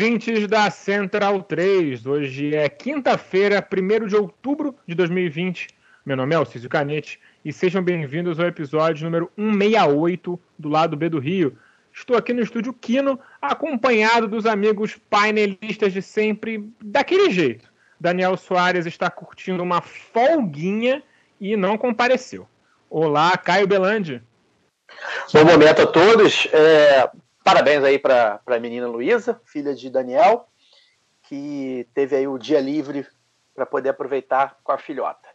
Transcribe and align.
Ouvintes 0.00 0.46
da 0.46 0.70
Central 0.70 1.42
3. 1.42 2.06
Hoje 2.06 2.56
é 2.56 2.70
quinta-feira, 2.70 3.62
1 3.62 4.06
de 4.06 4.16
outubro 4.16 4.74
de 4.86 4.94
2020. 4.94 5.68
Meu 6.06 6.16
nome 6.16 6.34
é 6.34 6.38
Alcísio 6.38 6.70
Canete 6.70 7.20
e 7.44 7.52
sejam 7.52 7.82
bem-vindos 7.82 8.40
ao 8.40 8.46
episódio 8.46 9.04
número 9.04 9.30
168 9.36 10.40
do 10.58 10.70
lado 10.70 10.96
B 10.96 11.10
do 11.10 11.18
Rio. 11.18 11.54
Estou 11.92 12.16
aqui 12.16 12.32
no 12.32 12.40
estúdio 12.40 12.72
Quino, 12.72 13.20
acompanhado 13.42 14.26
dos 14.26 14.46
amigos 14.46 14.96
painelistas 15.10 15.92
de 15.92 16.00
sempre, 16.00 16.66
daquele 16.82 17.30
jeito. 17.30 17.70
Daniel 18.00 18.38
Soares 18.38 18.86
está 18.86 19.10
curtindo 19.10 19.62
uma 19.62 19.82
folguinha 19.82 21.02
e 21.38 21.58
não 21.58 21.76
compareceu. 21.76 22.48
Olá, 22.88 23.36
Caio 23.36 23.66
Belandi. 23.66 24.22
Bom 25.34 25.44
momento 25.44 25.82
a 25.82 25.86
todos. 25.86 26.48
É, 26.54 27.10
parabéns 27.44 27.82
aí 27.82 27.98
para 27.98 28.40
a 28.46 28.58
menina 28.58 28.86
Luísa, 28.86 29.40
filha 29.44 29.74
de 29.74 29.90
Daniel, 29.90 30.48
que 31.22 31.88
teve 31.94 32.16
aí 32.16 32.26
o 32.26 32.38
dia 32.38 32.60
livre 32.60 33.06
para 33.54 33.66
poder 33.66 33.90
aproveitar 33.90 34.58
com 34.62 34.72
a 34.72 34.78
filhota. 34.78 35.28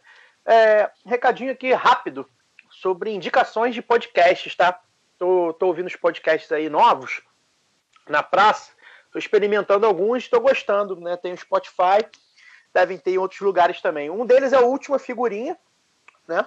É, 0.44 0.90
recadinho 1.04 1.52
aqui 1.52 1.72
rápido 1.72 2.28
sobre 2.70 3.10
indicações 3.10 3.74
de 3.74 3.82
podcasts, 3.82 4.54
tá? 4.54 4.80
Tô, 5.18 5.52
tô 5.54 5.66
ouvindo 5.66 5.86
os 5.86 5.96
podcasts 5.96 6.50
aí 6.52 6.68
novos 6.68 7.22
na 8.08 8.22
praça, 8.22 8.72
tô 9.12 9.18
experimentando 9.18 9.86
alguns, 9.86 10.24
estou 10.24 10.40
gostando, 10.40 11.00
né? 11.00 11.16
Tem 11.16 11.32
o 11.32 11.38
Spotify, 11.38 12.06
devem 12.72 12.98
ter 12.98 13.12
em 13.12 13.18
outros 13.18 13.40
lugares 13.40 13.80
também. 13.80 14.10
Um 14.10 14.26
deles 14.26 14.52
é 14.52 14.60
o 14.60 14.66
Última 14.66 14.98
Figurinha, 14.98 15.58
né? 16.28 16.46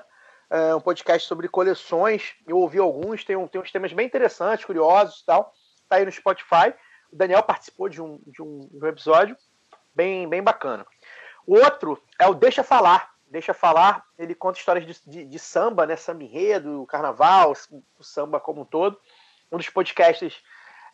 É 0.50 0.74
um 0.74 0.82
podcast 0.82 1.28
sobre 1.28 1.48
coleções. 1.48 2.34
Eu 2.48 2.58
ouvi 2.58 2.80
alguns, 2.80 3.24
tem, 3.24 3.36
um, 3.36 3.48
tem 3.48 3.62
uns 3.62 3.72
temas 3.72 3.94
bem 3.94 4.08
interessantes, 4.08 4.66
curiosos 4.66 5.22
e 5.22 5.26
tal. 5.26 5.54
Tá 5.88 5.98
aí 5.98 6.06
no 6.06 6.12
Spotify. 6.12 6.74
O 7.12 7.16
Daniel 7.16 7.44
participou 7.44 7.88
de 7.88 8.02
um, 8.02 8.20
de 8.26 8.42
um, 8.42 8.68
de 8.72 8.84
um 8.84 8.88
episódio 8.88 9.38
bem, 9.94 10.28
bem 10.28 10.42
bacana. 10.42 10.86
O 11.46 11.56
outro 11.56 12.02
é 12.20 12.28
o 12.28 12.34
Deixa 12.34 12.64
Falar. 12.64 13.12
Deixa 13.28 13.54
Falar, 13.54 14.04
ele 14.18 14.34
conta 14.34 14.58
histórias 14.58 14.88
de, 14.88 15.00
de, 15.06 15.26
de 15.26 15.40
samba, 15.40 15.86
né? 15.86 15.96
Samba 15.96 16.24
enredo, 16.24 16.84
carnaval, 16.88 17.54
o 18.00 18.04
samba 18.04 18.40
como 18.40 18.62
um 18.62 18.66
todo. 18.66 19.00
Um 19.52 19.58
dos 19.58 19.70
podcasts 19.70 20.42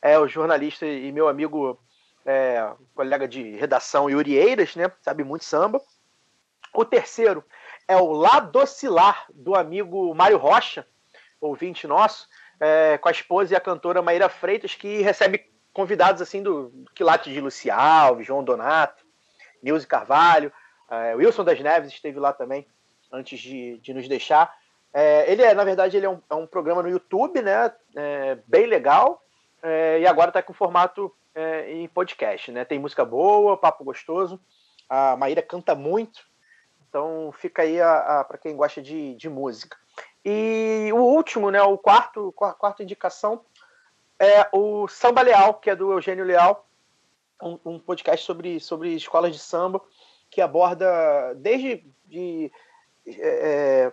é 0.02 0.20
o 0.20 0.28
jornalista 0.28 0.86
e 0.86 1.14
meu 1.14 1.30
amigo, 1.30 1.80
é, 2.26 2.74
colega 2.94 3.26
de 3.26 3.56
redação 3.56 4.10
Yuri 4.10 4.36
Eiras, 4.36 4.76
né? 4.76 4.92
Sabe 5.02 5.24
muito 5.24 5.46
samba. 5.46 5.82
O 6.74 6.84
terceiro 6.84 7.42
é 7.88 7.98
o 7.98 8.12
Ladocilar, 8.12 9.26
do 9.34 9.56
amigo 9.56 10.14
Mário 10.14 10.38
Rocha, 10.38 10.86
ouvinte 11.40 11.88
nosso, 11.88 12.28
é, 12.60 12.98
com 12.98 13.10
a 13.10 13.12
esposa 13.12 13.54
e 13.54 13.58
a 13.58 13.62
cantora 13.62 14.02
Maíra 14.02 14.30
Freitas, 14.30 14.76
que 14.76 15.02
recebe 15.02 15.46
convidados 15.74 16.22
assim 16.22 16.42
do, 16.42 16.72
quilate 16.96 17.32
de 17.32 17.42
Luci 17.42 17.70
Alves, 17.70 18.26
João 18.26 18.44
Donato, 18.44 19.06
Nilce 19.62 19.86
Carvalho, 19.86 20.52
é, 20.90 21.16
Wilson 21.16 21.44
das 21.44 21.60
Neves 21.60 21.92
esteve 21.92 22.20
lá 22.20 22.32
também, 22.32 22.66
antes 23.12 23.40
de, 23.40 23.78
de 23.80 23.94
nos 23.94 24.08
deixar. 24.08 24.54
É, 24.94 25.30
ele 25.32 25.42
é, 25.42 25.54
na 25.54 25.64
verdade, 25.64 25.98
ele 25.98 26.06
é 26.06 26.10
um, 26.10 26.22
é 26.30 26.36
um 26.36 26.48
programa 26.48 26.82
no 26.82 26.90
YouTube, 26.90 27.42
né? 27.42 27.72
É, 27.96 28.38
bem 28.48 28.66
legal. 28.66 29.22
é, 29.62 30.00
e 30.00 30.08
agora 30.08 30.30
está 30.30 30.42
com 30.42 30.54
formato 30.54 31.14
é, 31.34 31.74
em 31.74 31.88
podcast, 31.88 32.52
né? 32.52 32.64
Tem 32.64 32.80
música 32.80 33.04
boa, 33.04 33.58
papo 33.58 33.84
gostoso. 33.84 34.40
A 34.88 35.18
Maíra 35.18 35.42
canta 35.42 35.76
muito, 35.76 36.26
então 36.96 37.30
fica 37.34 37.62
aí 37.64 37.78
para 38.26 38.38
quem 38.38 38.56
gosta 38.56 38.82
de, 38.82 39.16
de 39.16 39.28
música. 39.30 39.78
E 40.24 40.90
o 40.94 40.98
último, 41.00 41.52
né? 41.52 41.62
O 41.62 41.78
quarto, 41.78 42.32
qua- 42.32 42.54
quarta 42.54 42.84
indicação 42.84 43.42
é 44.18 44.48
o 44.54 44.88
Samba 44.88 45.22
Leal, 45.22 45.56
que 45.56 45.70
é 45.70 45.76
do 45.76 45.92
Eugênio 45.92 46.24
Leal, 46.24 46.66
um, 47.44 47.60
um 47.66 47.80
podcast 47.80 48.26
sobre, 48.26 48.62
sobre 48.62 48.96
escolas 48.96 49.34
de 49.34 49.40
samba 49.40 49.82
que 50.30 50.40
aborda 50.40 51.34
desde 51.36 51.86
de, 52.06 52.50
é, 53.06 53.92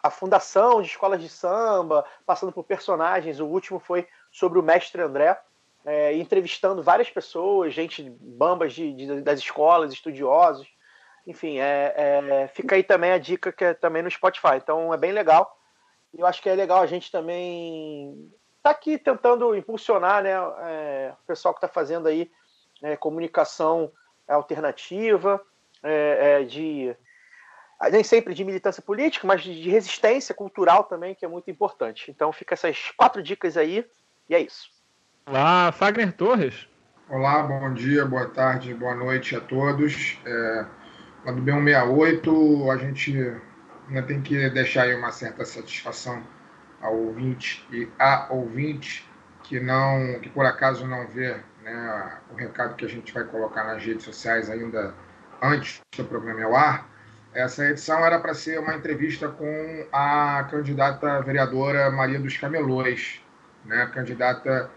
a 0.00 0.08
fundação 0.08 0.80
de 0.80 0.86
escolas 0.88 1.20
de 1.20 1.28
samba, 1.28 2.04
passando 2.24 2.52
por 2.52 2.62
personagens. 2.62 3.40
O 3.40 3.46
último 3.46 3.80
foi 3.80 4.06
sobre 4.30 4.60
o 4.60 4.62
mestre 4.62 5.02
André, 5.02 5.38
é, 5.84 6.14
entrevistando 6.16 6.84
várias 6.84 7.10
pessoas, 7.10 7.74
gente 7.74 8.08
bambas 8.20 8.72
de, 8.74 8.92
de- 8.92 9.22
das 9.22 9.40
escolas, 9.40 9.92
estudiosos. 9.92 10.68
Enfim, 11.26 11.58
é, 11.58 11.92
é, 11.96 12.48
fica 12.48 12.76
aí 12.76 12.82
também 12.82 13.10
a 13.10 13.18
dica 13.18 13.50
que 13.50 13.64
é 13.64 13.74
também 13.74 14.02
no 14.02 14.10
Spotify. 14.10 14.56
Então 14.56 14.94
é 14.94 14.96
bem 14.96 15.12
legal. 15.12 15.58
E 16.14 16.20
eu 16.20 16.26
acho 16.26 16.40
que 16.40 16.48
é 16.48 16.54
legal 16.54 16.80
a 16.80 16.86
gente 16.86 17.10
também 17.10 18.30
tá 18.62 18.70
aqui 18.70 18.96
tentando 18.96 19.54
impulsionar 19.54 20.22
né, 20.22 20.30
é, 20.30 21.12
o 21.12 21.26
pessoal 21.26 21.52
que 21.52 21.58
está 21.58 21.68
fazendo 21.68 22.06
aí 22.06 22.30
é, 22.82 22.96
comunicação 22.96 23.90
alternativa, 24.28 25.40
é, 25.82 26.40
é, 26.40 26.44
de 26.44 26.94
nem 27.90 28.02
sempre 28.02 28.32
de 28.32 28.44
militância 28.44 28.82
política, 28.82 29.26
mas 29.26 29.42
de 29.42 29.60
de 29.60 29.68
resistência 29.68 30.34
cultural 30.34 30.84
também, 30.84 31.14
que 31.14 31.24
é 31.24 31.28
muito 31.28 31.50
importante. 31.50 32.10
Então 32.10 32.32
fica 32.32 32.54
essas 32.54 32.90
quatro 32.96 33.22
dicas 33.22 33.56
aí, 33.56 33.84
e 34.28 34.34
é 34.34 34.40
isso. 34.40 34.70
Olá, 35.26 35.70
Fagner 35.72 36.12
Torres. 36.12 36.68
Olá, 37.08 37.42
bom 37.42 37.72
dia, 37.74 38.04
boa 38.04 38.28
tarde, 38.28 38.74
boa 38.74 38.94
noite 38.94 39.36
a 39.36 39.40
todos. 39.40 40.18
É, 41.26 41.32
do 41.32 41.42
B168, 41.42 42.72
a 42.72 42.76
gente 42.76 43.36
ainda 43.88 44.02
tem 44.02 44.22
que 44.22 44.48
deixar 44.50 44.82
aí 44.82 44.94
uma 44.94 45.10
certa 45.10 45.44
satisfação 45.44 46.22
ao 46.80 46.96
ouvinte 46.96 47.66
e 47.72 47.88
a 47.98 48.28
ouvinte 48.30 49.08
que 49.42 49.58
não, 49.58 50.20
que 50.20 50.28
por 50.28 50.46
acaso 50.46 50.86
não 50.86 51.06
vê 51.08 51.36
né, 51.62 52.18
o 52.30 52.36
recado 52.36 52.76
que 52.76 52.84
a 52.84 52.88
gente 52.88 53.12
vai 53.12 53.24
colocar 53.24 53.64
nas 53.64 53.84
redes 53.84 54.04
sociais 54.04 54.48
ainda 54.48 54.94
antes 55.42 55.80
do 55.96 56.04
programa 56.04 56.40
ir 56.40 56.44
ao 56.44 56.54
ar. 56.54 56.88
Essa 57.34 57.66
edição 57.66 58.04
era 58.04 58.20
para 58.20 58.32
ser 58.32 58.60
uma 58.60 58.74
entrevista 58.74 59.28
com 59.28 59.86
a 59.92 60.46
candidata 60.50 61.20
vereadora 61.22 61.90
Maria 61.90 62.20
dos 62.20 62.36
Camelões, 62.36 63.20
né, 63.64 63.90
candidata 63.92 64.70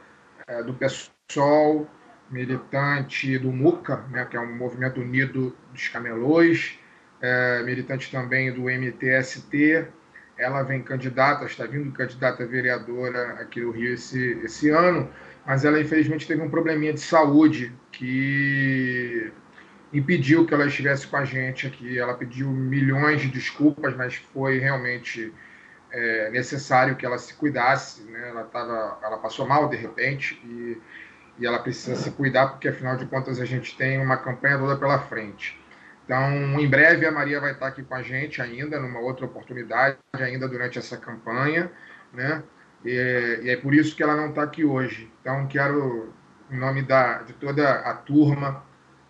é, 0.48 0.64
do 0.64 0.74
PSOL, 0.74 1.88
militante 2.31 3.37
do 3.37 3.52
MUCA, 3.52 4.05
né, 4.11 4.26
que 4.26 4.37
é 4.37 4.40
um 4.40 4.55
movimento 4.55 5.02
unido 5.02 5.55
dos 5.72 5.87
camelôs, 5.87 6.79
é, 7.22 7.64
militante 7.64 8.11
também 8.11 8.53
do 8.53 8.70
MTST. 8.70 9.87
Ela 10.37 10.64
vem 10.64 10.81
candidata, 10.81 11.46
está 11.46 11.66
vindo 11.66 11.91
candidata 11.91 12.43
a 12.43 12.47
vereadora 12.47 13.34
aqui 13.41 13.59
no 13.59 13.72
Rio 13.72 13.93
esse, 13.93 14.40
esse 14.43 14.70
ano, 14.70 15.09
mas 15.46 15.66
ela 15.66 15.81
infelizmente 15.81 16.28
teve 16.28 16.41
um 16.41 16.49
probleminha 16.49 16.93
de 16.93 17.02
saúde 17.02 17.73
que 17.91 19.32
impediu 19.91 20.46
que 20.46 20.53
ela 20.53 20.67
estivesse 20.67 21.08
com 21.08 21.17
a 21.17 21.25
gente 21.25 21.67
aqui. 21.67 21.99
Ela 21.99 22.14
pediu 22.14 22.49
milhões 22.49 23.22
de 23.22 23.28
desculpas, 23.28 23.96
mas 23.96 24.16
foi 24.16 24.59
realmente 24.59 25.34
é, 25.91 26.29
necessário 26.29 26.96
que 26.96 27.05
ela 27.05 27.17
se 27.17 27.34
cuidasse. 27.34 28.03
Né? 28.03 28.29
Ela, 28.29 28.43
tava, 28.43 28.99
ela 29.03 29.17
passou 29.17 29.47
mal 29.47 29.67
de 29.67 29.75
repente 29.75 30.40
e, 30.46 30.78
e 31.40 31.46
ela 31.46 31.59
precisa 31.59 31.96
se 31.96 32.12
cuidar, 32.12 32.47
porque 32.47 32.68
afinal 32.68 32.97
de 32.97 33.06
contas 33.06 33.40
a 33.40 33.46
gente 33.46 33.76
tem 33.78 34.00
uma 34.00 34.18
campanha 34.18 34.58
toda 34.58 34.76
pela 34.76 35.00
frente. 35.00 35.59
Então, 36.03 36.59
em 36.59 36.68
breve 36.68 37.06
a 37.06 37.12
Maria 37.12 37.40
vai 37.40 37.53
estar 37.53 37.68
aqui 37.68 37.84
com 37.84 37.96
a 37.96 38.02
gente 38.02 38.41
ainda, 38.41 38.80
numa 38.80 39.00
outra 39.00 39.26
oportunidade, 39.26 39.97
ainda 40.14 40.47
durante 40.47 40.78
essa 40.78 40.97
campanha, 40.97 41.72
né? 42.14 42.44
E, 42.84 43.41
e 43.44 43.50
é 43.50 43.58
por 43.58 43.74
isso 43.74 43.96
que 43.96 44.03
ela 44.03 44.16
não 44.16 44.30
está 44.30 44.44
aqui 44.44 44.66
hoje. 44.66 45.12
Então, 45.22 45.47
quero, 45.47 46.12
em 46.52 46.58
nome 46.58 46.82
da, 46.82 47.20
de 47.20 47.34
toda 47.34 47.70
a 47.72 47.94
turma, 47.94 48.64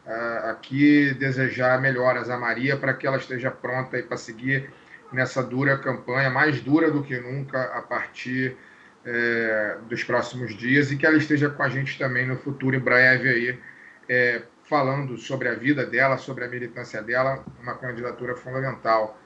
uh, 0.06 0.50
aqui 0.50 1.14
desejar 1.14 1.80
melhoras 1.80 2.30
a 2.30 2.38
Maria 2.38 2.75
para 2.75 2.94
que 2.94 3.08
ela 3.08 3.18
esteja 3.18 3.50
pronta 3.50 4.02
para 4.04 4.18
seguir 4.18 4.70
nessa 5.12 5.42
dura 5.42 5.78
campanha, 5.78 6.30
mais 6.30 6.62
dura 6.62 6.92
do 6.92 7.02
que 7.02 7.20
nunca 7.20 7.64
a 7.64 7.82
partir 7.82 8.58
é, 9.06 9.78
dos 9.88 10.04
próximos 10.04 10.56
dias 10.56 10.92
e 10.92 10.98
que 10.98 11.06
ela 11.06 11.18
esteja 11.18 11.50
com 11.50 11.63
a 11.63 11.69
gente 11.69 11.98
também 11.98 12.28
no 12.28 12.38
futuro 12.38 12.75
em 12.75 12.80
breve 12.80 13.30
aí, 13.30 13.60
é, 14.07 14.42
falando 14.63 15.18
sobre 15.18 15.48
a 15.48 15.56
vida 15.56 15.86
dela, 15.86 16.18
sobre 16.18 16.46
a 16.46 16.48
militância 16.48 17.01
dela, 17.01 17.44
uma 17.62 17.75
candidatura 17.75 18.36
fundamental 18.36 19.19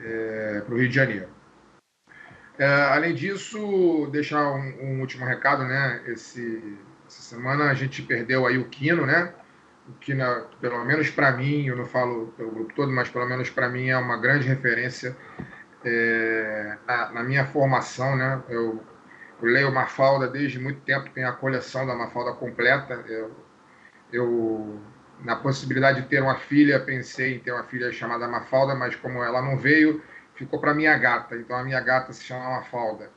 é, 0.00 0.62
para 0.64 0.74
o 0.74 0.78
Rio 0.78 0.88
de 0.88 0.94
Janeiro. 0.94 1.28
É, 2.58 2.66
além 2.66 3.14
disso, 3.14 4.08
deixar 4.12 4.52
um, 4.52 4.84
um, 4.84 5.00
último 5.00 5.24
recado, 5.24 5.64
né? 5.64 6.02
Esse, 6.06 6.76
essa 7.06 7.22
semana 7.22 7.70
a 7.70 7.74
gente 7.74 8.02
perdeu 8.02 8.46
aí 8.46 8.58
o 8.58 8.68
Quino, 8.68 9.06
né? 9.06 9.32
O 9.88 9.92
Quino, 9.94 10.24
pelo 10.60 10.84
menos 10.84 11.08
para 11.08 11.32
mim, 11.32 11.66
eu 11.66 11.76
não 11.76 11.86
falo 11.86 12.34
pelo 12.36 12.50
grupo 12.50 12.74
todo, 12.74 12.92
mas 12.92 13.08
pelo 13.08 13.26
menos 13.26 13.48
para 13.48 13.68
mim 13.68 13.88
é 13.88 13.96
uma 13.96 14.18
grande 14.18 14.46
referência 14.46 15.16
é, 15.84 16.76
na, 16.86 17.12
na, 17.12 17.22
minha 17.22 17.46
formação, 17.46 18.14
né? 18.14 18.42
Eu, 18.48 18.82
leio 19.46 19.72
Mafalda 19.72 20.28
desde 20.28 20.58
muito 20.58 20.80
tempo, 20.80 21.10
tenho 21.10 21.28
a 21.28 21.32
coleção 21.32 21.86
da 21.86 21.94
Mafalda 21.94 22.32
completa. 22.32 22.94
Eu, 23.08 23.30
eu, 24.12 24.80
na 25.22 25.36
possibilidade 25.36 26.02
de 26.02 26.08
ter 26.08 26.22
uma 26.22 26.36
filha, 26.36 26.80
pensei 26.80 27.36
em 27.36 27.38
ter 27.38 27.52
uma 27.52 27.64
filha 27.64 27.92
chamada 27.92 28.28
Mafalda, 28.28 28.74
mas 28.74 28.96
como 28.96 29.22
ela 29.22 29.42
não 29.42 29.56
veio, 29.56 30.02
ficou 30.34 30.60
para 30.60 30.74
minha 30.74 30.96
gata. 30.96 31.36
Então 31.36 31.56
a 31.56 31.64
minha 31.64 31.80
gata 31.80 32.12
se 32.12 32.24
chama 32.24 32.50
Mafalda. 32.50 33.10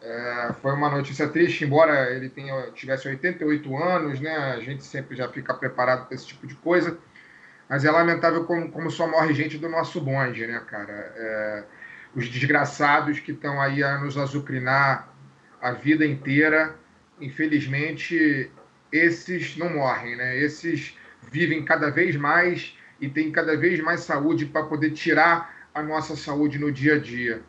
É, 0.00 0.52
foi 0.60 0.72
uma 0.72 0.90
notícia 0.90 1.28
triste, 1.28 1.64
embora 1.64 2.10
ele 2.10 2.28
tenha, 2.28 2.70
tivesse 2.72 3.08
88 3.08 3.76
anos, 3.76 4.20
né? 4.20 4.36
A 4.52 4.60
gente 4.60 4.84
sempre 4.84 5.16
já 5.16 5.28
fica 5.28 5.54
preparado 5.54 6.06
para 6.06 6.14
esse 6.14 6.26
tipo 6.26 6.46
de 6.46 6.54
coisa. 6.56 6.98
Mas 7.68 7.84
é 7.84 7.90
lamentável 7.90 8.44
como, 8.44 8.70
como 8.70 8.90
só 8.90 9.08
morre 9.08 9.32
gente 9.32 9.56
do 9.56 9.68
nosso 9.68 10.00
bonde, 10.00 10.46
né, 10.46 10.60
cara? 10.66 10.92
É, 10.92 11.64
os 12.14 12.28
desgraçados 12.28 13.18
que 13.18 13.32
estão 13.32 13.60
aí 13.60 13.82
a 13.82 13.98
nos 13.98 14.18
azucrinar 14.18 15.13
a 15.64 15.72
vida 15.72 16.04
inteira, 16.04 16.74
infelizmente, 17.18 18.50
esses 18.92 19.56
não 19.56 19.70
morrem, 19.70 20.14
né? 20.14 20.38
Esses 20.38 20.94
vivem 21.32 21.64
cada 21.64 21.90
vez 21.90 22.14
mais 22.16 22.76
e 23.00 23.08
têm 23.08 23.32
cada 23.32 23.56
vez 23.56 23.80
mais 23.80 24.00
saúde 24.00 24.44
para 24.44 24.66
poder 24.66 24.90
tirar 24.90 25.70
a 25.74 25.82
nossa 25.82 26.14
saúde 26.16 26.58
no 26.58 26.70
dia 26.70 26.96
a 26.96 26.98
dia. 26.98 27.40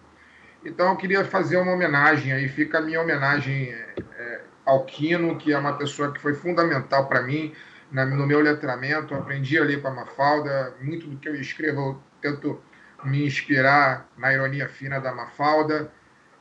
Então 0.64 0.92
eu 0.92 0.96
queria 0.96 1.26
fazer 1.26 1.58
uma 1.58 1.74
homenagem 1.74 2.32
aí, 2.32 2.48
fica 2.48 2.78
a 2.78 2.82
minha 2.82 3.02
homenagem 3.02 3.68
é, 3.68 3.96
é 4.18 4.42
ao 4.64 4.86
Quino, 4.86 5.38
que 5.38 5.52
é 5.52 5.58
uma 5.58 5.74
pessoa 5.74 6.14
que 6.14 6.22
foi 6.22 6.34
fundamental 6.34 7.10
para 7.10 7.22
mim 7.22 7.54
na, 7.92 8.06
no 8.06 8.26
meu 8.26 8.40
letramento. 8.40 9.14
Eu 9.14 9.20
aprendi 9.20 9.58
a 9.58 9.64
ler 9.66 9.82
com 9.82 9.90
a 9.90 9.94
Mafalda, 9.94 10.74
muito 10.80 11.06
do 11.06 11.18
que 11.18 11.28
eu 11.28 11.36
escrevo 11.36 12.02
eu 12.24 12.32
tento 12.32 12.64
me 13.04 13.26
inspirar 13.26 14.10
na 14.18 14.32
ironia 14.32 14.70
fina 14.70 15.02
da 15.02 15.14
Mafalda. 15.14 15.92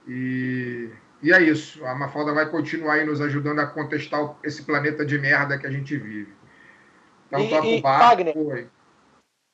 E 0.07 0.89
e 1.25 1.33
é 1.33 1.41
isso. 1.41 1.83
A 1.87 1.95
Mafalda 1.95 2.35
vai 2.35 2.51
continuar 2.51 2.97
aí 2.97 3.07
nos 3.07 3.19
ajudando 3.19 3.59
a 3.59 3.67
contestar 3.67 4.37
esse 4.45 4.63
planeta 4.63 5.07
de 5.07 5.19
merda 5.19 5.59
que 5.59 5.67
a 5.67 5.71
gente 5.71 5.97
vive. 5.97 6.35
Então, 7.27 7.41
e, 7.41 7.49
toca 7.49 7.67
o 7.67 7.81
barco. 7.81 8.05
Wagner. 8.05 8.69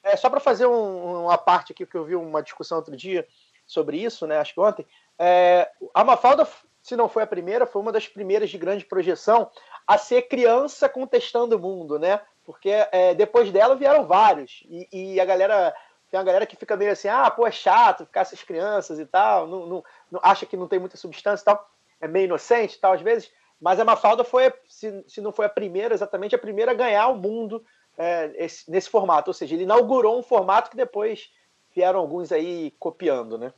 É, 0.02 0.16
só 0.16 0.28
para 0.28 0.40
fazer 0.40 0.66
um, 0.66 1.26
uma 1.26 1.38
parte 1.38 1.72
aqui, 1.72 1.86
que 1.86 1.96
eu 1.96 2.04
vi 2.04 2.16
uma 2.16 2.42
discussão 2.42 2.78
outro 2.78 2.96
dia 2.96 3.24
sobre 3.64 4.02
isso, 4.02 4.26
né? 4.26 4.38
Acho 4.38 4.52
que 4.52 4.60
ontem. 4.60 4.84
É, 5.16 5.70
a 5.94 6.02
Mafalda, 6.02 6.44
se 6.82 6.96
não 6.96 7.08
foi 7.08 7.22
a 7.22 7.26
primeira, 7.26 7.66
foi 7.66 7.80
uma 7.80 7.92
das 7.92 8.08
primeiras 8.08 8.50
de 8.50 8.58
grande 8.58 8.84
projeção 8.84 9.48
a 9.86 9.96
ser 9.96 10.22
criança 10.22 10.88
contestando 10.88 11.56
o 11.56 11.60
mundo, 11.60 12.00
né? 12.00 12.20
Porque 12.44 12.70
é, 12.90 13.14
depois 13.14 13.52
dela 13.52 13.76
vieram 13.76 14.08
vários. 14.08 14.64
E, 14.68 14.88
e 15.14 15.20
a 15.20 15.24
galera 15.24 15.72
tem 16.10 16.18
uma 16.18 16.26
galera 16.26 16.46
que 16.46 16.56
fica 16.56 16.76
meio 16.76 16.90
assim, 16.90 17.08
ah, 17.08 17.30
pô, 17.30 17.46
é 17.46 17.52
chato 17.52 18.04
ficar 18.04 18.22
essas 18.22 18.42
crianças 18.42 18.98
e 18.98 19.06
tal, 19.06 19.46
não, 19.46 19.66
não, 19.66 19.84
não, 20.10 20.20
acha 20.22 20.44
que 20.44 20.56
não 20.56 20.66
tem 20.66 20.78
muita 20.78 20.96
substância 20.96 21.42
e 21.42 21.44
tal, 21.44 21.70
é 22.00 22.08
meio 22.08 22.24
inocente 22.24 22.76
e 22.76 22.78
tal, 22.78 22.92
às 22.92 23.00
vezes. 23.00 23.30
Mas 23.60 23.78
a 23.78 23.84
Mafalda 23.84 24.24
foi, 24.24 24.52
se, 24.68 25.04
se 25.06 25.20
não 25.20 25.32
foi 25.32 25.46
a 25.46 25.50
primeira, 25.50 25.94
exatamente 25.94 26.34
a 26.34 26.38
primeira 26.38 26.72
a 26.72 26.74
ganhar 26.74 27.08
o 27.08 27.16
mundo 27.16 27.62
é, 27.96 28.32
esse, 28.36 28.68
nesse 28.70 28.88
formato. 28.88 29.30
Ou 29.30 29.34
seja, 29.34 29.54
ele 29.54 29.64
inaugurou 29.64 30.18
um 30.18 30.22
formato 30.22 30.70
que 30.70 30.76
depois 30.76 31.30
vieram 31.74 32.00
alguns 32.00 32.32
aí 32.32 32.74
copiando, 32.78 33.38
né? 33.38 33.52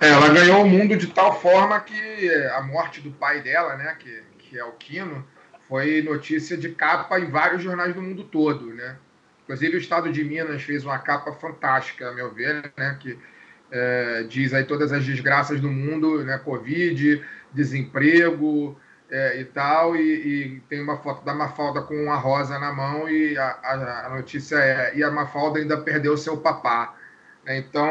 É, 0.00 0.10
ela 0.10 0.28
ganhou 0.28 0.62
o 0.62 0.66
mundo 0.66 0.96
de 0.96 1.08
tal 1.08 1.40
forma 1.40 1.80
que 1.80 2.30
a 2.52 2.62
morte 2.62 3.00
do 3.00 3.10
pai 3.10 3.40
dela, 3.40 3.76
né, 3.76 3.96
que, 3.98 4.22
que 4.38 4.58
é 4.58 4.64
o 4.64 4.72
Quino, 4.72 5.26
foi 5.68 6.02
notícia 6.02 6.56
de 6.56 6.70
capa 6.70 7.18
em 7.18 7.30
vários 7.30 7.62
jornais 7.62 7.94
do 7.94 8.02
mundo 8.02 8.24
todo, 8.24 8.66
né? 8.66 8.98
Inclusive 9.46 9.76
o 9.76 9.78
Estado 9.78 10.10
de 10.10 10.24
Minas 10.24 10.62
fez 10.62 10.84
uma 10.84 10.98
capa 10.98 11.32
fantástica, 11.32 12.08
a 12.08 12.12
meu 12.12 12.34
ver, 12.34 12.72
né, 12.76 12.98
que 13.00 13.16
é, 13.70 14.24
diz 14.28 14.52
aí 14.52 14.64
todas 14.64 14.92
as 14.92 15.04
desgraças 15.04 15.60
do 15.60 15.70
mundo, 15.70 16.24
né, 16.24 16.36
Covid, 16.38 17.24
desemprego 17.52 18.76
é, 19.08 19.40
e 19.40 19.44
tal, 19.44 19.94
e, 19.94 20.00
e, 20.00 20.60
tem 20.68 20.82
uma 20.82 20.96
foto 20.96 21.24
da 21.24 21.32
Mafalda 21.32 21.80
com 21.80 21.94
uma 21.94 22.16
rosa 22.16 22.58
na 22.58 22.72
mão 22.72 23.08
e 23.08 23.38
a, 23.38 23.58
a, 23.62 24.06
a 24.06 24.16
notícia 24.16 24.56
é, 24.56 24.96
e 24.96 25.04
a 25.04 25.12
Mafalda 25.12 25.60
ainda 25.60 25.76
perdeu 25.76 26.16
seu 26.16 26.36
papá. 26.38 26.96
Então, 27.46 27.88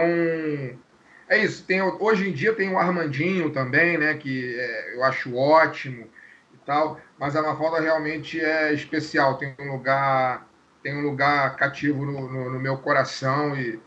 é 1.29 1.37
isso. 1.37 1.63
Tem, 1.63 1.81
hoje 1.81 2.29
em 2.29 2.33
dia 2.33 2.51
tem 2.53 2.69
o 2.69 2.77
Armandinho 2.77 3.49
também, 3.49 3.97
né, 3.97 4.15
que 4.15 4.59
é, 4.59 4.95
eu 4.95 5.05
acho 5.05 5.33
ótimo 5.33 6.09
e 6.53 6.57
tal, 6.65 6.99
mas 7.17 7.33
a 7.37 7.41
Mafalda 7.41 7.79
realmente 7.79 8.41
é 8.41 8.73
especial, 8.73 9.37
tem 9.37 9.55
um 9.57 9.71
lugar 9.71 10.45
tem 10.85 10.95
um 10.95 11.01
lugar 11.01 11.55
cativo 11.55 12.05
no, 12.05 12.31
no, 12.31 12.51
no, 12.51 12.59
meu 12.59 12.77
coração 12.77 13.57
e, 13.57 13.79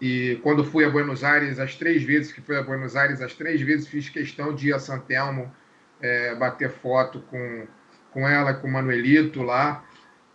e 0.00 0.40
quando 0.42 0.64
fui 0.64 0.84
a 0.84 0.90
Buenos 0.90 1.22
Aires, 1.22 1.60
as 1.60 1.76
três 1.76 2.02
vezes 2.02 2.32
que 2.32 2.40
fui 2.40 2.56
a 2.56 2.62
Buenos 2.62 2.96
Aires, 2.96 3.22
as 3.22 3.34
três 3.34 3.60
vezes 3.60 3.86
fiz 3.86 4.08
questão 4.08 4.52
de 4.52 4.70
ir 4.70 4.72
a 4.72 4.80
Santelmo 4.80 5.54
é, 6.00 6.34
bater 6.34 6.68
foto 6.68 7.20
com, 7.30 7.68
com 8.10 8.28
ela, 8.28 8.52
com 8.52 8.66
o 8.66 8.72
Manuelito 8.72 9.44
lá. 9.44 9.84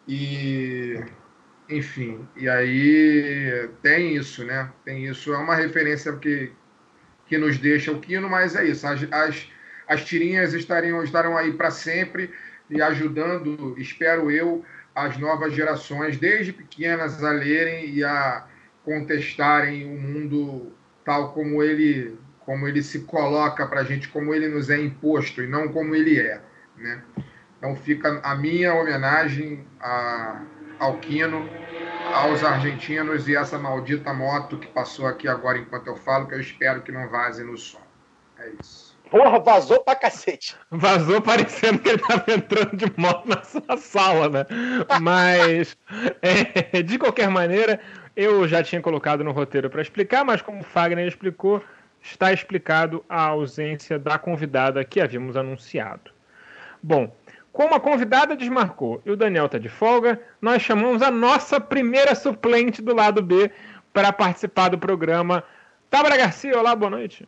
E 0.07 1.03
enfim, 1.67 2.25
e 2.37 2.47
aí 2.47 3.69
tem 3.81 4.15
isso, 4.15 4.45
né? 4.45 4.71
Tem 4.85 5.05
isso, 5.05 5.33
é 5.33 5.37
uma 5.37 5.55
referência 5.55 6.15
que, 6.15 6.49
que 7.25 7.37
nos 7.37 7.57
deixa 7.57 7.91
o 7.91 7.99
Quino, 7.99 8.29
mas 8.29 8.55
é 8.55 8.63
isso, 8.63 8.87
as, 8.87 9.05
as, 9.11 9.51
as 9.85 10.05
tirinhas 10.05 10.53
estariam, 10.53 11.03
estarão 11.03 11.35
aí 11.35 11.51
para 11.51 11.71
sempre 11.71 12.31
e 12.69 12.81
ajudando, 12.81 13.75
espero 13.77 14.31
eu, 14.31 14.63
as 14.95 15.17
novas 15.17 15.53
gerações, 15.53 16.17
desde 16.17 16.53
pequenas, 16.53 17.21
a 17.23 17.31
lerem 17.31 17.89
e 17.89 18.03
a 18.03 18.47
contestarem 18.83 19.85
o 19.85 19.99
mundo 19.99 20.71
tal 21.03 21.33
como 21.33 21.61
ele, 21.61 22.17
como 22.39 22.67
ele 22.67 22.81
se 22.81 23.01
coloca 23.01 23.67
para 23.67 23.81
a 23.81 23.83
gente, 23.83 24.07
como 24.07 24.33
ele 24.33 24.47
nos 24.47 24.69
é 24.69 24.79
imposto 24.79 25.43
e 25.43 25.47
não 25.47 25.67
como 25.67 25.93
ele 25.93 26.19
é. 26.19 26.41
Né? 26.77 27.03
Então 27.57 27.75
fica 27.75 28.21
a 28.23 28.35
minha 28.35 28.73
homenagem 28.73 29.65
a, 29.79 30.41
ao 30.79 30.97
Quino, 30.99 31.49
aos 32.13 32.43
argentinos 32.43 33.27
e 33.27 33.35
essa 33.35 33.57
maldita 33.57 34.13
moto 34.13 34.57
que 34.57 34.67
passou 34.67 35.07
aqui 35.07 35.27
agora 35.27 35.57
enquanto 35.57 35.87
eu 35.87 35.95
falo, 35.95 36.27
que 36.27 36.35
eu 36.35 36.39
espero 36.39 36.81
que 36.81 36.91
não 36.91 37.09
vaze 37.09 37.43
no 37.43 37.57
som. 37.57 37.81
É 38.37 38.49
isso. 38.61 38.84
Porra, 39.09 39.39
vazou 39.39 39.79
pra 39.81 39.95
cacete. 39.95 40.55
Vazou 40.69 41.21
parecendo 41.21 41.79
que 41.79 41.89
ele 41.89 41.99
tava 41.99 42.25
entrando 42.27 42.75
de 42.75 42.91
moto 42.97 43.27
na 43.27 43.43
sua 43.43 43.77
sala, 43.77 44.29
né? 44.29 44.45
Mas, 45.01 45.77
é, 46.21 46.81
de 46.81 46.97
qualquer 46.97 47.29
maneira, 47.29 47.79
eu 48.15 48.47
já 48.47 48.63
tinha 48.63 48.81
colocado 48.81 49.23
no 49.23 49.31
roteiro 49.31 49.69
para 49.69 49.81
explicar, 49.81 50.23
mas 50.25 50.41
como 50.41 50.61
o 50.61 50.63
Fagner 50.63 51.07
explicou, 51.07 51.63
está 52.01 52.31
explicado 52.31 53.03
a 53.09 53.21
ausência 53.27 53.97
da 53.97 54.17
convidada 54.17 54.83
que 54.83 55.01
havíamos 55.01 55.35
anunciado. 55.35 56.11
Bom, 56.81 57.11
como 57.51 57.73
a 57.73 57.79
convidada 57.79 58.35
desmarcou 58.35 59.01
e 59.05 59.11
o 59.11 59.17
Daniel 59.17 59.45
está 59.45 59.57
de 59.57 59.69
folga, 59.69 60.19
nós 60.41 60.61
chamamos 60.61 61.01
a 61.01 61.09
nossa 61.09 61.59
primeira 61.59 62.13
suplente 62.13 62.81
do 62.81 62.93
lado 62.93 63.21
B 63.21 63.49
para 63.93 64.11
participar 64.11 64.69
do 64.69 64.77
programa. 64.77 65.43
Tabra 65.89 66.17
Garcia, 66.17 66.59
olá, 66.59 66.75
boa 66.75 66.89
noite. 66.89 67.25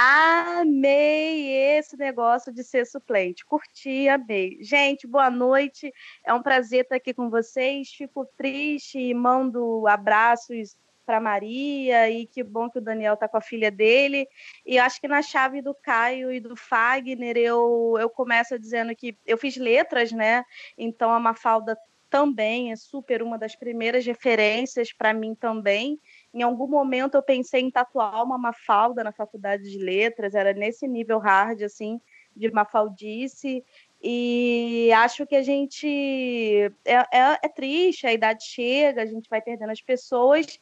Amei 0.00 1.76
esse 1.76 1.96
negócio 1.96 2.52
de 2.52 2.62
ser 2.62 2.86
suplente. 2.86 3.44
Curti, 3.44 4.08
amei. 4.08 4.56
Gente, 4.60 5.08
boa 5.08 5.28
noite. 5.28 5.92
É 6.24 6.32
um 6.32 6.40
prazer 6.40 6.82
estar 6.82 6.94
aqui 6.94 7.12
com 7.12 7.28
vocês. 7.28 7.88
Fico 7.88 8.24
triste 8.36 8.96
e 8.96 9.12
mando 9.12 9.88
abraços 9.88 10.76
para 11.04 11.20
Maria 11.20 12.08
e 12.08 12.28
que 12.28 12.44
bom 12.44 12.70
que 12.70 12.78
o 12.78 12.80
Daniel 12.80 13.14
está 13.14 13.26
com 13.26 13.38
a 13.38 13.40
filha 13.40 13.72
dele. 13.72 14.28
E 14.64 14.78
acho 14.78 15.00
que 15.00 15.08
na 15.08 15.20
chave 15.20 15.60
do 15.60 15.74
Caio 15.74 16.30
e 16.30 16.38
do 16.38 16.54
Fagner 16.54 17.36
eu, 17.36 17.96
eu 17.98 18.08
começo 18.08 18.56
dizendo 18.56 18.94
que 18.94 19.18
eu 19.26 19.36
fiz 19.36 19.56
letras, 19.56 20.12
né? 20.12 20.44
Então 20.76 21.12
a 21.12 21.18
Mafalda 21.18 21.76
também 22.08 22.72
é 22.72 22.76
super 22.76 23.22
uma 23.22 23.36
das 23.36 23.54
primeiras 23.54 24.06
referências 24.06 24.92
para 24.92 25.12
mim 25.12 25.34
também. 25.34 26.00
Em 26.32 26.42
algum 26.42 26.66
momento 26.66 27.14
eu 27.14 27.22
pensei 27.22 27.62
em 27.62 27.70
tatuar 27.70 28.22
uma 28.22 28.38
Mafalda 28.38 29.02
na 29.02 29.12
faculdade 29.12 29.62
de 29.64 29.78
letras, 29.78 30.34
era 30.34 30.52
nesse 30.52 30.86
nível 30.86 31.18
hard, 31.18 31.62
assim, 31.62 32.00
de 32.36 32.50
Mafaldice. 32.50 33.64
E 34.02 34.90
acho 34.92 35.26
que 35.26 35.34
a 35.34 35.42
gente. 35.42 36.72
É, 36.84 36.94
é, 36.94 37.38
é, 37.42 37.48
triste, 37.48 38.06
a 38.06 38.12
idade 38.12 38.44
chega, 38.44 39.02
a 39.02 39.06
gente 39.06 39.28
vai 39.28 39.40
perdendo 39.40 39.70
as 39.70 39.80
pessoas, 39.80 40.60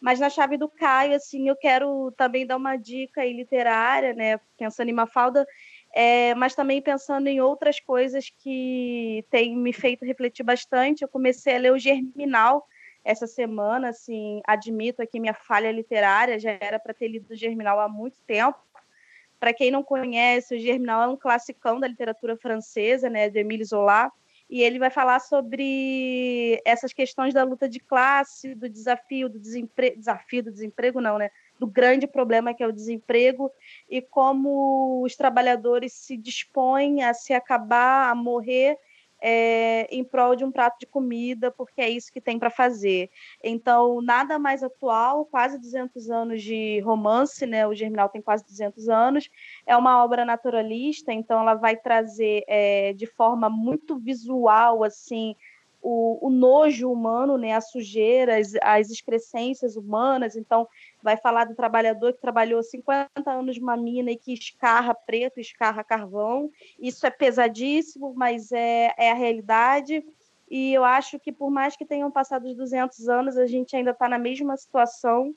mas 0.00 0.20
na 0.20 0.28
chave 0.28 0.58
do 0.58 0.68
Caio, 0.68 1.14
assim, 1.14 1.48
eu 1.48 1.56
quero 1.56 2.12
também 2.12 2.46
dar 2.46 2.56
uma 2.56 2.76
dica 2.76 3.22
aí 3.22 3.32
literária, 3.32 4.12
né? 4.12 4.38
Pensando 4.58 4.90
em 4.90 4.92
Mafalda, 4.92 5.46
é, 5.94 6.34
mas 6.34 6.54
também 6.54 6.82
pensando 6.82 7.28
em 7.28 7.40
outras 7.40 7.80
coisas 7.80 8.28
que 8.28 9.24
têm 9.30 9.56
me 9.56 9.72
feito 9.72 10.04
refletir 10.04 10.42
bastante. 10.42 11.02
Eu 11.02 11.08
comecei 11.08 11.56
a 11.56 11.58
ler 11.58 11.72
o 11.72 11.78
Germinal 11.78 12.66
essa 13.04 13.26
semana, 13.26 13.90
assim, 13.90 14.40
admito 14.46 15.02
aqui 15.02 15.20
minha 15.20 15.34
falha 15.34 15.70
literária, 15.70 16.38
já 16.38 16.56
era 16.58 16.78
para 16.78 16.94
ter 16.94 17.08
lido 17.08 17.34
Germinal 17.34 17.78
há 17.78 17.88
muito 17.88 18.18
tempo. 18.26 18.58
Para 19.38 19.52
quem 19.52 19.70
não 19.70 19.82
conhece, 19.82 20.54
o 20.54 20.58
Germinal 20.58 21.02
é 21.02 21.08
um 21.08 21.16
classicão 21.16 21.78
da 21.78 21.86
literatura 21.86 22.36
francesa, 22.36 23.10
né, 23.10 23.28
de 23.28 23.38
Émile 23.38 23.64
Zola, 23.64 24.10
e 24.48 24.62
ele 24.62 24.78
vai 24.78 24.90
falar 24.90 25.20
sobre 25.20 26.60
essas 26.64 26.92
questões 26.92 27.34
da 27.34 27.44
luta 27.44 27.68
de 27.68 27.80
classe, 27.80 28.54
do 28.54 28.68
desafio 28.68 29.28
do 29.28 29.38
desemprego, 29.38 29.98
desafio 29.98 30.42
do 30.42 30.52
desemprego 30.52 31.00
não, 31.00 31.18
né, 31.18 31.30
do 31.58 31.66
grande 31.66 32.06
problema 32.06 32.54
que 32.54 32.62
é 32.62 32.66
o 32.66 32.72
desemprego 32.72 33.50
e 33.88 34.00
como 34.00 35.02
os 35.02 35.16
trabalhadores 35.16 35.92
se 35.92 36.16
dispõem 36.16 37.02
a 37.02 37.12
se 37.12 37.32
acabar, 37.32 38.10
a 38.10 38.14
morrer 38.14 38.78
é, 39.26 39.88
em 39.90 40.04
prol 40.04 40.36
de 40.36 40.44
um 40.44 40.52
prato 40.52 40.78
de 40.78 40.86
comida, 40.86 41.50
porque 41.50 41.80
é 41.80 41.88
isso 41.88 42.12
que 42.12 42.20
tem 42.20 42.38
para 42.38 42.50
fazer. 42.50 43.08
Então, 43.42 44.02
nada 44.02 44.38
mais 44.38 44.62
atual, 44.62 45.24
quase 45.24 45.58
200 45.58 46.10
anos 46.10 46.42
de 46.42 46.78
romance, 46.80 47.46
né? 47.46 47.66
O 47.66 47.74
Germinal 47.74 48.10
tem 48.10 48.20
quase 48.20 48.44
200 48.44 48.86
anos. 48.90 49.30
É 49.66 49.74
uma 49.74 50.04
obra 50.04 50.26
naturalista, 50.26 51.10
então 51.10 51.40
ela 51.40 51.54
vai 51.54 51.74
trazer 51.74 52.44
é, 52.46 52.92
de 52.92 53.06
forma 53.06 53.48
muito 53.48 53.98
visual, 53.98 54.84
assim, 54.84 55.34
o, 55.84 56.28
o, 56.28 56.30
nojo 56.30 56.90
humano, 56.90 57.36
né, 57.36 57.52
a 57.52 57.60
sujeira, 57.60 58.38
as, 58.38 58.54
as 58.62 58.90
excrescências 58.90 59.76
humanas. 59.76 60.34
Então, 60.34 60.66
vai 61.02 61.18
falar 61.18 61.44
do 61.44 61.54
trabalhador 61.54 62.14
que 62.14 62.22
trabalhou 62.22 62.62
50 62.62 63.10
anos 63.26 63.58
numa 63.58 63.76
mina 63.76 64.10
e 64.10 64.16
que 64.16 64.32
escarra 64.32 64.94
preto, 64.94 65.38
escarra 65.38 65.84
carvão. 65.84 66.50
Isso 66.80 67.06
é 67.06 67.10
pesadíssimo, 67.10 68.14
mas 68.16 68.50
é, 68.50 68.94
é 68.96 69.10
a 69.10 69.14
realidade. 69.14 70.02
E 70.50 70.72
eu 70.72 70.84
acho 70.84 71.20
que, 71.20 71.30
por 71.30 71.50
mais 71.50 71.76
que 71.76 71.84
tenham 71.84 72.10
passado 72.10 72.46
os 72.46 72.56
200 72.56 73.06
anos, 73.10 73.36
a 73.36 73.46
gente 73.46 73.76
ainda 73.76 73.90
está 73.90 74.08
na 74.08 74.18
mesma 74.18 74.56
situação 74.56 75.34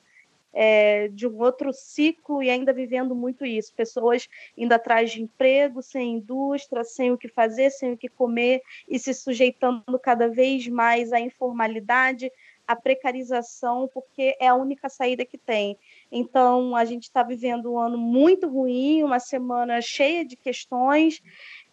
é, 0.59 1.07
de 1.09 1.27
um 1.27 1.37
outro 1.37 1.71
ciclo 1.71 2.41
e 2.41 2.49
ainda 2.49 2.73
vivendo 2.73 3.13
muito 3.13 3.45
isso. 3.45 3.71
Pessoas 3.75 4.27
indo 4.57 4.73
atrás 4.73 5.11
de 5.11 5.21
emprego, 5.21 5.83
sem 5.83 6.15
indústria, 6.15 6.83
sem 6.83 7.11
o 7.11 7.17
que 7.17 7.27
fazer, 7.27 7.69
sem 7.69 7.93
o 7.93 7.97
que 7.97 8.09
comer 8.09 8.63
e 8.89 8.97
se 8.97 9.13
sujeitando 9.13 9.99
cada 10.01 10.27
vez 10.27 10.67
mais 10.67 11.13
à 11.13 11.19
informalidade, 11.19 12.31
à 12.67 12.75
precarização, 12.75 13.87
porque 13.93 14.35
é 14.39 14.47
a 14.47 14.55
única 14.55 14.89
saída 14.89 15.23
que 15.23 15.37
tem. 15.37 15.77
Então, 16.11 16.75
a 16.75 16.83
gente 16.85 17.03
está 17.03 17.21
vivendo 17.21 17.73
um 17.73 17.79
ano 17.79 17.97
muito 17.97 18.49
ruim, 18.49 19.03
uma 19.03 19.19
semana 19.19 19.79
cheia 19.79 20.25
de 20.25 20.35
questões 20.35 21.21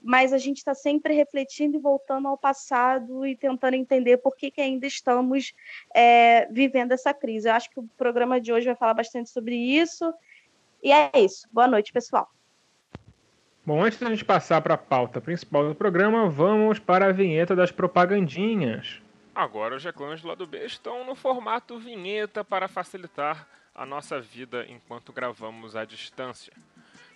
mas 0.04 0.34
a 0.34 0.38
gente 0.38 0.58
está 0.58 0.74
sempre 0.74 1.14
refletindo 1.14 1.78
e 1.78 1.80
voltando 1.80 2.28
ao 2.28 2.36
passado 2.36 3.26
e 3.26 3.34
tentando 3.34 3.72
entender 3.72 4.18
por 4.18 4.36
que, 4.36 4.50
que 4.50 4.60
ainda 4.60 4.86
estamos 4.86 5.54
é, 5.94 6.46
vivendo 6.52 6.92
essa 6.92 7.14
crise. 7.14 7.48
Eu 7.48 7.54
acho 7.54 7.70
que 7.70 7.80
o 7.80 7.88
programa 7.96 8.38
de 8.38 8.52
hoje 8.52 8.66
vai 8.66 8.74
falar 8.74 8.92
bastante 8.92 9.30
sobre 9.30 9.56
isso. 9.56 10.12
E 10.82 10.92
é 10.92 11.10
isso. 11.14 11.48
Boa 11.50 11.66
noite, 11.66 11.90
pessoal. 11.90 12.30
Bom, 13.64 13.82
antes 13.82 13.98
da 13.98 14.10
gente 14.10 14.26
passar 14.26 14.60
para 14.60 14.74
a 14.74 14.78
pauta 14.78 15.22
principal 15.22 15.66
do 15.66 15.74
programa, 15.74 16.28
vamos 16.28 16.78
para 16.78 17.06
a 17.06 17.12
vinheta 17.12 17.56
das 17.56 17.72
propagandinhas. 17.72 19.00
Agora 19.34 19.74
os 19.74 19.82
reclames 19.82 20.20
do 20.20 20.28
lado 20.28 20.46
B 20.46 20.66
estão 20.66 21.06
no 21.06 21.14
formato 21.14 21.78
vinheta 21.78 22.44
para 22.44 22.68
facilitar 22.68 23.48
a 23.74 23.86
nossa 23.86 24.20
vida 24.20 24.66
enquanto 24.68 25.14
gravamos 25.14 25.74
à 25.74 25.86
distância. 25.86 26.52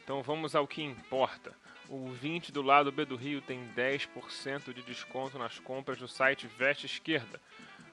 Então 0.02 0.22
vamos 0.22 0.56
ao 0.56 0.66
que 0.66 0.82
importa. 0.82 1.52
O 1.88 2.10
20 2.10 2.52
do 2.52 2.60
lado 2.60 2.92
B 2.92 3.06
do 3.06 3.16
Rio 3.16 3.40
tem 3.40 3.66
10% 3.74 4.74
de 4.74 4.82
desconto 4.82 5.38
nas 5.38 5.58
compras 5.58 5.98
do 5.98 6.06
site 6.06 6.46
Veste 6.46 6.84
Esquerda. 6.84 7.40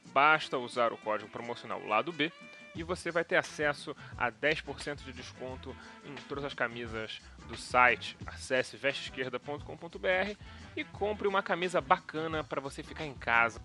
Basta 0.07 0.57
usar 0.57 0.91
o 0.91 0.97
código 0.97 1.29
promocional 1.29 1.85
lado 1.85 2.11
B 2.11 2.31
e 2.75 2.83
você 2.83 3.09
vai 3.09 3.23
ter 3.23 3.37
acesso 3.37 3.95
a 4.17 4.29
10% 4.29 5.03
de 5.03 5.13
desconto 5.13 5.73
em 6.03 6.13
todas 6.27 6.43
as 6.43 6.53
camisas 6.53 7.21
do 7.47 7.55
site. 7.55 8.17
Acesse 8.25 8.75
vesteesquerda.com.br 8.75 10.35
e 10.75 10.83
compre 10.83 11.27
uma 11.27 11.41
camisa 11.41 11.79
bacana 11.79 12.43
para 12.43 12.59
você 12.59 12.83
ficar 12.83 13.05
em 13.05 13.13
casa. 13.13 13.61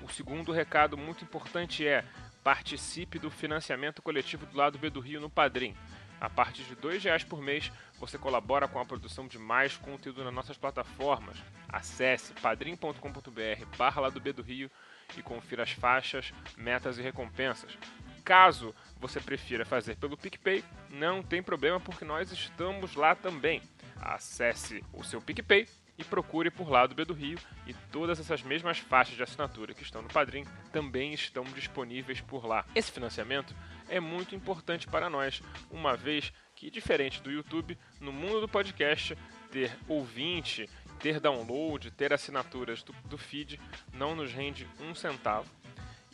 O 0.00 0.08
segundo 0.08 0.52
recado 0.52 0.96
muito 0.96 1.24
importante 1.24 1.86
é 1.86 2.04
participe 2.44 3.18
do 3.18 3.30
financiamento 3.30 4.00
coletivo 4.00 4.46
do 4.46 4.56
lado 4.56 4.78
B 4.78 4.90
do 4.90 5.00
Rio 5.00 5.20
no 5.20 5.30
Padrim. 5.30 5.76
A 6.22 6.30
partir 6.30 6.62
de 6.62 6.74
R$ 6.74 6.98
reais 6.98 7.24
por 7.24 7.42
mês, 7.42 7.72
você 7.98 8.16
colabora 8.16 8.68
com 8.68 8.78
a 8.78 8.84
produção 8.84 9.26
de 9.26 9.40
mais 9.40 9.76
conteúdo 9.76 10.22
nas 10.22 10.32
nossas 10.32 10.56
plataformas. 10.56 11.36
Acesse 11.68 12.32
padrim.com.br 12.34 13.66
barra 13.76 14.08
do 14.08 14.20
B 14.20 14.32
do 14.32 14.40
Rio 14.40 14.70
e 15.18 15.20
confira 15.20 15.64
as 15.64 15.72
faixas, 15.72 16.32
metas 16.56 16.96
e 16.96 17.02
recompensas. 17.02 17.76
Caso 18.24 18.72
você 19.00 19.18
prefira 19.18 19.64
fazer 19.64 19.96
pelo 19.96 20.16
PicPay, 20.16 20.62
não 20.90 21.24
tem 21.24 21.42
problema 21.42 21.80
porque 21.80 22.04
nós 22.04 22.30
estamos 22.30 22.94
lá 22.94 23.16
também. 23.16 23.60
Acesse 24.00 24.84
o 24.92 25.02
seu 25.02 25.20
PicPay 25.20 25.66
e 25.98 26.04
procure 26.04 26.52
por 26.52 26.70
lá 26.70 26.86
do 26.86 26.94
B 26.94 27.04
do 27.04 27.14
Rio 27.14 27.38
e 27.66 27.74
todas 27.90 28.20
essas 28.20 28.42
mesmas 28.42 28.78
faixas 28.78 29.16
de 29.16 29.24
assinatura 29.24 29.74
que 29.74 29.82
estão 29.82 30.00
no 30.00 30.08
Padrim 30.08 30.44
também 30.72 31.12
estão 31.12 31.42
disponíveis 31.42 32.20
por 32.20 32.46
lá. 32.46 32.64
Esse 32.76 32.92
financiamento 32.92 33.52
é 33.88 34.00
muito 34.00 34.34
importante 34.34 34.86
para 34.86 35.10
nós, 35.10 35.42
uma 35.70 35.96
vez 35.96 36.32
que, 36.54 36.70
diferente 36.70 37.22
do 37.22 37.30
YouTube, 37.30 37.78
no 38.00 38.12
mundo 38.12 38.40
do 38.40 38.48
podcast, 38.48 39.16
ter 39.50 39.76
ouvinte, 39.88 40.68
ter 40.98 41.18
download, 41.18 41.90
ter 41.90 42.12
assinaturas 42.12 42.82
do, 42.82 42.92
do 43.04 43.18
feed 43.18 43.60
não 43.92 44.14
nos 44.14 44.32
rende 44.32 44.68
um 44.80 44.94
centavo. 44.94 45.50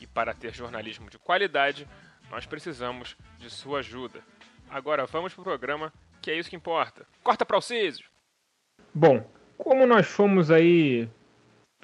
E 0.01 0.07
para 0.07 0.33
ter 0.33 0.55
jornalismo 0.55 1.11
de 1.11 1.19
qualidade, 1.19 1.87
nós 2.31 2.47
precisamos 2.47 3.17
de 3.39 3.51
sua 3.51 3.81
ajuda. 3.81 4.23
Agora 4.71 5.07
vamos 5.07 5.33
para 5.35 5.41
o 5.41 5.45
programa, 5.45 5.93
que 6.21 6.31
é 6.31 6.39
isso 6.39 6.51
que 6.51 6.57
importa. 6.57 7.07
Corta 7.23 7.45
para 7.45 7.59
o 7.59 7.63
Císio! 7.63 8.07
Bom, 8.95 9.29
como 9.57 9.87
nós 9.87 10.07
fomos 10.07 10.51
aí 10.51 11.09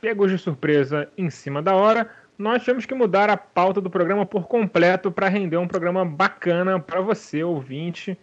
pegos 0.01 0.31
de 0.31 0.39
surpresa 0.39 1.11
em 1.17 1.31
cima 1.31 1.63
da 1.63 1.75
hora, 1.75 2.11
nós 2.37 2.63
tivemos 2.63 2.85
que 2.85 2.95
mudar 2.95 3.31
a 3.31 3.37
pauta 3.37 3.81
do 3.81 3.89
programa 3.89 4.27
por 4.27 4.49
completo 4.49 5.11
para 5.11 5.29
render 5.29 5.57
um 5.57 5.69
programa 5.69 6.05
bacana 6.05 6.81
para 6.81 7.01
você, 7.01 7.45
ouvinte, 7.45 8.19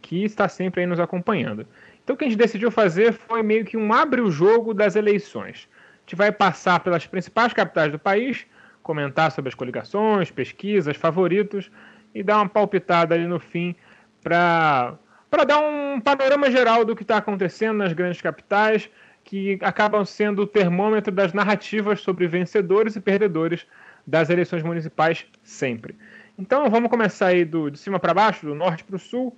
que 0.00 0.24
está 0.24 0.48
sempre 0.48 0.80
aí 0.80 0.86
nos 0.86 0.98
acompanhando. 0.98 1.66
Então 2.02 2.14
o 2.14 2.16
que 2.16 2.24
a 2.24 2.28
gente 2.28 2.38
decidiu 2.38 2.70
fazer 2.70 3.12
foi 3.12 3.42
meio 3.42 3.64
que 3.64 3.76
um 3.76 3.92
abre 3.92 4.20
o 4.20 4.30
jogo 4.30 4.72
das 4.72 4.96
eleições. 4.96 5.68
A 5.72 6.00
gente 6.00 6.16
vai 6.16 6.32
passar 6.32 6.80
pelas 6.80 7.06
principais 7.06 7.52
capitais 7.52 7.92
do 7.92 7.98
país, 7.98 8.46
comentar 8.82 9.30
sobre 9.30 9.50
as 9.50 9.54
coligações, 9.54 10.30
pesquisas, 10.30 10.96
favoritos 10.96 11.70
e 12.14 12.22
dar 12.22 12.38
uma 12.38 12.48
palpitada 12.48 13.14
ali 13.14 13.26
no 13.26 13.38
fim 13.38 13.76
para 14.22 14.94
para 15.30 15.44
dar 15.44 15.60
um 15.60 16.00
panorama 16.00 16.50
geral 16.50 16.84
do 16.84 16.96
que 16.96 17.02
está 17.02 17.18
acontecendo 17.18 17.78
nas 17.78 17.92
grandes 17.92 18.20
capitais, 18.20 18.90
que 19.24 19.58
acabam 19.62 20.04
sendo 20.04 20.42
o 20.42 20.46
termômetro 20.46 21.12
das 21.12 21.32
narrativas 21.32 22.00
sobre 22.00 22.26
vencedores 22.26 22.96
e 22.96 23.00
perdedores 23.00 23.66
das 24.06 24.30
eleições 24.30 24.62
municipais 24.62 25.26
sempre. 25.42 25.96
Então 26.38 26.68
vamos 26.70 26.90
começar 26.90 27.26
aí 27.26 27.44
do, 27.44 27.70
de 27.70 27.78
cima 27.78 28.00
para 28.00 28.14
baixo, 28.14 28.46
do 28.46 28.54
norte 28.54 28.82
para 28.82 28.96
o 28.96 28.98
sul. 28.98 29.36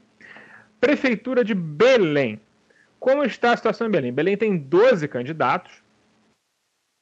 Prefeitura 0.80 1.44
de 1.44 1.54
Belém. 1.54 2.40
Como 2.98 3.24
está 3.24 3.52
a 3.52 3.56
situação 3.56 3.86
em 3.86 3.90
Belém? 3.90 4.12
Belém 4.12 4.36
tem 4.36 4.56
12 4.56 5.08
candidatos. 5.08 5.72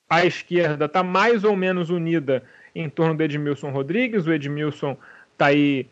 A 0.08 0.24
esquerda 0.24 0.86
está 0.86 1.02
mais 1.02 1.44
ou 1.44 1.54
menos 1.54 1.90
unida 1.90 2.42
em 2.74 2.88
torno 2.88 3.14
do 3.14 3.22
Edmilson 3.22 3.70
Rodrigues. 3.70 4.26
O 4.26 4.32
Edmilson 4.32 4.96
está 5.32 5.46
aí 5.46 5.86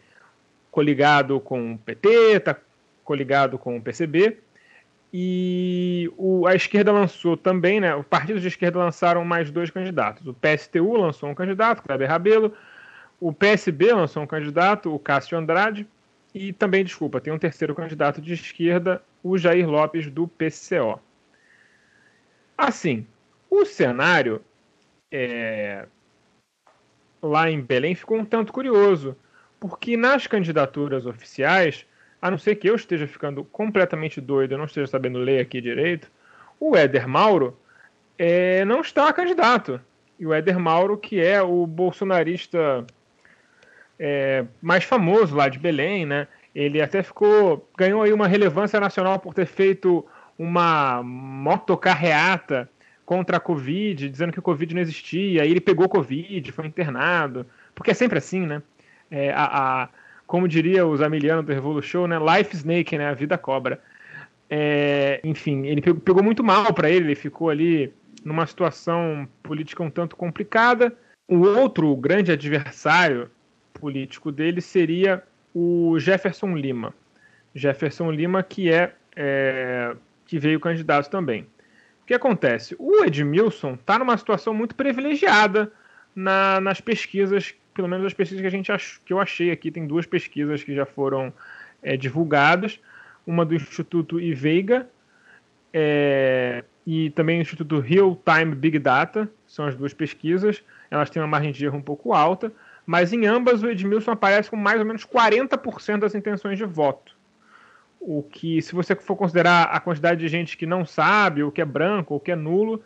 coligado 0.70 1.38
com 1.40 1.74
o 1.74 1.78
PT, 1.78 2.08
está 2.36 2.56
coligado 3.04 3.58
com 3.58 3.76
o 3.76 3.82
PCB. 3.82 4.38
E 5.12 6.10
o, 6.16 6.46
a 6.46 6.54
esquerda 6.54 6.92
lançou 6.92 7.36
também, 7.36 7.80
né? 7.80 7.94
Os 7.96 8.06
partidos 8.06 8.42
de 8.42 8.48
esquerda 8.48 8.78
lançaram 8.78 9.24
mais 9.24 9.50
dois 9.50 9.70
candidatos. 9.70 10.26
O 10.26 10.34
PSTU 10.34 10.96
lançou 10.96 11.30
um 11.30 11.34
candidato, 11.34 11.82
Kleber 11.82 12.08
Rabelo. 12.08 12.52
O 13.18 13.32
PSB 13.32 13.92
lançou 13.92 14.22
um 14.22 14.26
candidato, 14.26 14.94
o 14.94 14.98
Cássio 14.98 15.38
Andrade. 15.38 15.86
E 16.34 16.52
também, 16.52 16.84
desculpa, 16.84 17.20
tem 17.20 17.32
um 17.32 17.38
terceiro 17.38 17.74
candidato 17.74 18.20
de 18.20 18.34
esquerda, 18.34 19.02
o 19.22 19.38
Jair 19.38 19.68
Lopes, 19.68 20.10
do 20.10 20.28
PCO. 20.28 21.00
Assim, 22.56 23.06
o 23.50 23.64
cenário 23.64 24.42
é, 25.10 25.86
lá 27.22 27.50
em 27.50 27.60
Belém 27.60 27.94
ficou 27.94 28.18
um 28.18 28.24
tanto 28.24 28.52
curioso, 28.52 29.16
porque 29.58 29.96
nas 29.96 30.26
candidaturas 30.26 31.06
oficiais 31.06 31.86
a 32.20 32.30
não 32.30 32.38
ser 32.38 32.56
que 32.56 32.68
eu 32.68 32.74
esteja 32.74 33.06
ficando 33.06 33.44
completamente 33.44 34.20
doido, 34.20 34.52
eu 34.52 34.58
não 34.58 34.64
esteja 34.64 34.86
sabendo 34.86 35.18
ler 35.18 35.40
aqui 35.40 35.60
direito, 35.60 36.10
O 36.58 36.76
Éder 36.76 37.06
Mauro 37.06 37.56
é, 38.18 38.64
não 38.64 38.80
está 38.80 39.12
candidato. 39.12 39.80
E 40.18 40.26
o 40.26 40.34
Éder 40.34 40.58
Mauro, 40.58 40.98
que 40.98 41.20
é 41.20 41.40
o 41.40 41.66
bolsonarista 41.66 42.84
é, 43.98 44.44
mais 44.60 44.84
famoso 44.84 45.36
lá 45.36 45.48
de 45.48 45.58
Belém, 45.58 46.04
né? 46.04 46.26
Ele 46.54 46.82
até 46.82 47.02
ficou. 47.02 47.68
ganhou 47.76 48.02
aí 48.02 48.12
uma 48.12 48.26
relevância 48.26 48.80
nacional 48.80 49.20
por 49.20 49.32
ter 49.32 49.46
feito 49.46 50.04
uma 50.36 51.02
motocarreata 51.02 52.68
contra 53.04 53.36
a 53.38 53.40
Covid, 53.40 54.08
dizendo 54.08 54.32
que 54.32 54.38
o 54.38 54.42
Covid 54.42 54.74
não 54.74 54.82
existia, 54.82 55.44
e 55.44 55.50
ele 55.50 55.60
pegou 55.60 55.88
Covid, 55.88 56.52
foi 56.52 56.66
internado, 56.66 57.46
porque 57.74 57.90
é 57.90 57.94
sempre 57.94 58.18
assim, 58.18 58.44
né? 58.46 58.62
É, 59.10 59.32
a, 59.32 59.44
a, 59.44 59.88
como 60.28 60.46
diria 60.46 60.86
os 60.86 61.00
Amiliano 61.00 61.42
do 61.42 61.52
Revolution, 61.52 62.06
né? 62.06 62.18
Life 62.18 62.54
Snake, 62.54 62.98
né? 62.98 63.08
A 63.08 63.14
vida 63.14 63.38
cobra. 63.38 63.80
É, 64.48 65.20
enfim, 65.24 65.66
ele 65.66 65.80
pegou, 65.80 66.00
pegou 66.00 66.22
muito 66.22 66.44
mal 66.44 66.72
para 66.72 66.90
ele, 66.90 67.06
ele 67.06 67.14
ficou 67.14 67.48
ali 67.48 67.92
numa 68.22 68.46
situação 68.46 69.26
política 69.42 69.82
um 69.82 69.90
tanto 69.90 70.14
complicada. 70.14 70.94
O 71.26 71.40
outro 71.40 71.96
grande 71.96 72.30
adversário 72.30 73.30
político 73.72 74.30
dele 74.30 74.60
seria 74.60 75.22
o 75.54 75.98
Jefferson 75.98 76.54
Lima. 76.54 76.92
Jefferson 77.54 78.10
Lima, 78.10 78.42
que 78.42 78.70
é, 78.70 78.92
é 79.16 79.96
que 80.26 80.38
veio 80.38 80.60
candidato 80.60 81.08
também. 81.08 81.46
O 82.02 82.06
que 82.06 82.12
acontece? 82.12 82.76
O 82.78 83.02
Edmilson 83.02 83.74
está 83.74 83.98
numa 83.98 84.16
situação 84.18 84.52
muito 84.52 84.74
privilegiada 84.74 85.72
na, 86.14 86.60
nas 86.60 86.82
pesquisas, 86.82 87.54
pelo 87.78 87.88
menos 87.88 88.04
as 88.04 88.12
pesquisas 88.12 88.40
que, 88.40 88.46
a 88.46 88.50
gente 88.50 88.72
ach, 88.72 88.98
que 89.04 89.12
eu 89.12 89.20
achei 89.20 89.52
aqui. 89.52 89.70
Tem 89.70 89.86
duas 89.86 90.04
pesquisas 90.04 90.64
que 90.64 90.74
já 90.74 90.84
foram 90.84 91.32
é, 91.80 91.96
divulgadas. 91.96 92.80
Uma 93.24 93.44
do 93.44 93.54
Instituto 93.54 94.20
Iveiga 94.20 94.88
é, 95.72 96.64
e 96.84 97.10
também 97.10 97.38
o 97.38 97.42
Instituto 97.42 97.78
Real 97.78 98.20
Time 98.24 98.54
Big 98.54 98.80
Data. 98.80 99.30
São 99.46 99.64
as 99.64 99.76
duas 99.76 99.94
pesquisas. 99.94 100.64
Elas 100.90 101.08
têm 101.08 101.22
uma 101.22 101.28
margem 101.28 101.52
de 101.52 101.64
erro 101.64 101.78
um 101.78 101.82
pouco 101.82 102.12
alta 102.12 102.52
mas 102.88 103.12
em 103.12 103.26
ambas 103.26 103.62
o 103.62 103.68
Edmilson 103.68 104.12
aparece 104.12 104.48
com 104.48 104.56
mais 104.56 104.80
ou 104.80 104.86
menos 104.86 105.04
40% 105.04 105.98
das 105.98 106.14
intenções 106.14 106.56
de 106.56 106.64
voto. 106.64 107.14
O 108.00 108.22
que, 108.22 108.62
se 108.62 108.74
você 108.74 108.96
for 108.96 109.14
considerar 109.14 109.64
a 109.64 109.78
quantidade 109.78 110.18
de 110.18 110.26
gente 110.26 110.56
que 110.56 110.64
não 110.64 110.86
sabe, 110.86 111.42
ou 111.42 111.52
que 111.52 111.60
é 111.60 111.66
branco, 111.66 112.14
ou 112.14 112.20
que 112.20 112.32
é 112.32 112.34
nulo, 112.34 112.82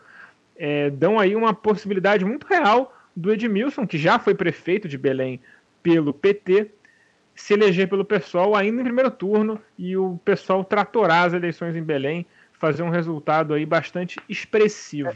é, 0.57 0.91
dão 0.91 1.21
aí 1.21 1.37
uma 1.37 1.55
possibilidade 1.55 2.25
muito 2.25 2.49
real 2.49 2.93
do 3.15 3.33
Edmilson, 3.33 3.87
que 3.87 3.99
já 3.99 4.19
foi 4.19 4.35
prefeito 4.35 4.89
de 4.89 4.99
Belém 4.99 5.41
pelo 5.83 6.13
PT, 6.13 6.71
se 7.35 7.55
eleger 7.55 7.89
pelo 7.89 8.05
pessoal 8.05 8.55
ainda 8.55 8.81
em 8.81 8.85
primeiro 8.85 9.11
turno 9.11 9.61
e 9.79 9.97
o 9.97 10.19
pessoal 10.25 10.65
tratorar 10.65 11.27
as 11.27 11.33
eleições 11.33 11.75
em 11.77 11.83
Belém, 11.83 12.27
fazer 12.53 12.83
um 12.83 12.91
resultado 12.91 13.55
aí 13.55 13.67
bastante 13.67 14.21
expressivo. 14.29 15.13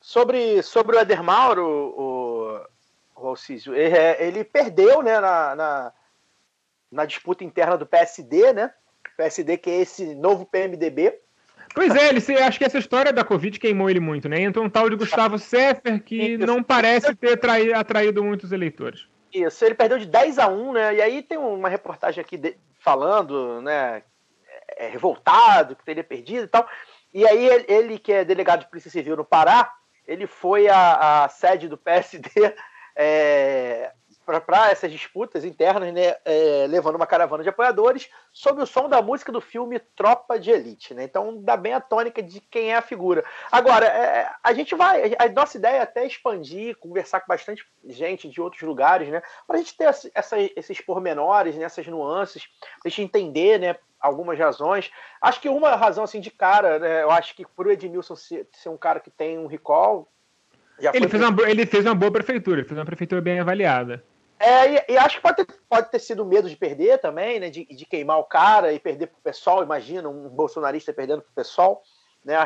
Sobre, 0.00 0.62
sobre 0.62 0.96
o 0.96 1.00
Eder 1.00 1.22
Mauro, 1.22 1.66
o, 1.66 2.60
o 3.16 3.26
Alcísio, 3.26 3.74
é, 3.74 4.24
ele 4.24 4.44
perdeu 4.44 5.02
né, 5.02 5.18
na, 5.18 5.56
na, 5.56 5.92
na, 6.92 7.04
disputa 7.04 7.42
interna 7.42 7.76
do 7.76 7.86
PSD, 7.86 8.52
né? 8.52 8.72
PSD 9.16 9.56
que 9.56 9.70
é 9.70 9.80
esse 9.80 10.14
novo 10.14 10.46
PMDB. 10.46 11.18
Pois 11.76 11.94
é, 11.94 12.08
ele, 12.08 12.42
acho 12.42 12.58
que 12.58 12.64
essa 12.64 12.78
história 12.78 13.12
da 13.12 13.22
Covid 13.22 13.60
queimou 13.60 13.90
ele 13.90 14.00
muito, 14.00 14.30
né? 14.30 14.40
Entrou 14.40 14.64
um 14.64 14.70
tal 14.70 14.88
de 14.88 14.96
Gustavo 14.96 15.38
Seffer 15.38 16.02
que 16.02 16.38
não 16.38 16.62
parece 16.62 17.14
ter 17.14 17.38
atraído 17.74 18.24
muitos 18.24 18.50
eleitores. 18.50 19.06
Isso, 19.30 19.62
ele 19.62 19.74
perdeu 19.74 19.98
de 19.98 20.06
10 20.06 20.38
a 20.38 20.48
1, 20.48 20.72
né? 20.72 20.94
E 20.94 21.02
aí 21.02 21.22
tem 21.22 21.36
uma 21.36 21.68
reportagem 21.68 22.18
aqui 22.18 22.38
de, 22.38 22.56
falando, 22.78 23.60
né? 23.60 24.02
É, 24.78 24.88
revoltado, 24.88 25.76
que 25.76 25.84
teria 25.84 26.02
perdido 26.02 26.44
e 26.44 26.48
tal. 26.48 26.66
E 27.12 27.28
aí 27.28 27.46
ele, 27.46 27.64
ele, 27.68 27.98
que 27.98 28.10
é 28.10 28.24
delegado 28.24 28.60
de 28.60 28.70
Polícia 28.70 28.90
Civil 28.90 29.14
no 29.14 29.24
Pará, 29.24 29.70
ele 30.08 30.26
foi 30.26 30.68
à, 30.68 31.24
à 31.24 31.28
sede 31.28 31.68
do 31.68 31.76
PSD 31.76 32.30
é, 32.96 33.92
para 34.26 34.70
essas 34.72 34.90
disputas 34.90 35.44
internas, 35.44 35.94
né, 35.94 36.16
é, 36.24 36.66
levando 36.68 36.96
uma 36.96 37.06
caravana 37.06 37.44
de 37.44 37.48
apoiadores 37.48 38.10
sob 38.32 38.60
o 38.60 38.66
som 38.66 38.88
da 38.88 39.00
música 39.00 39.30
do 39.30 39.40
filme 39.40 39.78
Tropa 39.78 40.36
de 40.36 40.50
Elite. 40.50 40.92
Né? 40.94 41.04
Então 41.04 41.40
dá 41.40 41.56
bem 41.56 41.72
a 41.72 41.80
tônica 41.80 42.20
de 42.20 42.40
quem 42.40 42.72
é 42.72 42.76
a 42.76 42.82
figura. 42.82 43.24
Agora, 43.52 43.86
é, 43.86 44.28
a 44.42 44.52
gente 44.52 44.74
vai. 44.74 45.14
A 45.16 45.28
nossa 45.28 45.56
ideia 45.56 45.76
é 45.76 45.82
até 45.82 46.04
expandir, 46.04 46.76
conversar 46.76 47.20
com 47.20 47.28
bastante 47.28 47.64
gente 47.84 48.28
de 48.28 48.40
outros 48.40 48.62
lugares, 48.62 49.08
né? 49.08 49.22
Para 49.46 49.56
a 49.56 49.58
gente 49.58 49.76
ter 49.76 49.84
essa, 49.84 50.36
esses 50.56 50.80
pormenores, 50.80 51.54
né, 51.54 51.64
essas 51.64 51.86
nuances, 51.86 52.48
a 52.84 52.88
gente 52.88 53.02
entender 53.02 53.60
né, 53.60 53.76
algumas 54.00 54.36
razões. 54.36 54.90
Acho 55.22 55.40
que 55.40 55.48
uma 55.48 55.76
razão 55.76 56.02
assim 56.02 56.20
de 56.20 56.32
cara, 56.32 56.80
né, 56.80 57.02
eu 57.04 57.10
acho 57.12 57.36
que 57.36 57.44
o 57.44 57.70
Edmilson 57.70 58.16
ser, 58.16 58.48
ser 58.52 58.70
um 58.70 58.76
cara 58.76 58.98
que 58.98 59.10
tem 59.10 59.38
um 59.38 59.46
recall 59.46 60.08
ele, 60.92 61.08
fez 61.08 61.22
uma, 61.22 61.50
ele 61.50 61.66
fez 61.66 61.84
uma 61.84 61.94
boa 61.94 62.12
prefeitura, 62.12 62.60
ele 62.60 62.68
fez 62.68 62.78
uma 62.78 62.84
prefeitura 62.84 63.20
bem 63.20 63.40
avaliada. 63.40 64.04
É, 64.38 64.74
e, 64.74 64.94
e, 64.94 64.98
acho 64.98 65.16
que 65.16 65.22
pode 65.22 65.36
ter, 65.36 65.46
pode 65.68 65.90
ter 65.90 65.98
sido 65.98 66.24
medo 66.24 66.48
de 66.48 66.56
perder 66.56 66.98
também, 66.98 67.40
né? 67.40 67.50
De, 67.50 67.64
de 67.64 67.86
queimar 67.86 68.18
o 68.18 68.24
cara 68.24 68.72
e 68.72 68.78
perder 68.78 69.06
pro 69.08 69.20
pessoal. 69.20 69.62
Imagina 69.62 70.08
um 70.08 70.28
bolsonarista 70.28 70.92
perdendo 70.92 71.22
pro 71.22 71.32
pessoal. 71.32 71.82
Né? 72.26 72.36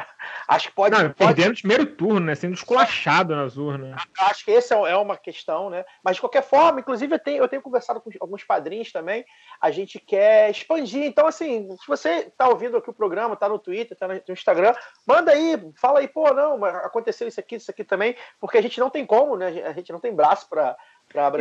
Acho 0.47 0.69
que 0.69 0.75
pode. 0.75 0.95
Não, 0.95 1.11
pode... 1.11 1.35
perdendo 1.35 1.49
no 1.53 1.59
primeiro 1.59 1.87
turno, 1.87 2.21
né? 2.21 2.35
Sendo 2.35 2.53
esculachado 2.53 3.35
nas 3.35 3.57
urnas. 3.57 3.99
Acho 4.21 4.45
que 4.45 4.51
essa 4.51 4.75
é, 4.75 4.91
é 4.91 4.97
uma 4.97 5.17
questão, 5.17 5.71
né? 5.71 5.87
Mas 6.05 6.17
de 6.17 6.21
qualquer 6.21 6.43
forma, 6.43 6.81
inclusive 6.81 7.15
eu 7.15 7.19
tenho, 7.19 7.43
eu 7.43 7.49
tenho 7.49 7.63
conversado 7.63 7.99
com 7.99 8.11
alguns 8.21 8.45
padrinhos 8.45 8.93
também. 8.93 9.25
A 9.59 9.71
gente 9.71 9.99
quer 9.99 10.51
expandir. 10.51 11.05
Então, 11.05 11.27
assim, 11.27 11.67
se 11.79 11.87
você 11.89 12.11
está 12.27 12.47
ouvindo 12.47 12.77
aqui 12.77 12.91
o 12.91 12.95
programa, 12.95 13.33
está 13.33 13.49
no 13.49 13.59
Twitter, 13.59 13.93
está 13.93 14.07
no 14.07 14.21
Instagram, 14.29 14.75
manda 15.07 15.33
aí, 15.33 15.59
fala 15.81 16.01
aí, 16.01 16.09
pô, 16.09 16.31
não, 16.35 16.63
aconteceu 16.63 17.27
isso 17.27 17.41
aqui, 17.41 17.57
isso 17.57 17.71
aqui 17.71 17.83
também, 17.83 18.15
porque 18.39 18.59
a 18.59 18.63
gente 18.63 18.79
não 18.79 18.91
tem 18.91 19.07
como, 19.07 19.35
né? 19.35 19.65
A 19.65 19.73
gente 19.73 19.91
não 19.91 19.99
tem 19.99 20.15
braço 20.15 20.47
para 20.47 20.77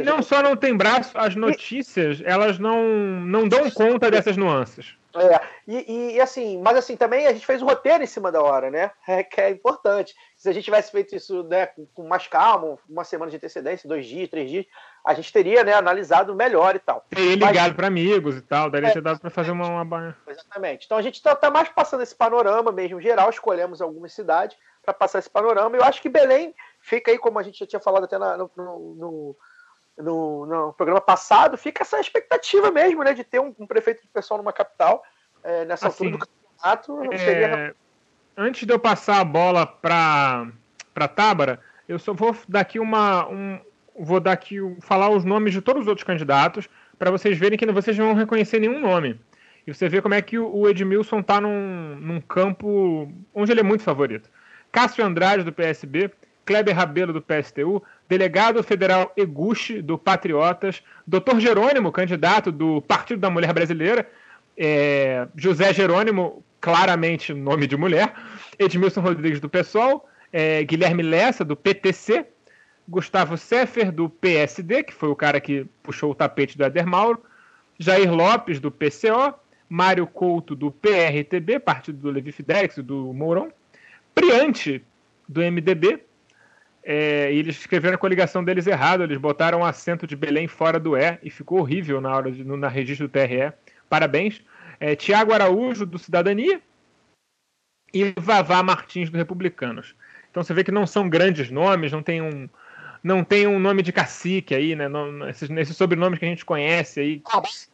não 0.04 0.22
só 0.22 0.42
não 0.42 0.56
tem 0.56 0.76
braço, 0.76 1.18
as 1.18 1.36
notícias, 1.36 2.22
elas 2.26 2.58
não, 2.58 2.84
não 3.22 3.48
dão 3.48 3.70
conta 3.70 4.10
dessas 4.10 4.36
nuances. 4.36 4.98
É, 5.16 5.42
e, 5.68 6.14
e, 6.16 6.22
assim, 6.22 6.62
mas 6.62 6.78
assim, 6.78 6.96
também 6.96 7.26
a 7.26 7.34
gente 7.34 7.46
fez 7.46 7.62
o 7.62 7.66
roteiro 7.66 8.04
em 8.04 8.08
cima 8.08 8.32
da 8.32 8.42
hora, 8.42 8.70
né? 8.70 8.92
É, 9.08 9.24
que 9.24 9.42
é 9.42 9.50
importante. 9.50 10.14
Se 10.36 10.48
a 10.48 10.54
gente 10.54 10.66
tivesse 10.66 10.92
feito 10.92 11.16
isso 11.16 11.44
né, 11.44 11.68
com 11.96 12.08
mais 12.08 12.28
calma, 12.28 12.78
uma 12.88 13.04
semana 13.04 13.32
de 13.32 13.38
antecedência, 13.38 13.90
dois 13.90 14.06
dias, 14.06 14.30
três 14.30 14.50
dias, 14.50 14.66
a 15.04 15.16
gente 15.16 15.34
teria 15.34 15.64
né, 15.64 15.74
analisado 15.74 16.36
melhor 16.36 16.76
e 16.76 16.80
tal. 16.80 17.04
Teria 17.10 17.36
ligado 17.36 17.74
para 17.74 17.88
amigos 17.88 18.38
e 18.38 18.42
tal, 18.42 18.70
daria 18.70 18.90
é, 18.90 18.94
ter 18.94 19.02
dado 19.02 19.20
para 19.20 19.32
fazer 19.32 19.52
uma, 19.52 19.82
uma. 19.82 20.16
Exatamente. 20.28 20.86
Então 20.86 20.98
a 20.98 21.02
gente 21.02 21.16
está 21.16 21.36
tá 21.36 21.50
mais 21.50 21.70
passando 21.70 22.04
esse 22.04 22.16
panorama 22.16 22.72
mesmo 22.72 23.02
geral, 23.02 23.32
escolhemos 23.32 23.82
algumas 23.82 24.14
cidades 24.14 24.56
para 24.84 24.94
passar 24.94 25.20
esse 25.20 25.30
panorama. 25.30 25.76
Eu 25.76 25.84
acho 25.84 26.02
que 26.04 26.10
Belém 26.10 26.54
fica 26.82 27.10
aí, 27.10 27.18
como 27.18 27.40
a 27.40 27.44
gente 27.44 27.60
já 27.60 27.66
tinha 27.66 27.80
falado 27.80 28.04
até 28.04 28.18
na, 28.20 28.38
no, 28.38 28.52
no 28.56 29.36
no, 30.00 30.46
no, 30.46 30.74
programa 30.74 31.02
passado, 31.02 31.58
fica 31.58 31.84
essa 31.84 32.00
expectativa 32.00 32.72
mesmo, 32.72 33.04
né, 33.04 33.14
de 33.14 33.24
ter 33.24 33.40
um, 33.40 33.54
um 33.60 33.68
prefeito 33.68 34.02
de 34.02 34.08
pessoal 34.08 34.38
numa 34.38 34.54
capital 34.54 35.04
é, 35.44 35.66
nessa 35.66 35.88
assim, 35.88 36.06
altura 36.06 36.26
do 36.26 36.28
campeonato. 36.28 37.14
É, 37.14 37.18
seria... 37.18 37.76
Antes 38.38 38.66
de 38.66 38.74
eu 38.74 38.80
passar 38.80 39.20
a 39.20 39.26
bola 39.26 39.66
para 39.66 40.48
para 40.94 41.08
Tábara, 41.08 41.60
eu 41.88 42.00
só 42.00 42.14
vou 42.14 42.36
dar 42.48 42.62
aqui 42.62 42.80
uma 42.80 43.28
um, 43.30 43.60
vou 43.98 44.20
dar 44.20 44.34
aqui 44.34 44.58
falar 44.82 45.10
os 45.10 45.24
nomes 45.24 45.54
de 45.54 45.62
todos 45.62 45.84
os 45.84 45.88
outros 45.88 46.06
candidatos 46.06 46.68
para 46.98 47.12
vocês 47.12 47.38
verem 47.38 47.58
que 47.58 47.66
vocês 47.72 47.98
não 47.98 48.08
vão 48.08 48.16
reconhecer 48.16 48.60
nenhum 48.60 48.80
nome. 48.80 49.20
E 49.66 49.74
você 49.74 49.88
vê 49.88 50.02
como 50.02 50.14
é 50.14 50.22
que 50.22 50.38
o 50.38 50.68
Edmilson 50.68 51.20
está 51.20 51.40
num, 51.40 51.96
num 51.98 52.22
campo 52.22 53.12
onde 53.34 53.52
ele 53.52 53.60
é 53.60 53.64
muito 53.64 53.84
favorito. 53.84 54.30
Cássio 54.72 55.06
Andrade, 55.06 55.44
do 55.44 55.54
PSB, 55.54 56.12
Kleber 56.50 56.76
Rabelo, 56.76 57.14
do 57.14 57.22
PSTU, 57.22 57.84
delegado 58.08 58.64
federal 58.64 59.14
Eguchi, 59.16 59.84
do 59.84 60.00
Patriotas, 60.00 60.82
doutor 61.06 61.40
Jerônimo, 61.40 61.92
candidato 61.92 62.52
do 62.52 62.82
Partido 62.82 63.20
da 63.20 63.30
Mulher 63.30 63.54
Brasileira, 63.54 64.10
é, 64.58 65.28
José 65.36 65.72
Jerônimo, 65.72 66.44
claramente 66.60 67.36
nome 67.36 67.68
de 67.68 67.78
mulher, 67.78 68.16
Edmilson 68.58 69.02
Rodrigues, 69.02 69.40
do 69.40 69.48
PSOL, 69.48 70.10
é, 70.34 70.64
Guilherme 70.64 71.04
Lessa, 71.04 71.46
do 71.46 71.56
PTC, 71.56 72.26
Gustavo 72.88 73.38
Seffer, 73.38 73.92
do 73.92 74.10
PSD, 74.10 74.82
que 74.82 74.94
foi 74.96 75.10
o 75.10 75.16
cara 75.16 75.40
que 75.40 75.68
puxou 75.84 76.10
o 76.10 76.16
tapete 76.16 76.58
do 76.58 76.64
Eder 76.64 76.88
Mauro, 76.88 77.22
Jair 77.78 78.12
Lopes, 78.12 78.60
do 78.60 78.72
PCO, 78.72 79.36
Mário 79.70 80.08
Couto, 80.08 80.56
do 80.56 80.72
PRTB, 80.72 81.60
partido 81.60 82.00
do 82.00 82.10
Levi 82.10 82.32
Fidelix, 82.32 82.76
do 82.80 83.14
Mourão, 83.14 83.54
Priante, 84.16 84.84
do 85.28 85.42
MDB, 85.42 86.09
é, 86.84 87.32
e 87.32 87.38
eles 87.38 87.58
escreveram 87.58 87.96
a 87.96 88.00
coligação 88.00 88.44
deles 88.44 88.66
errado, 88.68 89.04
eles 89.04 89.18
botaram 89.18 89.60
o 89.60 89.66
acento 89.66 90.08
de 90.08 90.16
Belém 90.16 90.48
fora 90.48 90.80
do 90.80 90.98
E 90.98 91.20
e 91.24 91.30
ficou 91.30 91.60
horrível 91.60 92.00
na 92.00 92.16
hora 92.16 92.32
de, 92.32 92.44
no, 92.44 92.58
na 92.58 92.68
registro 92.68 93.08
do 93.08 93.12
TRE. 93.12 93.52
Parabéns. 93.90 94.42
É, 94.80 94.96
Tiago 94.96 95.34
Araújo, 95.34 95.86
do 95.86 96.00
Cidadania, 96.00 96.62
e 97.94 98.14
Vavá 98.18 98.64
Martins, 98.64 99.10
do 99.10 99.18
Republicanos. 99.18 99.96
Então 100.32 100.44
você 100.44 100.54
vê 100.54 100.64
que 100.64 100.72
não 100.72 100.88
são 100.88 101.10
grandes 101.10 101.50
nomes, 101.50 101.92
não 101.92 102.04
tem 102.04 102.22
um, 102.22 102.48
não 103.04 103.24
tem 103.24 103.48
um 103.48 103.60
nome 103.60 103.82
de 103.82 103.92
cacique 103.92 104.54
aí, 104.54 104.76
né? 104.76 104.88
Não, 104.88 105.28
esses, 105.28 105.50
esses 105.50 105.76
sobrenomes 105.76 106.20
que 106.20 106.26
a 106.26 106.30
gente 106.30 106.46
conhece 106.46 107.00
aí. 107.00 107.22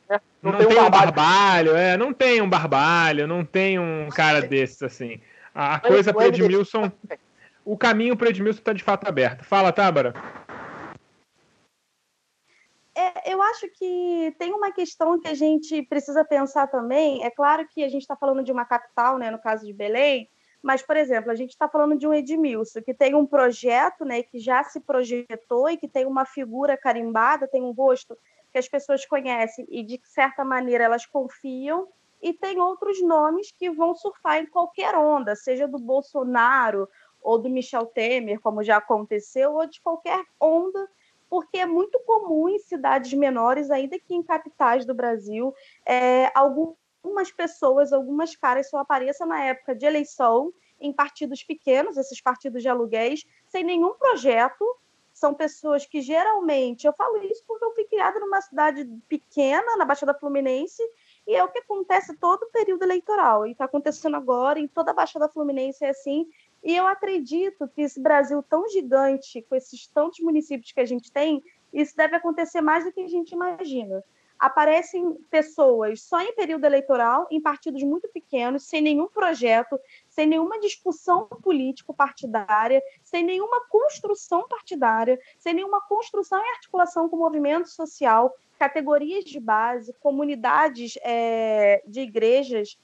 É, 0.10 0.20
não, 0.42 0.52
não, 0.52 0.60
tem, 0.60 0.68
tem 0.68 0.80
um 0.80 0.90
barbalho, 0.90 1.76
é, 1.76 1.98
não 1.98 2.14
tem 2.14 2.42
um 2.42 2.50
barbalho, 2.50 3.28
não 3.28 3.44
tem 3.44 3.78
um 3.78 4.08
cara 4.10 4.42
desses 4.42 4.82
assim. 4.82 5.20
A 5.54 5.80
coisa 5.80 6.14
para 6.14 6.28
Edmilson, 6.28 6.92
o 7.66 7.76
caminho 7.76 8.16
para 8.16 8.30
Edmilson 8.30 8.60
está 8.60 8.72
de 8.72 8.84
fato 8.84 9.08
aberto. 9.08 9.44
Fala, 9.44 9.74
Tábara. 9.74 10.14
É, 12.98 13.34
eu 13.34 13.42
acho 13.42 13.68
que 13.72 14.34
tem 14.40 14.54
uma 14.54 14.72
questão 14.72 15.20
que 15.20 15.28
a 15.28 15.34
gente 15.34 15.82
precisa 15.84 16.24
pensar 16.24 16.68
também. 16.68 17.26
É 17.26 17.30
claro 17.30 17.68
que 17.68 17.84
a 17.84 17.90
gente 17.90 18.04
está 18.04 18.16
falando 18.16 18.44
de 18.44 18.52
uma 18.52 18.64
capital, 18.64 19.18
né, 19.18 19.30
no 19.30 19.40
caso 19.40 19.66
de 19.66 19.74
Belém, 19.74 20.30
mas, 20.64 20.82
por 20.82 20.96
exemplo, 20.96 21.30
a 21.30 21.36
gente 21.36 21.50
está 21.50 21.68
falando 21.68 21.98
de 21.98 22.08
um 22.08 22.14
Edmilson 22.14 22.82
que 22.82 22.94
tem 22.94 23.14
um 23.14 23.26
projeto, 23.26 24.06
né, 24.06 24.24
que 24.24 24.40
já 24.40 24.64
se 24.64 24.80
projetou 24.80 25.70
e 25.70 25.78
que 25.78 25.88
tem 25.88 26.06
uma 26.06 26.26
figura 26.26 26.78
carimbada, 26.78 27.48
tem 27.48 27.62
um 27.62 27.72
rosto 27.72 28.18
que 28.52 28.58
as 28.58 28.68
pessoas 28.68 29.06
conhecem 29.06 29.68
e, 29.70 29.84
de 29.84 30.00
certa 30.06 30.46
maneira, 30.46 30.86
elas 30.86 31.06
confiam. 31.06 31.90
E 32.22 32.34
tem 32.34 32.60
outros 32.60 33.00
nomes 33.04 33.52
que 33.52 33.70
vão 33.70 33.94
surfar 33.94 34.38
em 34.38 34.46
qualquer 34.48 34.96
onda, 34.96 35.36
seja 35.36 35.68
do 35.68 35.78
Bolsonaro 35.78 36.90
ou 37.26 37.40
do 37.40 37.50
Michel 37.50 37.88
Temer, 37.88 38.40
como 38.40 38.64
já 38.64 38.78
aconteceu, 38.78 39.56
ou 39.56 39.66
de 39.66 39.82
qualquer 39.82 40.24
onda 40.40 40.88
porque 41.28 41.58
é 41.58 41.66
muito 41.66 42.00
comum 42.06 42.48
em 42.48 42.60
cidades 42.60 43.12
menores, 43.14 43.72
ainda 43.72 43.98
que 44.00 44.14
em 44.14 44.22
capitais 44.22 44.86
do 44.86 44.94
Brasil, 44.94 45.54
é, 45.86 46.32
algumas 46.36 47.32
pessoas, 47.36 47.92
algumas 47.92 48.36
caras 48.36 48.70
só 48.70 48.78
apareçam 48.78 49.28
na 49.28 49.44
época 49.44 49.76
de 49.76 49.86
eleição 49.86 50.54
em 50.80 50.94
partidos 50.94 51.44
pequenos, 51.44 51.98
esses 51.98 52.22
partidos 52.22 52.62
de 52.62 52.70
aluguéis, 52.70 53.26
sem 53.48 53.64
nenhum 53.64 53.96
projeto. 53.96 54.64
São 55.12 55.34
pessoas 55.34 55.86
que 55.86 56.02
geralmente, 56.02 56.86
eu 56.86 56.94
falo 56.94 57.18
isso 57.24 57.44
porque 57.48 57.66
eu 57.66 57.74
fui 57.74 57.86
criada 57.86 58.20
numa 58.20 58.42
cidade 58.42 58.86
pequena, 59.08 59.78
na 59.78 59.86
Baixada 59.86 60.14
Fluminense, 60.14 60.84
e 61.26 61.36
é 61.36 61.44
o 61.44 61.48
que 61.48 61.60
acontece 61.60 62.16
todo 62.18 62.44
o 62.44 62.52
período 62.52 62.84
eleitoral. 62.84 63.48
E 63.48 63.52
está 63.52 63.66
acontecendo 63.66 64.16
agora 64.16 64.60
em 64.60 64.68
toda 64.68 64.92
a 64.92 64.94
Baixada 64.94 65.28
Fluminense 65.28 65.84
é 65.84 65.90
assim. 65.90 66.30
E 66.66 66.76
eu 66.76 66.88
acredito 66.88 67.68
que 67.68 67.84
esse 67.84 68.02
Brasil 68.02 68.42
tão 68.42 68.68
gigante, 68.68 69.44
com 69.44 69.56
esses 69.56 69.86
tantos 69.86 70.20
municípios 70.20 70.72
que 70.72 70.80
a 70.80 70.86
gente 70.86 71.12
tem, 71.12 71.44
isso 71.72 71.96
deve 71.96 72.16
acontecer 72.16 72.60
mais 72.60 72.84
do 72.84 72.92
que 72.92 73.02
a 73.02 73.08
gente 73.08 73.34
imagina. 73.34 74.04
Aparecem 74.40 75.14
pessoas 75.30 76.02
só 76.02 76.20
em 76.20 76.34
período 76.34 76.66
eleitoral, 76.66 77.28
em 77.30 77.40
partidos 77.40 77.84
muito 77.84 78.08
pequenos, 78.10 78.64
sem 78.64 78.82
nenhum 78.82 79.08
projeto, 79.08 79.80
sem 80.10 80.26
nenhuma 80.26 80.60
discussão 80.60 81.28
político-partidária, 81.28 82.82
sem 83.04 83.24
nenhuma 83.24 83.62
construção 83.68 84.48
partidária, 84.48 85.22
sem 85.38 85.54
nenhuma 85.54 85.82
construção 85.82 86.44
e 86.44 86.50
articulação 86.50 87.08
com 87.08 87.16
o 87.16 87.20
movimento 87.20 87.70
social, 87.70 88.36
categorias 88.58 89.24
de 89.24 89.40
base, 89.40 89.94
comunidades 90.00 90.98
é, 91.04 91.84
de 91.86 92.02
igrejas 92.02 92.76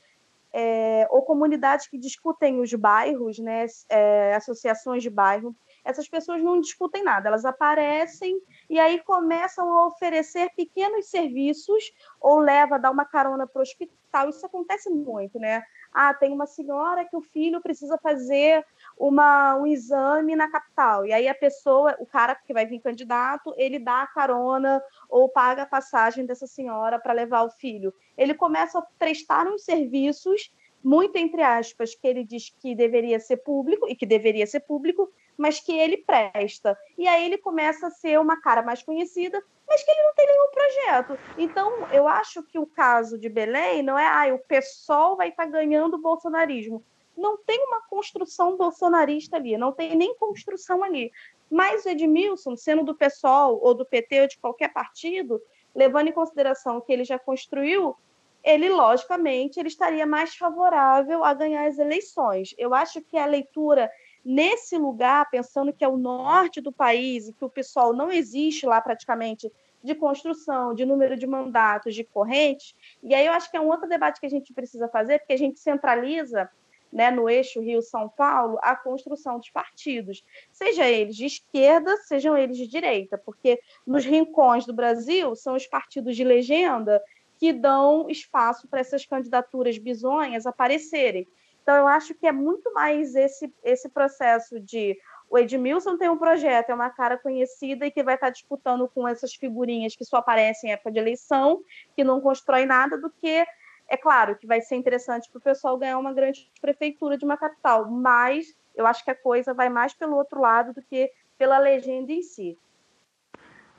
é, 0.53 1.07
ou 1.09 1.21
comunidades 1.23 1.87
que 1.87 1.97
discutem 1.97 2.59
os 2.59 2.73
bairros, 2.73 3.39
né, 3.39 3.65
é, 3.89 4.35
associações 4.35 5.01
de 5.01 5.09
bairro, 5.09 5.55
essas 5.83 6.07
pessoas 6.07 6.43
não 6.43 6.59
discutem 6.59 7.03
nada, 7.03 7.27
elas 7.27 7.45
aparecem 7.45 8.39
e 8.69 8.79
aí 8.79 8.99
começam 9.03 9.71
a 9.77 9.87
oferecer 9.87 10.49
pequenos 10.55 11.09
serviços 11.09 11.91
ou 12.19 12.39
leva 12.39 12.77
dar 12.77 12.91
uma 12.91 13.05
carona 13.05 13.47
para 13.47 13.59
o 13.59 13.63
hospital. 13.63 14.29
Isso 14.29 14.45
acontece 14.45 14.89
muito, 14.89 15.39
né? 15.39 15.63
Ah, 15.93 16.13
tem 16.13 16.31
uma 16.31 16.45
senhora 16.45 17.05
que 17.05 17.15
o 17.15 17.21
filho 17.21 17.61
precisa 17.61 17.97
fazer 17.97 18.65
uma, 18.97 19.55
um 19.55 19.67
exame 19.67 20.35
na 20.35 20.49
capital. 20.49 21.05
E 21.05 21.11
aí 21.11 21.27
a 21.27 21.35
pessoa, 21.35 21.95
o 21.99 22.05
cara 22.05 22.33
que 22.35 22.53
vai 22.53 22.65
vir 22.65 22.79
candidato, 22.79 23.53
ele 23.57 23.77
dá 23.77 24.03
a 24.03 24.07
carona 24.07 24.81
ou 25.09 25.27
paga 25.27 25.63
a 25.63 25.65
passagem 25.65 26.25
dessa 26.25 26.47
senhora 26.47 26.99
para 26.99 27.13
levar 27.13 27.43
o 27.43 27.49
filho. 27.49 27.93
Ele 28.17 28.33
começa 28.33 28.79
a 28.79 28.85
prestar 28.97 29.47
uns 29.47 29.63
serviços, 29.63 30.53
muito 30.83 31.17
entre 31.17 31.41
aspas, 31.41 31.93
que 31.93 32.07
ele 32.07 32.23
diz 32.23 32.49
que 32.49 32.73
deveria 32.73 33.19
ser 33.19 33.37
público 33.37 33.87
e 33.87 33.95
que 33.95 34.05
deveria 34.05 34.47
ser 34.47 34.61
público, 34.61 35.11
mas 35.41 35.59
que 35.59 35.71
ele 35.71 35.97
presta. 35.97 36.77
E 36.95 37.07
aí 37.07 37.25
ele 37.25 37.37
começa 37.39 37.87
a 37.87 37.89
ser 37.89 38.19
uma 38.19 38.39
cara 38.39 38.61
mais 38.61 38.83
conhecida, 38.83 39.43
mas 39.67 39.83
que 39.83 39.89
ele 39.89 40.03
não 40.03 40.13
tem 40.13 40.27
nenhum 40.27 40.51
projeto. 40.51 41.19
Então, 41.35 41.87
eu 41.91 42.07
acho 42.07 42.43
que 42.43 42.59
o 42.59 42.65
caso 42.67 43.17
de 43.17 43.27
Belém 43.27 43.81
não 43.81 43.97
é, 43.97 44.05
ah, 44.05 44.35
o 44.35 44.37
PSOL 44.37 45.17
vai 45.17 45.29
estar 45.29 45.45
tá 45.45 45.49
ganhando 45.49 45.95
o 45.95 46.01
bolsonarismo. 46.01 46.85
Não 47.17 47.37
tem 47.37 47.59
uma 47.65 47.81
construção 47.87 48.55
bolsonarista 48.55 49.37
ali, 49.37 49.57
não 49.57 49.71
tem 49.71 49.95
nem 49.95 50.15
construção 50.15 50.83
ali. 50.83 51.11
Mas 51.49 51.85
o 51.85 51.89
Edmilson, 51.89 52.55
sendo 52.55 52.83
do 52.83 52.95
PSOL 52.95 53.59
ou 53.63 53.73
do 53.73 53.83
PT 53.83 54.21
ou 54.21 54.27
de 54.27 54.37
qualquer 54.37 54.71
partido, 54.71 55.41
levando 55.73 56.09
em 56.09 56.13
consideração 56.13 56.79
que 56.79 56.93
ele 56.93 57.03
já 57.03 57.17
construiu, 57.17 57.95
ele, 58.43 58.69
logicamente, 58.69 59.59
ele 59.59 59.69
estaria 59.69 60.05
mais 60.05 60.35
favorável 60.35 61.23
a 61.23 61.33
ganhar 61.33 61.65
as 61.65 61.79
eleições. 61.79 62.53
Eu 62.59 62.75
acho 62.75 63.01
que 63.01 63.17
a 63.17 63.25
leitura 63.25 63.89
nesse 64.23 64.77
lugar, 64.77 65.29
pensando 65.29 65.73
que 65.73 65.83
é 65.83 65.87
o 65.87 65.97
norte 65.97 66.61
do 66.61 66.71
país 66.71 67.27
e 67.27 67.33
que 67.33 67.45
o 67.45 67.49
pessoal 67.49 67.93
não 67.93 68.11
existe 68.11 68.65
lá 68.65 68.79
praticamente 68.79 69.51
de 69.83 69.95
construção, 69.95 70.73
de 70.73 70.85
número 70.85 71.17
de 71.17 71.25
mandatos, 71.25 71.95
de 71.95 72.03
correntes, 72.03 72.75
e 73.01 73.15
aí 73.15 73.25
eu 73.25 73.33
acho 73.33 73.49
que 73.49 73.57
é 73.57 73.61
um 73.61 73.67
outro 73.67 73.89
debate 73.89 74.19
que 74.19 74.25
a 74.25 74.29
gente 74.29 74.53
precisa 74.53 74.87
fazer, 74.87 75.19
porque 75.19 75.33
a 75.33 75.37
gente 75.37 75.59
centraliza 75.59 76.49
né, 76.91 77.09
no 77.09 77.29
eixo 77.29 77.61
Rio-São 77.61 78.09
Paulo 78.09 78.59
a 78.61 78.75
construção 78.75 79.39
dos 79.39 79.49
partidos, 79.49 80.23
seja 80.51 80.87
eles 80.87 81.15
de 81.15 81.25
esquerda, 81.25 81.95
sejam 81.97 82.37
eles 82.37 82.57
de 82.57 82.67
direita, 82.67 83.17
porque 83.17 83.59
nos 83.87 84.05
rincões 84.05 84.65
do 84.65 84.73
Brasil 84.73 85.35
são 85.35 85.55
os 85.55 85.65
partidos 85.65 86.15
de 86.15 86.23
legenda 86.23 87.01
que 87.39 87.53
dão 87.53 88.07
espaço 88.09 88.67
para 88.67 88.81
essas 88.81 89.05
candidaturas 89.05 89.77
bizonhas 89.77 90.45
aparecerem. 90.45 91.27
Então, 91.61 91.75
eu 91.75 91.87
acho 91.87 92.13
que 92.15 92.25
é 92.25 92.31
muito 92.31 92.73
mais 92.73 93.15
esse, 93.15 93.53
esse 93.63 93.89
processo 93.89 94.59
de 94.59 94.97
o 95.29 95.37
Edmilson 95.37 95.97
tem 95.97 96.09
um 96.09 96.17
projeto, 96.17 96.71
é 96.71 96.73
uma 96.73 96.89
cara 96.89 97.17
conhecida 97.17 97.85
e 97.85 97.91
que 97.91 98.03
vai 98.03 98.15
estar 98.15 98.29
disputando 98.29 98.85
com 98.89 99.07
essas 99.07 99.33
figurinhas 99.33 99.95
que 99.95 100.03
só 100.03 100.17
aparecem 100.17 100.69
em 100.69 100.73
época 100.73 100.91
de 100.91 100.99
eleição, 100.99 101.63
que 101.95 102.03
não 102.03 102.19
constrói 102.19 102.65
nada, 102.65 102.97
do 102.97 103.09
que, 103.09 103.45
é 103.87 103.95
claro, 103.95 104.35
que 104.35 104.45
vai 104.45 104.59
ser 104.59 104.75
interessante 104.75 105.29
para 105.29 105.39
o 105.39 105.41
pessoal 105.41 105.77
ganhar 105.77 105.97
uma 105.97 106.13
grande 106.13 106.51
prefeitura 106.59 107.17
de 107.17 107.23
uma 107.23 107.37
capital, 107.37 107.89
mas 107.89 108.53
eu 108.75 108.85
acho 108.85 109.05
que 109.05 109.11
a 109.11 109.15
coisa 109.15 109.53
vai 109.53 109.69
mais 109.69 109.93
pelo 109.93 110.17
outro 110.17 110.41
lado 110.41 110.73
do 110.73 110.81
que 110.81 111.09
pela 111.37 111.57
legenda 111.57 112.11
em 112.11 112.21
si. 112.21 112.57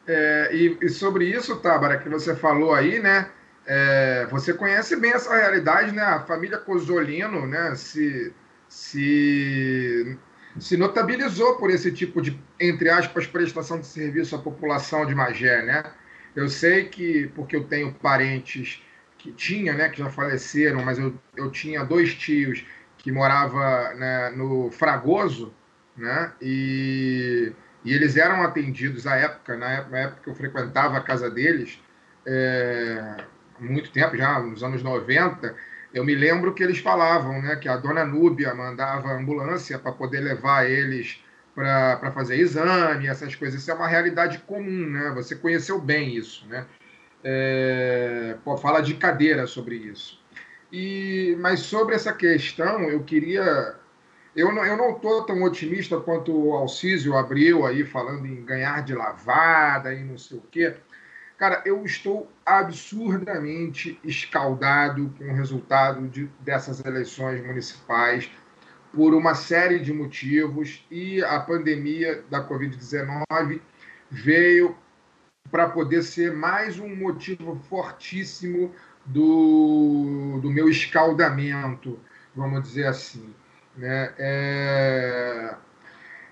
É, 0.07 0.49
e, 0.55 0.79
e, 0.83 0.89
sobre 0.89 1.27
isso, 1.27 1.61
Tábara, 1.61 1.99
que 1.99 2.09
você 2.09 2.35
falou 2.35 2.73
aí, 2.73 2.99
né? 2.99 3.31
É, 3.67 4.27
você 4.31 4.53
conhece 4.53 4.97
bem 4.97 5.13
essa 5.13 5.35
realidade, 5.35 5.93
né? 5.93 6.03
A 6.03 6.21
família 6.21 6.59
Cosolino, 6.59 7.47
né? 7.47 7.75
Se, 7.75 8.33
se, 8.69 10.19
se 10.59 10.77
notabilizou 10.77 11.57
por 11.57 11.71
esse 11.71 11.93
tipo 11.93 12.21
de, 12.21 12.39
entre 12.59 12.91
aspas, 12.91 13.27
prestação 13.27 13.79
de 13.79 13.87
serviço 13.87 14.35
à 14.35 14.39
população 14.39 15.07
de 15.07 15.15
Magé, 15.15 15.63
né? 15.63 15.85
Eu 16.35 16.49
sei 16.49 16.89
que, 16.89 17.29
porque 17.35 17.55
eu 17.55 17.65
tenho 17.65 17.93
parentes 17.93 18.83
que 19.19 19.31
tinha, 19.31 19.73
né, 19.75 19.89
que 19.89 19.99
já 19.99 20.11
faleceram, 20.11 20.83
mas 20.83 20.99
eu, 20.99 21.15
eu 21.37 21.51
tinha 21.51 21.85
dois 21.85 22.15
tios 22.15 22.65
que 22.99 23.13
morava 23.13 23.95
né, 23.95 24.31
no 24.31 24.71
Fragoso, 24.71 25.55
né? 25.97 26.33
E, 26.41 27.53
e 27.85 27.93
eles 27.93 28.17
eram 28.17 28.43
atendidos 28.43 29.07
à 29.07 29.17
época, 29.17 29.57
na 29.57 29.71
época 29.71 30.21
que 30.25 30.31
eu 30.31 30.35
frequentava 30.35 30.97
a 30.97 31.01
casa 31.01 31.31
deles, 31.31 31.81
é, 32.27 33.17
muito 33.63 33.91
tempo, 33.91 34.17
já 34.17 34.41
nos 34.41 34.63
anos 34.63 34.83
90, 34.83 35.55
eu 35.95 36.05
me 36.05 36.15
lembro 36.15 36.55
que 36.55 36.63
eles 36.63 36.79
falavam 36.79 37.41
né, 37.43 37.57
que 37.57 37.69
a 37.69 37.77
dona 37.77 38.05
Núbia 38.05 38.55
mandava 38.55 39.13
ambulância 39.13 39.79
para 39.79 39.93
poder 39.93 40.21
levar 40.21 40.69
eles 40.69 41.23
para 41.55 42.11
fazer 42.13 42.37
exame, 42.37 43.07
essas 43.07 43.35
coisas. 43.35 43.61
Isso 43.61 43.71
é 43.71 43.75
uma 43.75 43.87
realidade 43.87 44.39
comum, 44.39 44.89
né? 44.89 45.13
Você 45.15 45.37
conheceu 45.37 45.79
bem 45.79 46.17
isso, 46.17 46.47
né? 46.49 46.67
É, 47.23 48.37
pô, 48.43 48.57
fala 48.57 48.81
de 48.81 48.95
cadeira 48.95 49.47
sobre 49.47 49.77
isso. 49.77 50.21
E, 50.73 51.37
mas 51.41 51.61
sobre 51.61 51.95
essa 51.95 52.13
questão, 52.13 52.83
eu 52.85 53.03
queria. 53.05 53.77
Eu 54.35 54.51
não 54.51 54.65
estou 54.65 54.67
eu 54.67 54.77
não 54.79 54.95
tô 54.99 55.23
tão 55.25 55.43
otimista 55.43 56.01
quanto 56.01 56.35
o 56.35 56.55
Alcísio 56.55 57.15
abriu 57.17 57.67
aí, 57.67 57.85
falando 57.85 58.27
em 58.27 58.43
ganhar 58.43 58.83
de 58.83 58.95
lavada 58.95 59.93
e 59.93 60.03
não 60.03 60.17
sei 60.17 60.39
o 60.39 60.45
quê. 60.51 60.75
Cara, 61.43 61.61
eu 61.65 61.85
estou 61.85 62.31
absurdamente 62.47 63.99
escaldado 64.05 65.13
com 65.19 65.25
o 65.25 65.35
resultado 65.35 66.07
de, 66.07 66.31
dessas 66.39 66.85
eleições 66.85 67.45
municipais 67.45 68.31
por 68.95 69.13
uma 69.13 69.35
série 69.35 69.81
de 69.81 69.93
motivos 69.93 70.87
e 70.89 71.21
a 71.25 71.41
pandemia 71.41 72.23
da 72.31 72.49
Covid-19 72.49 73.61
veio 74.09 74.77
para 75.51 75.69
poder 75.69 76.05
ser 76.05 76.33
mais 76.33 76.79
um 76.79 76.95
motivo 76.95 77.57
fortíssimo 77.69 78.73
do, 79.05 80.39
do 80.41 80.49
meu 80.49 80.69
escaldamento, 80.69 81.99
vamos 82.37 82.63
dizer 82.63 82.87
assim. 82.87 83.35
Né? 83.77 84.15
É 84.17 85.57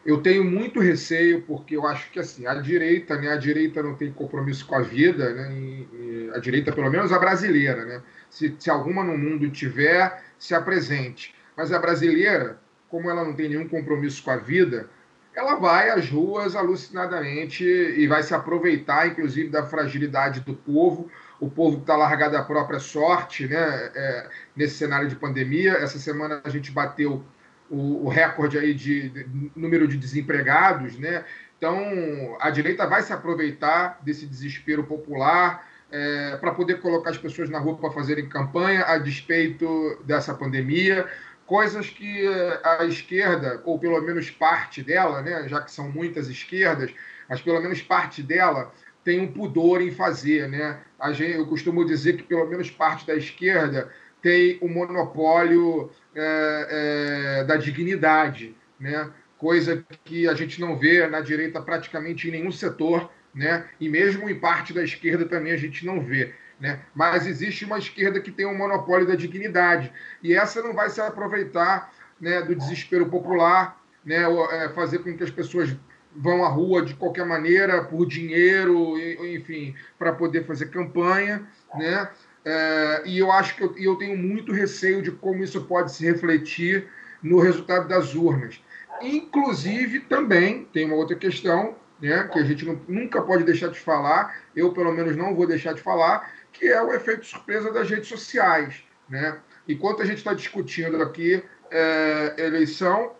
eu 0.04 0.22
tenho 0.22 0.44
muito 0.44 0.80
receio 0.80 1.42
porque 1.42 1.76
eu 1.76 1.86
acho 1.86 2.10
que 2.10 2.18
assim 2.18 2.46
a 2.46 2.54
direita, 2.54 3.16
né, 3.16 3.32
a 3.32 3.36
direita 3.36 3.82
não 3.82 3.94
tem 3.94 4.12
compromisso 4.12 4.66
com 4.66 4.74
a 4.74 4.80
vida, 4.80 5.32
né, 5.34 5.52
e, 5.52 5.88
e 5.92 6.30
a 6.34 6.38
direita 6.38 6.72
pelo 6.72 6.90
menos 6.90 7.12
a 7.12 7.18
brasileira, 7.18 7.84
né, 7.84 8.02
se, 8.30 8.54
se 8.58 8.70
alguma 8.70 9.04
no 9.04 9.16
mundo 9.16 9.50
tiver, 9.50 10.22
se 10.38 10.54
apresente. 10.54 11.34
Mas 11.56 11.72
a 11.72 11.78
brasileira, 11.78 12.58
como 12.88 13.10
ela 13.10 13.24
não 13.24 13.34
tem 13.34 13.48
nenhum 13.48 13.68
compromisso 13.68 14.22
com 14.22 14.30
a 14.30 14.36
vida, 14.36 14.88
ela 15.34 15.54
vai 15.56 15.90
às 15.90 16.08
ruas 16.08 16.56
alucinadamente 16.56 17.64
e 17.64 18.06
vai 18.06 18.22
se 18.22 18.34
aproveitar, 18.34 19.06
inclusive, 19.06 19.48
da 19.48 19.64
fragilidade 19.64 20.40
do 20.40 20.54
povo. 20.54 21.10
O 21.38 21.48
povo 21.48 21.78
está 21.78 21.96
largado 21.96 22.36
à 22.36 22.42
própria 22.42 22.78
sorte 22.78 23.46
né, 23.46 23.90
é, 23.94 24.28
nesse 24.56 24.76
cenário 24.76 25.08
de 25.08 25.16
pandemia. 25.16 25.72
Essa 25.72 25.98
semana 25.98 26.40
a 26.42 26.48
gente 26.48 26.72
bateu 26.72 27.24
o, 27.70 28.06
o 28.06 28.08
recorde 28.08 28.58
aí 28.58 28.74
de, 28.74 29.08
de, 29.08 29.26
número 29.54 29.86
de 29.86 29.96
desempregados. 29.96 30.98
Né? 30.98 31.24
Então, 31.56 32.36
a 32.40 32.50
direita 32.50 32.86
vai 32.86 33.02
se 33.02 33.12
aproveitar 33.12 33.98
desse 34.02 34.26
desespero 34.26 34.84
popular 34.84 35.66
é, 35.90 36.36
para 36.36 36.52
poder 36.52 36.80
colocar 36.80 37.10
as 37.10 37.18
pessoas 37.18 37.48
na 37.48 37.58
rua 37.58 37.76
para 37.76 37.90
fazerem 37.90 38.28
campanha 38.28 38.84
a 38.84 38.98
despeito 38.98 39.98
dessa 40.04 40.34
pandemia 40.34 41.08
coisas 41.50 41.90
que 41.90 42.24
a 42.62 42.84
esquerda, 42.84 43.60
ou 43.64 43.76
pelo 43.76 44.00
menos 44.00 44.30
parte 44.30 44.84
dela, 44.84 45.20
né, 45.20 45.48
já 45.48 45.60
que 45.60 45.72
são 45.72 45.90
muitas 45.90 46.28
esquerdas, 46.28 46.92
mas 47.28 47.42
pelo 47.42 47.60
menos 47.60 47.82
parte 47.82 48.22
dela 48.22 48.72
tem 49.02 49.18
um 49.18 49.32
pudor 49.32 49.82
em 49.82 49.90
fazer. 49.90 50.48
Né? 50.48 50.78
Eu 51.18 51.44
costumo 51.48 51.84
dizer 51.84 52.16
que 52.16 52.22
pelo 52.22 52.46
menos 52.46 52.70
parte 52.70 53.04
da 53.04 53.16
esquerda 53.16 53.90
tem 54.22 54.58
o 54.60 54.66
um 54.66 54.68
monopólio 54.68 55.90
é, 56.14 57.40
é, 57.40 57.44
da 57.44 57.56
dignidade, 57.56 58.56
né? 58.78 59.10
coisa 59.38 59.84
que 60.04 60.28
a 60.28 60.34
gente 60.34 60.60
não 60.60 60.78
vê 60.78 61.06
na 61.06 61.20
direita 61.20 61.62
praticamente 61.62 62.28
em 62.28 62.32
nenhum 62.32 62.52
setor, 62.52 63.10
né? 63.34 63.66
e 63.80 63.88
mesmo 63.88 64.28
em 64.28 64.38
parte 64.38 64.72
da 64.72 64.84
esquerda 64.84 65.24
também 65.24 65.52
a 65.52 65.56
gente 65.56 65.86
não 65.86 66.00
vê. 66.00 66.34
Né? 66.60 66.80
Mas 66.94 67.26
existe 67.26 67.64
uma 67.64 67.78
esquerda 67.78 68.20
que 68.20 68.30
tem 68.30 68.44
um 68.44 68.56
monopólio 68.56 69.06
da 69.06 69.14
dignidade. 69.14 69.90
E 70.22 70.34
essa 70.34 70.62
não 70.62 70.74
vai 70.74 70.90
se 70.90 71.00
aproveitar 71.00 71.90
né, 72.20 72.42
do 72.42 72.54
desespero 72.54 73.06
popular, 73.06 73.80
né, 74.04 74.24
é, 74.52 74.68
fazer 74.70 74.98
com 74.98 75.16
que 75.16 75.24
as 75.24 75.30
pessoas 75.30 75.74
vão 76.14 76.44
à 76.44 76.48
rua 76.48 76.84
de 76.84 76.94
qualquer 76.94 77.24
maneira, 77.24 77.84
por 77.84 78.06
dinheiro, 78.06 78.98
enfim, 79.26 79.74
para 79.98 80.12
poder 80.12 80.44
fazer 80.44 80.66
campanha. 80.66 81.46
Né? 81.74 82.10
É, 82.44 83.02
e 83.04 83.18
eu 83.18 83.30
acho 83.30 83.56
que 83.56 83.62
eu, 83.62 83.74
eu 83.76 83.96
tenho 83.96 84.16
muito 84.16 84.52
receio 84.52 85.02
de 85.02 85.10
como 85.10 85.42
isso 85.42 85.62
pode 85.64 85.92
se 85.92 86.04
refletir 86.04 86.88
no 87.22 87.38
resultado 87.40 87.86
das 87.86 88.14
urnas. 88.14 88.62
Inclusive, 89.02 90.00
também 90.00 90.64
tem 90.72 90.86
uma 90.86 90.96
outra 90.96 91.16
questão 91.16 91.74
né, 92.00 92.28
que 92.32 92.38
a 92.38 92.44
gente 92.44 92.64
não, 92.64 92.80
nunca 92.88 93.20
pode 93.20 93.44
deixar 93.44 93.68
de 93.68 93.78
falar, 93.78 94.42
eu 94.56 94.72
pelo 94.72 94.92
menos 94.92 95.16
não 95.16 95.34
vou 95.34 95.46
deixar 95.46 95.74
de 95.74 95.82
falar, 95.82 96.32
que 96.52 96.66
é 96.66 96.82
o 96.82 96.92
efeito 96.92 97.26
surpresa 97.26 97.70
das 97.72 97.88
redes 97.88 98.08
sociais. 98.08 98.82
Né? 99.08 99.36
Enquanto 99.68 100.02
a 100.02 100.04
gente 100.04 100.18
está 100.18 100.32
discutindo 100.32 101.02
aqui 101.02 101.42
é, 101.70 102.34
eleição, 102.38 103.12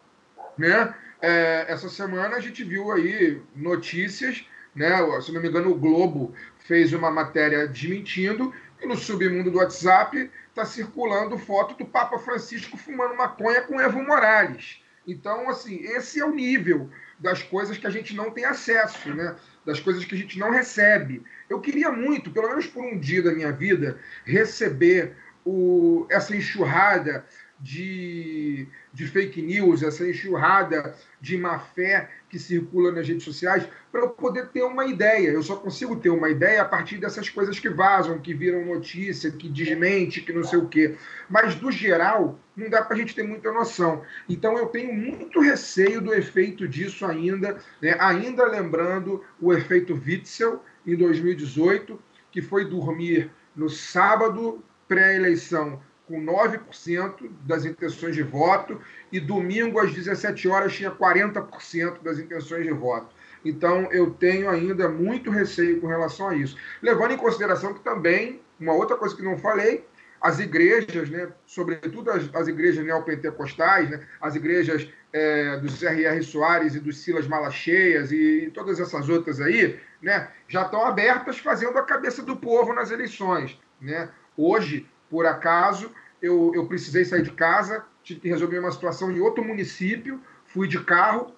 né, 0.56 0.94
é, 1.20 1.66
essa 1.68 1.88
semana 1.88 2.36
a 2.36 2.40
gente 2.40 2.64
viu 2.64 2.90
aí 2.90 3.40
notícias, 3.54 4.46
né, 4.74 4.96
se 5.20 5.32
não 5.32 5.42
me 5.42 5.48
engano, 5.48 5.70
o 5.70 5.78
Globo 5.78 6.34
fez 6.58 6.92
uma 6.92 7.10
matéria 7.10 7.66
desmentindo 7.66 8.52
e 8.80 8.86
no 8.86 8.96
submundo 8.96 9.50
do 9.50 9.58
WhatsApp 9.58 10.30
está 10.48 10.64
circulando 10.64 11.38
foto 11.38 11.76
do 11.76 11.86
Papa 11.86 12.18
Francisco 12.18 12.76
fumando 12.76 13.16
maconha 13.16 13.62
com 13.62 13.80
Evo 13.80 14.02
Morales. 14.02 14.82
Então, 15.06 15.48
assim, 15.48 15.76
esse 15.82 16.20
é 16.20 16.24
o 16.24 16.34
nível 16.34 16.90
das 17.18 17.42
coisas 17.42 17.76
que 17.76 17.86
a 17.86 17.90
gente 17.90 18.14
não 18.14 18.30
tem 18.30 18.44
acesso, 18.44 19.14
né? 19.14 19.36
das 19.64 19.80
coisas 19.80 20.04
que 20.04 20.14
a 20.14 20.18
gente 20.18 20.38
não 20.38 20.50
recebe. 20.50 21.22
Eu 21.48 21.60
queria 21.60 21.90
muito, 21.90 22.30
pelo 22.30 22.48
menos 22.48 22.66
por 22.66 22.84
um 22.84 22.98
dia 22.98 23.22
da 23.22 23.32
minha 23.32 23.52
vida, 23.52 23.98
receber 24.24 25.16
o, 25.44 26.06
essa 26.10 26.34
enxurrada 26.34 27.24
de, 27.58 28.66
de 28.92 29.06
fake 29.06 29.42
news, 29.42 29.82
essa 29.82 30.08
enxurrada 30.08 30.94
de 31.20 31.36
má 31.36 31.58
fé 31.58 32.08
que 32.30 32.38
circula 32.38 32.92
nas 32.92 33.06
redes 33.06 33.24
sociais, 33.24 33.68
para 33.90 34.02
eu 34.02 34.10
poder 34.10 34.48
ter 34.50 34.62
uma 34.62 34.86
ideia. 34.86 35.30
Eu 35.30 35.42
só 35.42 35.56
consigo 35.56 35.96
ter 35.96 36.10
uma 36.10 36.30
ideia 36.30 36.62
a 36.62 36.64
partir 36.64 36.96
dessas 36.96 37.28
coisas 37.28 37.58
que 37.58 37.68
vazam, 37.68 38.20
que 38.20 38.32
viram 38.32 38.64
notícia, 38.64 39.32
que 39.32 39.48
desmente, 39.48 40.20
que 40.20 40.32
não 40.32 40.44
sei 40.44 40.60
o 40.60 40.68
quê. 40.68 40.94
Mas, 41.28 41.56
do 41.56 41.72
geral, 41.72 42.38
não 42.56 42.70
dá 42.70 42.82
para 42.82 42.94
a 42.94 42.98
gente 42.98 43.16
ter 43.16 43.24
muita 43.24 43.52
noção. 43.52 44.02
Então, 44.28 44.56
eu 44.56 44.66
tenho 44.66 44.94
muito 44.94 45.40
receio 45.40 46.00
do 46.00 46.14
efeito 46.14 46.68
disso 46.68 47.04
ainda, 47.04 47.58
né? 47.82 47.96
ainda 47.98 48.46
lembrando 48.46 49.24
o 49.40 49.52
efeito 49.52 49.92
Witzel, 49.92 50.62
em 50.86 50.94
2018, 50.94 52.00
que 52.30 52.40
foi 52.40 52.64
dormir 52.64 53.30
no 53.56 53.68
sábado 53.68 54.64
pré-eleição 54.86 55.80
com 56.10 56.20
9% 56.20 57.30
das 57.46 57.64
intenções 57.64 58.16
de 58.16 58.24
voto 58.24 58.80
e 59.12 59.20
domingo 59.20 59.78
às 59.78 59.94
17 59.94 60.48
horas 60.48 60.74
tinha 60.74 60.90
40% 60.90 62.02
das 62.02 62.18
intenções 62.18 62.64
de 62.64 62.72
voto. 62.72 63.14
Então 63.44 63.90
eu 63.92 64.10
tenho 64.10 64.50
ainda 64.50 64.88
muito 64.88 65.30
receio 65.30 65.80
com 65.80 65.86
relação 65.86 66.28
a 66.28 66.34
isso. 66.34 66.56
Levando 66.82 67.12
em 67.12 67.16
consideração 67.16 67.72
que 67.72 67.80
também, 67.80 68.40
uma 68.58 68.74
outra 68.74 68.96
coisa 68.96 69.14
que 69.14 69.22
não 69.22 69.38
falei, 69.38 69.86
as 70.20 70.40
igrejas, 70.40 71.08
né, 71.08 71.28
sobretudo 71.46 72.10
as, 72.10 72.28
as 72.34 72.48
igrejas 72.48 72.84
neopentecostais, 72.84 73.88
né, 73.88 74.00
as 74.20 74.34
igrejas 74.34 74.88
é, 75.12 75.58
dos 75.58 75.80
R.R. 75.80 76.22
Soares 76.24 76.74
e 76.74 76.80
dos 76.80 76.98
Silas 76.98 77.28
Malacheias 77.28 78.10
e, 78.10 78.46
e 78.46 78.50
todas 78.50 78.80
essas 78.80 79.08
outras 79.08 79.40
aí, 79.40 79.78
né, 80.02 80.28
já 80.48 80.62
estão 80.62 80.84
abertas 80.84 81.38
fazendo 81.38 81.78
a 81.78 81.84
cabeça 81.84 82.20
do 82.20 82.36
povo 82.36 82.74
nas 82.74 82.90
eleições. 82.90 83.58
Né? 83.80 84.10
Hoje, 84.36 84.86
por 85.08 85.24
acaso, 85.24 85.90
eu, 86.22 86.52
eu 86.54 86.66
precisei 86.66 87.04
sair 87.04 87.22
de 87.22 87.30
casa, 87.30 87.84
tive 88.02 88.20
que 88.20 88.28
resolver 88.28 88.58
uma 88.58 88.72
situação 88.72 89.10
em 89.10 89.20
outro 89.20 89.44
município, 89.44 90.20
fui 90.46 90.68
de 90.68 90.82
carro. 90.82 91.34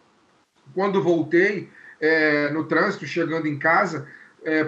Quando 0.75 1.03
voltei 1.03 1.69
é, 2.01 2.51
no 2.51 2.65
trânsito, 2.65 3.07
chegando 3.07 3.47
em 3.47 3.59
casa, 3.59 4.09
é, 4.45 4.65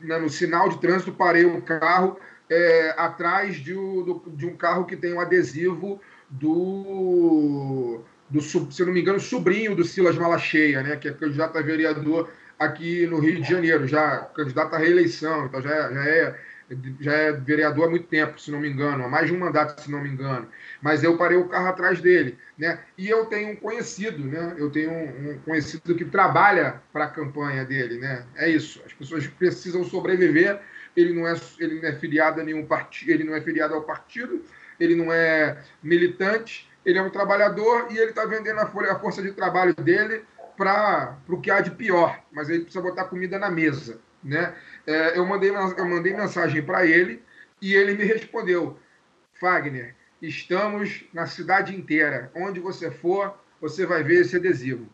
né, 0.00 0.18
no 0.18 0.28
sinal 0.28 0.68
de 0.68 0.80
trânsito, 0.80 1.12
parei 1.12 1.44
o 1.44 1.62
carro 1.62 2.18
é, 2.48 2.94
atrás 2.96 3.56
de, 3.56 3.74
do, 3.74 4.22
de, 4.26 4.46
um 4.46 4.56
carro 4.56 4.84
que 4.84 4.96
tem 4.96 5.12
um 5.14 5.20
adesivo 5.20 6.00
do, 6.28 8.00
do, 8.28 8.40
se 8.40 8.84
não 8.84 8.92
me 8.92 9.00
engano, 9.00 9.20
sobrinho 9.20 9.74
do 9.74 9.84
Silas 9.84 10.16
Malacheia, 10.16 10.82
né, 10.82 10.96
que 10.96 11.08
é 11.08 11.12
candidato 11.12 11.56
a 11.56 11.62
vereador 11.62 12.30
aqui 12.58 13.06
no 13.06 13.18
Rio 13.18 13.40
de 13.40 13.48
Janeiro, 13.48 13.86
já 13.86 14.18
candidato 14.34 14.74
à 14.74 14.78
reeleição, 14.78 15.46
então 15.46 15.62
já, 15.62 15.92
já 15.92 16.04
é 16.04 16.40
já 17.00 17.12
é 17.12 17.32
vereador 17.32 17.86
há 17.86 17.90
muito 17.90 18.06
tempo, 18.06 18.40
se 18.40 18.50
não 18.50 18.60
me 18.60 18.68
engano, 18.68 19.04
há 19.04 19.08
mais 19.08 19.26
de 19.26 19.34
um 19.34 19.38
mandato, 19.38 19.80
se 19.80 19.90
não 19.90 20.00
me 20.00 20.08
engano. 20.08 20.48
Mas 20.80 21.02
eu 21.02 21.16
parei 21.16 21.36
o 21.36 21.48
carro 21.48 21.68
atrás 21.68 22.00
dele, 22.00 22.38
né? 22.56 22.80
E 22.96 23.08
eu 23.08 23.26
tenho 23.26 23.52
um 23.52 23.56
conhecido, 23.56 24.24
né? 24.24 24.54
Eu 24.56 24.70
tenho 24.70 24.92
um, 24.92 25.38
conhecido 25.44 25.94
que 25.94 26.04
trabalha 26.04 26.80
para 26.92 27.06
a 27.06 27.10
campanha 27.10 27.64
dele, 27.64 27.98
né? 27.98 28.24
É 28.36 28.48
isso. 28.48 28.80
As 28.86 28.92
pessoas 28.92 29.26
precisam 29.26 29.84
sobreviver. 29.84 30.60
Ele 30.96 31.12
não 31.12 31.26
é, 31.26 31.34
ele 31.58 31.80
não 31.80 31.88
é 31.88 31.92
filiado 31.94 32.40
a 32.40 32.44
nenhum 32.44 32.66
partido, 32.66 33.10
ele 33.10 33.24
não 33.24 33.34
é 33.34 33.40
filiado 33.40 33.74
ao 33.74 33.82
partido, 33.82 34.42
ele 34.78 34.94
não 34.96 35.12
é 35.12 35.62
militante, 35.82 36.68
ele 36.84 36.98
é 36.98 37.02
um 37.02 37.10
trabalhador 37.10 37.86
e 37.90 37.98
ele 37.98 38.10
está 38.10 38.24
vendendo 38.24 38.58
a, 38.58 38.66
folha, 38.66 38.92
a 38.92 38.98
força 38.98 39.22
de 39.22 39.32
trabalho 39.32 39.74
dele 39.74 40.24
para 40.56 41.16
o 41.28 41.40
que 41.40 41.50
há 41.50 41.60
de 41.60 41.70
pior. 41.70 42.20
Mas 42.32 42.48
ele 42.48 42.62
precisa 42.62 42.82
botar 42.82 43.04
comida 43.04 43.38
na 43.38 43.50
mesa, 43.50 44.00
né? 44.22 44.54
É, 44.86 45.18
eu, 45.18 45.26
mandei, 45.26 45.50
eu 45.50 45.86
mandei 45.86 46.14
mensagem 46.14 46.62
para 46.62 46.86
ele 46.86 47.22
e 47.60 47.74
ele 47.74 47.94
me 47.94 48.04
respondeu: 48.04 48.78
Fagner, 49.34 49.94
estamos 50.20 51.04
na 51.12 51.26
cidade 51.26 51.74
inteira. 51.74 52.30
Onde 52.34 52.60
você 52.60 52.90
for, 52.90 53.34
você 53.60 53.86
vai 53.86 54.02
ver 54.02 54.22
esse 54.22 54.36
adesivo. 54.36 54.88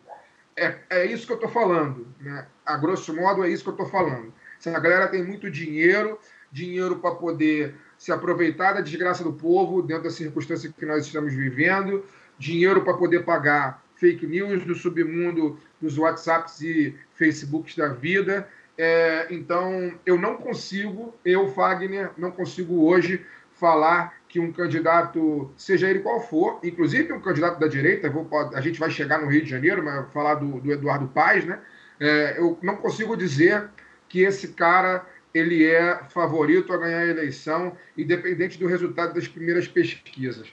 É, 0.55 0.75
é 0.89 1.05
isso 1.05 1.25
que 1.25 1.31
eu 1.31 1.37
estou 1.37 1.49
falando. 1.49 2.07
Né? 2.19 2.47
A 2.65 2.77
grosso 2.77 3.15
modo, 3.15 3.43
é 3.43 3.49
isso 3.49 3.63
que 3.63 3.69
eu 3.69 3.73
estou 3.73 3.89
falando. 3.89 4.33
Essa 4.59 4.79
galera 4.79 5.07
tem 5.07 5.23
muito 5.23 5.51
dinheiro, 5.51 6.19
dinheiro 6.51 6.97
para 6.97 7.13
poder 7.15 7.75
se 7.97 8.11
aproveitar 8.11 8.73
da 8.73 8.81
desgraça 8.81 9.23
do 9.23 9.33
povo 9.33 9.81
dentro 9.81 10.03
da 10.03 10.09
circunstância 10.09 10.73
que 10.75 10.85
nós 10.85 11.05
estamos 11.05 11.33
vivendo, 11.33 12.03
dinheiro 12.37 12.83
para 12.83 12.95
poder 12.95 13.23
pagar 13.23 13.83
fake 13.95 14.25
news 14.25 14.63
do 14.63 14.75
submundo 14.75 15.59
dos 15.81 15.97
WhatsApps 15.97 16.61
e 16.61 16.95
Facebooks 17.13 17.75
da 17.75 17.89
vida, 17.89 18.47
é, 18.77 19.27
então, 19.31 19.99
eu 20.05 20.17
não 20.17 20.37
consigo, 20.37 21.15
eu, 21.25 21.47
Fagner, 21.47 22.11
não 22.17 22.29
consigo 22.29 22.85
hoje 22.85 23.25
falar 23.53 24.15
que 24.29 24.39
um 24.39 24.51
candidato, 24.51 25.51
seja 25.57 25.89
ele 25.89 25.99
qual 25.99 26.21
for, 26.21 26.59
inclusive 26.63 27.11
um 27.11 27.19
candidato 27.19 27.59
da 27.59 27.67
direita, 27.67 28.09
vou, 28.09 28.27
a 28.53 28.61
gente 28.61 28.79
vai 28.79 28.91
chegar 28.91 29.19
no 29.19 29.27
Rio 29.27 29.43
de 29.43 29.49
Janeiro, 29.49 29.83
mas 29.83 30.11
falar 30.11 30.35
do, 30.35 30.59
do 30.59 30.71
Eduardo 30.71 31.07
Paes, 31.07 31.43
né? 31.45 31.59
É, 31.99 32.37
eu 32.37 32.59
não 32.61 32.75
consigo 32.77 33.17
dizer 33.17 33.69
que 34.07 34.21
esse 34.21 34.49
cara 34.49 35.05
ele 35.33 35.65
é 35.65 36.03
favorito 36.09 36.71
a 36.71 36.77
ganhar 36.77 36.99
a 36.99 37.07
eleição, 37.07 37.75
independente 37.97 38.59
do 38.59 38.67
resultado 38.67 39.13
das 39.13 39.27
primeiras 39.27 39.67
pesquisas. 39.67 40.51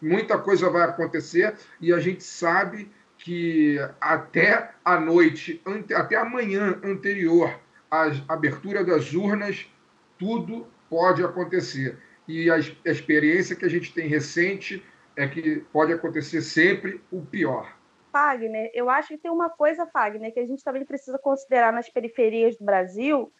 Muita 0.00 0.38
coisa 0.38 0.70
vai 0.70 0.82
acontecer 0.82 1.54
e 1.80 1.92
a 1.92 1.98
gente 1.98 2.22
sabe 2.22 2.90
que 3.26 3.76
até 4.00 4.70
a 4.84 5.00
noite, 5.00 5.60
até 5.96 6.14
a 6.14 6.24
manhã 6.24 6.80
anterior 6.84 7.58
à 7.90 8.12
abertura 8.28 8.84
das 8.84 9.12
urnas, 9.14 9.68
tudo 10.16 10.68
pode 10.88 11.24
acontecer. 11.24 11.98
E 12.28 12.48
a, 12.48 12.56
experiência 12.84 13.56
que 13.56 13.64
a 13.64 13.68
gente 13.68 13.92
tem 13.92 14.06
recente 14.06 14.80
é 15.16 15.26
que 15.26 15.56
pode 15.72 15.92
acontecer 15.92 16.40
sempre 16.40 17.00
o 17.10 17.20
pior. 17.20 17.76
Fagner, 18.12 18.70
eu 18.72 18.88
acho 18.88 19.08
que 19.08 19.18
tem 19.18 19.30
uma 19.32 19.50
coisa, 19.50 19.86
Fagner, 19.86 20.32
que 20.32 20.38
a 20.38 20.46
gente 20.46 20.62
também 20.62 20.84
precisa 20.84 21.18
considerar 21.18 21.72
nas 21.72 21.88
periferias 21.88 22.56
do 22.56 22.64
Brasil, 22.64 23.32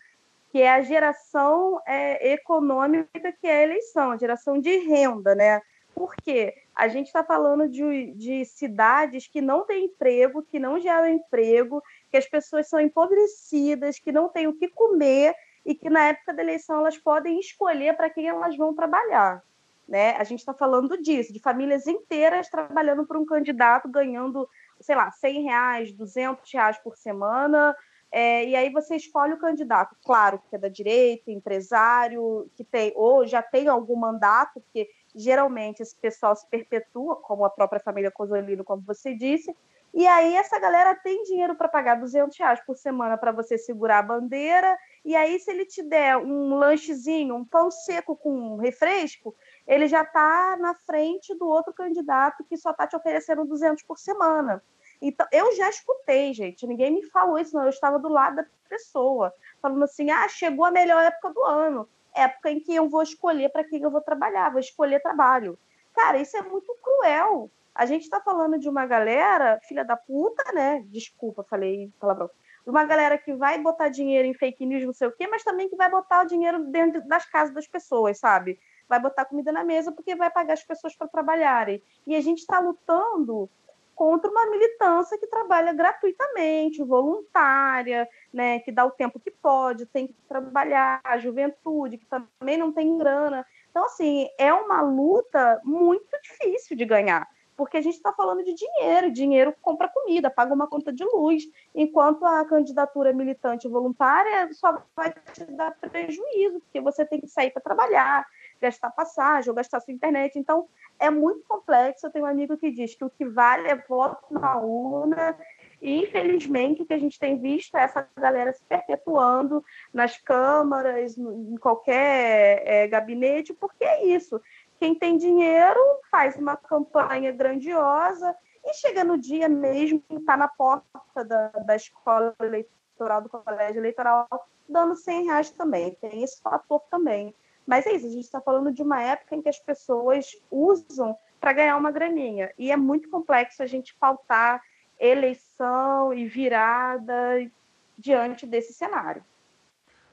que 0.51 0.63
é 0.63 0.73
a 0.73 0.83
geração 0.83 1.81
é, 1.87 2.33
econômica 2.33 3.33
que 3.41 3.47
é 3.47 3.61
a 3.61 3.63
eleição, 3.63 4.11
a 4.11 4.17
geração 4.17 4.59
de 4.61 4.79
renda, 4.79 5.33
né? 5.37 5.63
Por 5.97 6.15
quê? 6.15 6.55
A 6.75 6.89
gente 6.89 7.07
está 7.07 7.25
falando 7.25 7.67
de, 7.67 8.13
de 8.13 8.45
cidades 8.45 9.27
que 9.27 9.41
não 9.41 9.65
têm 9.65 9.87
emprego, 9.87 10.43
que 10.43 10.59
não 10.59 10.79
geram 10.79 11.09
emprego, 11.09 11.83
que 12.11 12.19
as 12.19 12.29
pessoas 12.29 12.69
são 12.69 12.79
empobrecidas, 12.79 13.99
que 13.99 14.13
não 14.13 14.29
têm 14.29 14.47
o 14.47 14.53
que 14.53 14.69
comer 14.69 15.35
e 15.65 15.75
que 15.75 15.89
na 15.89 16.09
época 16.09 16.35
da 16.35 16.43
eleição 16.43 16.81
elas 16.81 16.99
podem 16.99 17.41
escolher 17.41 17.97
para 17.97 18.11
quem 18.11 18.29
elas 18.29 18.55
vão 18.59 18.75
trabalhar. 18.75 19.43
Né? 19.89 20.11
A 20.17 20.25
gente 20.25 20.41
está 20.41 20.53
falando 20.53 21.01
disso, 21.01 21.33
de 21.33 21.41
famílias 21.41 21.87
inteiras 21.87 22.51
trabalhando 22.51 23.07
para 23.07 23.19
um 23.19 23.25
candidato, 23.25 23.89
ganhando, 23.89 24.47
sei 24.79 24.97
lá, 24.97 25.11
100 25.11 25.45
reais, 25.45 25.93
200 25.93 26.53
reais 26.53 26.77
por 26.77 26.95
semana, 26.95 27.75
é, 28.11 28.47
e 28.47 28.57
aí 28.57 28.71
você 28.71 28.97
escolhe 28.97 29.33
o 29.33 29.39
candidato, 29.39 29.97
claro, 30.05 30.41
que 30.49 30.57
é 30.57 30.59
da 30.59 30.69
direita, 30.69 31.31
empresário, 31.31 32.51
que 32.55 32.65
tem, 32.65 32.93
ou 32.95 33.27
já 33.27 33.43
tem 33.43 33.69
algum 33.69 33.97
mandato, 33.97 34.61
porque 34.61 34.89
geralmente 35.17 35.83
esse 35.83 35.97
pessoal 35.97 36.37
se 36.37 36.47
perpetua, 36.47 37.17
como 37.17 37.45
a 37.45 37.51
própria 37.51 37.81
família 37.81 38.11
Cosolino, 38.11 38.63
como 38.63 38.83
você 38.83 39.15
disse, 39.15 39.57
e 39.95 40.07
aí 40.07 40.37
essa 40.37 40.59
galera 40.59 40.95
tem 40.95 41.23
dinheiro 41.23 41.55
para 41.55 41.69
pagar 41.69 41.99
200 41.99 42.37
reais 42.37 42.61
por 42.67 42.77
semana 42.77 43.17
para 43.17 43.33
você 43.33 43.57
segurar 43.57 44.01
a 44.01 44.03
bandeira, 44.03 44.77
e 45.03 45.17
aí 45.17 45.39
se 45.39 45.51
ele 45.51 45.65
te 45.65 45.83
der 45.83 46.19
um 46.19 46.55
lanchezinho, 46.55 47.35
um 47.35 47.45
pão 47.47 47.71
seco 47.71 48.15
com 48.15 48.31
um 48.31 48.57
refresco, 48.57 49.35
ele 49.67 49.89
já 49.89 50.03
está 50.03 50.59
na 50.61 50.75
frente 50.75 51.35
do 51.35 51.49
outro 51.49 51.73
candidato 51.73 52.45
que 52.45 52.59
só 52.59 52.73
está 52.73 52.87
te 52.87 52.95
oferecendo 52.95 53.47
200 53.47 53.83
por 53.85 53.99
semana. 53.99 54.63
Então, 55.01 55.27
eu 55.33 55.55
já 55.57 55.71
escutei, 55.71 56.35
gente, 56.35 56.67
ninguém 56.67 56.91
me 56.91 57.03
falou 57.03 57.39
isso, 57.39 57.55
não, 57.55 57.65
eu 57.65 57.71
estava 57.71 57.99
do 57.99 58.09
lado 58.09 58.37
da 58.37 58.47
pessoa, 58.69 59.33
falando 59.63 59.83
assim, 59.83 60.11
ah, 60.11 60.29
chegou 60.29 60.67
a 60.67 60.71
melhor 60.71 61.03
época 61.03 61.31
do 61.31 61.43
ano 61.43 61.89
época 62.17 62.51
em 62.51 62.61
que 62.61 62.75
eu 62.75 62.89
vou 62.89 63.03
escolher 63.03 63.51
para 63.51 63.65
quem 63.65 63.83
eu 63.83 63.91
vou 63.91 64.01
trabalhar, 64.01 64.51
vou 64.51 64.61
escolher 64.61 65.01
trabalho. 65.01 65.59
Cara, 65.95 66.19
isso 66.19 66.37
é 66.37 66.43
muito 66.43 66.75
cruel. 66.83 67.51
A 67.75 67.85
gente 67.85 68.03
está 68.03 68.21
falando 68.21 68.59
de 68.59 68.69
uma 68.69 68.87
galera, 68.87 69.61
filha 69.63 69.85
da 69.85 69.97
puta, 69.97 70.53
né? 70.53 70.83
Desculpa, 70.87 71.45
falei 71.45 71.91
palavrão. 72.01 72.31
Uma 72.67 72.85
galera 72.85 73.17
que 73.17 73.33
vai 73.35 73.61
botar 73.61 73.89
dinheiro 73.89 74.27
em 74.27 74.35
fake 74.35 74.67
news, 74.67 74.85
não 74.85 74.93
sei 74.93 75.07
o 75.07 75.13
quê, 75.13 75.29
mas 75.29 75.45
também 75.45 75.69
que 75.69 75.77
vai 75.77 75.89
botar 75.89 76.25
o 76.25 76.27
dinheiro 76.27 76.65
dentro 76.65 77.07
das 77.07 77.25
casas 77.25 77.55
das 77.55 77.67
pessoas, 77.67 78.19
sabe? 78.19 78.59
Vai 78.89 78.99
botar 78.99 79.25
comida 79.25 79.53
na 79.53 79.63
mesa 79.63 79.93
porque 79.93 80.17
vai 80.17 80.31
pagar 80.31 80.55
as 80.55 80.65
pessoas 80.65 80.97
para 80.97 81.07
trabalharem. 81.07 81.83
E 82.07 82.17
a 82.17 82.21
gente 82.21 82.39
está 82.39 82.59
lutando 82.59 83.49
contra 83.97 84.31
uma 84.31 84.47
militância 84.51 85.19
que 85.19 85.27
trabalha 85.27 85.73
gratuitamente, 85.73 86.85
voluntária, 86.85 88.07
né, 88.33 88.61
que 88.61 88.71
dá 88.71 88.85
o 88.85 88.91
tempo 88.91 89.19
que 89.19 89.31
pode, 89.31 89.87
tem 89.87 90.07
que 90.07 90.15
trabalhar, 90.29 91.01
a 91.03 91.17
juventude, 91.17 91.97
que 91.97 92.07
também 92.07 92.59
não 92.59 92.71
tem 92.71 92.97
grana. 92.99 93.45
Então, 93.71 93.87
assim, 93.87 94.29
é 94.39 94.53
uma 94.53 94.83
luta 94.83 95.61
muito 95.65 96.07
difícil 96.23 96.77
de 96.77 96.85
ganhar, 96.85 97.27
porque 97.57 97.79
a 97.79 97.81
gente 97.81 97.95
está 97.95 98.13
falando 98.13 98.45
de 98.45 98.53
dinheiro, 98.53 99.11
dinheiro 99.11 99.55
compra 99.63 99.89
comida, 99.89 100.31
paga 100.31 100.53
uma 100.53 100.69
conta 100.69 100.93
de 100.93 101.03
luz, 101.03 101.45
enquanto 101.75 102.25
a 102.27 102.45
candidatura 102.45 103.15
militante 103.15 103.67
voluntária 103.67 104.53
só 104.53 104.83
vai 104.95 105.11
te 105.33 105.45
dar 105.53 105.75
prejuízo, 105.81 106.61
porque 106.61 106.83
você 106.83 107.05
tem 107.05 107.19
que 107.19 107.29
sair 107.29 107.51
para 107.51 107.63
trabalhar, 107.63 108.27
gastar 108.61 108.91
passagem 108.91 109.51
ou 109.51 109.57
gastar 109.57 109.81
sua 109.81 109.93
internet. 109.93 110.39
Então, 110.39 110.69
é 110.99 111.11
muito 111.11 111.45
complexo. 111.47 112.07
Eu 112.07 112.11
tenho 112.11 112.25
um 112.25 112.29
amigo 112.29 112.57
que 112.57 112.71
diz 112.71 112.95
que 112.95 113.05
o 113.05 113.11
que 113.11 113.25
vale 113.25 113.69
é 113.69 113.77
voto 113.77 114.33
na 114.33 114.59
urna. 114.59 115.37
E, 115.81 116.03
infelizmente, 116.05 116.83
o 116.83 116.87
que 116.87 116.95
a 116.95 116.99
gente 116.99 117.19
tem 117.19 117.39
visto 117.39 117.77
é 117.77 117.83
essa 117.83 118.09
galera 118.17 118.53
se 118.53 118.63
perpetuando 118.65 119.65
nas 119.93 120.17
câmaras, 120.19 121.17
em 121.19 121.57
qualquer 121.57 122.63
é, 122.65 122.89
gabinete, 122.89 123.53
porque 123.53 123.85
é 123.85 124.07
isso. 124.07 124.41
Quem 124.79 124.95
tem 124.95 125.17
dinheiro 125.17 125.81
faz 126.11 126.37
uma 126.37 126.57
campanha 126.57 127.33
grandiosa 127.33 128.35
e 128.65 128.75
chega 128.75 129.05
no 129.05 129.17
dia 129.17 129.49
mesmo, 129.49 130.03
está 130.11 130.37
na 130.37 130.49
porta 130.49 131.25
da, 131.25 131.49
da 131.49 131.77
escola 131.77 132.35
eleitoral, 132.41 133.23
do 133.23 133.29
colégio 133.29 133.81
eleitoral, 133.81 134.27
dando 134.69 134.97
100 134.97 135.27
reais 135.27 135.51
também. 135.51 135.95
Tem 135.95 136.23
esse 136.23 136.41
fator 136.43 136.81
também. 136.91 137.35
Mas 137.67 137.87
é 137.87 137.93
isso, 137.93 138.07
a 138.07 138.11
gente 138.11 138.25
está 138.25 138.41
falando 138.41 138.73
de 138.73 138.83
uma 138.83 139.03
época 139.03 139.35
em 139.35 139.43
que 139.43 139.49
as 139.49 139.59
pessoas 139.59 140.27
usam 140.51 141.19
para 141.41 141.53
ganhar 141.53 141.77
uma 141.77 141.91
graninha. 141.91 142.53
E 142.57 142.71
é 142.71 142.77
muito 142.77 143.11
complexo 143.11 143.63
a 143.63 143.67
gente 143.67 143.95
pautar 143.95 144.63
eleição 144.99 146.15
e 146.15 146.27
virada 146.27 147.51
diante 147.99 148.47
desse 148.47 148.73
cenário. 148.73 149.25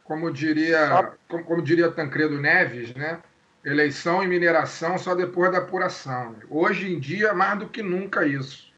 Como 0.04 0.32
diria, 0.32 1.16
como, 1.30 1.44
como 1.46 1.62
diria 1.62 1.92
Tancredo 1.92 2.40
Neves, 2.40 2.94
né? 2.94 3.22
Eleição 3.64 4.22
e 4.22 4.28
mineração 4.28 4.98
só 4.98 5.16
depois 5.16 5.52
da 5.52 5.60
apuração. 5.60 6.36
Hoje 6.50 6.92
em 6.92 7.00
dia, 7.00 7.34
mais 7.34 7.60
do 7.60 7.70
que 7.70 7.82
nunca 7.82 8.26
isso. 8.26 8.74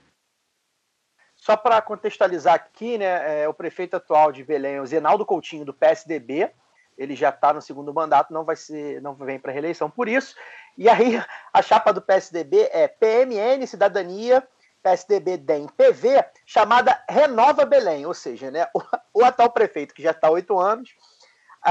Só 1.35 1.57
para 1.57 1.81
contextualizar 1.81 2.53
aqui, 2.53 2.97
né, 2.97 3.43
é, 3.43 3.47
o 3.47 3.53
prefeito 3.53 3.95
atual 3.95 4.31
de 4.31 4.43
Belém, 4.43 4.79
o 4.79 4.85
Zenaldo 4.85 5.25
Coutinho, 5.25 5.65
do 5.65 5.73
PSDB, 5.73 6.51
ele 6.97 7.15
já 7.15 7.29
está 7.29 7.53
no 7.53 7.61
segundo 7.61 7.93
mandato, 7.93 8.33
não 8.33 8.43
vai 8.43 8.55
ser, 8.55 9.01
não 9.01 9.13
vem 9.15 9.39
para 9.39 9.51
reeleição 9.51 9.89
por 9.89 10.07
isso. 10.07 10.35
E 10.77 10.89
aí 10.89 11.21
a 11.53 11.61
chapa 11.61 11.91
do 11.91 12.01
PSDB 12.01 12.69
é 12.71 12.87
PMN 12.87 13.65
Cidadania, 13.67 14.45
PSDB 14.81 15.37
DEM 15.37 15.67
PV, 15.67 16.23
chamada 16.45 17.03
Renova 17.09 17.65
Belém, 17.65 18.05
ou 18.05 18.13
seja, 18.13 18.51
né, 18.51 18.67
o, 18.73 18.81
o 19.21 19.25
atual 19.25 19.49
prefeito 19.49 19.93
que 19.93 20.03
já 20.03 20.11
está 20.11 20.27
há 20.27 20.31
oito 20.31 20.59
anos, 20.59 20.95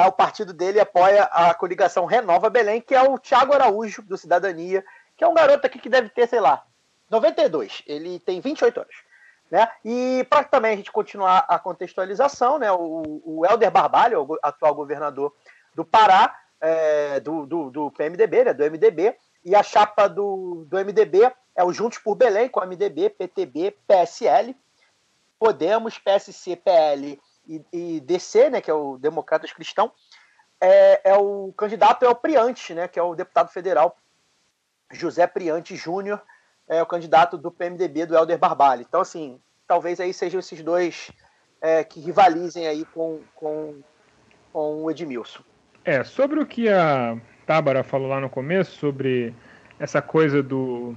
o 0.07 0.13
partido 0.13 0.53
dele 0.53 0.81
apoia 0.81 1.23
a 1.25 1.55
coligação 1.55 2.05
Renova 2.05 2.51
Belém, 2.51 2.81
que 2.81 2.95
é 2.95 3.03
o 3.03 3.17
Tiago 3.17 3.53
Araújo 3.53 4.03
do 4.03 4.19
Cidadania, 4.19 4.85
que 5.17 5.23
é 5.23 5.29
um 5.29 5.35
garoto 5.35 5.65
aqui 5.67 5.79
que 5.79 5.89
deve 5.89 6.09
ter, 6.09 6.29
sei 6.29 6.41
lá, 6.41 6.65
92. 7.09 7.83
Ele 7.87 8.19
tem 8.19 8.41
28 8.41 8.81
anos. 8.81 8.97
Né? 9.51 9.69
E 9.85 10.27
para 10.29 10.45
também 10.45 10.73
a 10.73 10.77
gente 10.77 10.91
continuar 10.91 11.45
a 11.49 11.59
contextualização, 11.59 12.59
né? 12.59 12.73
o, 12.73 13.21
o 13.25 13.47
Helder 13.47 13.71
Barbalho, 13.71 14.23
o 14.23 14.39
atual 14.43 14.75
governador 14.75 15.33
do 15.75 15.85
Pará, 15.85 16.39
é, 16.61 17.21
do, 17.21 17.47
do, 17.47 17.71
do, 17.71 17.91
PMDB, 17.91 18.45
né? 18.45 18.55
do 18.55 18.65
MDB, 18.65 19.17
e 19.45 19.55
a 19.55 19.63
chapa 19.63 20.09
do, 20.09 20.65
do 20.67 20.79
MDB 20.79 21.31
é 21.55 21.63
o 21.63 21.73
Juntos 21.73 21.99
por 21.99 22.15
Belém, 22.15 22.49
com 22.49 22.65
MDB, 22.65 23.11
PTB, 23.11 23.77
PSL, 23.87 24.57
Podemos, 25.39 25.99
PSC, 25.99 26.57
PL 26.57 27.21
e, 27.47 27.65
e 27.73 28.01
DC, 28.01 28.51
né? 28.51 28.61
que 28.61 28.71
é 28.71 28.75
o 28.75 28.97
Democratas 28.97 29.53
Cristão, 29.53 29.93
é, 30.61 31.11
é, 31.11 31.17
o 31.17 31.53
candidato 31.57 32.05
é 32.05 32.09
o 32.09 32.15
Priante, 32.15 32.73
né? 32.73 32.89
que 32.89 32.99
é 32.99 33.03
o 33.03 33.15
deputado 33.15 33.51
federal 33.51 33.97
José 34.91 35.27
Priante 35.27 35.77
Júnior, 35.77 36.23
é 36.69 36.83
o 36.83 36.87
candidato 36.87 37.37
do 37.37 37.51
PMDB, 37.51 38.07
do 38.07 38.15
Helder 38.15 38.39
Barbalho. 38.39 38.85
Então, 38.89 39.01
assim, 39.01 39.39
talvez 39.67 40.01
aí 40.01 40.13
sejam 40.13 40.41
esses 40.41 40.63
dois 40.63 41.11
é, 41.61 41.85
que 41.85 42.01
rivalizem 42.01 42.67
aí 42.67 42.85
com, 42.87 43.21
com, 43.35 43.77
com 44.53 44.83
o 44.83 44.91
Edmilson. 44.91 45.43
É, 45.85 46.03
sobre 46.03 46.41
o 46.41 46.47
que 46.47 46.69
a 46.69 47.17
Tábara 47.47 47.83
falou 47.83 48.09
lá 48.09 48.21
no 48.21 48.31
começo, 48.31 48.79
sobre 48.79 49.35
essa 49.79 50.01
coisa 50.01 50.43
do, 50.43 50.95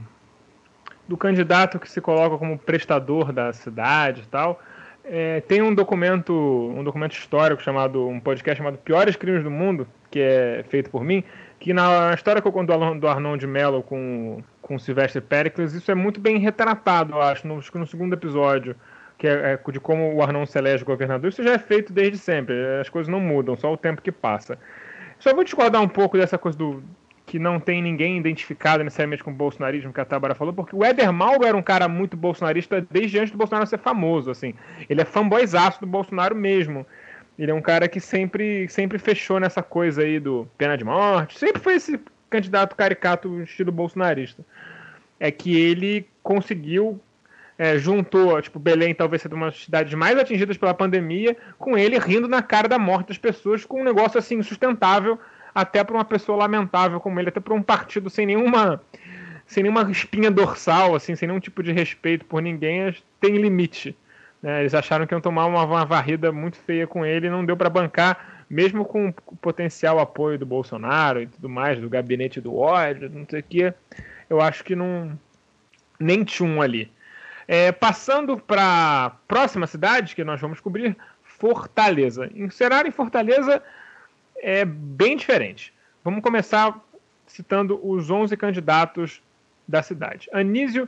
do 1.08 1.18
candidato 1.18 1.80
que 1.80 1.90
se 1.90 2.00
coloca 2.00 2.38
como 2.38 2.58
prestador 2.58 3.32
da 3.32 3.52
cidade 3.52 4.22
e 4.22 4.28
tal, 4.28 4.62
é, 5.04 5.42
tem 5.42 5.62
um 5.62 5.74
documento, 5.74 6.34
um 6.34 6.84
documento 6.84 7.14
histórico 7.14 7.62
chamado, 7.62 8.06
um 8.06 8.20
podcast 8.20 8.58
chamado 8.58 8.78
Piores 8.78 9.16
Crimes 9.16 9.44
do 9.44 9.50
Mundo, 9.50 9.88
que 10.12 10.20
é 10.20 10.66
feito 10.68 10.90
por 10.90 11.04
mim, 11.04 11.24
que 11.60 11.74
na 11.74 12.14
história 12.14 12.42
que 12.42 12.48
eu 12.48 12.52
conto 12.52 12.68
do 13.00 13.08
Arnon 13.08 13.38
de 13.38 13.48
Mello 13.48 13.82
com, 13.82 14.44
com 14.68 14.76
o 14.76 14.80
Sylvester 14.80 15.22
Pericles, 15.22 15.74
isso 15.74 15.90
é 15.90 15.96
muito 15.96 16.20
bem 16.20 16.38
retratado, 16.38 17.14
eu 17.14 17.22
acho, 17.22 17.48
no, 17.48 17.56
no 17.56 17.88
segundo 17.88 18.14
episódio, 18.14 18.76
que 19.18 19.28
é, 19.28 19.54
é, 19.54 19.72
de 19.72 19.80
como 19.80 20.14
o 20.14 20.22
Arnon 20.22 20.46
se 20.46 20.58
elege 20.58 20.84
governador. 20.84 21.30
Isso 21.30 21.42
já 21.42 21.54
é 21.54 21.58
feito 21.58 21.94
desde 21.94 22.18
sempre, 22.18 22.56
as 22.80 22.90
coisas 22.90 23.10
não 23.10 23.20
mudam, 23.20 23.56
só 23.56 23.72
o 23.72 23.78
tempo 23.78 24.02
que 24.02 24.12
passa. 24.12 24.60
Só 25.18 25.34
vou 25.34 25.44
discordar 25.44 25.82
um 25.82 25.88
pouco 25.88 26.18
dessa 26.18 26.38
coisa 26.38 26.58
do 26.58 26.84
que 27.26 27.38
não 27.38 27.60
tem 27.60 27.82
ninguém 27.82 28.18
identificado 28.18 28.84
necessariamente 28.84 29.22
com 29.22 29.32
o 29.32 29.34
bolsonarismo 29.34 29.92
que 29.92 30.00
a 30.00 30.06
Tabara 30.06 30.34
falou, 30.34 30.54
porque 30.54 30.76
o 30.76 30.84
Éder 30.84 31.12
Malgo 31.12 31.46
era 31.46 31.58
um 31.58 31.62
cara 31.62 31.88
muito 31.88 32.16
bolsonarista 32.16 32.86
desde 32.90 33.20
antes 33.20 33.32
do 33.32 33.38
Bolsonaro 33.38 33.68
ser 33.68 33.80
famoso, 33.80 34.32
assim. 34.32 34.54
Ele 34.90 35.02
é 35.02 35.06
fanboyzaço 35.06 35.82
do 35.82 35.88
Bolsonaro 35.88 36.34
mesmo. 36.34 36.86
Ele 37.38 37.52
é 37.52 37.54
um 37.54 37.62
cara 37.62 37.88
que 37.90 38.00
sempre, 38.00 38.68
sempre 38.70 38.98
fechou 38.98 39.42
nessa 39.42 39.62
coisa 39.62 40.04
aí 40.04 40.22
do 40.22 40.48
pena 40.58 40.78
de 40.78 40.86
morte. 40.86 41.38
Sempre 41.38 41.62
foi 41.62 41.76
esse 41.76 42.00
candidato 42.30 42.76
caricato 42.76 43.42
estilo 43.42 43.72
bolsonarista. 43.72 44.44
É 45.20 45.32
que 45.32 45.56
ele 45.56 46.08
conseguiu, 46.22 47.00
é, 47.58 47.78
juntou, 47.78 48.40
tipo, 48.42 48.60
Belém 48.60 48.94
talvez 48.94 49.22
seja 49.22 49.34
uma 49.34 49.48
das 49.48 49.64
cidades 49.64 49.94
mais 49.94 50.18
atingidas 50.18 50.58
pela 50.58 50.74
pandemia, 50.74 51.36
com 51.58 51.78
ele 51.78 51.98
rindo 51.98 52.28
na 52.28 52.42
cara 52.42 52.68
da 52.68 52.78
morte 52.78 53.10
das 53.10 53.18
pessoas, 53.18 53.66
com 53.66 53.82
um 53.82 53.84
negócio 53.84 54.20
assim 54.20 54.36
insustentável, 54.36 55.20
até 55.56 55.84
para 55.84 55.96
uma 55.96 56.06
pessoa 56.06 56.38
lamentável 56.38 57.00
como 57.00 57.20
ele, 57.20 57.30
até 57.30 57.40
para 57.40 57.54
um 57.54 57.64
partido 57.64 58.10
sem 58.10 58.26
nenhuma 58.26 58.82
sem 59.48 59.64
nenhuma 59.64 59.90
espinha 59.90 60.30
dorsal, 60.30 60.94
assim, 60.94 61.16
sem 61.16 61.26
nenhum 61.26 61.40
tipo 61.40 61.64
de 61.64 61.72
respeito 61.72 62.26
por 62.26 62.42
ninguém, 62.42 62.94
tem 63.22 63.38
limite. 63.38 63.96
Né? 64.42 64.60
Eles 64.60 64.76
acharam 64.76 65.08
que 65.08 65.14
iam 65.14 65.22
tomar 65.22 65.46
uma, 65.46 65.64
uma 65.64 65.86
varrida 65.86 66.32
muito 66.32 66.58
feia 66.58 66.86
com 66.86 67.06
ele 67.06 67.30
não 67.30 67.46
deu 67.46 67.56
para 67.56 67.70
bancar, 67.70 68.37
mesmo 68.50 68.86
com 68.86 69.10
o 69.10 69.36
potencial 69.38 70.00
apoio 70.00 70.38
do 70.38 70.46
Bolsonaro 70.46 71.22
e 71.22 71.28
tudo 71.28 71.50
mais, 71.50 71.80
do 71.80 71.90
gabinete 71.90 72.40
do 72.40 72.56
ódio, 72.56 73.10
não 73.10 73.26
sei 73.30 73.40
o 73.40 73.44
que. 73.44 73.74
Eu 74.30 74.42
acho 74.42 74.64
que 74.64 74.76
não. 74.76 75.18
Nem 76.00 76.24
tchum 76.24 76.62
ali. 76.62 76.92
É, 77.48 77.72
passando 77.72 78.38
para 78.38 79.06
a 79.06 79.10
próxima 79.28 79.66
cidade 79.66 80.16
que 80.16 80.24
nós 80.24 80.40
vamos 80.40 80.60
cobrir, 80.60 80.96
Fortaleza. 81.24 82.30
Em 82.34 82.50
Fortaleza 82.92 83.64
é 84.38 84.66
bem 84.66 85.16
diferente. 85.16 85.74
Vamos 86.04 86.22
começar 86.22 86.80
citando 87.26 87.80
os 87.84 88.10
11 88.10 88.36
candidatos 88.38 89.22
da 89.68 89.84
cidade. 89.84 90.30
Anísio 90.32 90.88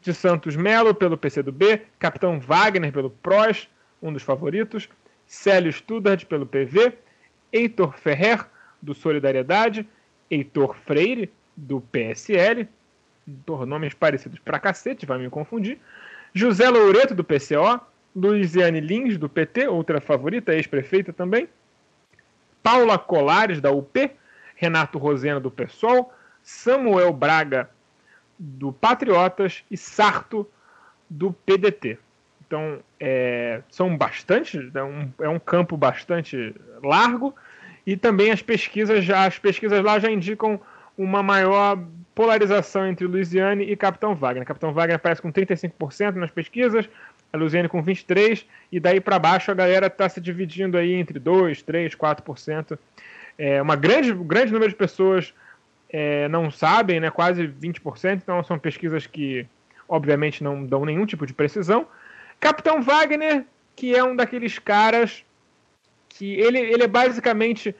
de 0.00 0.14
Santos 0.14 0.56
Melo, 0.56 0.94
pelo 0.94 1.18
PCdoB, 1.18 1.82
Capitão 1.98 2.38
Wagner, 2.38 2.92
pelo 2.92 3.10
PROS, 3.10 3.68
um 4.02 4.12
dos 4.12 4.22
favoritos, 4.22 4.88
Célio 5.26 5.72
Studard, 5.72 6.24
pelo 6.26 6.46
PV, 6.46 6.96
Heitor 7.52 7.98
Ferrer, 7.98 8.46
do 8.80 8.94
Solidariedade, 8.94 9.88
Heitor 10.30 10.76
Freire, 10.86 11.32
do 11.56 11.80
PSL, 11.80 12.68
nomes 13.66 13.94
parecidos 13.94 14.38
pra 14.38 14.60
cacete, 14.60 15.06
vai 15.06 15.18
me 15.18 15.28
confundir, 15.30 15.78
José 16.32 16.68
Loureto, 16.68 17.14
do 17.14 17.24
PCO, 17.24 17.80
Luiziane 18.14 18.80
Lins, 18.80 19.18
do 19.18 19.28
PT, 19.28 19.68
outra 19.68 20.00
favorita, 20.00 20.54
ex-prefeita 20.54 21.12
também, 21.12 21.48
Paula 22.62 22.98
Colares, 22.98 23.60
da 23.60 23.70
UP, 23.70 24.10
Renato 24.54 24.98
Rosena, 24.98 25.40
do 25.40 25.50
PSOL, 25.50 26.12
Samuel 26.42 27.12
Braga, 27.12 27.70
do 28.38 28.72
Patriotas, 28.72 29.64
e 29.70 29.76
Sarto, 29.76 30.48
do 31.08 31.32
PDT. 31.32 31.98
Então, 32.46 32.78
é, 33.00 33.60
são 33.68 33.96
bastante, 33.96 34.70
é 34.74 34.82
um, 34.82 35.12
é 35.20 35.28
um 35.28 35.38
campo 35.38 35.76
bastante 35.76 36.54
largo, 36.82 37.34
e 37.86 37.96
também 37.96 38.30
as 38.30 38.42
pesquisas, 38.42 39.04
já, 39.04 39.26
as 39.26 39.38
pesquisas 39.38 39.82
lá 39.82 39.98
já 39.98 40.10
indicam 40.10 40.60
uma 40.96 41.22
maior 41.22 41.78
polarização 42.14 42.86
entre 42.88 43.06
Luiziane 43.06 43.64
e 43.64 43.76
Capitão 43.76 44.14
Wagner. 44.14 44.46
Capitão 44.46 44.72
Wagner 44.72 44.96
aparece 44.96 45.20
com 45.20 45.30
35% 45.30 46.14
nas 46.14 46.30
pesquisas, 46.30 46.88
a 47.32 47.36
Luiziane 47.36 47.68
com 47.68 47.82
23%, 47.82 48.44
e 48.72 48.80
daí 48.80 49.00
para 49.00 49.18
baixo 49.18 49.50
a 49.50 49.54
galera 49.54 49.88
está 49.88 50.08
se 50.08 50.20
dividindo 50.20 50.78
aí 50.78 50.94
entre 50.94 51.20
2%, 51.20 51.64
3%, 51.64 51.96
4%. 51.96 52.78
É, 53.38 53.60
uma 53.60 53.76
grande, 53.76 54.14
grande 54.14 54.52
número 54.52 54.70
de 54.70 54.76
pessoas 54.76 55.34
é, 55.90 56.26
não 56.28 56.50
sabem, 56.50 57.00
né, 57.00 57.10
quase 57.10 57.46
20%, 57.46 58.14
então 58.14 58.42
são 58.42 58.58
pesquisas 58.58 59.06
que, 59.06 59.46
obviamente, 59.88 60.42
não 60.42 60.64
dão 60.64 60.84
nenhum 60.84 61.04
tipo 61.04 61.26
de 61.26 61.34
precisão. 61.34 61.86
Capitão 62.40 62.82
Wagner, 62.82 63.44
que 63.74 63.94
é 63.94 64.02
um 64.02 64.14
daqueles 64.14 64.58
caras 64.58 65.24
que 66.08 66.34
ele, 66.34 66.58
ele 66.58 66.82
é 66.82 66.88
basicamente 66.88 67.74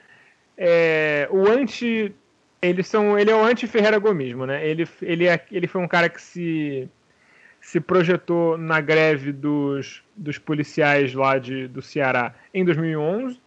é, 0.57 1.27
o 1.31 1.47
anti. 1.47 2.13
Eles 2.61 2.87
são, 2.87 3.17
ele 3.17 3.29
é 3.29 3.35
o 3.35 3.43
anti-Ferreira 3.43 3.99
Gomismo, 3.99 4.45
né? 4.45 4.67
Ele, 4.67 4.87
ele, 5.01 5.27
é, 5.27 5.43
ele 5.51 5.67
foi 5.67 5.81
um 5.81 5.87
cara 5.87 6.09
que 6.09 6.21
se, 6.21 6.89
se 7.61 7.79
projetou 7.79 8.57
na 8.57 8.81
greve 8.81 9.31
dos, 9.31 10.03
dos 10.15 10.37
policiais 10.39 11.13
lá 11.13 11.37
de, 11.37 11.67
do 11.67 11.81
Ceará 11.81 12.33
em 12.53 12.65
2011 12.65 13.39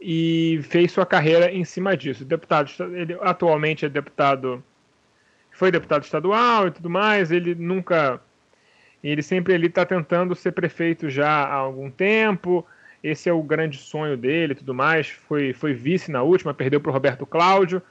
e 0.00 0.60
fez 0.64 0.92
sua 0.92 1.06
carreira 1.06 1.50
em 1.50 1.64
cima 1.64 1.96
disso. 1.96 2.24
Deputado, 2.24 2.70
ele 2.94 3.16
atualmente 3.22 3.86
é 3.86 3.88
deputado, 3.88 4.62
foi 5.52 5.70
deputado 5.70 6.04
estadual 6.04 6.68
e 6.68 6.70
tudo 6.70 6.90
mais. 6.90 7.30
Ele 7.30 7.54
nunca, 7.54 8.20
ele 9.10 9.22
sempre 9.22 9.54
ele 9.54 9.66
está 9.66 9.84
tentando 9.84 10.34
ser 10.34 10.52
prefeito 10.52 11.08
já 11.08 11.28
há 11.28 11.54
algum 11.54 11.90
tempo. 11.90 12.66
Esse 13.02 13.28
é 13.28 13.32
o 13.32 13.42
grande 13.42 13.78
sonho 13.78 14.16
dele 14.16 14.52
e 14.52 14.56
tudo 14.56 14.74
mais. 14.74 15.08
Foi, 15.08 15.52
foi 15.52 15.72
vice 15.72 16.10
na 16.10 16.22
última, 16.22 16.54
perdeu 16.54 16.80
para 16.80 16.90
o 16.90 16.92
Roberto 16.92 17.26
Cláudio, 17.26 17.82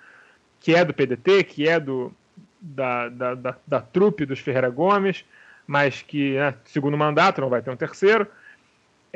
que 0.59 0.75
é 0.75 0.83
do 0.83 0.93
PDT, 0.93 1.43
que 1.43 1.67
é 1.67 1.79
do 1.79 2.11
da, 2.59 3.09
da, 3.09 3.35
da, 3.35 3.55
da 3.67 3.81
trupe 3.81 4.25
dos 4.25 4.39
Ferreira 4.39 4.69
Gomes, 4.69 5.23
mas 5.67 6.01
que, 6.01 6.33
né, 6.33 6.55
segundo 6.65 6.97
mandato, 6.97 7.39
não 7.39 7.49
vai 7.49 7.61
ter 7.61 7.69
um 7.69 7.75
terceiro 7.75 8.27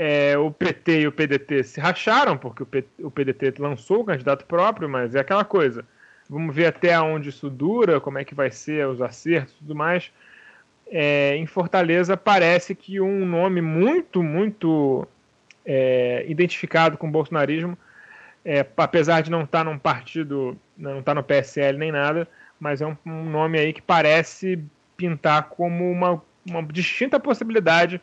é, 0.02 0.38
o 0.38 0.50
PT 0.50 1.02
e 1.02 1.08
o 1.08 1.12
PDT 1.12 1.62
se 1.62 1.82
racharam, 1.82 2.38
porque 2.38 2.64
o, 2.64 2.66
P, 2.66 2.86
o 3.00 3.12
PDT 3.12 3.56
lançou 3.60 4.00
o 4.00 4.06
candidato 4.06 4.46
próprio, 4.46 4.88
mas 4.88 5.14
é 5.14 5.20
aquela 5.20 5.44
coisa. 5.44 5.86
Vamos 6.30 6.56
ver 6.56 6.68
até 6.68 6.98
onde 7.02 7.28
isso 7.28 7.50
dura, 7.50 8.00
como 8.00 8.18
é 8.18 8.24
que 8.24 8.34
vai 8.34 8.50
ser 8.50 8.88
os 8.88 9.02
acertos 9.02 9.56
e 9.56 9.58
tudo 9.58 9.76
mais. 9.76 10.10
É, 10.92 11.36
em 11.36 11.46
Fortaleza 11.46 12.18
parece 12.18 12.74
que 12.74 13.00
um 13.00 13.26
nome 13.26 13.62
muito, 13.62 14.24
muito 14.24 15.08
é, 15.66 16.26
identificado 16.28 16.98
com 16.98 17.08
o 17.08 17.12
bolsonarismo, 17.12 17.78
é, 18.44 18.66
apesar 18.78 19.22
de 19.22 19.30
não 19.30 19.44
estar 19.44 19.60
tá 19.60 19.64
num 19.64 19.78
partido, 19.78 20.58
não 20.76 21.00
estar 21.00 21.12
tá 21.12 21.16
no 21.16 21.24
PSL 21.24 21.78
nem 21.78 21.92
nada, 21.92 22.28
mas 22.60 22.82
é 22.82 22.88
um, 22.88 22.98
um, 23.06 23.30
nome 23.30 23.60
aí 23.60 23.72
que 23.72 23.82
parece 23.82 24.60
pintar 24.98 25.50
como 25.50 25.90
uma, 25.92 26.22
uma 26.46 26.64
distinta 26.64 27.20
possibilidade 27.20 28.02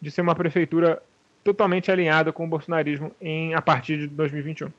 de 0.00 0.10
ser 0.10 0.20
uma 0.20 0.34
prefeitura 0.34 1.02
totalmente 1.42 1.90
alinhada 1.90 2.32
com 2.32 2.44
o 2.44 2.48
bolsonarismo 2.48 3.12
em, 3.20 3.54
a 3.54 3.60
partir 3.60 3.98
de 3.98 4.06
2021. 4.06 4.70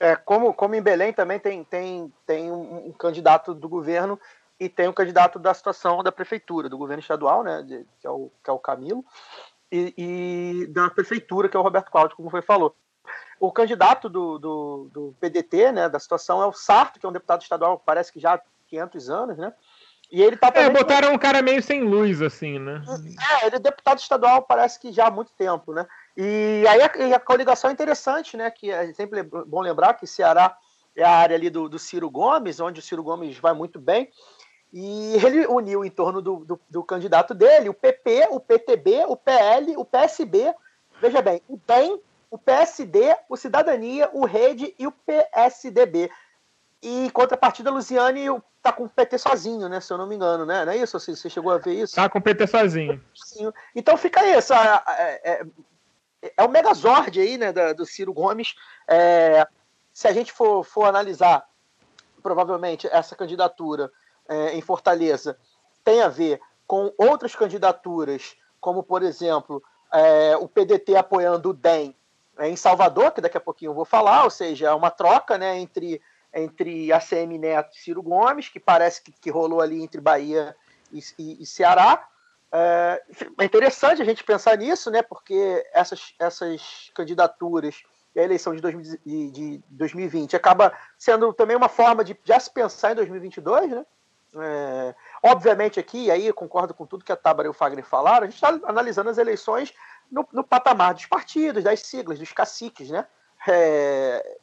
É, 0.00 0.14
como, 0.14 0.54
como 0.54 0.76
em 0.76 0.82
Belém 0.82 1.12
também 1.12 1.40
tem, 1.40 1.64
tem, 1.64 2.12
tem 2.24 2.52
um, 2.52 2.86
um, 2.86 2.92
candidato 2.92 3.52
do 3.52 3.68
governo 3.68 4.18
e 4.58 4.68
tem 4.68 4.88
um 4.88 4.92
candidato 4.92 5.38
da 5.38 5.54
situação 5.54 6.02
da 6.02 6.10
prefeitura, 6.10 6.68
do 6.68 6.78
governo 6.78 7.00
estadual, 7.00 7.42
né, 7.42 7.62
de, 7.62 7.86
que, 8.00 8.06
é 8.06 8.10
o, 8.10 8.30
que 8.42 8.50
é 8.50 8.52
o 8.52 8.58
Camilo, 8.58 9.04
e, 9.70 9.94
e, 9.96 10.66
da 10.68 10.90
prefeitura, 10.90 11.48
que 11.48 11.56
é 11.56 11.60
o 11.60 11.62
Roberto 11.62 11.90
Cláudio, 11.90 12.16
como 12.16 12.30
foi 12.30 12.42
falou. 12.42 12.74
O 13.38 13.52
candidato 13.52 14.08
do, 14.08 14.38
do, 14.38 14.90
do 14.92 15.14
PDT, 15.20 15.72
né, 15.72 15.88
da 15.88 15.98
situação, 15.98 16.42
é 16.42 16.46
o 16.46 16.52
Sarto, 16.52 16.98
que 16.98 17.06
é 17.06 17.08
um 17.08 17.12
deputado 17.12 17.42
estadual, 17.42 17.82
parece 17.84 18.12
que 18.12 18.18
já 18.18 18.34
há 18.34 18.40
500 18.68 19.10
anos, 19.10 19.38
né, 19.38 19.52
e 20.10 20.22
ele 20.22 20.36
tá 20.36 20.50
É, 20.54 20.70
botaram 20.70 21.12
um 21.12 21.18
cara 21.18 21.42
meio 21.42 21.62
sem 21.62 21.82
luz, 21.82 22.22
assim, 22.22 22.58
né? 22.58 22.82
É, 23.42 23.46
ele 23.46 23.56
é 23.56 23.58
deputado 23.58 23.98
estadual, 23.98 24.42
parece 24.42 24.80
que 24.80 24.90
já 24.90 25.06
há 25.06 25.10
muito 25.10 25.32
tempo, 25.32 25.74
né? 25.74 25.86
E 26.16 26.64
aí 26.66 26.80
a, 26.80 27.16
a 27.16 27.20
coligação 27.20 27.68
é 27.68 27.74
interessante, 27.74 28.34
né? 28.34 28.50
Que 28.50 28.70
é 28.70 28.90
sempre 28.94 29.22
bom 29.22 29.60
lembrar 29.60 29.94
que 29.94 30.06
Ceará 30.06 30.56
é 30.96 31.04
a 31.04 31.10
área 31.10 31.36
ali 31.36 31.50
do, 31.50 31.68
do 31.68 31.78
Ciro 31.78 32.10
Gomes, 32.10 32.58
onde 32.58 32.80
o 32.80 32.82
Ciro 32.82 33.02
Gomes 33.02 33.36
vai 33.38 33.52
muito 33.52 33.78
bem. 33.78 34.10
E 34.72 35.14
ele 35.24 35.46
uniu 35.46 35.84
em 35.84 35.90
torno 35.90 36.20
do, 36.20 36.44
do, 36.44 36.60
do, 36.68 36.82
candidato 36.82 37.34
dele 37.34 37.68
o 37.68 37.74
PP, 37.74 38.28
o 38.30 38.38
PTB, 38.38 39.04
o 39.06 39.16
PL, 39.16 39.76
o 39.76 39.84
PSB, 39.84 40.54
veja 41.00 41.22
bem, 41.22 41.40
o 41.48 41.58
DEM, 41.66 42.00
o 42.30 42.36
PSD, 42.36 43.16
o 43.28 43.36
Cidadania, 43.36 44.10
o 44.12 44.26
Rede 44.26 44.74
e 44.78 44.86
o 44.86 44.92
PSDB. 44.92 46.10
E 46.82 47.06
em 47.06 47.10
contrapartida, 47.10 47.70
Luciane 47.70 48.26
tá 48.62 48.72
com 48.72 48.84
o 48.84 48.88
PT 48.88 49.18
sozinho, 49.18 49.68
né? 49.68 49.80
Se 49.80 49.92
eu 49.92 49.98
não 49.98 50.06
me 50.06 50.14
engano, 50.14 50.44
né? 50.44 50.64
Não 50.64 50.72
é 50.72 50.76
isso? 50.76 50.98
Você, 50.98 51.16
você 51.16 51.30
chegou 51.30 51.50
a 51.50 51.58
ver 51.58 51.74
isso? 51.74 51.94
Tá 51.94 52.08
com 52.08 52.18
o 52.18 52.22
PT 52.22 52.46
sozinho. 52.46 53.02
Então 53.74 53.96
fica 53.96 54.20
essa, 54.20 54.84
é, 54.98 55.32
é, 55.32 55.46
é 56.36 56.42
o 56.44 56.48
megazord 56.48 57.18
aí, 57.18 57.38
né, 57.38 57.52
da, 57.52 57.72
do 57.72 57.86
Ciro 57.86 58.12
Gomes. 58.12 58.54
É, 58.86 59.46
se 59.92 60.06
a 60.06 60.12
gente 60.12 60.32
for, 60.32 60.62
for 60.62 60.84
analisar, 60.84 61.48
provavelmente, 62.22 62.86
essa 62.88 63.16
candidatura 63.16 63.90
é, 64.28 64.56
em 64.56 64.60
Fortaleza 64.60 65.38
tem 65.82 66.02
a 66.02 66.08
ver 66.08 66.40
com 66.66 66.92
outras 66.98 67.34
candidaturas, 67.34 68.36
como, 68.60 68.82
por 68.82 69.02
exemplo, 69.02 69.62
é, 69.92 70.36
o 70.36 70.46
PDT 70.46 70.96
apoiando 70.96 71.50
o 71.50 71.54
DEM 71.54 71.96
é, 72.36 72.48
em 72.48 72.56
Salvador, 72.56 73.12
que 73.12 73.20
daqui 73.20 73.36
a 73.36 73.40
pouquinho 73.40 73.70
eu 73.70 73.74
vou 73.74 73.84
falar, 73.84 74.24
ou 74.24 74.30
seja, 74.30 74.68
é 74.68 74.74
uma 74.74 74.90
troca 74.90 75.38
né, 75.38 75.58
entre 75.58 76.00
entre 76.34 76.92
ACM 76.92 77.38
Neto 77.38 77.74
e 77.74 77.80
Ciro 77.80 78.02
Gomes, 78.02 78.48
que 78.48 78.60
parece 78.60 79.02
que, 79.02 79.12
que 79.12 79.30
rolou 79.30 79.60
ali 79.60 79.82
entre 79.82 80.00
Bahia 80.00 80.54
e, 80.92 81.00
e, 81.18 81.42
e 81.42 81.46
Ceará. 81.46 82.06
É, 82.50 83.02
é, 83.38 83.44
interessante 83.44 84.00
a 84.00 84.04
gente 84.04 84.24
pensar 84.24 84.56
nisso, 84.56 84.90
né? 84.90 85.02
Porque 85.02 85.66
essas, 85.72 86.14
essas 86.18 86.90
candidaturas 86.94 87.82
e 88.14 88.20
a 88.20 88.24
eleição 88.24 88.54
de, 88.54 88.60
2000, 88.60 88.98
de 89.04 89.62
2020 89.68 90.34
acaba 90.34 90.72
sendo 90.96 91.32
também 91.32 91.56
uma 91.56 91.68
forma 91.68 92.02
de 92.02 92.18
já 92.24 92.40
se 92.40 92.50
pensar 92.50 92.92
em 92.92 92.96
2022, 92.96 93.70
né? 93.70 93.86
É, 94.36 94.94
obviamente 95.22 95.80
aqui, 95.80 96.10
aí 96.10 96.30
concordo 96.32 96.74
com 96.74 96.84
tudo 96.84 97.04
que 97.04 97.12
a 97.12 97.16
Tábara 97.16 97.48
e 97.48 97.50
o 97.50 97.54
Fagner 97.54 97.84
falaram, 97.84 98.26
a 98.26 98.30
gente 98.30 98.34
está 98.34 98.48
analisando 98.68 99.08
as 99.08 99.16
eleições 99.16 99.72
no, 100.10 100.26
no, 100.32 100.44
patamar 100.44 100.92
dos 100.92 101.06
partidos, 101.06 101.64
das 101.64 101.80
siglas, 101.80 102.18
dos 102.18 102.32
caciques, 102.32 102.90
né? 102.90 103.06
É, 103.48 104.38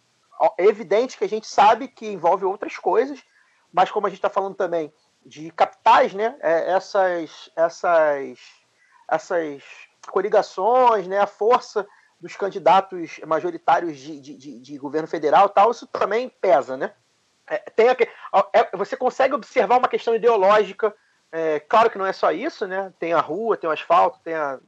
é 0.57 0.65
evidente 0.65 1.17
que 1.17 1.23
a 1.23 1.29
gente 1.29 1.47
sabe 1.47 1.87
que 1.87 2.07
envolve 2.07 2.45
outras 2.45 2.77
coisas, 2.77 3.23
mas 3.71 3.91
como 3.91 4.07
a 4.07 4.09
gente 4.09 4.17
está 4.17 4.29
falando 4.29 4.55
também 4.55 4.91
de 5.25 5.51
capitais, 5.51 6.13
né, 6.13 6.35
é, 6.39 6.71
essas, 6.71 7.51
essas, 7.55 8.39
essas 9.09 9.63
coligações, 10.07 11.07
né, 11.07 11.19
a 11.19 11.27
força 11.27 11.87
dos 12.19 12.35
candidatos 12.35 13.19
majoritários 13.25 13.97
de, 13.97 14.19
de, 14.19 14.37
de, 14.37 14.59
de 14.59 14.77
governo 14.77 15.07
federal 15.07 15.49
tal, 15.49 15.71
isso 15.71 15.87
também 15.87 16.29
pesa, 16.29 16.77
né? 16.77 16.93
É, 17.47 17.57
tem 17.57 17.89
a, 17.89 17.95
é, 18.53 18.75
você 18.75 18.97
consegue 18.97 19.33
observar 19.33 19.77
uma 19.77 19.87
questão 19.87 20.15
ideológica. 20.15 20.95
É, 21.31 21.59
claro 21.59 21.89
que 21.89 21.97
não 21.97 22.05
é 22.05 22.13
só 22.13 22.31
isso, 22.31 22.65
né? 22.67 22.93
Tem 22.99 23.13
a 23.13 23.19
rua, 23.19 23.57
tem 23.57 23.69
o 23.69 23.73
asfalto, 23.73 24.19
tem 24.23 24.33
a 24.33 24.59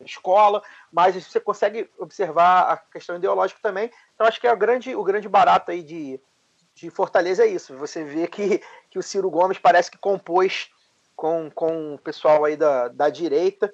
escola, 0.00 0.62
mas 0.90 1.14
você 1.14 1.38
consegue 1.38 1.90
observar 1.98 2.72
a 2.72 2.76
questão 2.76 3.16
ideológica 3.16 3.60
também. 3.62 3.90
Então 4.14 4.26
acho 4.26 4.40
que 4.40 4.46
é 4.46 4.52
o 4.52 4.56
grande, 4.56 4.94
o 4.94 5.04
grande 5.04 5.28
barato 5.28 5.70
aí 5.70 5.82
de, 5.82 6.20
de 6.74 6.90
Fortaleza 6.90 7.44
é 7.44 7.48
isso. 7.48 7.76
Você 7.76 8.04
vê 8.04 8.26
que, 8.26 8.62
que 8.90 8.98
o 8.98 9.02
Ciro 9.02 9.30
Gomes 9.30 9.58
parece 9.58 9.90
que 9.90 9.98
compôs 9.98 10.70
com, 11.14 11.50
com 11.50 11.94
o 11.94 11.98
pessoal 11.98 12.44
aí 12.44 12.56
da, 12.56 12.88
da 12.88 13.10
direita 13.10 13.72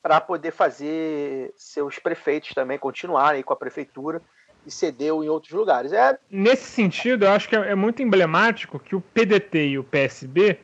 para 0.00 0.20
poder 0.20 0.52
fazer 0.52 1.52
seus 1.56 1.98
prefeitos 1.98 2.54
também 2.54 2.78
continuarem 2.78 3.42
com 3.42 3.52
a 3.52 3.56
prefeitura 3.56 4.22
e 4.66 4.70
cedeu 4.70 5.22
em 5.22 5.28
outros 5.28 5.52
lugares. 5.52 5.92
É... 5.92 6.18
Nesse 6.30 6.64
sentido, 6.64 7.24
eu 7.24 7.30
acho 7.30 7.48
que 7.48 7.56
é, 7.56 7.70
é 7.70 7.74
muito 7.74 8.02
emblemático 8.02 8.78
que 8.78 8.96
o 8.96 9.00
PDT 9.00 9.68
e 9.68 9.78
o 9.78 9.84
PSB 9.84 10.58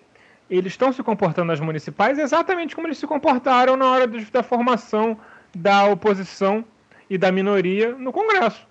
eles 0.51 0.75
estão 0.75 0.93
se 0.93 1.03
comportando 1.03 1.47
nas 1.47 1.61
municipais 1.61 2.19
exatamente 2.19 2.75
como 2.75 2.87
eles 2.87 2.99
se 2.99 3.07
comportaram 3.07 3.75
na 3.75 3.91
hora 3.91 4.07
da 4.07 4.43
formação 4.43 5.19
da 5.55 5.87
oposição 5.87 6.65
e 7.09 7.17
da 7.17 7.33
minoria 7.33 7.93
no 7.93 8.13
Congresso. 8.13 8.67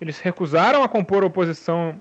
Eles 0.00 0.18
recusaram 0.18 0.82
a 0.82 0.88
compor 0.88 1.24
oposição 1.24 2.00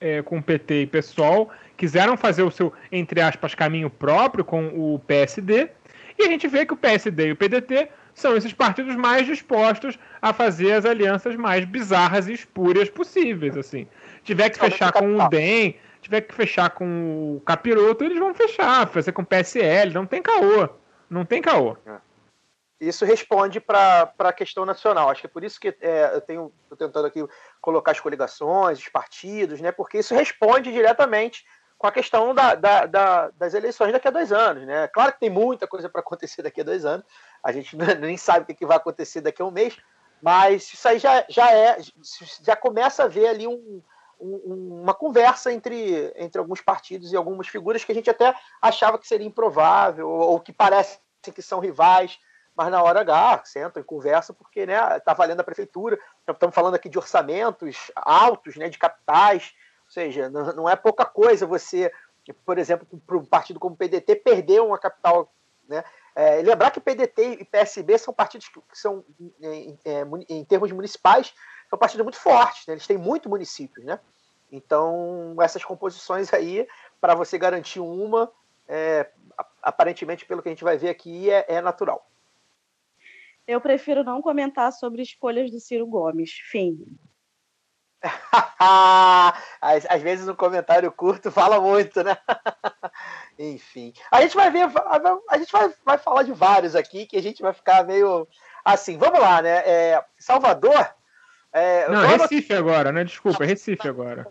é, 0.00 0.22
com 0.22 0.40
PT 0.40 0.82
e 0.82 0.86
PSOL, 0.86 1.50
quiseram 1.76 2.16
fazer 2.16 2.42
o 2.42 2.50
seu, 2.50 2.72
entre 2.92 3.20
aspas, 3.20 3.54
caminho 3.54 3.90
próprio 3.90 4.44
com 4.44 4.68
o 4.68 4.98
PSD, 5.00 5.68
e 6.18 6.24
a 6.24 6.28
gente 6.28 6.46
vê 6.48 6.66
que 6.66 6.72
o 6.72 6.76
PSD 6.76 7.28
e 7.28 7.32
o 7.32 7.36
PDT 7.36 7.88
são 8.20 8.36
esses 8.36 8.52
partidos 8.52 8.94
mais 8.94 9.26
dispostos 9.26 9.98
a 10.20 10.32
fazer 10.32 10.72
as 10.72 10.84
alianças 10.84 11.34
mais 11.36 11.64
bizarras 11.64 12.28
e 12.28 12.32
espúrias 12.32 12.88
possíveis, 12.88 13.56
assim. 13.56 13.88
Tiver 14.22 14.50
que 14.50 14.58
fechar 14.58 14.92
com 14.92 15.16
o 15.16 15.28
DEM, 15.28 15.76
tiver 16.00 16.20
que 16.20 16.34
fechar 16.34 16.70
com 16.70 17.36
o 17.36 17.40
Capiroto, 17.40 18.04
eles 18.04 18.18
vão 18.18 18.34
fechar, 18.34 18.86
fazer 18.88 19.12
com 19.12 19.22
o 19.22 19.26
PSL, 19.26 19.92
não 19.94 20.06
tem 20.06 20.22
caô. 20.22 20.68
Não 21.08 21.24
tem 21.24 21.42
caô. 21.42 21.76
É. 21.86 21.98
Isso 22.80 23.04
responde 23.04 23.60
para 23.60 24.10
a 24.18 24.32
questão 24.32 24.64
nacional. 24.64 25.10
Acho 25.10 25.20
que 25.20 25.26
é 25.26 25.30
por 25.30 25.44
isso 25.44 25.60
que 25.60 25.76
é, 25.80 26.14
eu 26.14 26.20
tenho 26.20 26.52
tô 26.68 26.76
tentando 26.76 27.06
aqui 27.06 27.22
colocar 27.60 27.92
as 27.92 28.00
coligações, 28.00 28.78
os 28.78 28.88
partidos, 28.88 29.60
né? 29.60 29.70
Porque 29.70 29.98
isso 29.98 30.14
responde 30.14 30.72
diretamente 30.72 31.44
com 31.76 31.86
a 31.86 31.92
questão 31.92 32.34
da, 32.34 32.54
da, 32.54 32.86
da, 32.86 33.30
das 33.30 33.52
eleições 33.54 33.92
daqui 33.92 34.08
a 34.08 34.10
dois 34.10 34.32
anos, 34.32 34.66
né? 34.66 34.88
Claro 34.88 35.12
que 35.12 35.20
tem 35.20 35.30
muita 35.30 35.66
coisa 35.66 35.88
para 35.88 36.00
acontecer 36.00 36.42
daqui 36.42 36.62
a 36.62 36.64
dois 36.64 36.86
anos. 36.86 37.04
A 37.42 37.52
gente 37.52 37.76
nem 38.00 38.16
sabe 38.16 38.52
o 38.52 38.56
que 38.56 38.66
vai 38.66 38.76
acontecer 38.76 39.20
daqui 39.20 39.42
a 39.42 39.44
um 39.44 39.50
mês, 39.50 39.76
mas 40.22 40.72
isso 40.72 40.86
aí 40.86 40.98
já, 40.98 41.24
já 41.28 41.50
é, 41.52 41.78
já 42.42 42.54
começa 42.54 43.04
a 43.04 43.08
ver 43.08 43.28
ali 43.28 43.46
um, 43.46 43.82
um, 44.20 44.80
uma 44.82 44.94
conversa 44.94 45.52
entre, 45.52 46.12
entre 46.16 46.38
alguns 46.38 46.60
partidos 46.60 47.12
e 47.12 47.16
algumas 47.16 47.48
figuras 47.48 47.84
que 47.84 47.92
a 47.92 47.94
gente 47.94 48.10
até 48.10 48.34
achava 48.60 48.98
que 48.98 49.08
seria 49.08 49.26
improvável 49.26 50.08
ou, 50.08 50.32
ou 50.32 50.40
que 50.40 50.52
parecem 50.52 50.98
que 51.34 51.42
são 51.42 51.60
rivais, 51.60 52.18
mas 52.56 52.70
na 52.70 52.82
hora 52.82 53.00
H 53.00 53.42
sentam 53.44 53.80
e 53.80 53.84
conversam 53.84 54.34
porque 54.34 54.66
né, 54.66 54.96
está 54.96 55.14
valendo 55.14 55.40
a 55.40 55.44
prefeitura. 55.44 55.98
Estamos 56.28 56.54
falando 56.54 56.74
aqui 56.74 56.88
de 56.88 56.98
orçamentos 56.98 57.90
altos, 57.94 58.56
né, 58.56 58.68
de 58.68 58.78
capitais, 58.78 59.54
ou 59.84 59.90
seja, 59.90 60.28
não, 60.30 60.52
não 60.52 60.68
é 60.68 60.76
pouca 60.76 61.04
coisa 61.04 61.46
você, 61.46 61.92
por 62.44 62.58
exemplo, 62.58 62.86
para 63.06 63.16
um 63.16 63.24
partido 63.24 63.60
como 63.60 63.74
o 63.74 63.78
PDT, 63.78 64.16
perder 64.16 64.60
uma 64.60 64.78
capital. 64.78 65.32
Né, 65.68 65.84
é, 66.14 66.42
lembrar 66.42 66.70
que 66.70 66.80
PDT 66.80 67.38
e 67.40 67.44
PSB 67.44 67.98
são 67.98 68.12
partidos 68.12 68.48
que 68.48 68.60
são, 68.72 69.04
em, 69.40 69.78
em, 69.84 70.26
em 70.28 70.44
termos 70.44 70.70
municipais, 70.72 71.32
são 71.68 71.78
partidos 71.78 72.04
muito 72.04 72.18
fortes, 72.18 72.66
né? 72.66 72.74
eles 72.74 72.86
têm 72.86 72.98
muito 72.98 73.28
municípios, 73.28 73.84
né? 73.84 74.00
Então, 74.52 75.36
essas 75.40 75.64
composições 75.64 76.32
aí, 76.34 76.66
para 77.00 77.14
você 77.14 77.38
garantir 77.38 77.78
uma, 77.78 78.30
é, 78.66 79.08
aparentemente, 79.62 80.24
pelo 80.24 80.42
que 80.42 80.48
a 80.48 80.52
gente 80.52 80.64
vai 80.64 80.76
ver 80.76 80.88
aqui, 80.88 81.30
é, 81.30 81.44
é 81.48 81.60
natural. 81.60 82.10
Eu 83.46 83.60
prefiro 83.60 84.04
não 84.04 84.20
comentar 84.20 84.72
sobre 84.72 85.02
escolhas 85.02 85.50
do 85.50 85.60
Ciro 85.60 85.86
Gomes. 85.86 86.32
Fim. 86.50 86.84
às, 89.60 89.86
às, 89.88 90.02
vezes 90.02 90.28
um 90.28 90.34
comentário 90.34 90.90
curto 90.90 91.30
fala 91.30 91.60
muito, 91.60 92.02
né? 92.02 92.16
Enfim. 93.38 93.92
A 94.10 94.22
gente 94.22 94.36
vai 94.36 94.50
ver, 94.50 94.68
a, 95.28 95.38
gente 95.38 95.52
vai, 95.52 95.72
vai 95.84 95.98
falar 95.98 96.22
de 96.22 96.32
vários 96.32 96.74
aqui 96.74 97.06
que 97.06 97.16
a 97.16 97.22
gente 97.22 97.42
vai 97.42 97.52
ficar 97.52 97.84
meio 97.84 98.26
assim. 98.64 98.96
Vamos 98.98 99.20
lá, 99.20 99.42
né? 99.42 99.62
É, 99.66 100.04
Salvador 100.18 100.94
é, 101.52 101.88
não, 101.88 102.06
Recife 102.06 102.52
agora, 102.54 102.92
né? 102.92 103.04
Desculpa, 103.04 103.44
Recife 103.44 103.88
agora. 103.88 104.26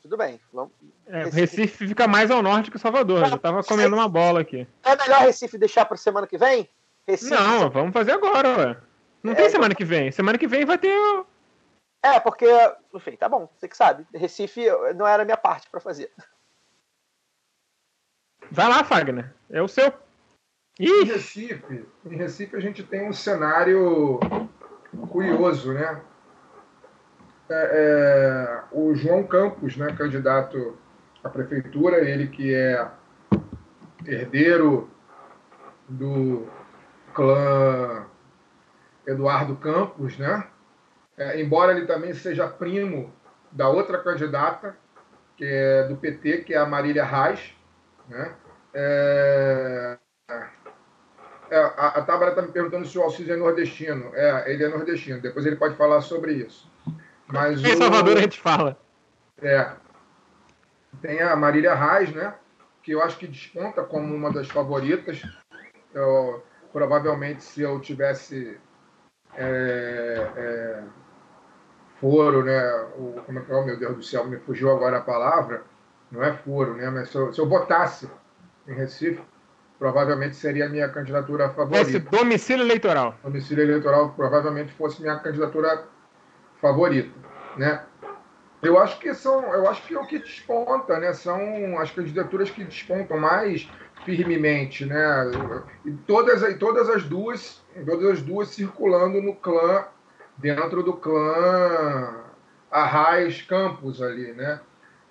Tudo 0.00 0.16
bem. 0.16 0.40
Vamos... 0.52 0.72
É, 1.06 1.24
Recife. 1.24 1.40
Recife. 1.40 1.88
fica 1.88 2.06
mais 2.06 2.30
ao 2.30 2.42
norte 2.42 2.70
que 2.70 2.78
Salvador. 2.78 3.26
Eu 3.26 3.38
tava 3.38 3.64
comendo 3.64 3.96
uma 3.96 4.08
bola 4.08 4.40
aqui. 4.40 4.66
É 4.84 4.96
melhor 4.96 5.20
Recife 5.22 5.58
deixar 5.58 5.84
para 5.84 5.96
semana 5.96 6.26
que 6.26 6.38
vem? 6.38 6.68
Recife, 7.06 7.34
não, 7.34 7.70
vamos 7.70 7.92
fazer 7.92 8.12
agora, 8.12 8.56
ué. 8.58 8.76
Não 9.22 9.32
é, 9.32 9.34
tem 9.34 9.50
semana 9.50 9.74
que 9.74 9.84
vem. 9.84 10.10
Semana 10.12 10.38
que 10.38 10.46
vem 10.46 10.64
vai 10.64 10.78
ter. 10.78 10.96
É, 12.06 12.20
porque, 12.20 12.46
enfim, 12.94 13.16
tá 13.16 13.28
bom, 13.28 13.48
você 13.56 13.66
que 13.66 13.76
sabe. 13.76 14.06
Recife 14.14 14.64
não 14.94 15.04
era 15.04 15.22
a 15.22 15.24
minha 15.24 15.36
parte 15.36 15.68
para 15.68 15.80
fazer. 15.80 16.12
Vai 18.48 18.68
lá, 18.68 18.84
Fagner. 18.84 19.34
É 19.50 19.60
o 19.60 19.66
seu. 19.66 19.92
Ih! 20.78 21.02
Em 21.02 21.04
Recife, 21.04 21.88
em 22.04 22.16
Recife 22.16 22.54
a 22.54 22.60
gente 22.60 22.84
tem 22.84 23.08
um 23.08 23.12
cenário 23.12 24.20
curioso, 25.10 25.72
né? 25.72 26.00
É, 27.48 27.70
é, 27.72 28.62
o 28.70 28.94
João 28.94 29.26
Campos, 29.26 29.76
né, 29.76 29.92
candidato 29.96 30.78
à 31.24 31.28
prefeitura, 31.28 32.08
ele 32.08 32.28
que 32.28 32.54
é 32.54 32.88
herdeiro 34.04 34.88
do 35.88 36.46
clã 37.14 38.06
Eduardo 39.06 39.56
Campos, 39.56 40.18
né? 40.18 40.46
É, 41.16 41.40
embora 41.40 41.72
ele 41.72 41.86
também 41.86 42.12
seja 42.12 42.46
primo 42.46 43.12
da 43.50 43.68
outra 43.68 43.98
candidata, 43.98 44.76
que 45.36 45.44
é 45.44 45.84
do 45.84 45.96
PT, 45.96 46.38
que 46.38 46.54
é 46.54 46.58
a 46.58 46.66
Marília 46.66 47.04
Reis, 47.04 47.54
né? 48.08 48.34
É, 48.74 49.98
é, 51.50 51.56
a, 51.58 51.88
a 51.88 52.02
Tábara 52.02 52.30
está 52.30 52.42
me 52.42 52.52
perguntando 52.52 52.86
se 52.86 52.98
o 52.98 53.02
Alcides 53.02 53.30
é 53.30 53.36
nordestino. 53.36 54.10
É, 54.14 54.52
ele 54.52 54.64
é 54.64 54.68
nordestino. 54.68 55.20
Depois 55.20 55.46
ele 55.46 55.56
pode 55.56 55.76
falar 55.76 56.00
sobre 56.00 56.32
isso. 56.34 56.70
Mas 57.26 57.62
em 57.64 57.76
Salvador 57.76 58.16
a 58.16 58.20
gente 58.20 58.40
fala. 58.40 58.78
É. 59.40 59.70
Tem 61.00 61.20
a 61.20 61.34
Marília 61.36 61.74
Reis, 61.74 62.12
né? 62.12 62.34
Que 62.82 62.92
eu 62.92 63.02
acho 63.02 63.18
que 63.18 63.26
desponta 63.26 63.82
como 63.82 64.14
uma 64.14 64.32
das 64.32 64.48
favoritas. 64.48 65.22
Eu, 65.94 66.44
provavelmente, 66.72 67.42
se 67.42 67.62
eu 67.62 67.80
tivesse 67.80 68.58
é, 69.34 70.30
é, 70.36 70.82
foro, 72.00 72.44
né? 72.44 72.86
O, 72.96 73.20
como 73.24 73.38
é 73.38 73.42
que 73.42 73.52
é? 73.52 73.54
Oh, 73.54 73.64
meu 73.64 73.78
Deus 73.78 73.96
do 73.96 74.02
céu, 74.02 74.26
me 74.26 74.38
fugiu 74.38 74.70
agora 74.70 74.98
a 74.98 75.02
palavra. 75.02 75.62
Não 76.10 76.22
é 76.22 76.32
foro, 76.32 76.74
né? 76.74 76.88
Mas 76.90 77.10
se 77.10 77.16
eu, 77.16 77.32
se 77.32 77.40
eu 77.40 77.46
botasse 77.46 78.08
em 78.68 78.74
Recife, 78.74 79.20
provavelmente 79.78 80.36
seria 80.36 80.66
a 80.66 80.68
minha 80.68 80.88
candidatura 80.88 81.50
favorita. 81.50 81.88
Esse 81.88 81.98
domicílio 81.98 82.64
eleitoral. 82.64 83.14
Domicílio 83.22 83.64
eleitoral 83.64 84.10
provavelmente 84.16 84.72
fosse 84.72 85.02
minha 85.02 85.18
candidatura 85.18 85.84
favorita, 86.60 87.10
né? 87.56 87.82
Eu 88.62 88.78
acho 88.78 88.98
que 88.98 89.12
são, 89.14 89.42
eu 89.54 89.68
acho 89.68 89.86
que 89.86 89.94
é 89.94 90.00
o 90.00 90.06
que 90.06 90.18
desponta, 90.18 90.98
né? 90.98 91.12
São 91.12 91.78
as 91.78 91.90
candidaturas 91.90 92.50
que 92.50 92.64
despontam 92.64 93.18
mais 93.18 93.68
firmemente, 94.04 94.86
né? 94.86 95.30
E 95.84 95.90
todas, 96.06 96.42
todas 96.58 96.88
as 96.88 97.04
duas, 97.04 97.62
todas 97.84 98.10
as 98.12 98.22
duas 98.22 98.48
circulando 98.48 99.20
no 99.20 99.34
clã, 99.34 99.84
dentro 100.38 100.82
do 100.82 100.92
clã 100.94 102.14
Arraiz 102.70 103.42
Campos 103.42 104.02
ali, 104.02 104.32
né? 104.32 104.60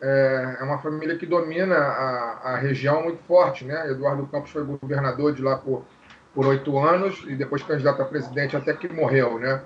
É, 0.01 0.57
é 0.59 0.63
uma 0.63 0.77
família 0.79 1.17
que 1.17 1.25
domina 1.25 1.75
a, 1.75 2.53
a 2.53 2.57
região 2.57 3.03
muito 3.03 3.23
forte, 3.23 3.65
né? 3.65 3.89
Eduardo 3.89 4.27
Campos 4.27 4.51
foi 4.51 4.63
governador 4.63 5.33
de 5.33 5.41
lá 5.41 5.57
por 5.57 5.85
por 6.33 6.45
oito 6.47 6.77
anos 6.77 7.23
e 7.29 7.33
depois 7.33 7.63
candidato 7.63 8.01
a 8.01 8.05
presidente 8.05 8.57
até 8.57 8.73
que 8.73 8.89
morreu, 8.91 9.39
né? 9.39 9.61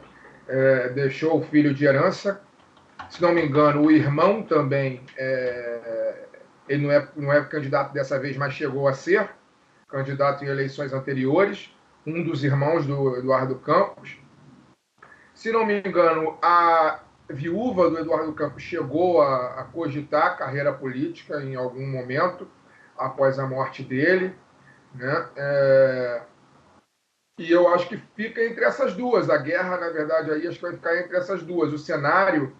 é, 0.49 0.89
deixou 0.89 1.39
o 1.39 1.43
filho 1.43 1.73
de 1.73 1.85
herança. 1.85 2.41
Se 3.09 3.21
não 3.21 3.33
me 3.33 3.45
engano, 3.45 3.85
o 3.85 3.91
irmão 3.91 4.41
também, 4.41 5.01
é, 5.15 6.25
ele 6.67 6.85
não 6.85 6.91
é, 6.91 7.07
não 7.15 7.31
é 7.31 7.41
candidato 7.45 7.93
dessa 7.93 8.19
vez, 8.19 8.35
mas 8.35 8.53
chegou 8.53 8.87
a 8.87 8.93
ser 8.93 9.29
candidato 9.87 10.43
em 10.43 10.47
eleições 10.47 10.91
anteriores, 10.91 11.73
um 12.05 12.23
dos 12.23 12.43
irmãos 12.43 12.85
do 12.85 13.17
Eduardo 13.17 13.55
Campos. 13.55 14.18
Se 15.39 15.53
não 15.53 15.65
me 15.65 15.79
engano, 15.79 16.37
a 16.41 16.99
viúva 17.29 17.89
do 17.89 17.97
Eduardo 17.97 18.33
Campos 18.33 18.61
chegou 18.61 19.21
a, 19.21 19.61
a 19.61 19.63
cogitar 19.63 20.37
carreira 20.37 20.73
política 20.73 21.41
em 21.41 21.55
algum 21.55 21.87
momento 21.87 22.45
após 22.97 23.39
a 23.39 23.47
morte 23.47 23.81
dele. 23.81 24.35
Né? 24.93 25.29
É, 25.37 26.21
e 27.39 27.49
eu 27.49 27.73
acho 27.73 27.87
que 27.87 27.95
fica 28.17 28.43
entre 28.43 28.65
essas 28.65 28.93
duas. 28.93 29.29
A 29.29 29.37
guerra, 29.37 29.77
na 29.77 29.87
verdade, 29.87 30.29
aí 30.29 30.45
acho 30.45 30.57
que 30.57 30.61
vai 30.61 30.73
ficar 30.73 30.97
entre 30.97 31.15
essas 31.15 31.41
duas. 31.41 31.71
O 31.71 31.77
cenário, 31.77 32.53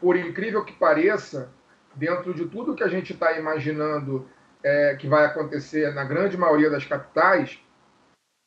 por 0.00 0.16
incrível 0.16 0.64
que 0.64 0.72
pareça, 0.72 1.52
dentro 1.94 2.32
de 2.32 2.46
tudo 2.46 2.74
que 2.74 2.82
a 2.82 2.88
gente 2.88 3.12
está 3.12 3.38
imaginando 3.38 4.26
é, 4.64 4.96
que 4.96 5.06
vai 5.06 5.26
acontecer 5.26 5.92
na 5.92 6.04
grande 6.04 6.38
maioria 6.38 6.70
das 6.70 6.86
capitais, 6.86 7.62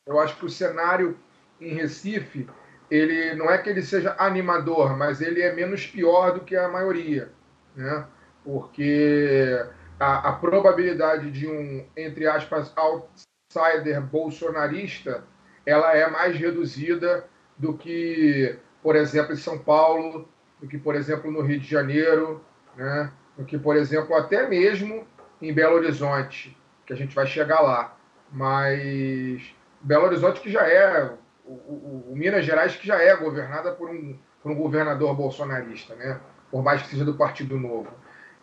eu 0.08 0.20
acho 0.20 0.36
que 0.36 0.46
o 0.46 0.50
cenário 0.50 1.16
em 1.62 1.76
Recife, 1.76 2.50
ele 2.90 3.36
não 3.36 3.50
é 3.50 3.58
que 3.58 3.70
ele 3.70 3.82
seja 3.82 4.16
animador, 4.18 4.98
mas 4.98 5.22
ele 5.22 5.42
é 5.42 5.54
menos 5.54 5.86
pior 5.86 6.34
do 6.34 6.42
que 6.42 6.56
a 6.56 6.68
maioria, 6.68 7.32
né? 7.76 8.06
Porque 8.44 9.66
a, 10.00 10.30
a 10.30 10.34
probabilidade 10.34 11.32
de 11.32 11.48
um, 11.48 11.86
entre 11.98 12.28
aspas, 12.28 12.74
outsider 12.76 14.02
bolsonarista, 14.02 15.24
ela 15.66 15.96
é 15.96 16.08
mais 16.10 16.36
reduzida 16.36 17.26
do 17.58 17.76
que, 17.76 18.58
por 18.84 18.96
exemplo, 18.96 19.34
em 19.34 19.38
São 19.38 19.58
Paulo, 19.58 20.28
do 20.62 20.68
que, 20.68 20.78
por 20.78 20.96
exemplo, 20.96 21.32
no 21.32 21.42
Rio 21.42 21.60
de 21.60 21.68
Janeiro, 21.68 22.44
né? 22.76 23.12
do 23.38 23.46
que, 23.46 23.58
por 23.58 23.76
exemplo, 23.76 24.16
até 24.16 24.48
mesmo 24.48 25.06
em 25.42 25.54
Belo 25.54 25.76
Horizonte, 25.76 26.56
que 26.86 26.94
a 26.94 26.96
gente 26.96 27.16
vai 27.16 27.26
chegar 27.26 27.62
lá. 27.62 27.98
Mas 28.32 29.42
Belo 29.82 30.06
Horizonte 30.06 30.42
que 30.42 30.52
já 30.52 30.68
é, 30.68 31.12
o, 31.46 31.54
o, 31.54 32.12
o 32.12 32.16
Minas 32.16 32.46
Gerais 32.46 32.76
que 32.76 32.88
já 32.88 33.02
é 33.02 33.16
governada 33.16 33.72
por 33.72 33.90
um, 33.90 34.18
por 34.42 34.52
um 34.52 34.56
governador 34.56 35.16
bolsonarista, 35.16 35.96
né? 35.96 36.20
por 36.52 36.64
mais 36.64 36.82
que 36.82 36.90
seja 36.90 37.06
do 37.06 37.16
Partido 37.16 37.58
Novo. 37.58 37.92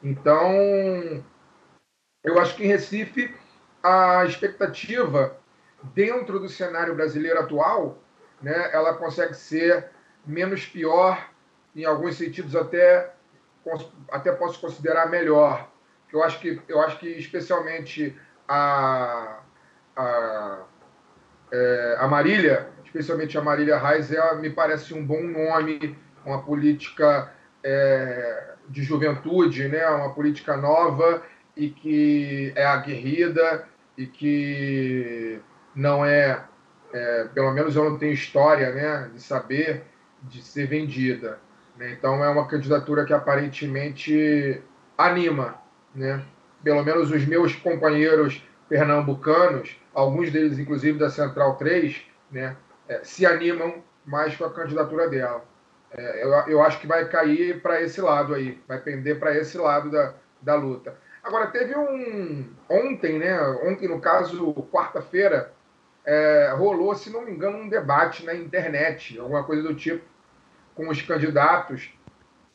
Então, 0.02 1.24
eu 2.22 2.38
acho 2.40 2.56
que 2.56 2.64
em 2.64 2.68
Recife 2.68 3.34
a 3.82 4.24
expectativa 4.24 5.36
dentro 5.94 6.38
do 6.38 6.48
cenário 6.48 6.94
brasileiro 6.94 7.40
atual, 7.40 7.98
né, 8.40 8.70
ela 8.72 8.94
consegue 8.94 9.34
ser 9.34 9.90
menos 10.24 10.66
pior, 10.66 11.30
em 11.74 11.84
alguns 11.84 12.16
sentidos 12.16 12.54
até 12.54 13.14
até 14.10 14.32
posso 14.32 14.60
considerar 14.60 15.08
melhor. 15.08 15.70
Eu 16.12 16.22
acho 16.22 16.40
que 16.40 16.60
eu 16.68 16.80
acho 16.80 16.98
que 16.98 17.08
especialmente 17.08 18.16
a 18.48 19.38
a, 19.96 20.64
é, 21.52 21.96
a 21.98 22.08
Marília, 22.08 22.68
especialmente 22.92 23.38
a 23.38 23.42
Marília 23.42 23.78
Reis, 23.78 24.12
ela 24.12 24.34
me 24.34 24.50
parece 24.50 24.92
um 24.92 25.04
bom 25.04 25.22
nome, 25.22 25.96
uma 26.26 26.42
política 26.42 27.32
é, 27.64 28.50
de 28.68 28.82
juventude, 28.82 29.66
né, 29.66 29.88
uma 29.88 30.12
política 30.12 30.56
nova 30.58 31.22
e 31.56 31.70
que 31.70 32.52
é 32.54 32.66
aguerrida 32.66 33.66
e 33.96 34.06
que 34.06 35.40
não 35.74 36.04
é, 36.04 36.44
é, 36.92 37.28
pelo 37.34 37.52
menos 37.52 37.74
eu 37.74 37.88
não 37.88 37.98
tenho 37.98 38.12
história 38.12 38.72
né, 38.72 39.10
de 39.14 39.22
saber 39.22 39.84
de 40.22 40.42
ser 40.42 40.66
vendida. 40.66 41.38
Né? 41.76 41.92
Então 41.92 42.22
é 42.22 42.28
uma 42.28 42.46
candidatura 42.46 43.06
que 43.06 43.14
aparentemente 43.14 44.62
anima, 44.98 45.56
né? 45.94 46.22
pelo 46.62 46.82
menos 46.84 47.10
os 47.10 47.24
meus 47.24 47.56
companheiros 47.56 48.46
pernambucanos, 48.68 49.80
alguns 49.94 50.30
deles 50.30 50.58
inclusive 50.58 50.98
da 50.98 51.10
Central 51.10 51.56
3, 51.56 52.02
né, 52.30 52.56
é, 52.92 53.00
se 53.02 53.24
animam 53.24 53.82
mais 54.04 54.36
com 54.36 54.44
a 54.44 54.52
candidatura 54.52 55.08
dela. 55.08 55.44
É, 55.90 56.24
eu, 56.24 56.30
eu 56.48 56.62
acho 56.62 56.80
que 56.80 56.86
vai 56.86 57.08
cair 57.08 57.60
para 57.60 57.80
esse 57.80 58.00
lado 58.00 58.34
aí, 58.34 58.60
vai 58.66 58.78
pender 58.78 59.18
para 59.18 59.36
esse 59.36 59.56
lado 59.58 59.90
da, 59.90 60.14
da 60.40 60.54
luta. 60.54 60.96
Agora, 61.22 61.46
teve 61.46 61.76
um. 61.76 62.52
Ontem, 62.68 63.18
né? 63.18 63.40
Ontem, 63.64 63.88
no 63.88 64.00
caso, 64.00 64.54
quarta-feira, 64.72 65.52
é, 66.04 66.52
rolou, 66.56 66.94
se 66.94 67.10
não 67.10 67.24
me 67.24 67.30
engano, 67.30 67.58
um 67.58 67.68
debate 67.68 68.24
na 68.24 68.34
internet, 68.34 69.18
alguma 69.18 69.44
coisa 69.44 69.62
do 69.62 69.74
tipo, 69.74 70.04
com 70.74 70.88
os 70.88 71.00
candidatos. 71.00 71.92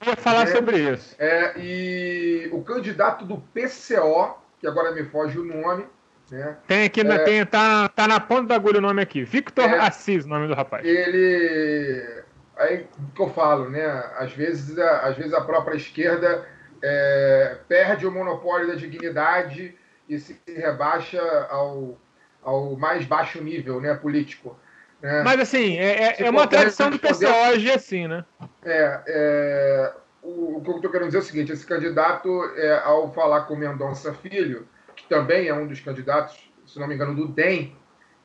Eu 0.01 0.09
ia 0.09 0.15
falar 0.17 0.45
né? 0.45 0.51
sobre 0.51 0.77
isso. 0.77 1.15
É, 1.17 1.53
e 1.57 2.49
o 2.51 2.61
candidato 2.61 3.23
do 3.23 3.38
PCO, 3.38 4.38
que 4.59 4.67
agora 4.67 4.91
me 4.91 5.05
foge 5.05 5.39
o 5.39 5.45
nome. 5.45 5.85
Né? 6.32 6.57
Tem 6.67 6.86
aqui, 6.86 7.01
é, 7.01 7.17
tem, 7.19 7.45
tá, 7.45 7.88
tá 7.89 8.07
na 8.07 8.19
ponta 8.19 8.47
da 8.47 8.55
agulha 8.55 8.80
o 8.80 8.82
nome 8.82 9.01
aqui. 9.01 9.23
Victor 9.23 9.63
é, 9.63 9.80
Assis, 9.80 10.25
o 10.25 10.30
nome 10.30 10.47
do 10.47 10.53
rapaz. 10.53 10.86
Ele. 10.86 12.23
Aí 12.57 12.88
que 13.15 13.21
eu 13.21 13.30
falo, 13.30 13.69
né? 13.69 13.86
Às 14.17 14.34
vezes, 14.34 14.78
às 14.78 15.15
vezes 15.15 15.34
a 15.34 15.41
própria 15.41 15.75
esquerda 15.75 16.45
é, 16.82 17.57
perde 17.67 18.05
o 18.05 18.11
monopólio 18.11 18.67
da 18.67 18.75
dignidade 18.75 19.75
e 20.09 20.19
se 20.19 20.39
rebaixa 20.47 21.21
ao, 21.49 21.97
ao 22.41 22.75
mais 22.75 23.05
baixo 23.05 23.41
nível 23.41 23.80
né, 23.80 23.93
político. 23.93 24.57
Né? 25.01 25.21
Mas 25.23 25.39
assim, 25.39 25.78
é, 25.78 26.09
é, 26.09 26.23
é 26.23 26.30
uma 26.30 26.47
tradição 26.47 26.89
do 26.89 26.99
PCO 26.99 27.28
agir 27.53 27.71
assim, 27.71 28.07
né? 28.07 28.25
É, 28.65 29.01
é 29.07 29.93
o, 30.23 30.57
o, 30.57 30.61
que 30.61 30.69
eu 30.69 30.75
estou 30.78 30.91
querendo 30.91 31.07
dizer 31.07 31.19
é 31.19 31.21
o 31.21 31.23
seguinte: 31.23 31.51
esse 31.51 31.65
candidato, 31.65 32.30
é, 32.55 32.82
ao 32.84 33.13
falar 33.13 33.41
com 33.41 33.55
Mendonça 33.55 34.13
Filho, 34.13 34.67
que 35.08 35.16
também 35.16 35.47
é 35.47 35.53
um 35.53 35.68
dos 35.68 35.80
candidatos, 35.80 36.51
se 36.66 36.80
não 36.80 36.88
me 36.88 36.95
engano, 36.95 37.16
do 37.16 37.28
DEM, 37.28 37.76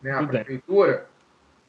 né, 0.02 0.12
a 0.12 0.26
prefeitura, 0.26 1.06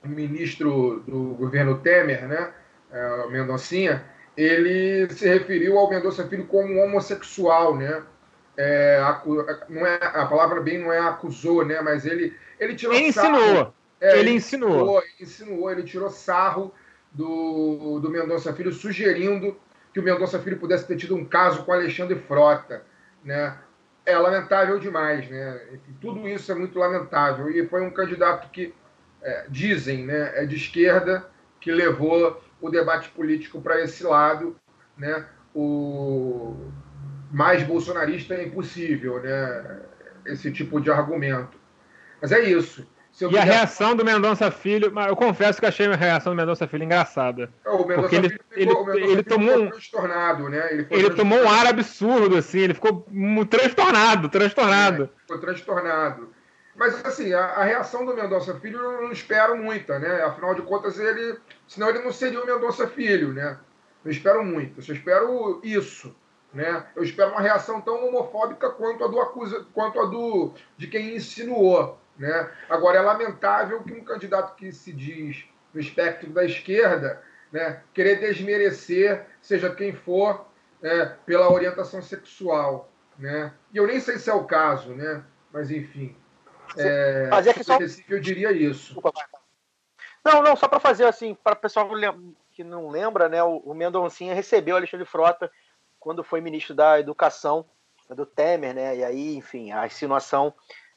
o 0.03 0.07
ministro 0.07 1.03
do 1.07 1.35
governo 1.35 1.77
Temer, 1.77 2.27
né, 2.27 2.51
é, 2.91 3.27
Mendoncinha, 3.29 4.03
ele 4.35 5.07
se 5.11 5.27
referiu 5.27 5.77
ao 5.77 5.89
Mendonça 5.89 6.27
Filho 6.27 6.45
como 6.45 6.79
homossexual, 6.79 7.77
né? 7.77 8.03
É, 8.57 8.99
não 9.69 9.85
é, 9.85 9.99
a 10.01 10.25
palavra 10.25 10.61
bem 10.61 10.79
não 10.79 10.91
é 10.91 10.99
acusou, 10.99 11.63
né? 11.65 11.81
Mas 11.81 12.05
ele, 12.05 12.35
ele 12.59 12.75
tirou 12.75 12.95
ele 12.95 13.11
sarro. 13.13 13.35
Insinuou. 13.35 13.73
É, 14.01 14.11
ele, 14.11 14.19
ele 14.19 14.31
insinuou. 14.31 15.01
Ele 15.69 15.79
ele 15.79 15.83
tirou 15.83 16.09
sarro 16.09 16.73
do, 17.11 17.99
do 17.99 18.09
Mendonça 18.09 18.53
Filho, 18.53 18.71
sugerindo 18.71 19.55
que 19.93 19.99
o 19.99 20.03
Mendonça 20.03 20.39
Filho 20.39 20.57
pudesse 20.57 20.87
ter 20.87 20.97
tido 20.97 21.15
um 21.15 21.25
caso 21.25 21.63
com 21.63 21.71
Alexandre 21.71 22.17
Frota, 22.17 22.83
né? 23.23 23.55
É 24.05 24.17
lamentável 24.17 24.79
demais, 24.79 25.29
né? 25.29 25.61
Tudo 26.01 26.27
isso 26.27 26.51
é 26.51 26.55
muito 26.55 26.77
lamentável. 26.77 27.49
E 27.49 27.65
foi 27.67 27.81
um 27.81 27.91
candidato 27.91 28.49
que, 28.51 28.73
é, 29.21 29.45
dizem, 29.49 30.05
né, 30.05 30.31
é 30.35 30.45
de 30.45 30.55
esquerda, 30.55 31.25
que 31.61 31.71
levou 31.71 32.43
o 32.59 32.69
debate 32.69 33.09
político 33.09 33.61
para 33.61 33.81
esse 33.81 34.03
lado, 34.03 34.55
né? 34.97 35.25
O 35.55 36.71
mais 37.31 37.63
bolsonarista 37.63 38.33
é 38.33 38.43
impossível, 38.45 39.21
né? 39.21 39.81
Esse 40.25 40.51
tipo 40.51 40.79
de 40.81 40.91
argumento. 40.91 41.57
Mas 42.21 42.31
é 42.31 42.41
isso. 42.41 42.87
E 43.21 43.37
a 43.37 43.43
reação 43.43 43.95
do 43.95 44.03
Mendonça 44.03 44.49
Filho, 44.49 44.91
eu 45.07 45.15
confesso 45.15 45.59
que 45.59 45.65
achei 45.65 45.85
a 45.85 45.95
reação 45.95 46.33
do 46.33 46.37
Mendonça 46.37 46.67
Filho 46.67 46.83
engraçada. 46.83 47.49
É, 47.63 47.69
o 47.69 47.85
Mendonça 47.85 48.01
porque 48.01 48.15
Filho 48.15 48.39
ele, 48.55 48.69
ficou, 48.69 48.93
ele, 48.93 49.11
ele 49.11 49.23
tomou 49.23 49.63
um 49.63 49.69
transtornado, 49.69 50.49
né? 50.49 50.73
Ele, 50.73 50.87
ele 50.89 51.09
tomou 51.11 51.39
um 51.39 51.49
ar 51.49 51.67
absurdo, 51.67 52.37
assim, 52.37 52.59
ele 52.59 52.73
ficou 52.73 53.05
transtornado, 53.49 54.29
transtornado. 54.29 55.03
É, 55.03 55.21
ficou 55.21 55.39
transtornado. 55.39 56.33
Mas, 56.75 57.05
assim, 57.05 57.31
a, 57.33 57.45
a, 57.45 57.63
reação 57.63 58.03
do 58.03 58.15
Mendonça 58.15 58.59
Filho 58.59 58.79
eu 58.79 59.03
não 59.03 59.11
espero 59.11 59.55
muita, 59.55 59.99
né? 59.99 60.23
Afinal 60.23 60.55
de 60.55 60.63
contas, 60.63 60.99
ele. 60.99 61.37
Senão 61.67 61.89
ele 61.89 61.99
não 61.99 62.11
seria 62.11 62.41
o 62.41 62.45
Mendonça 62.47 62.87
Filho, 62.87 63.31
né? 63.31 63.59
Não 64.03 64.11
espero 64.11 64.43
muito. 64.43 64.79
Eu 64.79 64.83
só 64.83 64.91
espero 64.91 65.61
isso. 65.63 66.15
Né? 66.51 66.85
Eu 66.95 67.03
espero 67.03 67.31
uma 67.31 67.41
reação 67.41 67.81
tão 67.81 68.07
homofóbica 68.07 68.69
quanto 68.69 69.03
a 69.03 69.07
do 69.07 69.19
acusa, 69.19 69.65
quanto 69.73 69.99
a 69.99 70.05
do 70.05 70.53
de 70.77 70.87
quem 70.87 71.15
insinuou. 71.15 71.99
Né? 72.17 72.51
Agora, 72.69 72.99
é 72.99 73.01
lamentável 73.01 73.83
que 73.83 73.93
um 73.93 74.03
candidato 74.03 74.55
que 74.55 74.71
se 74.71 74.91
diz 74.93 75.45
no 75.73 75.79
espectro 75.79 76.29
da 76.29 76.45
esquerda 76.45 77.21
né, 77.51 77.81
querer 77.93 78.19
desmerecer, 78.19 79.25
seja 79.41 79.73
quem 79.73 79.93
for, 79.93 80.45
é, 80.81 81.05
pela 81.25 81.51
orientação 81.51 82.01
sexual. 82.01 82.91
Né? 83.17 83.53
E 83.71 83.77
eu 83.77 83.87
nem 83.87 83.99
sei 83.99 84.17
se 84.17 84.29
é 84.29 84.33
o 84.33 84.45
caso, 84.45 84.93
né? 84.93 85.23
mas 85.51 85.69
enfim. 85.69 86.15
É, 86.75 87.27
fazer 87.29 87.51
aqui 87.51 87.63
só... 87.63 87.77
eu 88.09 88.19
diria 88.19 88.51
isso. 88.51 88.99
Não, 90.25 90.41
não, 90.41 90.55
só 90.55 90.67
para 90.67 90.79
fazer 90.79 91.05
assim, 91.05 91.35
para 91.35 91.53
o 91.53 91.57
pessoal 91.57 91.87
que 92.51 92.63
não 92.63 92.89
lembra, 92.89 93.29
né, 93.29 93.43
o, 93.43 93.73
Mendoncinha 93.73 94.33
recebeu 94.33 94.75
Alexandre 94.75 95.05
Frota 95.05 95.51
quando 95.99 96.23
foi 96.23 96.41
ministro 96.41 96.73
da 96.73 96.99
Educação 96.99 97.65
do 98.09 98.25
Temer, 98.25 98.73
né? 98.73 98.97
E 98.97 99.03
aí, 99.03 99.35
enfim, 99.35 99.71
a 99.71 99.85
insinuação 99.85 100.53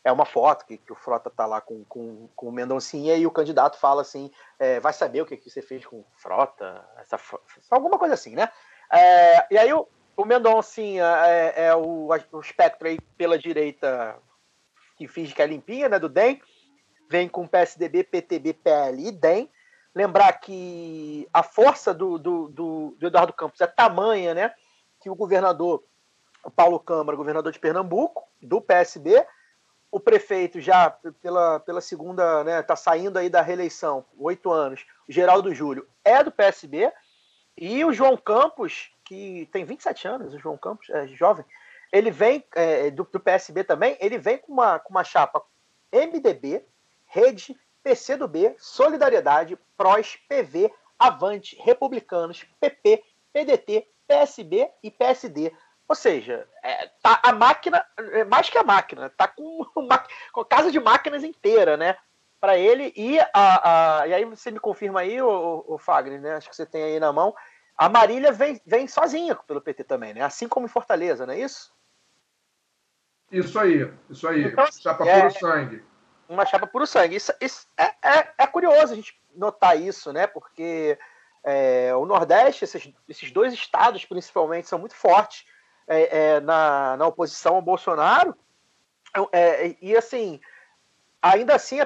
é 0.07 0.13
uma 0.13 0.25
foto 0.25 0.65
que, 0.65 0.79
que 0.79 0.93
o 0.93 0.95
Frota 0.95 1.29
tá 1.29 1.47
lá 1.47 1.61
com, 1.61 1.85
com, 1.87 2.29
com 2.37 2.49
o 2.49 2.53
Mendoncinha 2.53 3.17
e 3.17 3.27
o 3.27 3.31
candidato 3.31 3.77
fala 3.77 4.03
assim: 4.03 4.31
é, 4.57 4.79
vai 4.79 4.93
saber 4.93 5.21
o 5.21 5.27
que, 5.27 5.37
que 5.37 5.51
você 5.51 5.61
fez 5.61 5.85
com 5.85 5.97
o 5.97 6.07
Frota? 6.15 6.89
Essa, 6.99 7.19
alguma 7.69 7.99
coisa 7.99 8.15
assim, 8.15 8.37
né? 8.37 8.49
É, 8.93 9.53
e 9.53 9.59
aí 9.59 9.73
o, 9.73 9.89
o 10.17 10.25
Mendoncinha 10.25 11.05
é, 11.27 11.67
é 11.67 11.75
o, 11.75 12.09
o 12.31 12.41
espectro 12.41 12.87
aí 12.87 13.01
pela 13.19 13.37
direita 13.37 14.17
que 14.97 15.09
finge 15.09 15.35
que 15.35 15.43
é 15.43 15.47
limpinha, 15.47 15.89
né, 15.89 15.99
do 15.99 16.09
DEM, 16.09 16.41
vem 17.11 17.29
com 17.29 17.45
PSDB, 17.45 18.05
PTB, 18.05 18.55
PL 18.55 19.09
e 19.09 19.11
DEM. 19.11 19.51
Lembrar 19.93 20.33
que 20.35 21.29
a 21.33 21.43
força 21.43 21.93
do, 21.93 22.17
do, 22.17 22.49
do, 22.49 22.97
do 22.97 23.07
Eduardo 23.09 23.33
Campos 23.33 23.61
é 23.61 23.67
tamanha, 23.67 24.35
né, 24.35 24.55
que 25.01 25.11
o 25.11 25.17
governador 25.17 25.83
o 26.45 26.51
Paulo 26.51 26.79
Câmara, 26.79 27.17
governador 27.17 27.51
de 27.51 27.59
Pernambuco, 27.59 28.23
do 28.41 28.61
PSB, 28.61 29.27
o 29.97 30.01
prefeito 30.01 30.61
já 30.61 30.91
pela, 31.23 31.59
pela 31.61 31.81
segunda, 31.81 32.45
né, 32.45 32.61
tá 32.61 32.77
saindo 32.77 33.19
aí 33.19 33.31
da 33.31 33.41
reeleição, 33.41 34.05
oito 34.19 34.53
anos, 34.53 34.85
o 35.09 35.13
Geraldo 35.13 35.55
Júlio 35.55 35.89
é 36.05 36.23
do 36.23 36.31
PSB, 36.31 36.93
E 37.57 37.83
o 37.83 37.95
João 37.95 38.15
Campos, 38.15 38.91
que 39.03 39.49
tem 39.51 39.65
27 39.65 40.07
anos, 40.07 40.35
o 40.35 40.39
João 40.39 40.59
Campos, 40.59 40.91
é 40.91 41.07
jovem, 41.07 41.47
ele 41.91 42.11
vem 42.11 42.45
é, 42.55 42.91
do, 42.91 43.05
do, 43.11 43.19
PSB 43.19 43.65
também, 43.65 43.97
ele 43.99 44.19
vem 44.19 44.37
com 44.37 44.53
uma, 44.53 44.79
com 44.79 44.91
uma 44.91 45.03
chapa 45.03 45.43
MDB, 45.91 46.63
Rede, 47.07 47.59
PCdoB, 47.83 48.55
Solidariedade, 48.59 49.59
PROS, 49.79 50.19
PV, 50.29 50.71
Avante, 50.99 51.57
Republicanos, 51.65 52.45
PP, 52.61 53.03
PDT, 53.33 53.89
PSB 54.07 54.69
e 54.83 54.91
PSD. 54.91 55.55
Ou 55.89 55.95
seja, 55.95 56.49
é, 56.63 56.89
tá 57.01 57.21
a 57.23 57.33
máquina, 57.33 57.85
é 57.97 58.25
mais 58.25 58.51
que 58.51 58.59
a 58.59 58.65
máquina, 58.65 59.09
tá 59.11 59.29
com, 59.29 59.65
uma, 59.77 60.03
com 60.33 60.45
casa 60.45 60.71
de 60.71 60.81
máquinas 60.81 61.23
inteira, 61.23 61.77
né? 61.77 61.97
Para 62.41 62.59
ele 62.59 62.93
e 62.97 63.19
a, 63.33 64.01
a, 64.03 64.09
E 64.09 64.15
aí 64.15 64.25
você 64.25 64.51
me 64.51 64.59
confirma 64.59 65.01
aí, 65.01 65.23
o, 65.23 65.65
o 65.67 65.79
Fagner, 65.79 66.21
né? 66.21 66.35
Acho 66.35 66.51
que 66.51 66.57
você 66.57 66.67
tem 66.67 66.83
aí 66.83 67.01
na 67.01 67.13
mão. 67.13 67.35
A 67.79 67.89
Marília 67.89 68.33
vem, 68.33 68.61
vem 68.67 68.89
sozinha 68.89 69.35
pelo 69.35 69.61
PT 69.61 69.85
também, 69.85 70.15
né? 70.15 70.23
Assim 70.23 70.49
como 70.49 70.67
em 70.67 70.71
Fortaleza, 70.71 71.27
não 71.27 71.35
é 71.35 71.41
isso? 71.41 71.75
Isso 73.31 73.59
aí, 73.59 73.93
isso 74.09 74.27
aí. 74.29 74.45
Então, 74.45 74.67
chapa 74.73 75.07
é, 75.07 75.21
puro 75.21 75.39
sangue. 75.39 75.85
Uma 76.29 76.47
chapa 76.47 76.67
puro 76.67 76.87
sangue. 76.87 77.17
Isso, 77.17 77.33
isso 77.41 77.67
é, 77.77 77.95
é, 78.03 78.33
é, 78.39 78.47
curioso 78.47 78.93
a 78.93 78.97
gente 78.97 79.21
notar 79.35 79.81
isso, 79.81 80.13
né? 80.13 80.27
Porque 80.27 80.99
é, 81.45 81.95
o 81.95 82.07
Nordeste, 82.07 82.65
esses, 82.65 82.93
esses 83.09 83.31
dois 83.31 83.53
estados 83.53 84.05
principalmente, 84.05 84.69
são 84.69 84.79
muito 84.79 84.95
fortes 84.95 85.45
é, 85.87 86.35
é, 86.37 86.41
na, 86.41 86.97
na 86.97 87.07
oposição 87.07 87.57
ao 87.57 87.63
Bolsonaro. 87.63 88.37
É, 89.33 89.75
e 89.81 89.97
assim, 89.97 90.41
ainda 91.23 91.55
assim, 91.55 91.79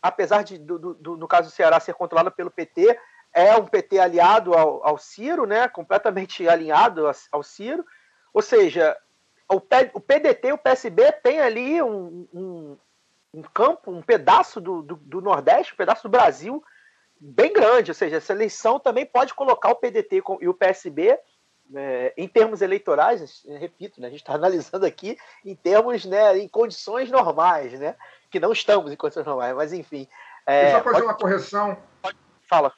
apesar 0.00 0.42
de, 0.42 0.58
do, 0.58 0.94
do, 0.94 1.16
no 1.16 1.26
caso 1.26 1.48
do 1.48 1.54
Ceará, 1.54 1.80
ser 1.80 1.94
controlado 1.94 2.30
pelo 2.30 2.50
PT, 2.50 2.98
é 3.32 3.54
um 3.56 3.66
PT 3.66 3.98
aliado 3.98 4.54
ao, 4.54 4.86
ao 4.86 4.98
Ciro, 4.98 5.46
né? 5.46 5.68
completamente 5.68 6.48
alinhado 6.48 7.10
ao 7.30 7.42
Ciro. 7.42 7.84
Ou 8.32 8.40
seja, 8.40 8.96
o, 9.48 9.56
o 9.94 10.00
PDT 10.00 10.48
e 10.48 10.52
o 10.52 10.58
PSB 10.58 11.12
tem 11.22 11.40
ali 11.40 11.82
um, 11.82 12.26
um, 12.32 12.76
um 13.34 13.42
campo, 13.42 13.90
um 13.90 14.02
pedaço 14.02 14.60
do, 14.60 14.82
do, 14.82 14.96
do, 14.96 15.20
Nordeste, 15.20 15.74
um 15.74 15.76
pedaço 15.76 16.04
do 16.04 16.08
Brasil 16.08 16.64
bem 17.20 17.52
grande. 17.52 17.90
Ou 17.90 17.94
seja, 17.94 18.16
essa 18.16 18.32
eleição 18.32 18.78
também 18.78 19.04
pode 19.04 19.34
colocar 19.34 19.70
o 19.70 19.76
PDT 19.76 20.22
e 20.40 20.48
o 20.48 20.54
PSB 20.54 21.18
é, 21.74 22.12
em 22.16 22.28
termos 22.28 22.62
eleitorais, 22.62 23.44
repito, 23.58 24.00
né, 24.00 24.08
a 24.08 24.10
gente 24.10 24.20
está 24.20 24.34
analisando 24.34 24.86
aqui 24.86 25.16
em 25.44 25.54
termos, 25.54 26.04
né, 26.04 26.38
em 26.38 26.48
condições 26.48 27.10
normais, 27.10 27.72
né, 27.78 27.94
que 28.30 28.40
não 28.40 28.52
estamos 28.52 28.92
em 28.92 28.96
condições 28.96 29.26
normais, 29.26 29.54
mas 29.54 29.72
enfim. 29.72 30.06
É, 30.46 30.62
Deixa 30.62 30.78
eu 30.78 30.84
fazer 30.84 30.94
pode... 30.96 31.06
uma 31.06 31.14
correção. 31.14 31.76
Fala. 32.48 32.72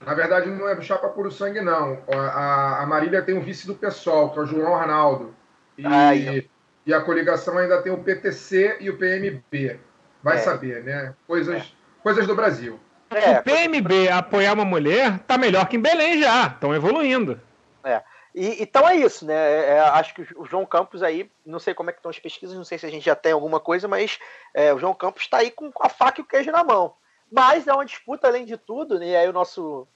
Na 0.00 0.14
verdade, 0.14 0.50
não 0.50 0.68
é 0.68 0.80
chapa 0.82 1.08
puro 1.08 1.30
sangue, 1.30 1.60
não. 1.60 2.02
A, 2.12 2.82
a 2.82 2.86
Marília 2.86 3.22
tem 3.22 3.36
o 3.36 3.42
vice 3.42 3.66
do 3.66 3.74
PSOL, 3.74 4.30
que 4.30 4.38
é 4.38 4.42
o 4.42 4.46
João 4.46 4.74
Arnaldo. 4.74 5.34
E, 5.78 6.48
e 6.84 6.94
a 6.94 7.00
coligação 7.00 7.56
ainda 7.56 7.80
tem 7.82 7.92
o 7.92 8.02
PTC 8.02 8.76
e 8.80 8.90
o 8.90 8.98
PMB. 8.98 9.80
Vai 10.22 10.36
é. 10.36 10.40
saber, 10.40 10.84
né? 10.84 11.14
Coisas, 11.26 11.62
é. 11.62 11.66
coisas 12.02 12.26
do 12.26 12.34
Brasil. 12.34 12.78
É, 13.10 13.38
o 13.38 13.42
PMB 13.42 14.08
apoiar 14.10 14.52
uma 14.52 14.64
mulher 14.64 15.18
tá 15.20 15.38
melhor 15.38 15.66
que 15.68 15.76
em 15.76 15.80
Belém 15.80 16.20
já. 16.20 16.46
Estão 16.46 16.74
evoluindo. 16.74 17.40
É. 17.86 18.02
E, 18.34 18.62
então 18.62 18.86
é 18.88 18.96
isso, 18.96 19.24
né? 19.24 19.34
É, 19.34 19.68
é, 19.76 19.80
acho 19.80 20.12
que 20.12 20.26
o 20.36 20.44
João 20.44 20.66
Campos 20.66 21.04
aí, 21.04 21.30
não 21.44 21.60
sei 21.60 21.72
como 21.72 21.88
é 21.88 21.92
que 21.92 22.00
estão 22.00 22.10
as 22.10 22.18
pesquisas, 22.18 22.56
não 22.56 22.64
sei 22.64 22.78
se 22.78 22.84
a 22.84 22.90
gente 22.90 23.04
já 23.04 23.14
tem 23.14 23.30
alguma 23.30 23.60
coisa, 23.60 23.86
mas 23.86 24.18
é, 24.52 24.74
o 24.74 24.78
João 24.78 24.92
Campos 24.92 25.22
está 25.22 25.38
aí 25.38 25.52
com 25.52 25.70
a 25.80 25.88
faca 25.88 26.20
e 26.20 26.24
o 26.24 26.26
queijo 26.26 26.50
na 26.50 26.64
mão. 26.64 26.96
Mas 27.30 27.68
é 27.68 27.72
uma 27.72 27.84
disputa, 27.84 28.26
além 28.26 28.44
de 28.44 28.56
tudo, 28.56 28.98
né? 28.98 29.06
e 29.06 29.16
aí 29.16 29.28
o 29.28 29.32
nosso, 29.32 29.86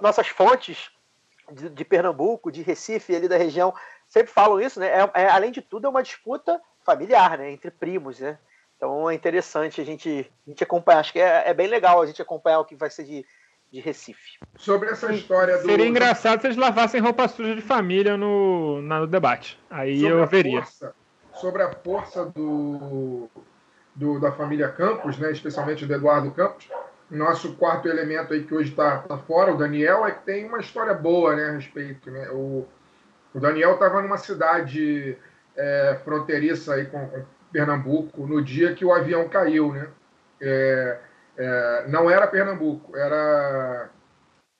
nossas 0.00 0.26
fontes 0.26 0.90
de, 1.52 1.68
de 1.68 1.84
Pernambuco, 1.84 2.50
de 2.50 2.62
Recife, 2.62 3.14
ali 3.14 3.28
da 3.28 3.36
região, 3.36 3.72
sempre 4.08 4.32
falam 4.32 4.60
isso, 4.60 4.80
né? 4.80 4.88
É, 4.88 5.22
é, 5.22 5.30
além 5.30 5.52
de 5.52 5.62
tudo, 5.62 5.86
é 5.86 5.90
uma 5.90 6.02
disputa 6.02 6.60
familiar, 6.84 7.38
né? 7.38 7.52
Entre 7.52 7.70
primos, 7.70 8.18
né? 8.18 8.36
Então 8.76 9.08
é 9.08 9.14
interessante 9.14 9.80
a 9.80 9.84
gente, 9.84 10.30
a 10.44 10.50
gente 10.50 10.64
acompanhar. 10.64 10.98
Acho 10.98 11.12
que 11.12 11.20
é, 11.20 11.48
é 11.48 11.54
bem 11.54 11.68
legal 11.68 12.02
a 12.02 12.06
gente 12.06 12.20
acompanhar 12.20 12.58
o 12.58 12.64
que 12.64 12.74
vai 12.74 12.90
ser 12.90 13.04
de, 13.04 13.24
de 13.72 13.80
Recife. 13.80 14.38
Sobre 14.56 14.90
essa 14.90 15.10
história 15.12 15.56
do. 15.56 15.64
Seria 15.64 15.86
engraçado 15.86 16.40
se 16.40 16.46
eles 16.46 16.58
lavassem 16.58 17.00
roupa 17.00 17.26
suja 17.26 17.54
de 17.54 17.62
família 17.62 18.16
no, 18.16 18.82
no 18.82 19.06
debate. 19.06 19.58
Aí 19.70 20.00
sobre 20.00 20.12
eu 20.14 20.26
veria. 20.26 20.62
Força, 20.62 20.94
sobre 21.32 21.62
a 21.62 21.72
força 21.72 22.26
do, 22.26 23.30
do, 23.94 24.20
da 24.20 24.30
família 24.30 24.68
Campos, 24.68 25.16
né? 25.18 25.32
especialmente 25.32 25.86
do 25.86 25.94
Eduardo 25.94 26.30
Campos, 26.32 26.68
nosso 27.10 27.54
quarto 27.54 27.88
elemento 27.88 28.34
aí 28.34 28.44
que 28.44 28.54
hoje 28.54 28.70
está 28.70 28.98
tá 28.98 29.16
fora, 29.16 29.54
o 29.54 29.56
Daniel, 29.56 30.06
é 30.06 30.10
que 30.10 30.24
tem 30.24 30.46
uma 30.46 30.60
história 30.60 30.92
boa 30.92 31.34
né, 31.34 31.46
a 31.46 31.52
respeito. 31.52 32.10
Né? 32.10 32.28
O, 32.30 32.68
o 33.34 33.40
Daniel 33.40 33.74
estava 33.74 34.02
numa 34.02 34.18
cidade 34.18 35.16
é, 35.56 35.98
fronteiriça 36.04 36.74
aí 36.74 36.86
com, 36.86 37.06
com, 37.08 37.24
Pernambuco 37.50 38.26
no 38.26 38.42
dia 38.42 38.74
que 38.74 38.82
o 38.82 38.92
avião 38.94 39.28
caiu, 39.28 39.72
né? 39.74 39.86
É, 40.40 40.98
é, 41.42 41.84
não 41.88 42.10
era 42.10 42.26
Pernambuco, 42.26 42.96
era. 42.96 43.90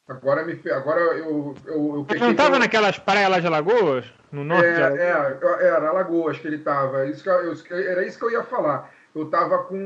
Agora 0.09 0.45
me 0.45 0.61
agora 0.71 1.01
eu 1.01 1.55
eu, 1.65 2.07
eu 2.09 2.21
não 2.21 2.33
estava 2.33 2.59
naquelas 2.59 2.99
praias 2.99 3.31
lá 3.31 3.39
de 3.39 3.47
Alagoas, 3.47 4.05
no 4.33 4.45
norte 4.45 4.67
é, 4.67 4.75
de 4.75 4.83
Alagoas? 4.83 5.61
É, 5.61 5.67
era 5.67 5.89
Alagoas 5.89 6.39
que 6.39 6.47
ele 6.49 6.57
estava. 6.57 7.07
Isso 7.07 7.29
era 7.31 8.05
isso 8.05 8.19
que 8.19 8.25
eu 8.25 8.31
ia 8.33 8.43
falar. 8.43 8.91
Eu 9.15 9.25
estava 9.25 9.59
com, 9.65 9.77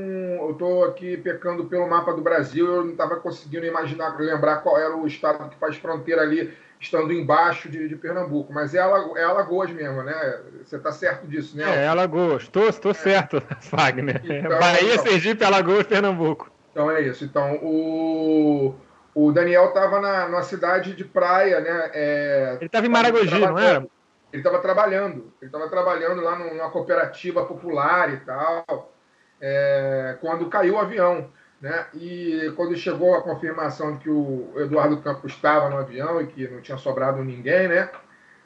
eu 0.40 0.52
estou 0.52 0.84
aqui 0.84 1.16
pecando 1.16 1.66
pelo 1.66 1.88
mapa 1.88 2.12
do 2.12 2.22
Brasil. 2.22 2.66
Eu 2.66 2.84
não 2.84 2.92
estava 2.92 3.16
conseguindo 3.16 3.66
imaginar, 3.66 4.16
lembrar 4.18 4.58
qual 4.58 4.78
era 4.78 4.96
o 4.96 5.06
estado 5.06 5.48
que 5.50 5.56
faz 5.56 5.76
fronteira 5.76 6.22
ali 6.22 6.56
estando 6.80 7.12
embaixo 7.12 7.68
de, 7.68 7.88
de 7.88 7.96
Pernambuco. 7.96 8.52
Mas 8.52 8.74
é, 8.74 8.78
Alago, 8.78 9.16
é 9.18 9.24
Alagoas 9.24 9.70
mesmo, 9.70 10.02
né? 10.02 10.40
Você 10.64 10.76
está 10.76 10.92
certo 10.92 11.26
disso, 11.26 11.56
né? 11.56 11.84
É, 11.84 11.88
Alagoas. 11.88 12.44
Estou 12.44 12.72
tô, 12.72 12.80
tô 12.80 12.90
é. 12.90 12.94
certo, 12.94 13.42
Wagner. 13.70 14.22
Então, 14.24 14.58
Bahia, 14.58 14.94
então, 14.94 15.04
Sergipe, 15.04 15.44
Alagoas, 15.44 15.86
Pernambuco. 15.86 16.50
Então 16.76 16.90
é 16.90 17.00
isso. 17.00 17.24
Então 17.24 17.58
o, 17.62 18.74
o 19.14 19.32
Daniel 19.32 19.68
estava 19.68 19.98
na, 19.98 20.28
numa 20.28 20.42
cidade 20.42 20.92
de 20.92 21.06
praia, 21.06 21.58
né? 21.58 21.90
É, 21.94 22.56
ele 22.56 22.66
estava 22.66 22.84
em 22.84 22.90
Maragogi, 22.90 23.38
não 23.40 23.58
era? 23.58 23.86
Ele 24.30 24.42
estava 24.42 24.58
trabalhando. 24.58 25.32
Ele 25.40 25.48
estava 25.48 25.70
trabalhando 25.70 26.20
lá 26.20 26.38
numa 26.38 26.70
cooperativa 26.70 27.46
popular 27.46 28.12
e 28.12 28.18
tal. 28.18 28.92
É, 29.40 30.18
quando 30.20 30.50
caiu 30.50 30.74
o 30.74 30.78
avião. 30.78 31.30
Né? 31.58 31.86
E 31.94 32.52
quando 32.54 32.76
chegou 32.76 33.14
a 33.14 33.22
confirmação 33.22 33.94
de 33.94 34.00
que 34.00 34.10
o 34.10 34.52
Eduardo 34.56 35.00
Campos 35.00 35.32
estava 35.32 35.70
no 35.70 35.78
avião 35.78 36.20
e 36.20 36.26
que 36.26 36.46
não 36.46 36.60
tinha 36.60 36.76
sobrado 36.76 37.24
ninguém, 37.24 37.68
né? 37.68 37.88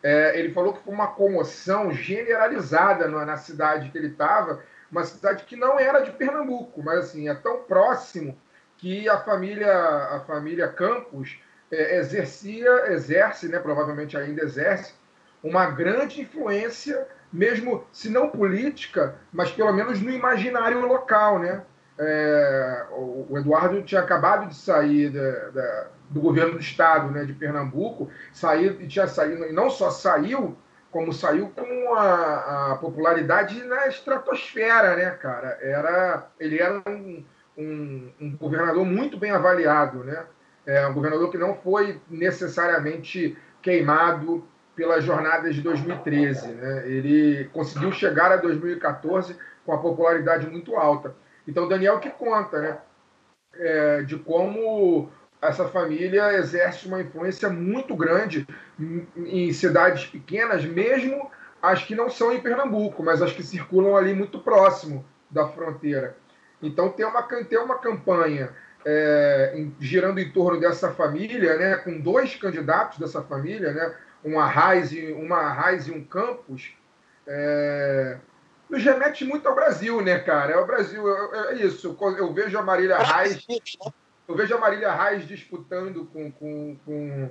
É, 0.00 0.38
ele 0.38 0.52
falou 0.52 0.72
que 0.72 0.84
foi 0.84 0.94
uma 0.94 1.08
comoção 1.08 1.90
generalizada 1.90 3.08
na 3.08 3.36
cidade 3.36 3.90
que 3.90 3.98
ele 3.98 4.06
estava, 4.06 4.62
uma 4.90 5.04
cidade 5.04 5.44
que 5.44 5.56
não 5.56 5.78
era 5.78 6.00
de 6.00 6.10
Pernambuco, 6.12 6.82
mas 6.82 7.00
assim 7.00 7.28
é 7.28 7.34
tão 7.34 7.62
próximo 7.62 8.36
que 8.76 9.08
a 9.08 9.18
família 9.18 9.72
a 9.72 10.20
família 10.20 10.68
Campos 10.68 11.38
é, 11.70 11.98
exercia 11.98 12.92
exerce, 12.92 13.48
né? 13.48 13.58
Provavelmente 13.58 14.16
ainda 14.16 14.42
exerce 14.42 14.94
uma 15.42 15.66
grande 15.70 16.20
influência, 16.20 17.06
mesmo 17.32 17.86
se 17.92 18.10
não 18.10 18.28
política, 18.28 19.16
mas 19.32 19.50
pelo 19.50 19.72
menos 19.72 20.00
no 20.00 20.10
imaginário 20.10 20.86
local, 20.86 21.38
né? 21.38 21.62
é, 22.00 22.86
o 22.92 23.38
Eduardo 23.38 23.82
tinha 23.82 24.00
acabado 24.00 24.48
de 24.48 24.56
sair 24.56 25.10
da, 25.10 25.50
da, 25.50 25.86
do 26.08 26.20
governo 26.20 26.54
do 26.54 26.58
estado 26.58 27.10
né, 27.10 27.24
de 27.24 27.34
Pernambuco, 27.34 28.10
sair, 28.32 28.80
e 28.80 28.88
tinha 28.88 29.06
saído, 29.06 29.44
e 29.44 29.52
não 29.52 29.68
só 29.68 29.90
saiu, 29.90 30.56
como 30.90 31.12
saiu 31.12 31.50
com 31.50 31.94
a, 31.94 32.72
a, 32.72 32.76
popularidade 32.76 33.62
na 33.64 33.86
estratosfera, 33.86 34.96
né, 34.96 35.10
cara? 35.10 35.58
Era, 35.60 36.26
ele 36.38 36.60
era 36.60 36.82
um, 36.86 37.24
um, 37.56 38.12
um 38.20 38.36
governador 38.36 38.84
muito 38.84 39.16
bem 39.16 39.30
avaliado, 39.30 40.02
né? 40.04 40.24
É, 40.66 40.86
um 40.86 40.94
governador 40.94 41.30
que 41.30 41.38
não 41.38 41.54
foi 41.54 42.00
necessariamente 42.08 43.36
queimado 43.62 44.44
pelas 44.74 45.04
jornadas 45.04 45.54
de 45.54 45.62
2013, 45.62 46.48
né? 46.48 46.88
Ele 46.88 47.44
conseguiu 47.52 47.92
chegar 47.92 48.32
a 48.32 48.36
2014 48.36 49.36
com 49.64 49.72
a 49.72 49.78
popularidade 49.78 50.46
muito 50.46 50.74
alta. 50.76 51.14
Então, 51.46 51.68
Daniel 51.68 52.00
que 52.00 52.10
conta, 52.10 52.60
né? 52.60 52.78
É, 53.54 54.02
de 54.02 54.16
como 54.16 55.10
essa 55.40 55.66
família 55.68 56.34
exerce 56.34 56.86
uma 56.86 57.00
influência 57.00 57.48
muito 57.48 57.96
grande 57.96 58.46
em 59.16 59.52
cidades 59.52 60.06
pequenas, 60.06 60.64
mesmo 60.64 61.30
as 61.62 61.82
que 61.82 61.94
não 61.94 62.10
são 62.10 62.32
em 62.32 62.40
Pernambuco, 62.40 63.02
mas 63.02 63.22
as 63.22 63.32
que 63.32 63.42
circulam 63.42 63.96
ali 63.96 64.14
muito 64.14 64.38
próximo 64.38 65.04
da 65.30 65.48
fronteira. 65.48 66.16
Então 66.62 66.90
tem 66.90 67.06
uma, 67.06 67.22
tem 67.22 67.58
uma 67.58 67.78
campanha 67.78 68.50
é, 68.84 69.52
em, 69.56 69.74
girando 69.80 70.18
em 70.18 70.30
torno 70.30 70.60
dessa 70.60 70.90
família, 70.92 71.56
né, 71.56 71.76
com 71.76 72.00
dois 72.00 72.34
candidatos 72.36 72.98
dessa 72.98 73.22
família, 73.22 73.72
né, 73.72 73.94
uma 74.22 74.46
Raiz 74.46 74.92
e, 74.92 75.12
uma 75.12 75.52
Raiz 75.52 75.86
e 75.86 75.90
um 75.90 76.04
Campos, 76.04 76.74
é, 77.26 78.18
nos 78.68 78.82
remete 78.84 79.24
muito 79.24 79.46
ao 79.48 79.54
Brasil, 79.54 80.00
né, 80.00 80.18
cara? 80.18 80.52
É 80.52 80.56
o 80.56 80.66
Brasil, 80.66 81.02
é, 81.34 81.52
é 81.52 81.54
isso. 81.66 81.96
Eu 82.18 82.32
vejo 82.32 82.56
a 82.58 82.62
Marília 82.62 82.98
Reis. 82.98 83.46
Eu 84.30 84.36
vejo 84.36 84.54
a 84.54 84.60
Marília 84.60 84.92
Reis 84.92 85.26
disputando 85.26 86.04
com, 86.12 86.30
com, 86.30 86.76
com, 86.84 87.30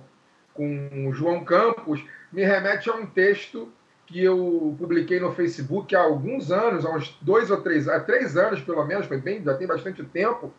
com 0.54 1.08
o 1.08 1.14
João 1.14 1.46
Campos, 1.46 2.04
me 2.30 2.44
remete 2.44 2.90
a 2.90 2.94
um 2.94 3.06
texto 3.06 3.72
que 4.06 4.22
eu 4.22 4.76
publiquei 4.78 5.18
no 5.18 5.32
Facebook 5.32 5.96
há 5.96 6.02
alguns 6.02 6.52
anos, 6.52 6.86
há 6.86 6.90
uns 6.90 7.18
dois 7.22 7.50
ou 7.50 7.62
três, 7.62 7.88
há 7.88 8.02
três 8.02 8.36
anos 8.36 8.60
pelo 8.62 8.84
menos, 8.84 9.06
foi 9.06 9.18
bem, 9.18 9.42
já 9.42 9.54
tem 9.56 9.66
bastante 9.66 10.04
tempo, 10.04 10.54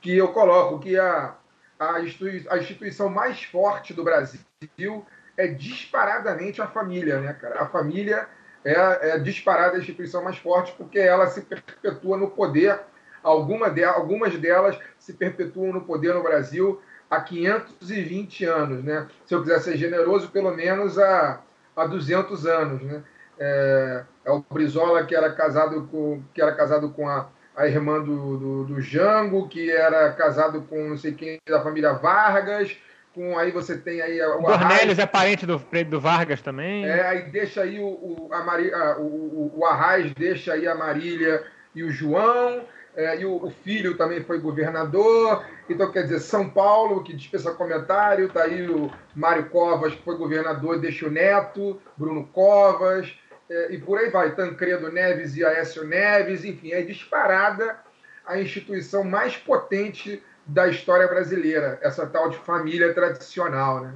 que 0.00 0.16
eu 0.16 0.32
coloco 0.32 0.80
que 0.80 0.98
a, 0.98 1.36
a, 1.78 2.00
institui, 2.00 2.44
a 2.50 2.58
instituição 2.58 3.08
mais 3.08 3.44
forte 3.44 3.94
do 3.94 4.02
Brasil 4.02 5.06
é 5.36 5.46
disparadamente 5.46 6.60
a 6.60 6.66
família, 6.66 7.20
né, 7.20 7.34
cara? 7.34 7.62
A 7.62 7.66
família 7.66 8.26
é, 8.64 9.10
é 9.10 9.18
disparada 9.20 9.76
a 9.76 9.78
instituição 9.78 10.24
mais 10.24 10.38
forte 10.38 10.74
porque 10.76 10.98
ela 10.98 11.28
se 11.28 11.42
perpetua 11.42 12.16
no 12.16 12.30
poder. 12.30 12.80
Alguma 13.22 13.70
de, 13.70 13.84
algumas 13.84 14.36
delas 14.38 14.78
se 14.98 15.12
perpetuam 15.12 15.72
no 15.72 15.82
poder 15.82 16.14
no 16.14 16.22
Brasil 16.22 16.80
há 17.10 17.20
520 17.20 18.44
anos, 18.44 18.84
né? 18.84 19.06
Se 19.26 19.34
eu 19.34 19.42
quiser 19.42 19.60
ser 19.60 19.76
generoso, 19.76 20.28
pelo 20.28 20.54
menos 20.54 20.98
há, 20.98 21.40
há 21.76 21.86
200 21.86 22.46
anos, 22.46 22.82
né? 22.82 23.02
É, 23.38 24.04
é 24.24 24.30
o 24.32 24.44
Brizola 24.50 25.04
que 25.04 25.14
era 25.14 25.32
casado 25.32 25.86
com 25.90 26.20
que 26.34 26.42
era 26.42 26.52
casado 26.52 26.90
com 26.90 27.08
a, 27.08 27.28
a 27.56 27.66
irmã 27.66 28.02
do, 28.02 28.36
do, 28.36 28.64
do 28.64 28.80
Jango, 28.80 29.48
que 29.48 29.70
era 29.70 30.12
casado 30.12 30.62
com 30.62 30.88
não 30.88 30.96
sei 30.96 31.12
quem 31.12 31.38
da 31.48 31.62
família 31.62 31.92
Vargas, 31.92 32.76
com 33.14 33.38
aí 33.38 33.50
você 33.50 33.76
tem 33.76 34.00
aí 34.00 34.20
o 34.22 34.42
Dornelles 34.42 34.98
é 34.98 35.06
parente 35.06 35.46
do, 35.46 35.58
do 35.88 36.00
Vargas 36.00 36.40
também. 36.40 36.84
É, 36.84 37.06
aí 37.06 37.30
deixa 37.30 37.62
aí 37.62 37.78
o, 37.78 37.86
o, 37.86 38.28
a 38.32 38.42
Mari, 38.42 38.72
a, 38.72 38.96
o, 38.98 39.52
o 39.56 39.64
Arraes 39.64 40.12
deixa 40.14 40.52
aí 40.52 40.66
a 40.66 40.74
Marília 40.74 41.44
e 41.74 41.82
o 41.82 41.90
João, 41.90 42.62
é, 42.98 43.20
e 43.20 43.24
o, 43.24 43.44
o, 43.44 43.48
filho 43.48 43.96
também 43.96 44.24
foi 44.24 44.40
governador. 44.40 45.46
Então, 45.70 45.92
quer 45.92 46.02
dizer, 46.02 46.18
São 46.18 46.50
Paulo, 46.50 47.04
que 47.04 47.14
dispensa 47.14 47.54
comentário, 47.54 48.28
tá 48.28 48.42
aí 48.42 48.68
o 48.68 48.90
Mário 49.14 49.48
Covas, 49.50 49.94
que 49.94 50.02
foi 50.02 50.16
governador, 50.16 50.80
deixa 50.80 51.06
o 51.06 51.10
neto, 51.10 51.80
Bruno 51.96 52.26
Covas, 52.26 53.16
é, 53.48 53.72
e 53.72 53.78
por 53.78 53.98
aí 53.98 54.10
vai, 54.10 54.34
Tancredo 54.34 54.90
Neves 54.90 55.36
e 55.36 55.44
Aécio 55.44 55.86
Neves, 55.86 56.44
enfim, 56.44 56.72
é 56.72 56.82
disparada 56.82 57.78
a 58.26 58.36
instituição 58.40 59.04
mais 59.04 59.36
potente 59.36 60.20
da 60.44 60.66
história 60.66 61.06
brasileira, 61.06 61.78
essa 61.80 62.04
tal 62.04 62.28
de 62.28 62.38
família 62.38 62.92
tradicional, 62.92 63.80
né? 63.80 63.94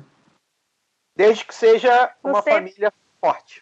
Desde 1.16 1.44
que 1.44 1.54
seja 1.54 2.14
uma 2.22 2.40
família 2.40 2.92
forte. 3.20 3.61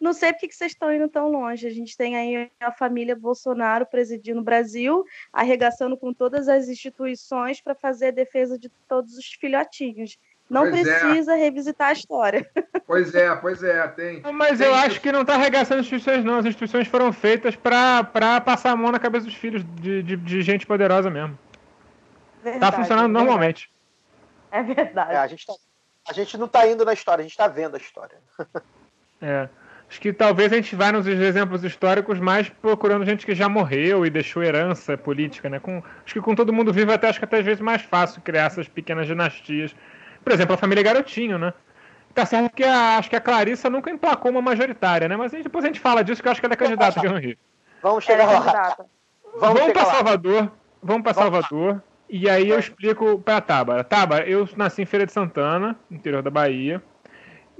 Não 0.00 0.12
sei 0.12 0.32
por 0.32 0.40
que 0.40 0.54
vocês 0.54 0.72
estão 0.72 0.92
indo 0.92 1.08
tão 1.08 1.30
longe. 1.30 1.66
A 1.66 1.70
gente 1.70 1.96
tem 1.96 2.16
aí 2.16 2.50
a 2.60 2.70
família 2.70 3.16
Bolsonaro 3.16 3.84
presidindo 3.84 4.40
o 4.40 4.44
Brasil, 4.44 5.04
arregaçando 5.32 5.96
com 5.96 6.12
todas 6.12 6.48
as 6.48 6.68
instituições 6.68 7.60
para 7.60 7.74
fazer 7.74 8.08
a 8.08 8.12
defesa 8.12 8.58
de 8.58 8.70
todos 8.88 9.16
os 9.16 9.26
filhotinhos. 9.26 10.18
Não 10.48 10.70
pois 10.70 10.86
é. 10.86 10.98
precisa 10.98 11.34
é. 11.34 11.36
revisitar 11.36 11.88
a 11.88 11.92
história. 11.92 12.48
Pois 12.86 13.14
é, 13.14 13.36
pois 13.36 13.62
é, 13.62 13.86
tem. 13.88 14.22
Mas 14.32 14.56
tem 14.56 14.66
eu 14.66 14.72
isso. 14.72 14.84
acho 14.86 15.00
que 15.02 15.12
não 15.12 15.20
está 15.20 15.34
arregaçando 15.34 15.80
as 15.80 15.86
instituições, 15.86 16.24
não. 16.24 16.38
As 16.38 16.46
instituições 16.46 16.88
foram 16.88 17.12
feitas 17.12 17.54
para 17.54 18.02
passar 18.40 18.70
a 18.70 18.76
mão 18.76 18.90
na 18.90 18.98
cabeça 18.98 19.26
dos 19.26 19.34
filhos 19.34 19.62
de, 19.78 20.02
de, 20.02 20.16
de 20.16 20.40
gente 20.40 20.66
poderosa 20.66 21.10
mesmo. 21.10 21.38
Verdade, 22.42 22.60
tá 22.60 22.72
funcionando 22.72 23.10
é 23.10 23.12
normalmente. 23.12 23.70
É 24.50 24.62
verdade. 24.62 25.12
É, 25.12 25.16
a, 25.18 25.26
gente 25.26 25.46
tá, 25.46 25.52
a 26.08 26.12
gente 26.14 26.38
não 26.38 26.46
está 26.46 26.66
indo 26.66 26.82
na 26.82 26.94
história, 26.94 27.20
a 27.20 27.24
gente 27.24 27.32
está 27.32 27.46
vendo 27.46 27.74
a 27.74 27.78
história. 27.78 28.16
é. 29.20 29.50
Acho 29.88 30.00
que 30.00 30.12
talvez 30.12 30.52
a 30.52 30.56
gente 30.56 30.76
vá 30.76 30.92
nos 30.92 31.06
exemplos 31.06 31.64
históricos 31.64 32.20
mais 32.20 32.48
procurando 32.48 33.06
gente 33.06 33.24
que 33.24 33.34
já 33.34 33.48
morreu 33.48 34.04
e 34.04 34.10
deixou 34.10 34.42
herança 34.42 34.98
política, 34.98 35.48
né? 35.48 35.58
Com, 35.58 35.82
acho 36.04 36.14
que 36.14 36.20
com 36.20 36.34
todo 36.34 36.52
mundo 36.52 36.72
vivo 36.72 36.92
até 36.92 37.08
acho 37.08 37.18
que 37.18 37.24
até 37.24 37.38
às 37.38 37.44
vezes 37.44 37.60
mais 37.60 37.82
fácil 37.82 38.20
criar 38.20 38.44
essas 38.44 38.68
pequenas 38.68 39.06
dinastias 39.06 39.74
por 40.28 40.32
exemplo, 40.32 40.54
a 40.54 40.58
família 40.58 40.82
Garotinho, 40.82 41.38
né? 41.38 41.54
Tá 42.14 42.26
certo 42.26 42.54
que 42.54 42.64
a, 42.64 42.98
acho 42.98 43.08
que 43.08 43.16
a 43.16 43.20
Clarissa 43.20 43.70
nunca 43.70 43.90
emplacou 43.90 44.30
uma 44.30 44.42
majoritária, 44.42 45.08
né? 45.08 45.16
Mas 45.16 45.32
depois 45.32 45.64
a 45.64 45.68
gente 45.68 45.80
fala 45.80 46.02
disso, 46.02 46.20
que 46.20 46.28
eu 46.28 46.32
acho 46.32 46.40
que 46.40 46.46
ela 46.46 46.54
é 46.54 46.56
candidata 46.56 46.98
aqui 46.98 47.08
no 47.08 47.18
Rio. 47.18 47.36
Vamos 47.82 48.04
chegar 48.04 48.24
é 48.24 48.38
lá. 48.38 48.76
Vamos, 49.38 49.58
vamos 49.58 49.72
para 49.72 49.84
Salvador. 49.86 50.52
Vamos 50.82 51.02
para 51.02 51.14
Salvador. 51.14 51.82
E 52.10 52.28
aí 52.28 52.50
eu 52.50 52.58
explico 52.58 53.18
para 53.20 53.40
Tábara. 53.40 53.84
Tábara, 53.84 54.28
eu 54.28 54.48
nasci 54.56 54.82
em 54.82 54.86
Feira 54.86 55.06
de 55.06 55.12
Santana, 55.12 55.76
interior 55.90 56.22
da 56.22 56.30
Bahia. 56.30 56.82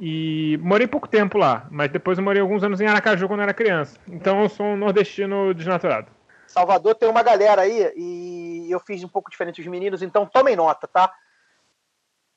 E 0.01 0.59
morei 0.63 0.87
pouco 0.87 1.09
tempo 1.09 1.37
lá, 1.37 1.67
mas 1.71 1.91
depois 1.91 2.19
eu 2.19 2.25
morei 2.25 2.41
alguns 2.41 2.63
anos 2.63 2.81
em 2.81 2.87
Aracaju 2.87 3.27
quando 3.27 3.43
era 3.43 3.53
criança. 3.53 3.99
Então 4.07 4.43
eu 4.43 4.49
sou 4.49 4.67
um 4.67 4.77
nordestino 4.77 5.53
desnaturado. 5.53 6.09
Salvador 6.47 6.95
tem 6.95 7.09
uma 7.09 7.23
galera 7.23 7.63
aí 7.63 7.93
e 7.97 8.69
eu 8.71 8.81
fiz 8.81 9.03
um 9.03 9.09
pouco 9.09 9.31
diferente 9.31 9.61
dos 9.61 9.71
meninos, 9.71 10.01
então 10.01 10.25
tomem 10.25 10.57
nota, 10.57 10.87
tá? 10.87 11.13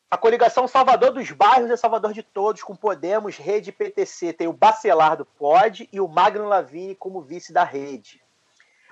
A 0.10 0.18
coligação 0.18 0.68
Salvador 0.68 1.12
dos 1.14 1.32
Bairros 1.32 1.72
é 1.72 1.78
Salvador 1.78 2.12
de 2.12 2.22
Todos, 2.22 2.62
com 2.62 2.76
Podemos, 2.76 3.38
Rede 3.38 3.72
PTC. 3.72 4.34
Tem 4.34 4.46
o 4.46 4.52
Bacelar 4.52 5.16
do 5.16 5.24
POD 5.24 5.88
e 5.90 6.02
o 6.02 6.08
Magno 6.08 6.50
Lavini 6.50 6.96
como 6.96 7.22
vice 7.22 7.54
da 7.54 7.64
rede. 7.64 8.22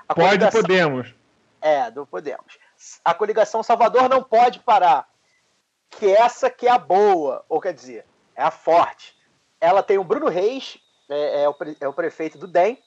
A 0.07 0.15
pode 0.15 0.29
coligação... 0.29 0.61
Podemos. 0.61 1.13
É, 1.59 1.91
do 1.91 2.05
Podemos. 2.05 2.57
A 3.03 3.13
coligação 3.13 3.61
Salvador 3.61 4.07
não 4.07 4.23
pode 4.23 4.61
parar. 4.61 5.09
Que 5.89 6.09
essa 6.09 6.49
que 6.49 6.67
é 6.67 6.71
a 6.71 6.77
boa, 6.77 7.43
ou 7.49 7.59
quer 7.59 7.73
dizer, 7.73 8.05
é 8.39 8.43
a 8.43 8.51
forte. 8.51 9.17
Ela 9.59 9.83
tem 9.83 9.97
o 9.97 10.03
Bruno 10.03 10.29
Reis, 10.29 10.79
é, 11.09 11.43
é, 11.43 11.49
o, 11.49 11.55
é 11.81 11.87
o 11.87 11.93
prefeito 11.93 12.37
do 12.37 12.47
DEM, 12.47 12.81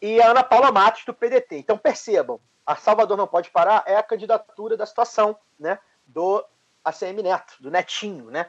e 0.00 0.22
a 0.22 0.30
Ana 0.30 0.44
Paula 0.44 0.70
Matos, 0.70 1.04
do 1.04 1.12
PDT. 1.12 1.56
Então 1.56 1.76
percebam, 1.76 2.40
a 2.64 2.76
Salvador 2.76 3.16
não 3.16 3.26
pode 3.26 3.50
parar 3.50 3.82
é 3.86 3.96
a 3.96 4.02
candidatura 4.02 4.76
da 4.76 4.86
situação, 4.86 5.36
né? 5.58 5.78
Do 6.06 6.44
ACM 6.84 7.22
Neto, 7.22 7.56
do 7.60 7.72
Netinho, 7.72 8.30
né? 8.30 8.48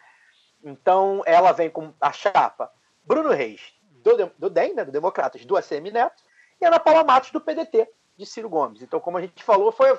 Então 0.64 1.24
ela 1.26 1.52
vem 1.52 1.70
com 1.70 1.92
a 2.00 2.12
chapa 2.12 2.72
Bruno 3.04 3.32
Reis, 3.32 3.74
do, 3.90 4.32
do 4.38 4.50
DEM, 4.50 4.76
né, 4.76 4.86
do 4.86 4.92
Democratas, 4.92 5.44
do 5.46 5.58
ACM 5.58 5.92
Neto, 5.92 6.22
e 6.62 6.66
Ana 6.66 6.80
Paula 6.80 7.04
Matos, 7.04 7.32
do 7.32 7.42
PDT, 7.42 7.90
de 8.16 8.26
Ciro 8.26 8.50
Gomes. 8.50 8.84
Então, 8.84 9.00
como 9.00 9.18
a 9.18 9.22
gente 9.22 9.44
falou, 9.44 9.72
foi, 9.72 9.98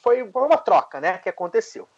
foi 0.00 0.22
uma 0.22 0.58
troca 0.58 1.00
né, 1.00 1.18
que 1.18 1.28
aconteceu. 1.28 1.88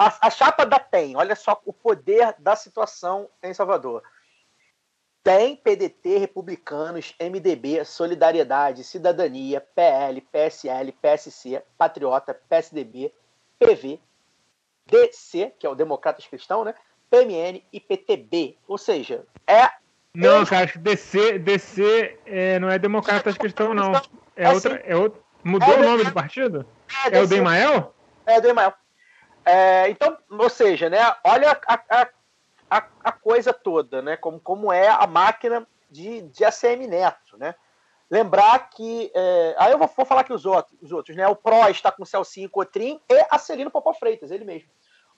A, 0.00 0.28
a 0.28 0.30
chapa 0.30 0.64
da 0.64 0.80
PEN, 0.80 1.14
olha 1.14 1.36
só 1.36 1.60
o 1.66 1.74
poder 1.74 2.34
da 2.38 2.56
situação 2.56 3.28
em 3.42 3.52
Salvador. 3.52 4.02
Tem 5.22 5.54
PDT, 5.54 6.16
Republicanos, 6.16 7.14
MDB, 7.20 7.84
Solidariedade, 7.84 8.82
Cidadania, 8.82 9.60
PL, 9.60 10.22
PSL, 10.22 10.92
PSC, 10.92 11.62
Patriota, 11.76 12.32
PSDB, 12.32 13.12
PV, 13.58 14.00
DC, 14.86 15.52
que 15.58 15.66
é 15.66 15.68
o 15.68 15.74
Democratas 15.74 16.26
Cristão, 16.26 16.64
né? 16.64 16.74
PMN 17.10 17.62
e 17.70 17.78
PTB. 17.78 18.56
Ou 18.66 18.78
seja, 18.78 19.26
é. 19.46 19.68
Não, 20.14 20.46
cara, 20.46 20.64
acho 20.64 20.72
que 20.72 20.78
DC, 20.78 21.38
DC 21.40 22.18
é, 22.24 22.58
não 22.58 22.70
é 22.70 22.78
Democratas 22.78 23.36
Cristão, 23.36 23.74
não. 23.74 23.94
É, 24.34 24.44
é 24.44 24.50
outra. 24.50 24.82
É 24.82 24.96
outro, 24.96 25.22
mudou 25.44 25.74
é 25.74 25.76
o 25.76 25.82
nome 25.82 26.04
do 26.04 26.12
partido? 26.14 26.64
É, 27.04 27.18
é 27.18 27.22
o 27.22 27.26
Demael? 27.26 27.94
É 28.24 28.38
o 28.38 28.40
Demael. 28.40 28.72
É, 29.44 29.88
então, 29.88 30.16
ou 30.28 30.50
seja, 30.50 30.88
né? 30.90 30.98
Olha 31.24 31.58
a, 31.66 32.08
a, 32.70 32.86
a, 33.04 33.12
coisa 33.12 33.52
toda, 33.52 34.02
né? 34.02 34.16
Como, 34.16 34.38
como 34.40 34.72
é 34.72 34.88
a 34.88 35.06
máquina 35.06 35.66
de, 35.90 36.22
de 36.22 36.44
ACM 36.44 36.86
Neto, 36.86 37.36
né? 37.38 37.54
Lembrar 38.10 38.70
que. 38.70 39.10
É, 39.14 39.54
aí 39.58 39.72
eu 39.72 39.78
vou, 39.78 39.88
vou, 39.88 40.06
falar 40.06 40.22
aqui 40.22 40.32
os 40.32 40.44
outros, 40.44 40.76
os 40.82 40.92
outros, 40.92 41.16
né? 41.16 41.26
O 41.26 41.36
PRO 41.36 41.68
está 41.68 41.90
com 41.90 42.02
o 42.02 42.06
Celcinho 42.06 42.50
Cotrim 42.50 43.00
e 43.08 43.26
a 43.30 43.38
Celino 43.38 43.70
Popó 43.70 43.92
Freitas, 43.92 44.30
ele 44.30 44.44
mesmo 44.44 44.68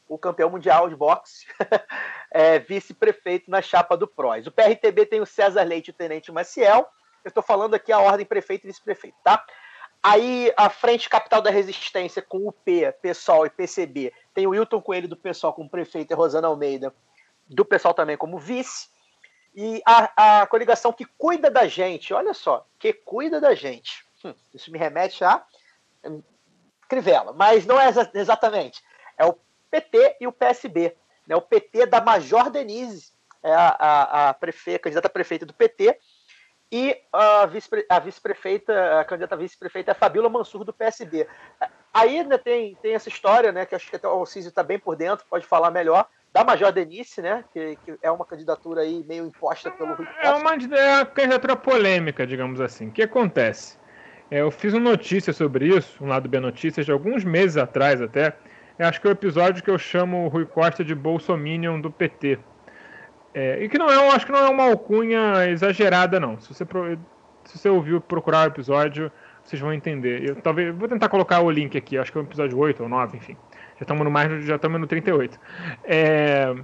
o 0.09 0.19
campeão 0.19 0.51
mundial 0.51 0.89
de 0.89 0.97
boxe, 0.97 1.47
é, 2.31 2.59
vice-prefeito 2.59 3.51
na 3.51 3.63
chapa 3.63 3.97
do 3.97 4.07
PROS. 4.07 4.47
O 4.47 4.53
PRTB 4.53 5.07
tem 5.07 5.21
o 5.21 5.27
César 5.27 5.63
Leite 5.63 5.89
e 5.89 5.91
o 5.91 5.95
Tenente 5.95 6.31
Maciel. 6.31 6.87
Eu 7.25 7.29
estou 7.29 7.43
falando 7.43 7.75
aqui 7.75 7.93
a 7.93 7.99
ordem 7.99 8.27
prefeito 8.27 8.65
e 8.65 8.69
vice-prefeito, 8.69 9.17
tá? 9.25 9.43
Aí 10.03 10.53
a 10.57 10.69
Frente 10.69 11.09
Capital 11.09 11.41
da 11.41 11.51
Resistência 11.51 12.21
com 12.21 12.49
o 12.49 12.53
P, 12.53 12.91
PSOL 13.01 13.47
e 13.47 13.51
PCB 13.51 14.13
tem 14.35 14.47
o 14.47 14.51
Wilton 14.51 14.81
Coelho 14.81 15.07
do 15.07 15.17
PSOL 15.17 15.53
como 15.53 15.71
prefeito 15.71 16.13
e 16.13 16.17
Rosana 16.17 16.49
Almeida 16.49 16.93
do 17.49 17.65
PSOL 17.65 17.95
também 17.95 18.17
como 18.17 18.39
vice. 18.39 18.89
E 19.55 19.83
a, 19.87 20.41
a 20.41 20.47
coligação 20.47 20.93
que 20.93 21.05
cuida 21.05 21.51
da 21.51 21.69
gente, 21.69 22.13
olha 22.15 22.35
só, 22.35 22.67
que 22.79 22.93
cuida 22.93 23.41
da 23.41 23.55
gente. 23.55 24.05
Hum, 24.25 24.35
isso 24.53 24.73
me 24.73 24.79
remete 24.79 25.23
a 25.23 25.45
hum, 26.05 26.23
Crivella, 26.89 27.33
mas 27.33 27.67
não 27.67 27.79
é 27.79 27.89
exatamente. 28.15 28.83
É 29.17 29.25
o 29.25 29.37
PT 29.71 30.17
e 30.21 30.27
o 30.27 30.33
PSB. 30.33 30.97
Né? 31.27 31.37
O 31.37 31.43
PT 31.43 31.87
da 31.87 32.01
Major 32.01 32.51
Denise, 32.51 33.13
é 33.43 33.53
a, 33.53 33.69
a, 33.69 34.29
a, 34.29 34.35
prefe, 34.35 34.79
candidata 34.79 35.09
prefeita 35.09 35.45
do 35.45 35.53
PT, 35.53 35.99
e 36.73 36.97
a 37.13 37.45
vice-prefeita, 37.45 37.93
a, 37.95 37.99
vice 38.01 38.73
a 39.01 39.05
candidata 39.05 39.37
vice-prefeita 39.37 39.91
é 39.91 39.93
a 39.93 39.95
Fabíola 39.95 40.31
Mansur, 40.31 40.65
do 40.65 40.73
PSB. 40.73 41.27
Aí 41.93 42.25
né, 42.25 42.39
tem, 42.39 42.75
tem 42.81 42.95
essa 42.95 43.11
história, 43.11 43.53
né, 43.53 43.67
que 43.67 43.75
acho 43.75 43.91
que 43.91 43.97
até 43.97 44.09
o 44.09 44.25
Císio 44.25 44.49
está 44.49 44.63
bem 44.63 44.79
por 44.79 44.97
dentro, 44.97 45.27
pode 45.29 45.45
falar 45.45 45.71
melhor, 45.71 46.07
da 46.33 46.43
Major 46.43 46.73
Denise, 46.73 47.21
né, 47.21 47.45
que, 47.53 47.77
que, 47.85 47.99
é 48.03 48.11
uma 48.11 48.25
candidatura 48.25 48.81
aí 48.81 49.05
meio 49.07 49.27
imposta 49.27 49.71
pelo 49.71 49.93
Rui 49.93 50.09
É 50.23 50.31
uma, 50.31 50.55
é 50.55 50.97
uma 50.97 51.05
candidatura 51.05 51.57
polêmica, 51.57 52.27
digamos 52.27 52.59
assim. 52.59 52.89
O 52.89 52.91
que 52.91 53.03
acontece? 53.03 53.77
É, 54.31 54.41
eu 54.41 54.51
fiz 54.51 54.73
uma 54.73 54.93
notícia 54.93 55.35
sobre 55.35 55.67
isso, 55.67 56.03
um 56.03 56.09
lado 56.09 56.27
B 56.27 56.41
Notícias, 56.41 56.87
de 56.87 56.93
alguns 56.93 57.23
meses 57.23 57.59
atrás 57.59 58.01
até, 58.01 58.35
Eu 58.79 58.87
acho 58.87 58.99
que 58.99 59.07
é 59.07 59.11
o 59.11 59.13
episódio 59.13 59.63
que 59.63 59.71
eu 59.71 59.79
chamo 59.79 60.25
o 60.25 60.29
Rui 60.29 60.47
Costa 60.47 60.83
de 60.83 60.95
Bolsominion 60.95 61.79
do 61.79 61.91
PT. 61.91 62.39
É, 63.35 63.65
e 63.65 63.69
que 63.69 63.79
não 63.79 63.91
é, 63.91 63.97
eu 63.97 64.11
acho 64.11 64.27
que 64.27 64.33
não 64.33 64.41
é 64.41 64.49
uma 64.49 64.65
alcunha 64.65 65.49
exagerada, 65.49 66.21
não. 66.21 66.39
Se 66.41 66.53
você, 66.53 66.67
se 67.45 67.59
você 67.59 67.69
ouviu 67.69 68.01
procurar 68.01 68.45
o 68.45 68.53
episódio, 68.53 69.11
vocês 69.43 69.61
vão 69.61 69.73
entender. 69.73 70.29
Eu 70.29 70.37
talvez 70.37 70.75
vou 70.75 70.89
tentar 70.89 71.09
colocar 71.09 71.41
o 71.41 71.51
link 71.51 71.77
aqui, 71.77 71.99
acho 71.99 72.13
que 72.13 72.19
é 72.19 72.21
o 72.21 72.25
episódio 72.25 72.59
8 72.59 72.83
ou 72.83 72.89
9, 72.89 73.17
enfim. 73.17 73.37
Já 73.77 73.83
estamos 73.83 74.05
no 74.05 74.11
mais, 74.11 74.45
já 74.45 74.57
estamos 74.57 74.81
no 74.81 74.87
38. 74.87 75.39
É, 75.85 76.55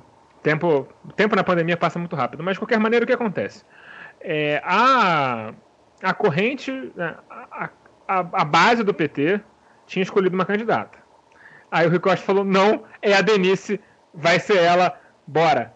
tempo, 0.42 0.88
o 1.04 1.12
tempo 1.12 1.34
na 1.34 1.42
pandemia 1.42 1.76
passa 1.76 1.98
muito 1.98 2.14
rápido, 2.14 2.42
mas 2.42 2.54
de 2.54 2.60
qualquer 2.60 2.78
maneira 2.78 3.04
o 3.04 3.06
que 3.06 3.14
acontece? 3.14 3.64
É, 4.20 4.60
a, 4.64 5.52
a 6.02 6.14
corrente, 6.14 6.70
né, 6.94 7.16
a, 7.30 7.70
a, 8.06 8.18
a 8.18 8.44
base 8.44 8.82
do 8.82 8.94
PT 8.94 9.40
tinha 9.86 10.02
escolhido 10.02 10.34
uma 10.34 10.44
candidata. 10.44 10.98
Aí 11.70 11.86
o 11.86 11.90
Rui 11.90 11.98
Costa 11.98 12.24
falou: 12.24 12.44
não, 12.44 12.84
é 13.02 13.14
a 13.14 13.20
Denise, 13.20 13.80
vai 14.12 14.38
ser 14.38 14.58
ela, 14.58 14.98
bora. 15.26 15.74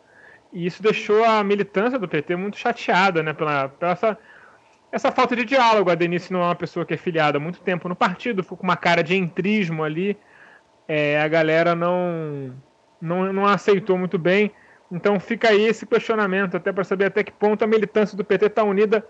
E 0.53 0.67
isso 0.67 0.83
deixou 0.83 1.25
a 1.25 1.43
militância 1.43 1.99
do 1.99 2.09
PT 2.09 2.37
muito 2.37 2.57
chateada, 2.57 3.23
né? 3.23 3.33
Pela, 3.33 3.69
pela 3.69 3.93
essa, 3.93 4.19
essa 4.91 5.11
falta 5.11 5.35
de 5.35 5.45
diálogo. 5.45 5.91
A 5.91 5.95
Denise 5.95 6.33
não 6.33 6.43
é 6.43 6.45
uma 6.45 6.55
pessoa 6.55 6.85
que 6.85 6.93
é 6.93 6.97
filiada 6.97 7.39
há 7.39 7.41
muito 7.41 7.61
tempo 7.61 7.89
no 7.89 7.97
partido, 7.97 8.43
ficou 8.43 8.59
com 8.59 8.65
uma 8.65 8.77
cara 8.77 9.03
de 9.03 9.17
entrismo 9.17 9.83
ali. 9.83 10.17
É, 10.87 11.21
a 11.21 11.29
galera 11.29 11.75
não, 11.75 12.53
não, 13.01 13.33
não 13.33 13.47
aceitou 13.47 13.97
muito 13.97 14.19
bem. 14.19 14.53
Então 14.91 15.19
fica 15.19 15.49
aí 15.49 15.65
esse 15.65 15.87
questionamento, 15.87 16.57
até 16.57 16.71
para 16.71 16.85
saber 16.85 17.07
até 17.07 17.25
que 17.25 17.33
ponto 17.33 17.65
a 17.65 17.67
militância 17.67 18.17
do 18.17 18.23
PT 18.23 18.47
está 18.47 18.63
unida 18.63 19.05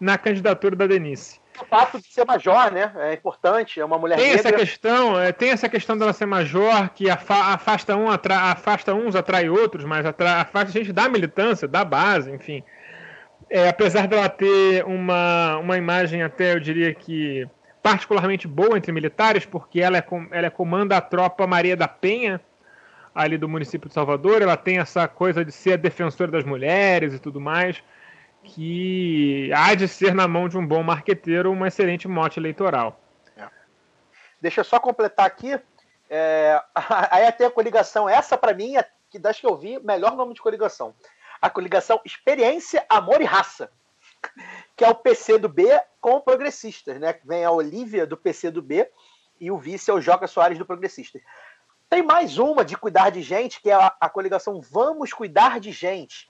na 0.00 0.18
candidatura 0.18 0.74
da 0.74 0.86
Denise. 0.86 1.40
O 1.60 1.64
fato 1.66 1.98
de 2.00 2.06
ser 2.12 2.24
major, 2.24 2.70
né? 2.72 2.92
É 2.96 3.14
importante, 3.14 3.80
é 3.80 3.84
uma 3.84 3.98
mulher 3.98 4.16
Tem 4.16 4.30
essa 4.30 4.44
negra. 4.50 4.60
questão, 4.60 5.18
é, 5.20 5.32
tem 5.32 5.50
essa 5.50 5.68
questão 5.68 5.96
dela 5.98 6.12
ser 6.12 6.26
major, 6.26 6.88
que 6.94 7.10
afa- 7.10 7.54
afasta, 7.54 7.96
um, 7.96 8.10
atra- 8.10 8.52
afasta 8.52 8.94
uns, 8.94 9.16
atrai 9.16 9.48
outros, 9.48 9.84
mas 9.84 10.06
atra- 10.06 10.40
afasta 10.40 10.72
gente 10.72 10.92
da 10.92 11.08
militância, 11.08 11.66
da 11.66 11.84
base, 11.84 12.30
enfim. 12.30 12.62
É, 13.50 13.68
apesar 13.68 14.06
dela 14.06 14.28
ter 14.28 14.84
uma, 14.84 15.56
uma 15.58 15.76
imagem 15.76 16.22
até, 16.22 16.52
eu 16.52 16.60
diria 16.60 16.92
que 16.94 17.46
particularmente 17.82 18.46
boa 18.46 18.76
entre 18.76 18.92
militares, 18.92 19.46
porque 19.46 19.80
ela, 19.80 19.96
é, 19.96 20.02
com- 20.02 20.28
ela 20.30 20.46
é 20.46 20.50
comanda 20.50 20.96
a 20.96 21.00
tropa 21.00 21.46
Maria 21.46 21.76
da 21.76 21.88
Penha, 21.88 22.40
ali 23.14 23.36
do 23.38 23.48
município 23.48 23.88
de 23.88 23.94
Salvador, 23.94 24.42
ela 24.42 24.56
tem 24.56 24.78
essa 24.78 25.08
coisa 25.08 25.44
de 25.44 25.50
ser 25.50 25.72
a 25.72 25.76
defensora 25.76 26.30
das 26.30 26.44
mulheres 26.44 27.14
e 27.14 27.18
tudo 27.18 27.40
mais, 27.40 27.82
que 28.44 29.50
há 29.54 29.74
de 29.74 29.88
ser 29.88 30.14
na 30.14 30.26
mão 30.26 30.48
de 30.48 30.56
um 30.56 30.66
bom 30.66 30.82
marqueteiro 30.82 31.52
uma 31.52 31.68
excelente 31.68 32.08
mote 32.08 32.38
eleitoral. 32.38 33.00
Deixa 34.40 34.60
eu 34.60 34.64
só 34.64 34.78
completar 34.78 35.26
aqui. 35.26 35.58
É, 36.08 36.60
aí 37.10 37.26
até 37.26 37.46
a 37.46 37.50
coligação, 37.50 38.08
essa 38.08 38.36
para 38.36 38.54
mim, 38.54 38.76
é, 38.76 38.88
que 39.10 39.18
das 39.18 39.38
que 39.38 39.46
eu 39.46 39.56
vi, 39.56 39.78
melhor 39.80 40.16
nome 40.16 40.34
de 40.34 40.40
coligação. 40.40 40.94
A 41.40 41.50
coligação 41.50 42.00
Experiência, 42.04 42.84
Amor 42.88 43.20
e 43.20 43.24
Raça, 43.24 43.70
que 44.76 44.84
é 44.84 44.88
o 44.88 44.94
PC 44.94 45.38
do 45.38 45.48
B 45.48 45.64
com 46.00 46.20
progressistas, 46.20 46.98
né? 46.98 47.18
Vem 47.24 47.44
a 47.44 47.50
Olivia 47.50 48.06
do 48.06 48.16
PC 48.16 48.50
do 48.50 48.62
B 48.62 48.88
e 49.40 49.50
o 49.50 49.58
vice 49.58 49.90
é 49.90 49.94
o 49.94 50.00
Joca 50.00 50.26
Soares 50.26 50.58
do 50.58 50.66
Progressista. 50.66 51.20
Tem 51.88 52.02
mais 52.02 52.38
uma 52.38 52.64
de 52.64 52.76
cuidar 52.76 53.10
de 53.10 53.22
gente, 53.22 53.62
que 53.62 53.70
é 53.70 53.74
a, 53.74 53.94
a 54.00 54.08
coligação 54.08 54.60
Vamos 54.60 55.12
Cuidar 55.12 55.58
de 55.58 55.72
Gente, 55.72 56.28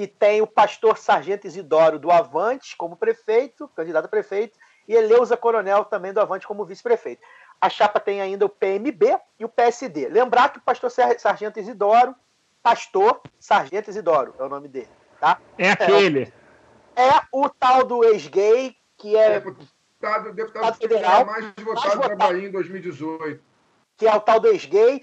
que 0.00 0.06
tem 0.06 0.40
o 0.40 0.46
pastor 0.46 0.96
Sargento 0.96 1.46
Isidoro 1.46 1.98
do 1.98 2.10
Avante 2.10 2.74
como 2.74 2.96
prefeito, 2.96 3.68
candidato 3.76 4.06
a 4.06 4.08
prefeito, 4.08 4.56
e 4.88 4.94
Eleusa 4.94 5.36
Coronel 5.36 5.84
também 5.84 6.10
do 6.10 6.18
Avante 6.20 6.46
como 6.46 6.64
vice-prefeito. 6.64 7.20
A 7.60 7.68
chapa 7.68 8.00
tem 8.00 8.18
ainda 8.22 8.46
o 8.46 8.48
PMB 8.48 9.18
e 9.38 9.44
o 9.44 9.48
PSD. 9.48 10.08
Lembrar 10.08 10.48
que 10.54 10.58
o 10.58 10.62
pastor 10.62 10.90
Sar- 10.90 11.18
Sargento 11.20 11.60
Isidoro, 11.60 12.14
pastor 12.62 13.20
Sargento 13.38 13.90
Isidoro 13.90 14.34
é 14.38 14.42
o 14.42 14.48
nome 14.48 14.68
dele, 14.68 14.88
tá? 15.20 15.38
É 15.58 15.70
aquele. 15.72 16.32
É 16.96 17.20
o 17.30 17.50
tal 17.50 17.84
do 17.84 18.02
ex-gay, 18.02 18.74
que 18.96 19.14
é, 19.14 19.38
Deputado, 19.38 20.32
deputado 20.32 20.32
Deputado 20.34 20.76
federal 20.78 21.10
federal 21.10 21.26
mais 21.26 21.44
mais 21.44 21.54
votado 21.62 22.08
da. 22.08 22.16
Bahia 22.16 22.48
em 22.48 22.50
2018. 22.50 23.42
que 23.98 24.08
é 24.08 24.14
o 24.16 24.20
tal 24.20 24.40
do 24.40 24.48
ex-gay, 24.48 25.02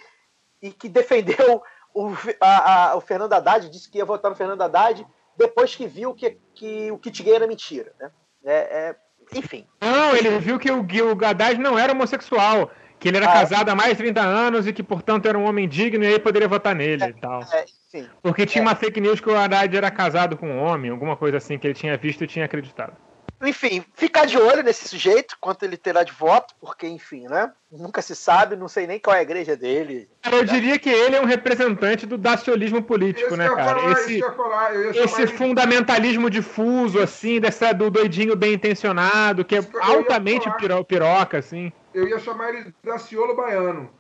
e 0.60 0.72
que 0.72 0.90
defendeu 0.90 1.62
o, 2.06 2.14
a- 2.42 2.90
a- 2.92 2.96
o 2.96 3.02
Fernando 3.02 3.34
Haddad, 3.34 3.70
disse 3.70 3.90
que 3.90 3.98
ia 3.98 4.06
votar 4.06 4.30
no 4.30 4.38
Fernando 4.38 4.62
Haddad 4.62 5.06
depois 5.38 5.76
que 5.76 5.88
viu 5.88 6.14
que, 6.14 6.38
que 6.56 6.92
o 6.92 6.98
kit 6.98 7.22
gay 7.24 7.36
era 7.36 7.48
mentira. 7.48 7.94
Né? 8.00 8.12
É, 8.46 8.54
é, 8.90 8.96
enfim, 9.34 9.68
Não, 9.82 10.16
ele 10.16 10.38
viu 10.40 10.58
que 10.58 10.72
o, 10.72 10.82
o 10.82 11.26
Haddad 11.26 11.60
não 11.60 11.78
era 11.78 11.92
homossexual, 11.94 12.72
que 13.00 13.08
ele 13.08 13.18
era 13.18 13.28
Ah. 13.30 13.34
casado 13.34 13.70
há 13.70 13.76
mais 13.76 13.92
de 13.92 13.98
30 13.98 14.22
anos 14.22 14.66
e 14.66 14.74
que, 14.74 14.82
portanto, 14.82 15.28
era 15.28 15.38
um 15.38 15.46
homem 15.46 15.68
digno 15.68 16.04
e 16.04 16.08
aí 16.08 16.18
poderia 16.20 16.48
votar 16.48 16.74
nele 16.74 17.04
e 17.06 17.14
tal. 17.14 17.42
é, 17.54 17.66
enfim. 17.88 18.10
Porque 18.22 18.46
tinha 18.46 18.62
uma 18.62 18.74
fake 18.76 19.00
news 19.02 19.20
que 19.20 19.30
o 19.30 19.38
Haddad 19.38 19.76
era 19.76 19.92
casado 19.92 20.36
com 20.38 20.48
um 20.50 20.60
homem, 20.64 20.90
alguma 20.92 21.16
coisa 21.16 21.38
assim 21.38 21.58
que 21.60 21.68
ele 21.68 21.74
tinha 21.74 21.96
visto 21.98 22.24
e 22.24 22.28
tinha 22.28 22.46
acreditado. 22.46 22.94
Enfim, 23.40 23.86
ficar 23.94 24.26
de 24.26 24.36
olho 24.36 24.64
nesse 24.64 24.88
sujeito, 24.88 25.38
quanto 25.40 25.62
ele 25.64 25.78
terá 25.78 26.02
de 26.04 26.12
voto, 26.12 26.56
porque, 26.60 26.88
enfim, 26.88 27.28
né? 27.28 27.54
Nunca 27.72 28.02
se 28.02 28.16
sabe, 28.16 28.56
não 28.56 28.68
sei 28.68 28.88
nem 28.88 29.00
qual 29.00 29.16
é 29.16 29.20
a 29.20 29.22
igreja 29.22 29.56
dele. 29.56 30.10
Cara, 30.24 30.38
eu 30.38 30.44
diria 30.44 30.80
que 30.80 30.90
ele 30.90 31.16
é 31.16 31.22
um 31.22 31.26
representante 31.26 32.08
do 32.08 32.18
dacionismo 32.18 32.82
político, 32.82 33.28
Isso 33.28 33.38
né, 33.38 33.48
cara? 33.48 33.80
falar, 33.80 33.92
Esse, 33.92 34.20
falar. 34.22 34.76
Esse 34.76 35.28
fundamentalismo 35.28 36.32
difuso, 36.32 37.00
assim, 37.00 37.40
dessa, 37.40 37.74
do 37.74 37.92
doidinho 37.92 38.36
bem 38.36 38.54
intencionado, 38.54 39.46
que 39.46 39.56
é 39.56 39.62
que 39.62 39.78
altamente 39.78 40.50
piro- 40.58 40.84
piroca, 40.84 41.38
assim. 41.38 41.72
Eu 41.94 42.08
ia 42.08 42.18
chamar 42.18 42.50
ele 42.50 42.64
de 42.64 42.76
Daciolo 42.84 43.36
Baiano. 43.36 43.92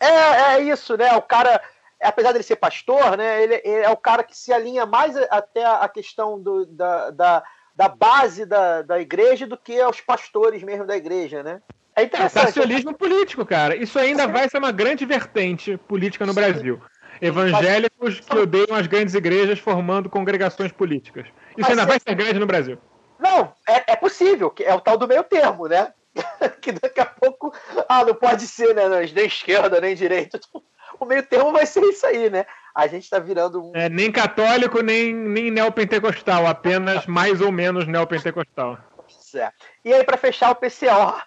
É, 0.00 0.06
é 0.54 0.60
isso, 0.60 0.96
né? 0.96 1.12
O 1.16 1.22
cara, 1.22 1.60
apesar 2.00 2.30
dele 2.30 2.44
ser 2.44 2.56
pastor, 2.56 3.16
né? 3.16 3.42
Ele, 3.42 3.54
ele 3.64 3.82
é 3.82 3.90
o 3.90 3.96
cara 3.96 4.22
que 4.22 4.36
se 4.36 4.52
alinha 4.52 4.86
mais 4.86 5.16
até 5.30 5.64
a 5.64 5.88
questão 5.88 6.40
do, 6.40 6.66
da, 6.66 7.10
da, 7.10 7.42
da 7.74 7.88
base 7.88 8.46
da, 8.46 8.82
da 8.82 9.00
igreja 9.00 9.46
do 9.46 9.56
que 9.56 9.80
aos 9.80 10.00
pastores 10.00 10.62
mesmo 10.62 10.86
da 10.86 10.96
igreja, 10.96 11.42
né? 11.42 11.60
É 11.96 12.02
É 12.02 12.04
interessante. 12.04 12.94
Político, 12.98 13.44
cara. 13.46 13.76
Isso 13.76 13.98
ainda 13.98 14.26
vai 14.26 14.48
ser 14.48 14.58
uma 14.58 14.72
grande 14.72 15.04
vertente 15.04 15.76
política 15.76 16.26
no 16.26 16.32
Sim. 16.32 16.40
Brasil. 16.40 16.82
Evangélicos 17.20 18.20
que 18.20 18.36
odeiam 18.36 18.74
as 18.76 18.86
grandes 18.86 19.14
igrejas 19.14 19.58
formando 19.58 20.10
congregações 20.10 20.72
políticas. 20.72 21.26
Isso 21.56 21.60
Mas 21.60 21.70
ainda 21.70 21.82
é- 21.82 21.86
vai 21.86 22.00
ser 22.00 22.14
grande 22.14 22.38
no 22.38 22.46
Brasil. 22.46 22.78
Não, 23.18 23.52
é, 23.68 23.92
é 23.92 23.96
possível, 23.96 24.50
que 24.50 24.64
é 24.64 24.74
o 24.74 24.80
tal 24.80 24.98
do 24.98 25.06
meio 25.06 25.22
termo, 25.22 25.68
né? 25.68 25.92
que 26.60 26.72
daqui 26.72 27.00
a 27.00 27.06
pouco, 27.06 27.52
ah, 27.88 28.04
não 28.04 28.14
pode 28.14 28.46
ser, 28.46 28.74
né? 28.74 28.88
Nem 28.88 29.26
esquerda, 29.26 29.80
nem 29.80 29.94
direita. 29.94 30.38
O 31.00 31.06
meio 31.06 31.24
termo 31.24 31.50
vai 31.50 31.66
ser 31.66 31.80
isso 31.80 32.06
aí, 32.06 32.30
né? 32.30 32.46
A 32.74 32.88
gente 32.88 33.08
tá 33.08 33.20
virando 33.20 33.62
um. 33.62 33.72
É, 33.74 33.88
nem 33.88 34.10
católico, 34.10 34.82
nem, 34.82 35.14
nem 35.14 35.50
neopentecostal, 35.50 36.46
apenas 36.46 37.06
mais 37.08 37.40
ou 37.40 37.52
menos 37.52 37.86
neopentecostal. 37.86 38.78
É. 39.34 39.52
E 39.84 39.92
aí, 39.92 40.04
para 40.04 40.16
fechar 40.16 40.50
o 40.50 40.56
PCO, 40.56 41.20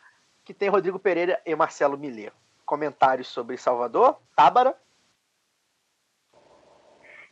que 0.43 0.53
tem 0.53 0.69
Rodrigo 0.69 0.99
Pereira 0.99 1.41
e 1.45 1.55
Marcelo 1.55 1.97
Miller. 1.97 2.33
Comentários 2.65 3.27
sobre 3.27 3.57
Salvador, 3.57 4.17
Tábara. 4.35 4.75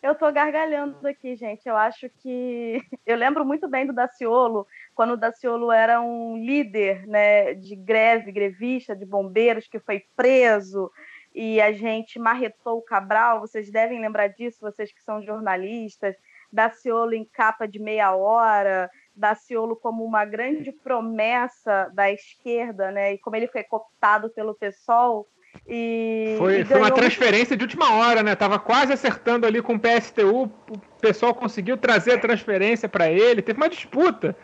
Eu 0.02 0.14
tô 0.14 0.32
gargalhando 0.32 1.06
aqui, 1.08 1.36
gente. 1.36 1.68
Eu 1.68 1.76
acho 1.76 2.10
que. 2.22 2.82
Eu 3.06 3.18
lembro 3.18 3.44
muito 3.44 3.68
bem 3.68 3.86
do 3.86 3.94
Daciolo, 3.94 4.68
quando 4.94 5.14
o 5.14 5.18
Daciolo 5.18 5.72
era 5.72 6.00
um 6.00 6.38
líder 6.38 7.08
né, 7.08 7.54
de 7.54 7.76
greve, 7.76 8.32
grevista, 8.32 8.96
de 8.96 9.06
bombeiros, 9.06 9.68
que 9.68 9.80
foi 9.80 10.06
preso 10.16 10.92
e 11.36 11.60
a 11.60 11.74
gente 11.74 12.18
marretou 12.18 12.78
o 12.78 12.82
Cabral. 12.82 13.42
Vocês 13.42 13.70
devem 13.70 14.00
lembrar 14.00 14.28
disso, 14.30 14.58
vocês 14.62 14.92
que 14.94 15.04
são 15.04 15.22
jornalistas. 15.22 16.16
Daciolo 16.52 17.14
em 17.14 17.26
capa 17.26 17.68
de 17.68 17.78
meia 17.78 18.16
hora, 18.16 18.90
Daciolo 19.14 19.76
como 19.76 20.06
uma 20.06 20.24
grande 20.24 20.72
promessa 20.72 21.92
da 21.94 22.10
esquerda, 22.10 22.90
né? 22.92 23.14
E 23.14 23.18
como 23.18 23.36
ele 23.36 23.48
foi 23.48 23.64
cooptado 23.64 24.30
pelo 24.30 24.56
PSOL. 24.56 25.28
E, 25.68 26.36
Foi, 26.38 26.62
e 26.62 26.66
foi 26.66 26.78
uma 26.78 26.92
transferência 26.92 27.58
de 27.58 27.64
última 27.64 27.96
hora, 27.96 28.24
né? 28.24 28.36
Tava 28.36 28.58
quase 28.58 28.94
acertando 28.94 29.46
ali 29.46 29.62
com 29.62 29.76
o 29.76 29.80
PSTU, 29.80 30.44
o 30.44 30.78
pessoal 31.02 31.34
conseguiu 31.34 31.78
trazer 31.78 32.14
a 32.14 32.20
transferência 32.20 32.88
para 32.88 33.10
ele, 33.10 33.42
teve 33.42 33.58
uma 33.58 33.70
disputa. 33.70 34.36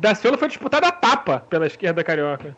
Daciolo 0.00 0.36
foi 0.36 0.48
disputada 0.48 0.86
a 0.86 0.92
tapa 0.92 1.40
pela 1.48 1.66
esquerda 1.66 2.04
carioca. 2.04 2.56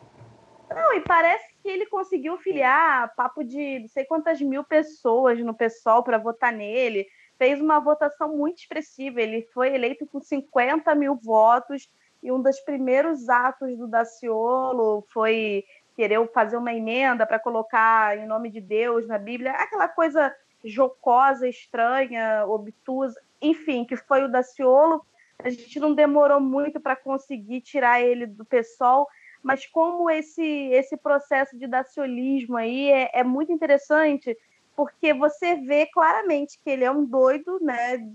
Não, 0.69 0.93
e 0.93 1.01
parece 1.01 1.53
que 1.61 1.69
ele 1.69 1.85
conseguiu 1.85 2.37
filiar 2.37 3.13
papo 3.15 3.43
de 3.43 3.79
não 3.79 3.87
sei 3.87 4.05
quantas 4.05 4.41
mil 4.41 4.63
pessoas 4.63 5.39
no 5.39 5.53
PSOL 5.53 6.03
para 6.03 6.17
votar 6.17 6.51
nele. 6.51 7.07
Fez 7.37 7.61
uma 7.61 7.79
votação 7.79 8.35
muito 8.35 8.59
expressiva. 8.59 9.21
Ele 9.21 9.43
foi 9.53 9.75
eleito 9.75 10.07
com 10.07 10.19
50 10.19 10.93
mil 10.95 11.15
votos 11.15 11.89
e 12.23 12.31
um 12.31 12.41
dos 12.41 12.59
primeiros 12.61 13.29
atos 13.29 13.77
do 13.77 13.87
Daciolo 13.87 15.05
foi 15.13 15.63
querer 15.95 16.27
fazer 16.33 16.57
uma 16.57 16.73
emenda 16.73 17.25
para 17.25 17.39
colocar 17.39 18.17
em 18.17 18.25
nome 18.25 18.49
de 18.49 18.59
Deus 18.59 19.07
na 19.07 19.17
Bíblia. 19.17 19.51
Aquela 19.51 19.87
coisa 19.87 20.35
jocosa, 20.63 21.47
estranha, 21.47 22.45
obtusa. 22.47 23.21
Enfim, 23.41 23.85
que 23.85 23.95
foi 23.95 24.23
o 24.23 24.31
Daciolo. 24.31 25.05
A 25.37 25.49
gente 25.49 25.79
não 25.79 25.93
demorou 25.93 26.39
muito 26.39 26.79
para 26.79 26.95
conseguir 26.95 27.61
tirar 27.61 28.01
ele 28.01 28.25
do 28.25 28.43
PSOL 28.43 29.07
mas 29.45 29.67
como 29.67 30.09
esse, 30.09 30.41
esse 30.71 30.97
processo 30.97 31.55
de 31.55 31.67
dacionismo 31.67 32.57
aí 32.57 32.89
é, 32.89 33.11
é 33.13 33.23
muito 33.23 33.51
interessante, 33.51 34.35
porque 34.75 35.13
você 35.13 35.55
vê 35.57 35.85
claramente 35.85 36.59
que 36.63 36.67
ele 36.67 36.83
é 36.83 36.89
um 36.89 37.05
doido, 37.05 37.59
né, 37.61 38.09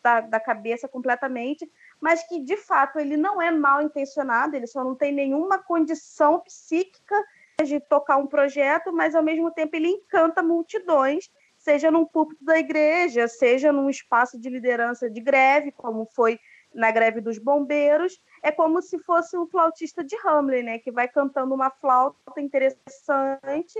da, 0.00 0.20
da 0.20 0.38
cabeça 0.38 0.86
completamente, 0.86 1.68
mas 2.00 2.22
que 2.28 2.38
de 2.38 2.56
fato 2.56 3.00
ele 3.00 3.16
não 3.16 3.42
é 3.42 3.50
mal 3.50 3.82
intencionado, 3.82 4.54
ele 4.54 4.68
só 4.68 4.84
não 4.84 4.94
tem 4.94 5.12
nenhuma 5.12 5.58
condição 5.58 6.38
psíquica 6.38 7.20
de 7.64 7.80
tocar 7.80 8.18
um 8.18 8.28
projeto, 8.28 8.92
mas 8.92 9.16
ao 9.16 9.22
mesmo 9.22 9.50
tempo 9.50 9.74
ele 9.74 9.88
encanta 9.88 10.44
multidões, 10.44 11.28
seja 11.58 11.90
num 11.90 12.06
púlpito 12.06 12.44
da 12.44 12.56
igreja, 12.56 13.26
seja 13.26 13.72
num 13.72 13.90
espaço 13.90 14.38
de 14.38 14.48
liderança 14.48 15.10
de 15.10 15.20
greve, 15.20 15.72
como 15.72 16.06
foi 16.14 16.38
na 16.74 16.90
greve 16.90 17.20
dos 17.20 17.38
bombeiros, 17.38 18.20
é 18.42 18.50
como 18.50 18.80
se 18.82 18.98
fosse 19.00 19.36
um 19.36 19.46
flautista 19.46 20.02
de 20.02 20.16
Hamlet, 20.24 20.62
né, 20.62 20.78
que 20.78 20.90
vai 20.90 21.08
cantando 21.08 21.54
uma 21.54 21.70
flauta 21.70 22.40
interessante, 22.40 23.74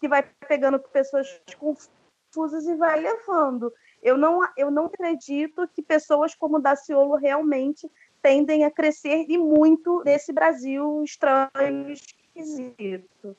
que 0.00 0.08
vai 0.08 0.22
pegando 0.46 0.78
pessoas 0.78 1.40
confusas 1.58 2.66
e 2.66 2.74
vai 2.76 3.00
levando. 3.00 3.72
Eu 4.02 4.16
não, 4.16 4.40
eu 4.56 4.70
não 4.70 4.86
acredito 4.86 5.68
que 5.68 5.82
pessoas 5.82 6.34
como 6.34 6.60
Daciolo 6.60 7.16
realmente 7.16 7.90
tendem 8.22 8.64
a 8.64 8.70
crescer 8.70 9.26
e 9.28 9.36
muito 9.36 10.02
nesse 10.04 10.32
Brasil 10.32 11.02
estranho, 11.04 11.90
esquisito. 11.90 13.36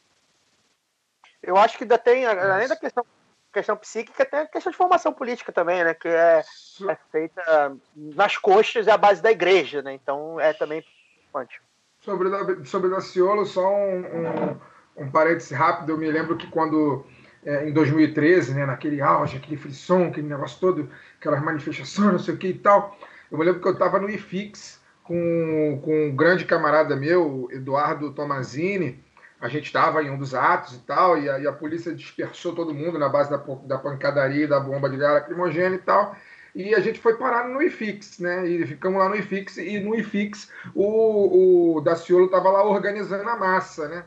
Eu 1.41 1.55
acho 1.57 1.77
que 1.77 1.85
ainda 1.85 1.97
tem, 1.97 2.25
além 2.25 2.67
da 2.67 2.75
questão 2.75 3.05
questão 3.51 3.75
psíquica, 3.75 4.25
tem 4.25 4.39
a 4.39 4.47
questão 4.47 4.71
de 4.71 4.77
formação 4.77 5.11
política 5.13 5.51
também, 5.51 5.83
né? 5.83 5.93
Que 5.93 6.07
é, 6.07 6.43
é 6.87 6.97
feita 7.11 7.77
nas 7.95 8.37
coxas 8.37 8.87
e 8.87 8.91
à 8.91 8.97
base 8.97 9.21
da 9.21 9.31
igreja, 9.31 9.81
né? 9.81 9.93
Então 9.93 10.39
é 10.39 10.53
também 10.53 10.83
importante. 11.27 11.61
Sobre, 12.01 12.29
sobre 12.65 12.89
Daciolo, 12.89 13.45
só 13.45 13.69
um, 13.75 13.99
um, 13.99 14.59
um 15.05 15.11
parêntese 15.11 15.53
rápido. 15.53 15.91
Eu 15.91 15.97
me 15.97 16.09
lembro 16.09 16.37
que 16.37 16.47
quando, 16.47 17.05
é, 17.45 17.67
em 17.67 17.73
2013, 17.73 18.53
né, 18.53 18.65
naquele 18.65 19.01
auge, 19.01 19.37
aquele 19.37 19.57
frisson, 19.57 20.05
aquele 20.05 20.27
negócio 20.27 20.59
todo, 20.59 20.89
aquelas 21.19 21.41
manifestações, 21.41 22.11
não 22.11 22.19
sei 22.19 22.33
o 22.35 22.37
que 22.37 22.47
e 22.47 22.53
tal, 22.53 22.97
eu 23.31 23.37
me 23.37 23.43
lembro 23.43 23.61
que 23.61 23.67
eu 23.67 23.73
estava 23.73 23.99
no 23.99 24.09
IFIX 24.09 24.79
com, 25.03 25.81
com 25.83 26.07
um 26.07 26.15
grande 26.15 26.45
camarada 26.45 26.95
meu, 26.95 27.49
Eduardo 27.51 28.13
Tomazini, 28.13 29.03
a 29.41 29.47
gente 29.47 29.65
estava 29.65 30.03
em 30.03 30.09
um 30.09 30.17
dos 30.17 30.33
atos 30.35 30.75
e 30.75 30.79
tal, 30.79 31.17
e 31.17 31.29
a, 31.29 31.39
e 31.39 31.47
a, 31.47 31.53
polícia 31.53 31.95
dispersou 31.95 32.53
todo 32.53 32.73
mundo 32.73 32.99
na 32.99 33.07
base 33.07 33.29
da, 33.29 33.37
da 33.37 33.77
pancadaria, 33.77 34.47
da 34.47 34.59
bomba 34.59 34.89
de 34.89 34.97
gás 34.97 35.13
lacrimogênea 35.13 35.75
e 35.75 35.79
tal. 35.79 36.15
E 36.53 36.75
a 36.75 36.79
gente 36.79 36.99
foi 36.99 37.15
parar 37.15 37.47
no 37.47 37.61
IFIX, 37.61 38.19
né? 38.19 38.47
E 38.47 38.65
ficamos 38.65 38.99
lá 38.99 39.07
no 39.07 39.15
IFIX, 39.15 39.57
e 39.57 39.79
no 39.79 39.95
IFIX 39.95 40.51
o, 40.75 41.77
o 41.77 41.81
Daciolo 41.81 42.25
estava 42.25 42.49
lá 42.49 42.63
organizando 42.63 43.29
a 43.29 43.37
massa, 43.37 43.87
né? 43.87 44.03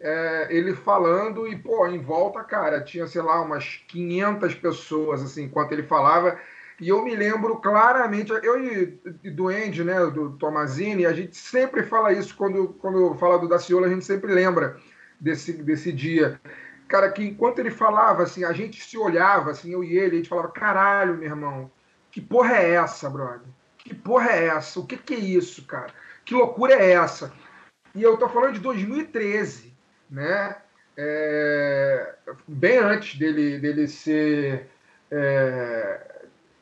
É, 0.00 0.48
ele 0.50 0.74
falando 0.74 1.46
e, 1.46 1.56
pô, 1.56 1.86
em 1.86 1.98
volta, 1.98 2.42
cara, 2.42 2.80
tinha, 2.80 3.06
sei 3.06 3.22
lá, 3.22 3.40
umas 3.40 3.84
500 3.88 4.54
pessoas, 4.54 5.22
assim, 5.22 5.44
enquanto 5.44 5.72
ele 5.72 5.84
falava. 5.84 6.38
E 6.82 6.88
eu 6.88 7.00
me 7.04 7.14
lembro 7.14 7.58
claramente, 7.58 8.32
eu 8.42 8.60
e, 8.60 9.00
e 9.22 9.30
do 9.30 9.46
Andy, 9.46 9.84
né, 9.84 10.04
do 10.06 10.32
Tomazini, 10.32 11.06
a 11.06 11.12
gente 11.12 11.36
sempre 11.36 11.84
fala 11.84 12.12
isso 12.12 12.36
quando, 12.36 12.70
quando 12.80 13.14
fala 13.14 13.38
do 13.38 13.48
Daciolo, 13.48 13.84
a 13.84 13.88
gente 13.88 14.04
sempre 14.04 14.34
lembra 14.34 14.76
desse, 15.20 15.52
desse 15.52 15.92
dia. 15.92 16.40
Cara, 16.88 17.12
que 17.12 17.22
enquanto 17.22 17.60
ele 17.60 17.70
falava, 17.70 18.24
assim, 18.24 18.42
a 18.42 18.52
gente 18.52 18.82
se 18.82 18.98
olhava, 18.98 19.52
assim, 19.52 19.72
eu 19.72 19.84
e 19.84 19.96
ele, 19.96 20.14
a 20.14 20.16
gente 20.16 20.28
falava, 20.28 20.48
caralho, 20.48 21.16
meu 21.16 21.28
irmão, 21.28 21.70
que 22.10 22.20
porra 22.20 22.56
é 22.56 22.70
essa, 22.72 23.08
brother? 23.08 23.46
Que 23.78 23.94
porra 23.94 24.30
é 24.32 24.46
essa? 24.46 24.80
O 24.80 24.84
que, 24.84 24.96
que 24.96 25.14
é 25.14 25.18
isso, 25.20 25.64
cara? 25.64 25.94
Que 26.24 26.34
loucura 26.34 26.74
é 26.74 26.94
essa? 26.94 27.32
E 27.94 28.02
eu 28.02 28.16
tô 28.16 28.28
falando 28.28 28.54
de 28.54 28.60
2013, 28.60 29.72
né? 30.10 30.56
É, 30.96 32.16
bem 32.48 32.78
antes 32.78 33.16
dele, 33.20 33.60
dele 33.60 33.86
ser 33.86 34.68
é, 35.12 36.11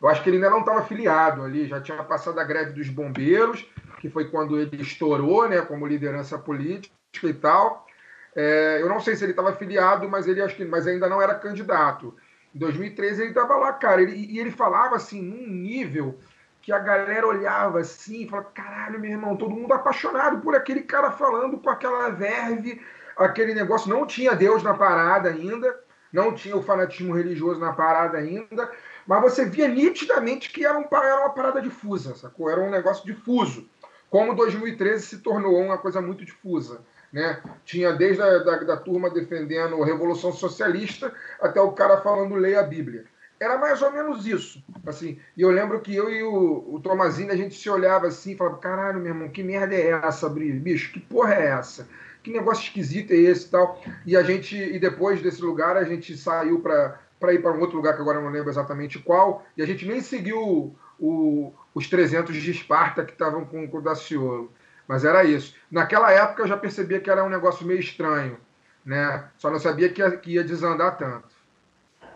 eu 0.01 0.09
acho 0.09 0.23
que 0.23 0.31
ele 0.31 0.37
ainda 0.37 0.51
não 0.51 0.61
estava 0.61 0.83
filiado 0.85 1.43
ali, 1.43 1.67
já 1.67 1.81
tinha 1.81 2.03
passado 2.03 2.39
a 2.39 2.45
greve 2.45 2.73
dos 2.73 2.89
bombeiros, 2.89 3.69
que 4.01 4.09
foi 4.09 4.31
quando 4.31 4.59
ele 4.59 4.81
estourou, 4.81 5.49
né, 5.49 5.61
como 5.61 5.87
liderança 5.87 6.39
política 6.39 6.95
e 7.23 7.35
tal. 7.35 7.87
É, 8.35 8.79
eu 8.81 8.89
não 8.89 9.01
sei 9.01 9.15
se 9.15 9.25
ele 9.25 9.33
estava 9.33 9.53
filiado, 9.55 10.09
mas 10.09 10.27
ele 10.27 10.41
acho 10.41 10.57
que, 10.57 10.65
mas 10.65 10.87
ainda 10.87 11.09
não 11.09 11.21
era 11.21 11.35
candidato. 11.35 12.15
Em 12.55 12.59
2013 12.59 13.23
ele 13.23 13.31
estava 13.31 13.57
lá, 13.57 13.73
cara, 13.73 14.01
ele, 14.03 14.15
e 14.15 14.39
ele 14.39 14.51
falava 14.51 14.97
assim 14.97 15.21
num 15.23 15.47
nível 15.47 16.19
que 16.63 16.73
a 16.73 16.79
galera 16.79 17.27
olhava 17.27 17.81
assim, 17.81 18.29
falava, 18.29 18.51
caralho, 18.51 19.01
meu 19.01 19.11
irmão, 19.11 19.37
todo 19.37 19.55
mundo 19.55 19.73
apaixonado 19.73 20.41
por 20.41 20.55
aquele 20.55 20.83
cara 20.83 21.11
falando 21.11 21.59
com 21.59 21.71
aquela 21.71 22.11
verve, 22.11 22.81
aquele 23.17 23.55
negócio. 23.55 23.89
Não 23.89 24.07
tinha 24.07 24.35
Deus 24.35 24.63
na 24.63 24.75
parada 24.75 25.29
ainda, 25.29 25.79
não 26.13 26.35
tinha 26.35 26.57
o 26.57 26.63
fanatismo 26.63 27.15
religioso 27.15 27.61
na 27.61 27.73
parada 27.73 28.19
ainda, 28.19 28.71
mas 29.11 29.23
você 29.23 29.45
via 29.45 29.67
nitidamente 29.67 30.53
que 30.53 30.65
era, 30.65 30.79
um, 30.79 30.85
era 30.93 31.23
uma 31.23 31.31
parada 31.31 31.61
difusa, 31.61 32.15
sacou? 32.15 32.49
Era 32.49 32.61
um 32.61 32.71
negócio 32.71 33.05
difuso. 33.05 33.69
Como 34.09 34.37
2013 34.37 35.05
se 35.05 35.19
tornou 35.19 35.61
uma 35.61 35.77
coisa 35.77 36.01
muito 36.01 36.25
difusa. 36.25 36.81
Né? 37.13 37.43
Tinha 37.65 37.93
desde 37.93 38.23
a 38.23 38.39
da, 38.39 38.59
da 38.59 38.77
turma 38.77 39.11
defendendo 39.11 39.83
a 39.83 39.85
Revolução 39.85 40.33
Socialista 40.33 41.13
até 41.41 41.61
o 41.61 41.73
cara 41.73 42.01
falando 42.03 42.37
leia 42.37 42.61
a 42.61 42.63
Bíblia. 42.63 43.05
Era 43.41 43.59
mais 43.59 43.83
ou 43.83 43.91
menos 43.91 44.29
isso. 44.29 44.63
assim. 44.87 45.19
E 45.37 45.43
eu 45.43 45.51
lembro 45.51 45.81
que 45.81 45.93
eu 45.93 46.09
e 46.09 46.23
o, 46.23 46.75
o 46.75 46.79
Tomazini, 46.79 47.33
a 47.33 47.37
gente 47.37 47.57
se 47.57 47.69
olhava 47.69 48.07
assim 48.07 48.35
e 48.35 48.37
falava, 48.37 48.59
caralho, 48.59 49.01
meu 49.01 49.13
irmão, 49.13 49.29
que 49.29 49.43
merda 49.43 49.75
é 49.75 49.89
essa, 49.89 50.29
bicho? 50.29 50.93
Que 50.93 51.01
porra 51.01 51.35
é 51.35 51.47
essa? 51.49 51.89
Que 52.23 52.31
negócio 52.31 52.63
esquisito 52.63 53.11
é 53.11 53.17
esse 53.17 53.49
e 53.49 53.51
tal? 53.51 53.83
E 54.07 54.17
a 54.17 54.23
gente, 54.23 54.55
e 54.55 54.79
depois 54.79 55.21
desse 55.21 55.43
lugar, 55.43 55.77
a 55.77 55.83
gente 55.83 56.17
saiu 56.17 56.61
para 56.61 57.10
para 57.21 57.35
ir 57.35 57.43
para 57.43 57.53
um 57.53 57.61
outro 57.61 57.77
lugar 57.77 57.95
que 57.95 58.01
agora 58.01 58.19
eu 58.19 58.25
não 58.25 58.31
lembro 58.31 58.51
exatamente 58.51 58.99
qual, 58.99 59.45
e 59.57 59.63
a 59.63 59.67
gente 59.67 59.87
nem 59.87 60.01
seguiu 60.01 60.75
o, 60.99 61.53
os 61.75 61.89
300 61.89 62.35
de 62.35 62.51
Esparta 62.51 63.05
que 63.05 63.13
estavam 63.13 63.45
com, 63.45 63.69
o 63.71 63.81
Daciolo. 63.83 64.51
Mas 64.89 65.05
era 65.05 65.23
isso. 65.23 65.55
Naquela 65.71 66.11
época 66.11 66.43
eu 66.43 66.49
já 66.49 66.57
percebia 66.57 66.99
que 66.99 67.11
era 67.11 67.23
um 67.23 67.29
negócio 67.29 67.67
meio 67.67 67.79
estranho, 67.79 68.39
né? 68.85 69.25
Só 69.37 69.51
não 69.51 69.59
sabia 69.59 69.89
que 69.89 70.01
ia, 70.01 70.11
que 70.17 70.33
ia 70.33 70.43
desandar 70.43 70.97
tanto. 70.97 71.29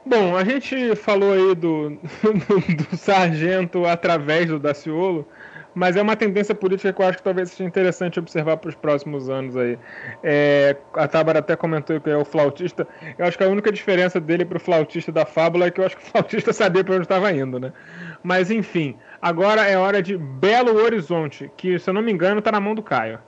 Bom, 0.06 0.36
a 0.36 0.44
gente 0.44 0.96
falou 0.96 1.32
aí 1.32 1.54
do, 1.54 1.90
do 2.90 2.96
sargento 2.96 3.86
através 3.86 4.48
do 4.48 4.58
Daciolo, 4.58 5.26
mas 5.74 5.96
é 5.96 6.02
uma 6.02 6.16
tendência 6.16 6.54
política 6.54 6.92
que 6.92 7.02
eu 7.02 7.06
acho 7.06 7.18
que 7.18 7.24
talvez 7.24 7.50
seja 7.50 7.64
interessante 7.64 8.18
observar 8.18 8.56
para 8.56 8.68
os 8.68 8.74
próximos 8.74 9.28
anos 9.28 9.56
aí. 9.56 9.78
É, 10.22 10.76
a 10.94 11.08
Tábara 11.08 11.40
até 11.40 11.56
comentou 11.56 12.00
que 12.00 12.08
é 12.08 12.16
o 12.16 12.24
flautista. 12.24 12.86
Eu 13.18 13.26
acho 13.26 13.36
que 13.36 13.44
a 13.44 13.48
única 13.48 13.72
diferença 13.72 14.20
dele 14.20 14.44
para 14.44 14.58
o 14.58 14.60
flautista 14.60 15.10
da 15.10 15.26
fábula 15.26 15.66
é 15.66 15.70
que 15.70 15.80
eu 15.80 15.86
acho 15.86 15.96
que 15.96 16.04
o 16.04 16.06
flautista 16.12 16.52
sabia 16.52 16.84
para 16.84 16.94
onde 16.94 17.04
estava 17.04 17.32
indo, 17.32 17.58
né? 17.58 17.72
Mas 18.22 18.50
enfim, 18.50 18.96
agora 19.20 19.62
é 19.62 19.76
hora 19.76 20.00
de 20.00 20.16
Belo 20.16 20.76
Horizonte, 20.76 21.50
que 21.56 21.78
se 21.78 21.90
eu 21.90 21.94
não 21.94 22.02
me 22.02 22.12
engano 22.12 22.38
está 22.38 22.52
na 22.52 22.60
mão 22.60 22.74
do 22.74 22.82
Caio. 22.82 23.20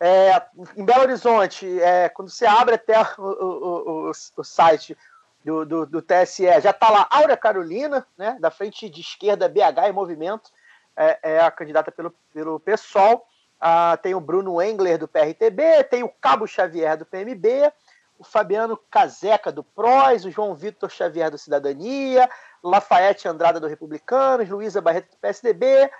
É, 0.00 0.42
em 0.76 0.84
Belo 0.84 1.02
Horizonte, 1.02 1.80
é, 1.80 2.08
quando 2.08 2.30
você 2.30 2.46
abre 2.46 2.74
até 2.74 2.98
o, 3.18 3.22
o, 3.22 4.08
o, 4.08 4.10
o 4.10 4.44
site 4.44 4.96
do, 5.44 5.64
do, 5.64 5.86
do, 5.86 6.02
TSE, 6.02 6.44
já 6.60 6.70
está 6.70 6.90
lá 6.90 7.06
Áurea 7.10 7.36
Carolina, 7.36 8.06
né, 8.18 8.36
da 8.40 8.50
frente 8.50 8.90
de 8.90 9.00
esquerda 9.00 9.48
BH 9.48 9.88
em 9.88 9.92
movimento 9.92 10.50
é, 10.96 11.18
é 11.22 11.40
a 11.40 11.50
candidata 11.50 11.92
pelo, 11.92 12.14
pelo 12.32 12.58
PSOL. 12.60 13.26
Ah, 13.60 13.98
tem 14.02 14.14
o 14.14 14.20
Bruno 14.20 14.60
Engler, 14.60 14.98
do 14.98 15.08
PRTB, 15.08 15.84
tem 15.84 16.02
o 16.02 16.08
Cabo 16.08 16.46
Xavier, 16.46 16.96
do 16.96 17.06
PMB, 17.06 17.72
o 18.18 18.24
Fabiano 18.24 18.78
Caseca, 18.90 19.50
do 19.50 19.64
PROS, 19.64 20.24
o 20.24 20.30
João 20.30 20.54
Vitor 20.54 20.90
Xavier, 20.90 21.30
do 21.30 21.38
Cidadania, 21.38 22.28
Lafayette 22.62 23.28
Andrada, 23.28 23.60
do 23.60 23.66
Republicanos, 23.66 24.48
Luísa 24.48 24.80
Barreto, 24.80 25.10
do 25.10 25.18
PSDB, 25.18 25.90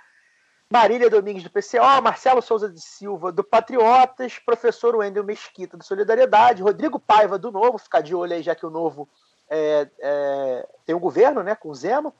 Marília 0.69 1.09
Domingues, 1.09 1.43
do 1.43 1.49
PCO, 1.49 2.01
Marcelo 2.01 2.41
Souza 2.41 2.69
de 2.69 2.81
Silva, 2.81 3.31
do 3.31 3.43
Patriotas, 3.43 4.37
professor 4.37 4.95
Wendel 4.95 5.23
Mesquita, 5.23 5.77
do 5.77 5.83
Solidariedade, 5.83 6.61
Rodrigo 6.61 6.99
Paiva, 6.99 7.39
do 7.39 7.51
Novo, 7.51 7.77
ficar 7.77 8.01
de 8.01 8.13
olho 8.13 8.33
aí, 8.33 8.43
já 8.43 8.53
que 8.53 8.65
o 8.65 8.69
Novo 8.69 9.07
é, 9.49 9.89
é, 9.99 10.67
tem 10.85 10.93
um 10.93 10.99
governo, 10.99 11.41
né, 11.41 11.55
com 11.55 11.69
o 11.69 11.75
Zema, 11.75 12.13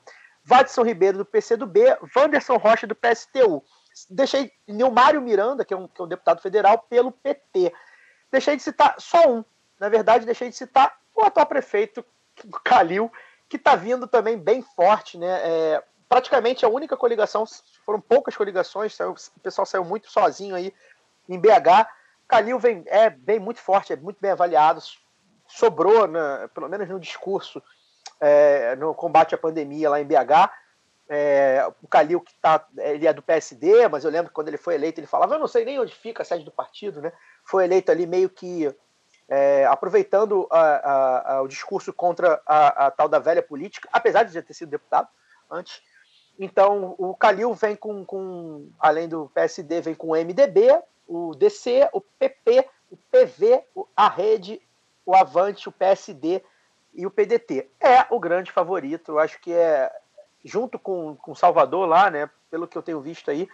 Vadson 0.48 0.82
Ribeiro, 0.82 1.18
do 1.18 1.26
PCdoB, 1.26 1.78
Wanderson 2.16 2.56
Rocha, 2.56 2.86
do 2.86 2.94
PSTU. 2.94 3.62
Deixei 4.08 4.50
Nilmário 4.66 5.20
Miranda, 5.20 5.62
que 5.62 5.74
é, 5.74 5.76
um, 5.76 5.86
que 5.86 6.00
é 6.00 6.04
um 6.04 6.08
deputado 6.08 6.40
federal, 6.40 6.78
pelo 6.88 7.12
PT. 7.12 7.70
Deixei 8.32 8.56
de 8.56 8.62
citar 8.62 8.94
só 8.98 9.30
um. 9.30 9.44
Na 9.78 9.90
verdade, 9.90 10.24
deixei 10.24 10.48
de 10.48 10.56
citar 10.56 10.98
o 11.14 11.22
atual 11.22 11.44
prefeito, 11.44 12.02
Calil, 12.64 13.12
que 13.46 13.56
está 13.56 13.76
vindo 13.76 14.06
também 14.06 14.38
bem 14.38 14.62
forte, 14.62 15.18
né? 15.18 15.40
É, 15.44 15.84
praticamente 16.08 16.64
a 16.64 16.68
única 16.68 16.96
coligação, 16.96 17.44
foram 17.84 18.00
poucas 18.00 18.34
coligações, 18.34 18.94
saiu, 18.94 19.12
o 19.12 19.40
pessoal 19.40 19.66
saiu 19.66 19.84
muito 19.84 20.10
sozinho 20.10 20.54
aí 20.54 20.72
em 21.28 21.38
BH. 21.38 21.86
Calil 22.26 22.58
vem, 22.58 22.84
é 22.86 23.10
bem 23.10 23.38
muito 23.38 23.60
forte, 23.60 23.92
é 23.92 23.96
muito 23.96 24.18
bem 24.18 24.30
avaliado, 24.30 24.80
sobrou, 25.46 26.08
pelo 26.54 26.68
menos 26.70 26.88
no 26.88 26.98
discurso, 26.98 27.62
é, 28.20 28.76
no 28.76 28.94
combate 28.94 29.34
à 29.34 29.38
pandemia 29.38 29.90
lá 29.90 30.00
em 30.00 30.04
BH. 30.04 30.50
É, 31.10 31.66
o 31.82 31.88
Calil, 31.88 32.20
que 32.20 32.34
tá, 32.34 32.66
ele 32.76 33.06
é 33.06 33.12
do 33.12 33.22
PSD, 33.22 33.88
mas 33.88 34.04
eu 34.04 34.10
lembro 34.10 34.28
que 34.28 34.34
quando 34.34 34.48
ele 34.48 34.58
foi 34.58 34.74
eleito, 34.74 35.00
ele 35.00 35.06
falava: 35.06 35.34
Eu 35.34 35.38
não 35.38 35.48
sei 35.48 35.64
nem 35.64 35.80
onde 35.80 35.94
fica 35.94 36.22
a 36.22 36.26
sede 36.26 36.44
do 36.44 36.50
partido, 36.50 37.00
né? 37.00 37.12
Foi 37.44 37.64
eleito 37.64 37.90
ali 37.90 38.06
meio 38.06 38.28
que 38.28 38.70
é, 39.28 39.66
aproveitando 39.66 40.46
a, 40.50 40.60
a, 40.60 41.34
a, 41.34 41.42
o 41.42 41.48
discurso 41.48 41.92
contra 41.92 42.40
a, 42.46 42.90
tal 42.90 43.08
da 43.08 43.18
velha 43.18 43.42
política, 43.42 43.88
apesar 43.92 44.22
de 44.24 44.32
já 44.32 44.42
ter 44.42 44.54
sido 44.54 44.70
deputado 44.70 45.08
antes. 45.50 45.82
Então, 46.38 46.94
o 46.98 47.14
Calil 47.14 47.52
vem 47.54 47.74
com, 47.74 48.04
com, 48.04 48.70
além 48.78 49.08
do 49.08 49.30
PSD, 49.34 49.80
vem 49.80 49.94
com 49.94 50.08
o 50.08 50.16
MDB, 50.16 50.80
o 51.06 51.34
DC, 51.34 51.88
o 51.92 52.00
PP, 52.00 52.68
o 52.90 52.96
PV, 52.96 53.64
a 53.96 54.08
Rede, 54.08 54.60
o 55.04 55.14
Avante, 55.14 55.68
o 55.68 55.72
PSD 55.72 56.42
e 56.98 57.06
o 57.06 57.10
PDT. 57.10 57.70
É 57.80 58.04
o 58.10 58.18
grande 58.18 58.50
favorito, 58.50 59.12
eu 59.12 59.18
acho 59.20 59.40
que 59.40 59.52
é, 59.52 59.90
junto 60.44 60.80
com, 60.80 61.14
com 61.14 61.32
Salvador 61.32 61.86
lá, 61.86 62.10
né, 62.10 62.28
pelo 62.50 62.66
que 62.66 62.76
eu 62.76 62.82
tenho 62.82 63.00
visto 63.00 63.30
aí, 63.30 63.48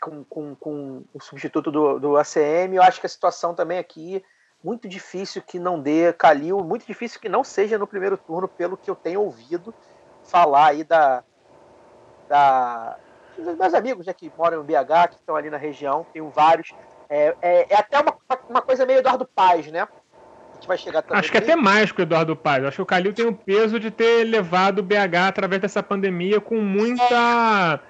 com, 0.00 0.24
com, 0.24 0.54
com 0.56 1.04
o 1.14 1.20
substituto 1.20 1.70
do, 1.70 2.00
do 2.00 2.16
ACM, 2.16 2.74
eu 2.74 2.82
acho 2.82 2.98
que 3.00 3.06
a 3.06 3.08
situação 3.08 3.54
também 3.54 3.78
aqui 3.78 4.22
muito 4.62 4.88
difícil 4.88 5.40
que 5.42 5.60
não 5.60 5.80
dê 5.80 6.12
Calil, 6.12 6.58
muito 6.58 6.84
difícil 6.84 7.20
que 7.20 7.28
não 7.28 7.44
seja 7.44 7.78
no 7.78 7.86
primeiro 7.86 8.18
turno, 8.18 8.48
pelo 8.48 8.76
que 8.76 8.90
eu 8.90 8.96
tenho 8.96 9.22
ouvido 9.22 9.72
falar 10.24 10.70
aí 10.70 10.82
da, 10.82 11.22
da 12.28 12.98
dos 13.38 13.56
meus 13.56 13.74
amigos 13.74 14.06
né, 14.06 14.12
que 14.12 14.32
moram 14.36 14.62
em 14.62 14.66
BH, 14.66 15.10
que 15.10 15.16
estão 15.16 15.36
ali 15.36 15.50
na 15.50 15.56
região, 15.56 16.04
tenho 16.12 16.28
vários. 16.30 16.74
É, 17.08 17.36
é, 17.40 17.72
é, 17.72 17.76
até 17.76 18.00
uma, 18.00 18.18
uma 18.48 18.62
coisa 18.62 18.84
meio 18.84 18.98
Eduardo 18.98 19.24
Paz, 19.24 19.70
né? 19.70 19.86
Vai 20.66 20.78
chegar 20.78 21.02
também. 21.02 21.18
Acho 21.18 21.30
que 21.30 21.36
é 21.36 21.40
até 21.40 21.56
mais 21.56 21.92
que 21.92 22.00
o 22.00 22.02
Eduardo 22.02 22.36
Paz. 22.36 22.64
Acho 22.64 22.76
que 22.76 22.82
o 22.82 22.86
Calil 22.86 23.12
tem 23.12 23.26
o 23.26 23.32
peso 23.32 23.80
de 23.80 23.90
ter 23.90 24.24
levado 24.24 24.80
o 24.80 24.82
BH 24.82 25.28
através 25.28 25.60
dessa 25.60 25.82
pandemia 25.82 26.40
com 26.40 26.60
muita. 26.60 27.80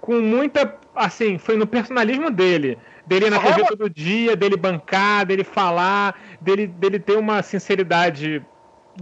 Com 0.00 0.20
muita. 0.20 0.74
Assim, 0.94 1.38
foi 1.38 1.56
no 1.56 1.66
personalismo 1.66 2.30
dele. 2.30 2.78
Dele 3.06 3.26
ir 3.26 3.30
na 3.30 3.38
TV 3.38 3.64
todo 3.66 3.88
dia, 3.88 4.34
dele 4.34 4.56
bancar, 4.56 5.24
dele 5.24 5.44
falar, 5.44 6.18
dele, 6.40 6.66
dele 6.66 6.98
ter 6.98 7.16
uma 7.16 7.40
sinceridade 7.40 8.44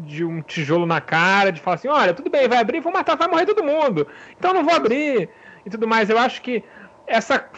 de 0.01 0.25
um 0.25 0.43
tijolo 0.43 0.85
na 0.85 1.01
cara, 1.01 1.51
de 1.51 1.61
falar 1.61 1.77
assim, 1.77 1.89
olha, 1.89 2.13
tudo 2.13 2.29
bem, 2.29 2.49
vai 2.49 2.59
abrir, 2.59 2.81
vou 2.81 2.93
matar, 2.93 3.17
vai 3.17 3.29
morrer 3.29 3.47
todo 3.47 3.65
mundo. 3.65 4.07
Então 4.37 4.53
não 4.53 4.65
vou 4.65 4.75
abrir 4.75 5.29
e 5.65 5.71
tudo 5.71 5.89
mais. 5.89 6.11
Eu 6.11 6.19
acho 6.19 6.43
que 6.43 6.63
essa 7.07 7.49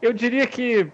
eu 0.00 0.12
diria 0.12 0.46
que 0.46 0.90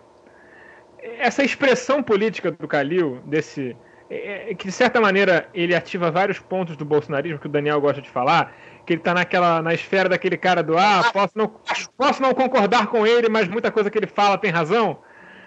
essa 1.19 1.43
expressão 1.43 2.03
política 2.03 2.51
do 2.51 2.69
Calil, 2.69 3.21
desse 3.25 3.77
é, 4.09 4.51
é, 4.51 4.55
que 4.55 4.67
de 4.67 4.73
certa 4.73 5.01
maneira 5.01 5.49
ele 5.55 5.75
ativa 5.75 6.11
vários 6.11 6.39
pontos 6.39 6.77
do 6.77 6.85
bolsonarismo 6.85 7.39
que 7.39 7.47
o 7.47 7.51
Daniel 7.51 7.81
gosta 7.81 8.01
de 8.01 8.11
falar, 8.11 8.55
que 8.87 8.93
ele 8.93 9.01
está 9.01 9.15
naquela 9.15 9.63
na 9.63 9.75
esfera 9.75 10.09
daquele 10.09 10.37
cara 10.37 10.63
do 10.63 10.77
ah, 10.77 11.11
posso 11.13 11.37
não 11.37 11.49
posso 11.97 12.23
não 12.23 12.35
concordar 12.35 12.87
com 12.87 13.07
ele, 13.07 13.29
mas 13.29 13.49
muita 13.49 13.71
coisa 13.71 13.91
que 13.91 13.99
ele 13.99 14.07
fala 14.07 14.39
tem 14.39 14.51
razão. 14.51 14.99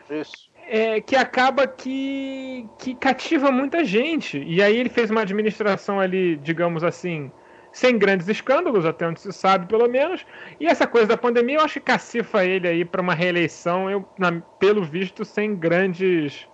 Isso 0.10 0.49
é, 0.68 0.99
que 0.99 1.15
acaba 1.15 1.68
que, 1.68 2.68
que 2.80 2.95
cativa 2.95 3.52
muita 3.52 3.84
gente. 3.84 4.44
E 4.45 4.61
aí 4.61 4.76
ele 4.77 4.90
fez 4.90 5.10
uma 5.10 5.22
administração 5.22 5.99
ali, 5.99 6.38
digamos 6.38 6.84
assim, 6.84 7.32
sem 7.76 7.98
grandes 7.98 8.30
escândalos, 8.30 8.86
até 8.86 9.06
onde 9.06 9.20
se 9.20 9.34
sabe, 9.34 9.68
pelo 9.68 9.90
menos. 9.90 10.26
E 10.62 10.66
essa 10.66 10.88
coisa 10.88 11.08
da 11.08 11.18
pandemia, 11.18 11.58
eu 11.58 11.62
acho 11.62 11.74
que 11.74 11.82
cacifa 11.82 12.46
ele 12.46 12.70
aí 12.70 12.86
para 12.86 13.02
uma 13.02 13.14
reeleição, 13.14 13.90
eu, 13.90 14.08
na, 14.18 14.32
pelo 14.58 14.82
visto, 14.82 15.26
sem 15.26 15.54
grandes. 15.54 16.48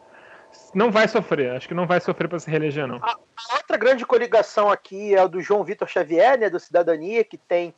Não 0.73 0.89
vai 0.89 1.07
sofrer, 1.07 1.51
acho 1.51 1.67
que 1.67 1.75
não 1.75 1.85
vai 1.85 1.99
sofrer 1.99 2.27
para 2.27 2.39
se 2.39 2.49
reeleger, 2.49 2.87
não. 2.87 2.97
A, 3.03 3.11
a 3.11 3.55
outra 3.57 3.77
grande 3.77 4.03
coligação 4.03 4.67
aqui 4.67 5.13
é 5.13 5.23
o 5.23 5.27
do 5.27 5.39
João 5.41 5.63
Vitor 5.63 5.87
Xavier, 5.87 6.39
né, 6.39 6.49
do 6.49 6.59
Cidadania, 6.59 7.23
que 7.23 7.37
tem 7.37 7.71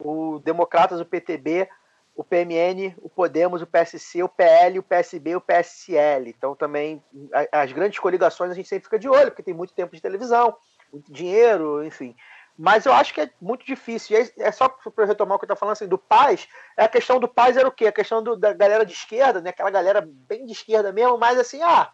o 0.00 0.40
Democratas, 0.42 0.98
o 0.98 1.04
PTB, 1.04 1.68
o 2.16 2.24
PMN, 2.24 2.94
o 3.02 3.10
Podemos, 3.10 3.60
o 3.60 3.66
PSC, 3.66 4.22
o 4.22 4.28
PL, 4.28 4.78
o 4.78 4.82
PSB, 4.82 5.36
o 5.36 5.40
PSL. 5.40 6.30
Então 6.30 6.56
também 6.56 7.04
as 7.52 7.72
grandes 7.72 7.98
coligações 7.98 8.50
a 8.50 8.54
gente 8.54 8.70
sempre 8.70 8.84
fica 8.84 8.98
de 8.98 9.06
olho, 9.06 9.30
porque 9.30 9.42
tem 9.42 9.52
muito 9.52 9.74
tempo 9.74 9.94
de 9.94 10.00
televisão, 10.00 10.56
muito 10.90 11.12
dinheiro, 11.12 11.84
enfim. 11.84 12.16
Mas 12.58 12.86
eu 12.86 12.92
acho 12.92 13.12
que 13.12 13.20
é 13.20 13.30
muito 13.40 13.66
difícil. 13.66 14.18
E 14.18 14.42
é 14.42 14.50
só 14.50 14.68
para 14.68 15.04
retomar 15.04 15.36
o 15.36 15.38
que 15.38 15.44
eu 15.44 15.46
estou 15.46 15.56
falando 15.56 15.74
assim, 15.74 15.86
do 15.86 15.98
paz, 15.98 16.48
é 16.76 16.84
a 16.84 16.88
questão 16.88 17.20
do 17.20 17.28
paz 17.28 17.56
era 17.56 17.68
o 17.68 17.72
quê? 17.72 17.86
A 17.86 17.92
questão 17.92 18.22
do, 18.22 18.36
da 18.36 18.52
galera 18.54 18.84
de 18.84 18.92
esquerda, 18.92 19.40
né? 19.40 19.50
aquela 19.50 19.70
galera 19.70 20.06
bem 20.06 20.46
de 20.46 20.52
esquerda 20.52 20.92
mesmo, 20.92 21.18
mas 21.18 21.38
assim, 21.38 21.60
ah, 21.62 21.90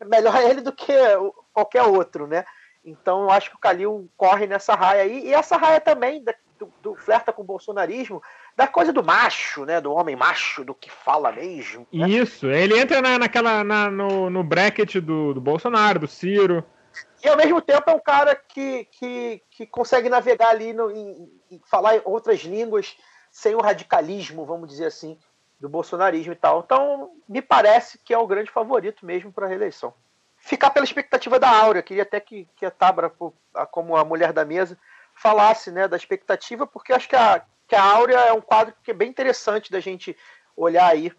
é 0.00 0.04
melhor 0.04 0.34
ele 0.40 0.60
do 0.60 0.72
que 0.72 0.92
qualquer 1.52 1.82
outro, 1.82 2.26
né? 2.26 2.44
Então 2.84 3.22
eu 3.22 3.30
acho 3.30 3.50
que 3.50 3.56
o 3.56 3.60
Calil 3.60 4.08
corre 4.16 4.46
nessa 4.46 4.74
raia 4.74 5.02
aí, 5.02 5.26
e 5.26 5.34
essa 5.34 5.56
raia 5.56 5.80
também 5.80 6.24
do, 6.58 6.72
do 6.80 6.94
flerta 6.94 7.32
com 7.32 7.42
o 7.42 7.44
bolsonarismo, 7.44 8.22
da 8.56 8.66
coisa 8.66 8.92
do 8.92 9.04
macho, 9.04 9.64
né? 9.64 9.80
Do 9.80 9.92
homem 9.92 10.16
macho, 10.16 10.64
do 10.64 10.74
que 10.74 10.90
fala 10.90 11.32
mesmo. 11.32 11.86
Né? 11.92 12.08
Isso, 12.08 12.46
ele 12.46 12.78
entra 12.78 13.02
na, 13.02 13.18
naquela, 13.18 13.62
na, 13.62 13.90
no, 13.90 14.30
no 14.30 14.42
bracket 14.42 14.96
do, 14.96 15.34
do 15.34 15.40
Bolsonaro, 15.40 15.98
do 15.98 16.06
Ciro. 16.06 16.64
E 17.22 17.28
ao 17.28 17.36
mesmo 17.36 17.60
tempo 17.60 17.90
é 17.90 17.94
um 17.94 18.00
cara 18.00 18.34
que, 18.34 18.84
que, 18.92 19.42
que 19.50 19.66
consegue 19.66 20.08
navegar 20.08 20.50
ali 20.50 20.72
no, 20.72 20.90
falar 21.64 22.00
outras 22.04 22.40
línguas 22.40 22.96
sem 23.30 23.54
o 23.54 23.60
radicalismo, 23.60 24.44
vamos 24.44 24.68
dizer 24.68 24.86
assim, 24.86 25.18
do 25.58 25.68
bolsonarismo 25.68 26.32
e 26.32 26.36
tal. 26.36 26.62
Então, 26.64 27.10
me 27.28 27.42
parece 27.42 27.98
que 27.98 28.14
é 28.14 28.18
o 28.18 28.26
grande 28.26 28.50
favorito 28.50 29.04
mesmo 29.04 29.32
para 29.32 29.46
a 29.46 29.48
reeleição. 29.48 29.92
Ficar 30.38 30.70
pela 30.70 30.84
expectativa 30.84 31.38
da 31.38 31.50
Áurea, 31.50 31.82
queria 31.82 32.04
até 32.04 32.20
que, 32.20 32.48
que 32.56 32.64
a 32.64 32.70
Tabra, 32.70 33.12
como 33.70 33.96
a 33.96 34.04
mulher 34.04 34.32
da 34.32 34.44
mesa, 34.44 34.78
falasse 35.14 35.70
né, 35.70 35.88
da 35.88 35.96
expectativa, 35.96 36.66
porque 36.66 36.92
acho 36.92 37.08
que 37.08 37.16
a, 37.16 37.42
que 37.66 37.74
a 37.74 37.82
Áurea 37.82 38.18
é 38.18 38.32
um 38.32 38.40
quadro 38.40 38.74
que 38.82 38.90
é 38.90 38.94
bem 38.94 39.08
interessante 39.08 39.72
da 39.72 39.80
gente 39.80 40.16
olhar 40.56 40.88
aí. 40.88 41.12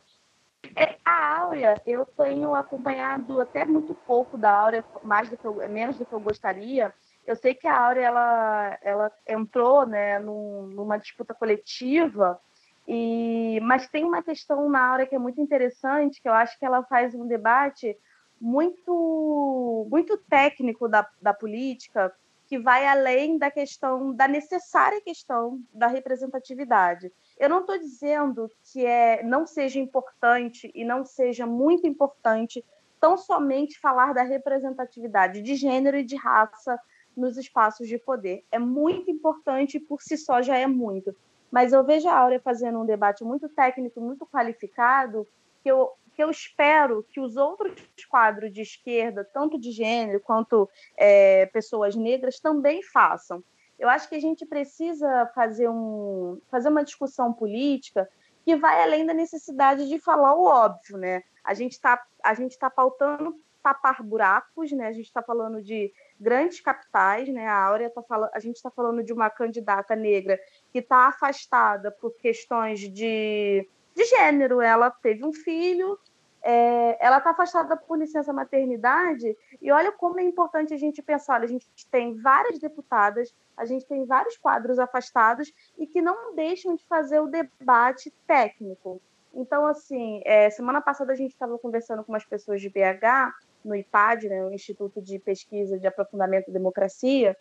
É, 0.76 0.98
a 1.04 1.40
Áurea, 1.40 1.82
eu 1.86 2.06
tenho 2.06 2.54
acompanhado 2.56 3.40
até 3.42 3.66
muito 3.66 3.94
pouco 3.94 4.38
da 4.38 4.52
Áurea, 4.52 4.84
mais 5.04 5.30
do 5.30 5.38
que 5.38 5.46
eu, 5.46 5.56
menos 5.70 5.98
do 5.98 6.06
que 6.06 6.14
eu 6.14 6.20
gostaria. 6.20 6.94
Eu 7.26 7.36
sei 7.36 7.54
que 7.54 7.68
a 7.68 7.80
Áurea 7.80 8.06
ela, 8.08 8.78
ela 8.82 9.12
entrou 9.28 9.86
né, 9.86 10.20
num, 10.20 10.68
numa 10.68 10.98
disputa 10.98 11.34
coletiva, 11.34 12.40
e, 12.88 13.60
mas 13.64 13.88
tem 13.88 14.06
uma 14.06 14.24
questão 14.24 14.70
na 14.70 14.88
Áurea 14.88 15.06
que 15.06 15.16
é 15.16 15.20
muito 15.20 15.42
interessante, 15.42 16.22
que 16.22 16.30
eu 16.30 16.34
acho 16.34 16.58
que 16.58 16.66
ela 16.66 16.84
faz 16.84 17.14
um 17.14 17.28
debate 17.28 17.98
muito, 18.40 19.88
muito 19.92 20.18
técnico 20.18 20.88
da, 20.88 21.08
da 21.22 21.34
política, 21.34 22.14
que 22.48 22.58
vai 22.58 22.88
além 22.88 23.38
da 23.38 23.52
questão, 23.52 24.14
da 24.16 24.28
necessária 24.28 25.02
questão 25.02 25.60
da 25.74 25.88
representatividade. 25.88 27.12
Eu 27.40 27.50
não 27.50 27.62
estou 27.62 27.78
dizendo 27.78 28.50
que 28.72 28.86
é, 28.86 29.22
não 29.24 29.46
seja 29.46 29.80
importante 29.80 30.72
e 30.74 30.84
não 30.84 31.06
seja 31.06 31.46
muito 31.46 31.86
importante 31.86 32.64
tão 33.00 33.18
somente 33.18 33.80
falar 33.80 34.14
da 34.14 34.24
representatividade 34.24 35.42
de 35.42 35.56
gênero 35.56 35.98
e 35.98 36.04
de 36.04 36.16
raça 36.16 36.80
nos 37.16 37.38
espaços 37.38 37.88
de 37.88 37.98
poder. 37.98 38.44
É 38.52 38.60
muito 38.60 39.10
importante, 39.12 39.80
por 39.80 40.02
si 40.02 40.18
só 40.18 40.42
já 40.42 40.58
é 40.58 40.68
muito. 40.68 41.16
Mas 41.52 41.74
eu 41.74 41.84
vejo 41.84 42.10
a 42.10 42.18
Áurea 42.18 42.40
fazendo 42.40 42.80
um 42.80 42.86
debate 42.86 43.24
muito 43.24 43.48
técnico, 43.50 44.02
muito 44.02 44.26
qualificado, 44.26 45.28
que 45.64 45.70
eu 45.70 45.92
que 46.18 46.24
eu 46.24 46.32
espero 46.32 47.06
que 47.12 47.20
os 47.20 47.38
outros 47.38 47.80
quadros 48.10 48.52
de 48.52 48.64
esquerda, 48.64 49.24
tanto 49.24 49.60
de 49.60 49.72
gênero 49.72 50.20
quanto 50.20 50.68
é, 50.98 51.46
pessoas 51.46 51.96
negras, 51.96 52.40
também 52.40 52.82
façam. 52.82 53.44
Eu 53.80 53.90
acho 53.90 54.10
que 54.10 54.16
a 54.16 54.20
gente 54.20 54.46
precisa 54.46 55.30
fazer, 55.36 55.70
um, 55.70 56.40
fazer 56.50 56.70
uma 56.70 56.84
discussão 56.84 57.32
política 57.32 58.10
que 58.44 58.56
vai 58.56 58.82
além 58.82 59.06
da 59.06 59.14
necessidade 59.14 59.88
de 59.88 60.00
falar 60.00 60.34
o 60.34 60.46
óbvio, 60.46 60.98
né? 60.98 61.24
A 61.44 61.54
gente 61.54 61.74
está 61.74 62.02
tá 62.60 62.70
pautando 62.70 63.36
tapar 63.62 64.02
buracos, 64.02 64.72
né? 64.72 64.88
A 64.88 64.94
gente 64.94 65.08
está 65.08 65.22
falando 65.22 65.62
de 65.62 65.92
grandes 66.20 66.62
capitais, 66.62 67.28
né? 67.28 67.46
A 67.48 67.66
Áurea 67.66 67.90
tá 67.90 68.02
falando, 68.02 68.30
a 68.34 68.40
gente 68.40 68.56
está 68.56 68.72
falando 68.72 69.04
de 69.04 69.12
uma 69.12 69.30
candidata 69.30 69.96
negra 69.96 70.40
que 70.72 70.80
está 70.80 71.08
afastada 71.08 71.92
por 71.92 72.12
questões 72.16 72.80
de 72.80 73.68
de 73.98 74.06
gênero. 74.06 74.62
Ela 74.62 74.92
teve 74.92 75.26
um 75.26 75.34
filho, 75.34 76.00
é, 76.50 76.98
ela 77.06 77.18
está 77.18 77.32
afastada 77.32 77.76
por 77.76 78.00
licença 78.00 78.32
maternidade, 78.32 79.36
e 79.62 79.70
olha 79.70 79.92
como 79.92 80.18
é 80.18 80.24
importante 80.24 80.74
a 80.74 80.78
gente 80.78 81.02
pensar: 81.02 81.34
olha, 81.34 81.44
a 81.44 81.50
gente 81.50 81.68
tem 81.92 82.16
várias 82.16 82.58
deputadas, 82.58 83.36
a 83.58 83.66
gente 83.66 83.86
tem 83.86 84.06
vários 84.06 84.38
quadros 84.38 84.80
afastados 84.80 85.52
e 85.78 85.86
que 85.86 86.02
não 86.02 86.34
deixam 86.34 86.74
de 86.74 86.86
fazer 86.86 87.20
o 87.20 87.28
debate 87.28 88.14
técnico. 88.26 89.02
Então, 89.34 89.68
assim, 89.68 90.22
é, 90.24 90.50
semana 90.50 90.80
passada 90.80 91.12
a 91.12 91.16
gente 91.18 91.34
estava 91.34 91.60
conversando 91.60 92.02
com 92.02 92.14
umas 92.14 92.24
pessoas 92.24 92.62
de 92.62 92.70
BH, 92.70 93.34
no 93.66 93.76
IPAD, 93.76 94.30
né, 94.30 94.46
o 94.46 94.54
Instituto 94.54 95.02
de 95.02 95.20
Pesquisa 95.20 95.78
de 95.78 95.86
Aprofundamento 95.86 96.48
da 96.48 96.54
Democracia, 96.54 97.36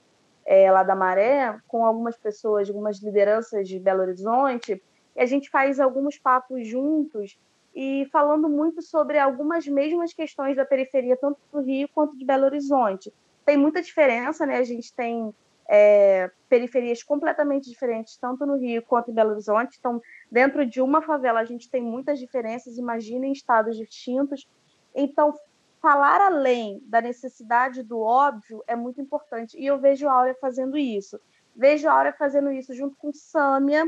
é, 0.44 0.68
lá 0.72 0.82
da 0.82 0.96
Maré, 0.96 1.56
com 1.68 1.86
algumas 1.86 2.16
pessoas, 2.16 2.68
algumas 2.68 3.00
lideranças 3.00 3.68
de 3.68 3.78
Belo 3.78 4.00
Horizonte, 4.00 4.82
e 5.14 5.20
a 5.20 5.26
gente 5.26 5.48
faz 5.48 5.78
alguns 5.78 6.18
papos 6.18 6.66
juntos 6.66 7.38
e 7.76 8.08
falando 8.10 8.48
muito 8.48 8.80
sobre 8.80 9.18
algumas 9.18 9.66
mesmas 9.66 10.14
questões 10.14 10.56
da 10.56 10.64
periferia, 10.64 11.14
tanto 11.14 11.38
do 11.52 11.60
Rio 11.60 11.86
quanto 11.94 12.16
de 12.16 12.24
Belo 12.24 12.46
Horizonte. 12.46 13.12
Tem 13.44 13.58
muita 13.58 13.82
diferença, 13.82 14.46
né? 14.46 14.56
A 14.56 14.64
gente 14.64 14.94
tem 14.94 15.30
é, 15.68 16.30
periferias 16.48 17.02
completamente 17.02 17.68
diferentes, 17.68 18.16
tanto 18.16 18.46
no 18.46 18.56
Rio 18.56 18.80
quanto 18.80 19.10
em 19.10 19.14
Belo 19.14 19.32
Horizonte. 19.32 19.76
Então, 19.78 20.00
dentro 20.32 20.64
de 20.64 20.80
uma 20.80 21.02
favela, 21.02 21.40
a 21.40 21.44
gente 21.44 21.68
tem 21.68 21.82
muitas 21.82 22.18
diferenças, 22.18 22.78
imagina 22.78 23.26
em 23.26 23.32
estados 23.32 23.76
distintos. 23.76 24.48
Então, 24.94 25.34
falar 25.82 26.22
além 26.22 26.80
da 26.86 27.02
necessidade 27.02 27.82
do 27.82 28.00
óbvio 28.00 28.64
é 28.66 28.74
muito 28.74 29.02
importante. 29.02 29.54
E 29.60 29.66
eu 29.66 29.78
vejo 29.78 30.08
a 30.08 30.12
Áurea 30.14 30.34
fazendo 30.40 30.78
isso. 30.78 31.20
Vejo 31.54 31.86
a 31.90 31.92
Áurea 31.92 32.14
fazendo 32.14 32.50
isso 32.50 32.72
junto 32.72 32.96
com 32.96 33.12
Sâmia 33.12 33.84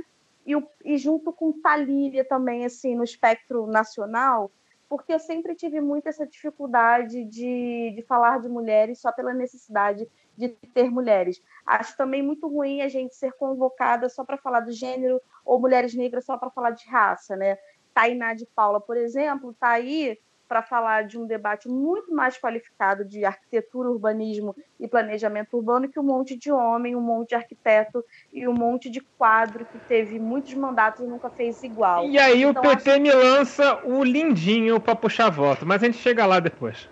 e, 0.49 0.95
e 0.95 0.97
junto 0.97 1.31
com 1.31 1.61
Talília 1.61 2.25
também, 2.25 2.65
assim, 2.65 2.97
no 2.97 3.05
espectro 3.05 3.66
nacional, 3.66 4.51
porque 4.89 5.12
eu 5.12 5.19
sempre 5.19 5.55
tive 5.55 5.79
muito 5.79 6.09
essa 6.09 6.27
dificuldade 6.27 7.23
de, 7.27 7.93
de 7.95 8.03
falar 8.09 8.41
de 8.41 8.49
mulheres 8.49 8.99
só 8.99 9.12
pela 9.12 9.35
necessidade 9.35 10.09
de 10.35 10.49
ter 10.49 10.91
mulheres. 10.91 11.43
Acho 11.66 11.95
também 11.99 12.23
muito 12.23 12.49
ruim 12.49 12.81
a 12.81 12.89
gente 12.89 13.15
ser 13.15 13.33
convocada 13.33 14.09
só 14.09 14.25
para 14.25 14.39
falar 14.39 14.61
do 14.61 14.73
gênero 14.73 15.20
ou 15.45 15.61
mulheres 15.61 15.95
negras 15.95 16.25
só 16.25 16.39
para 16.39 16.51
falar 16.51 16.70
de 16.70 16.89
raça, 16.89 17.37
né? 17.37 17.59
Tainá 17.93 18.33
de 18.33 18.47
Paula, 18.47 18.81
por 18.81 18.97
exemplo, 18.97 19.51
está 19.51 19.70
aí 19.70 20.19
para 20.49 20.62
falar 20.62 21.05
de 21.05 21.19
um 21.19 21.27
debate 21.27 21.69
muito 21.69 22.12
mais 22.12 22.39
qualificado 22.39 23.05
de 23.05 23.25
arquitetura, 23.25 23.91
urbanismo 23.91 24.57
e 24.81 24.89
planejamento 24.89 25.57
urbano 25.57 25.89
que 25.89 26.01
um 26.01 26.03
monte 26.03 26.37
de 26.37 26.51
homem, 26.51 26.97
um 26.97 27.01
monte 27.01 27.31
de 27.31 27.35
arquiteto 27.35 28.03
e 28.33 28.49
um 28.49 28.55
monte 28.55 28.89
de 28.89 29.01
quadro 29.01 29.66
que 29.66 29.79
teve 29.81 30.19
muitos 30.19 30.55
mandatos 30.55 31.05
e 31.05 31.07
nunca 31.07 31.29
fez 31.29 31.62
igual. 31.62 32.09
E 32.09 32.19
aí 32.19 32.43
então, 32.43 32.62
o 32.62 32.66
PT 32.66 32.91
acho... 32.91 33.01
me 33.01 33.12
lança 33.12 33.85
o 33.85 34.03
lindinho 34.03 34.81
para 34.81 34.97
puxar 34.97 35.31
voto, 35.31 35.66
mas 35.66 35.83
a 35.83 35.87
gente 35.87 35.99
chega 35.99 36.25
lá 36.25 36.41
depois. 36.41 36.89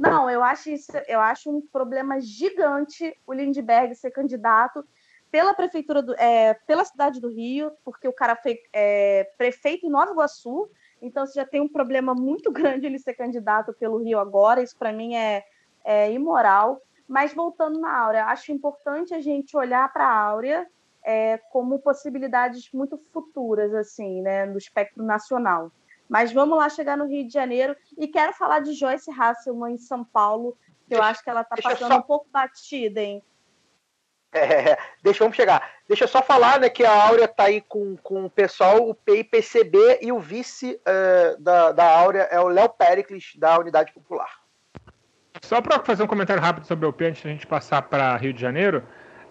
Não, 0.00 0.28
eu 0.28 0.42
acho 0.42 0.70
isso, 0.70 0.92
eu 1.06 1.20
acho 1.20 1.50
um 1.50 1.60
problema 1.60 2.20
gigante 2.20 3.16
o 3.26 3.32
Lindbergh 3.32 3.94
ser 3.94 4.10
candidato 4.10 4.84
pela 5.30 5.52
prefeitura 5.54 6.02
do, 6.02 6.14
é, 6.14 6.54
pela 6.66 6.84
cidade 6.84 7.20
do 7.20 7.28
Rio, 7.28 7.70
porque 7.84 8.08
o 8.08 8.12
cara 8.12 8.34
foi 8.36 8.58
é, 8.72 9.28
prefeito 9.36 9.86
em 9.86 9.90
Nova 9.90 10.12
Iguaçu, 10.12 10.70
então 11.00 11.26
você 11.26 11.34
já 11.34 11.46
tem 11.46 11.60
um 11.60 11.68
problema 11.68 12.14
muito 12.14 12.50
grande 12.52 12.86
ele 12.86 12.98
ser 12.98 13.14
candidato 13.14 13.72
pelo 13.72 14.02
Rio 14.02 14.18
agora. 14.18 14.62
Isso 14.62 14.76
para 14.76 14.92
mim 14.92 15.14
é, 15.14 15.44
é, 15.84 16.12
imoral. 16.12 16.80
Mas 17.06 17.32
voltando 17.32 17.80
na 17.80 17.96
Áurea, 18.04 18.26
acho 18.26 18.52
importante 18.52 19.14
a 19.14 19.20
gente 19.20 19.56
olhar 19.56 19.90
para 19.92 20.06
a 20.06 20.14
Áurea 20.14 20.66
é, 21.02 21.38
como 21.50 21.78
possibilidades 21.78 22.70
muito 22.72 22.98
futuras, 23.12 23.72
assim, 23.72 24.20
né, 24.20 24.44
no 24.44 24.58
espectro 24.58 25.02
nacional. 25.02 25.72
Mas 26.06 26.32
vamos 26.32 26.58
lá 26.58 26.68
chegar 26.68 26.96
no 26.96 27.06
Rio 27.06 27.26
de 27.26 27.32
Janeiro 27.32 27.74
e 27.96 28.06
quero 28.08 28.34
falar 28.34 28.60
de 28.60 28.74
Joyce 28.74 29.10
Hasselman 29.10 29.74
em 29.74 29.78
São 29.78 30.04
Paulo, 30.04 30.56
que 30.86 30.94
eu 30.94 31.02
acho 31.02 31.22
que 31.22 31.30
ela 31.30 31.42
está 31.42 31.56
passando 31.56 31.92
só... 31.92 31.98
um 31.98 32.02
pouco 32.02 32.26
batida, 32.30 33.00
hein? 33.00 33.22
É, 34.32 34.76
deixa 35.02 35.20
vamos 35.20 35.36
chegar. 35.36 35.70
Deixa 35.86 36.04
eu 36.04 36.08
só 36.08 36.22
falar 36.22 36.60
né, 36.60 36.68
que 36.68 36.84
a 36.84 36.92
Áurea 36.92 37.24
está 37.24 37.44
aí 37.44 37.62
com, 37.62 37.96
com 37.96 38.26
o 38.26 38.30
pessoal, 38.30 38.88
o 38.88 38.94
PIPCB 38.94 40.00
e 40.02 40.12
o 40.12 40.20
vice 40.20 40.78
uh, 40.86 41.40
da, 41.40 41.72
da 41.72 41.98
Áurea 41.98 42.22
é 42.30 42.38
o 42.38 42.48
Léo 42.48 42.68
Pericles, 42.68 43.32
da 43.36 43.58
Unidade 43.58 43.92
Popular. 43.92 44.30
Só 45.42 45.60
para 45.62 45.78
fazer 45.80 46.02
um 46.02 46.06
comentário 46.06 46.42
rápido 46.42 46.66
sobre 46.66 46.84
o 46.84 46.90
UP 46.90 47.04
antes 47.04 47.22
da 47.22 47.30
gente 47.30 47.46
passar 47.46 47.82
para 47.82 48.16
Rio 48.16 48.32
de 48.32 48.40
Janeiro, 48.40 48.82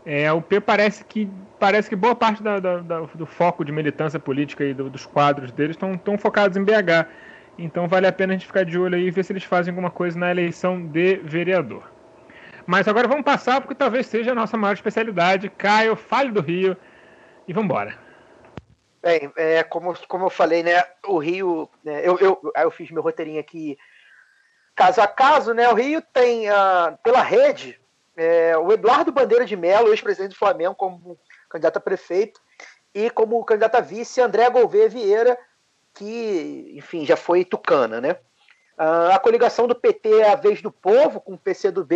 é, 0.06 0.32
o 0.32 0.41
P 0.41 0.61
parece 0.61 1.03
que 1.03 1.30
parece 1.60 1.90
que 1.90 1.95
boa 1.95 2.15
parte 2.15 2.41
da, 2.41 2.60
da, 2.60 2.78
da, 2.78 2.99
do 3.02 3.26
foco 3.26 3.65
de 3.65 3.72
militância 3.72 4.19
política 4.19 4.64
e 4.64 4.74
do, 4.74 4.90
dos 4.90 5.06
quadros 5.06 5.52
deles 5.52 5.76
estão 5.76 6.18
focados 6.18 6.56
em 6.56 6.64
BH. 6.64 7.07
Então 7.57 7.88
vale 7.88 8.07
a 8.07 8.11
pena 8.11 8.34
a 8.34 8.38
gente 8.38 8.48
ficar 8.48 8.64
de 8.64 8.80
olho 8.80 8.95
aí 8.95 9.07
e 9.07 9.11
ver 9.11 9.26
se 9.26 9.34
eles 9.34 9.44
fazem 9.44 9.72
alguma 9.72 9.91
coisa 9.91 10.18
na 10.18 10.32
eleição 10.32 10.82
de 10.82 11.18
vereador. 11.18 11.97
Mas 12.68 12.85
agora 12.85 13.07
vamos 13.07 13.23
passar, 13.23 13.61
porque 13.61 13.73
talvez 13.73 14.07
seja 14.07 14.34
a 14.34 14.35
nossa 14.35 14.57
maior 14.57 14.73
especialidade. 14.73 15.49
Caio, 15.49 15.95
fale 15.95 16.31
do 16.31 16.41
Rio 16.41 16.76
e 17.48 17.53
vamos 17.53 17.65
embora. 17.65 17.98
Bem, 19.02 19.31
é, 19.38 19.64
como, 19.64 19.98
como 20.10 20.26
eu 20.26 20.30
falei, 20.30 20.64
né, 20.64 20.84
o 21.06 21.18
Rio, 21.18 21.69
né, 21.81 22.02
eu, 22.06 22.19
eu, 22.19 22.52
eu 22.53 22.69
fiz 22.69 22.91
meu 22.91 23.02
roteirinho 23.02 23.39
aqui 23.39 23.77
caso 24.76 24.99
a 24.99 25.07
caso, 25.07 25.53
né, 25.53 25.69
o 25.69 25.73
Rio 25.73 26.03
tem, 26.14 26.49
uh, 26.49 26.98
pela 27.02 27.22
rede, 27.22 27.80
é, 28.18 28.57
o 28.57 28.72
Eduardo 28.73 29.14
Bandeira 29.14 29.45
de 29.45 29.56
Mello, 29.56 29.88
ex-presidente 29.88 30.31
do 30.31 30.38
Flamengo, 30.38 30.76
como 30.76 31.18
candidato 31.49 31.77
a 31.77 31.81
prefeito, 31.81 32.41
e 32.94 33.10
como 33.10 33.44
candidato 33.45 33.76
a 33.76 33.81
vice, 33.81 34.19
André 34.19 34.49
Gouveia 34.49 34.89
Vieira, 34.89 35.38
que, 35.94 36.73
enfim, 36.76 37.06
já 37.06 37.15
foi 37.15 37.45
tucana, 37.45 38.02
né. 38.02 38.18
Uh, 38.77 39.14
a 39.14 39.19
coligação 39.19 39.68
do 39.68 39.73
PT 39.73 40.19
é 40.19 40.31
a 40.31 40.35
vez 40.35 40.61
do 40.61 40.72
povo, 40.72 41.22
com 41.22 41.34
o 41.35 41.39
PCdoB, 41.39 41.95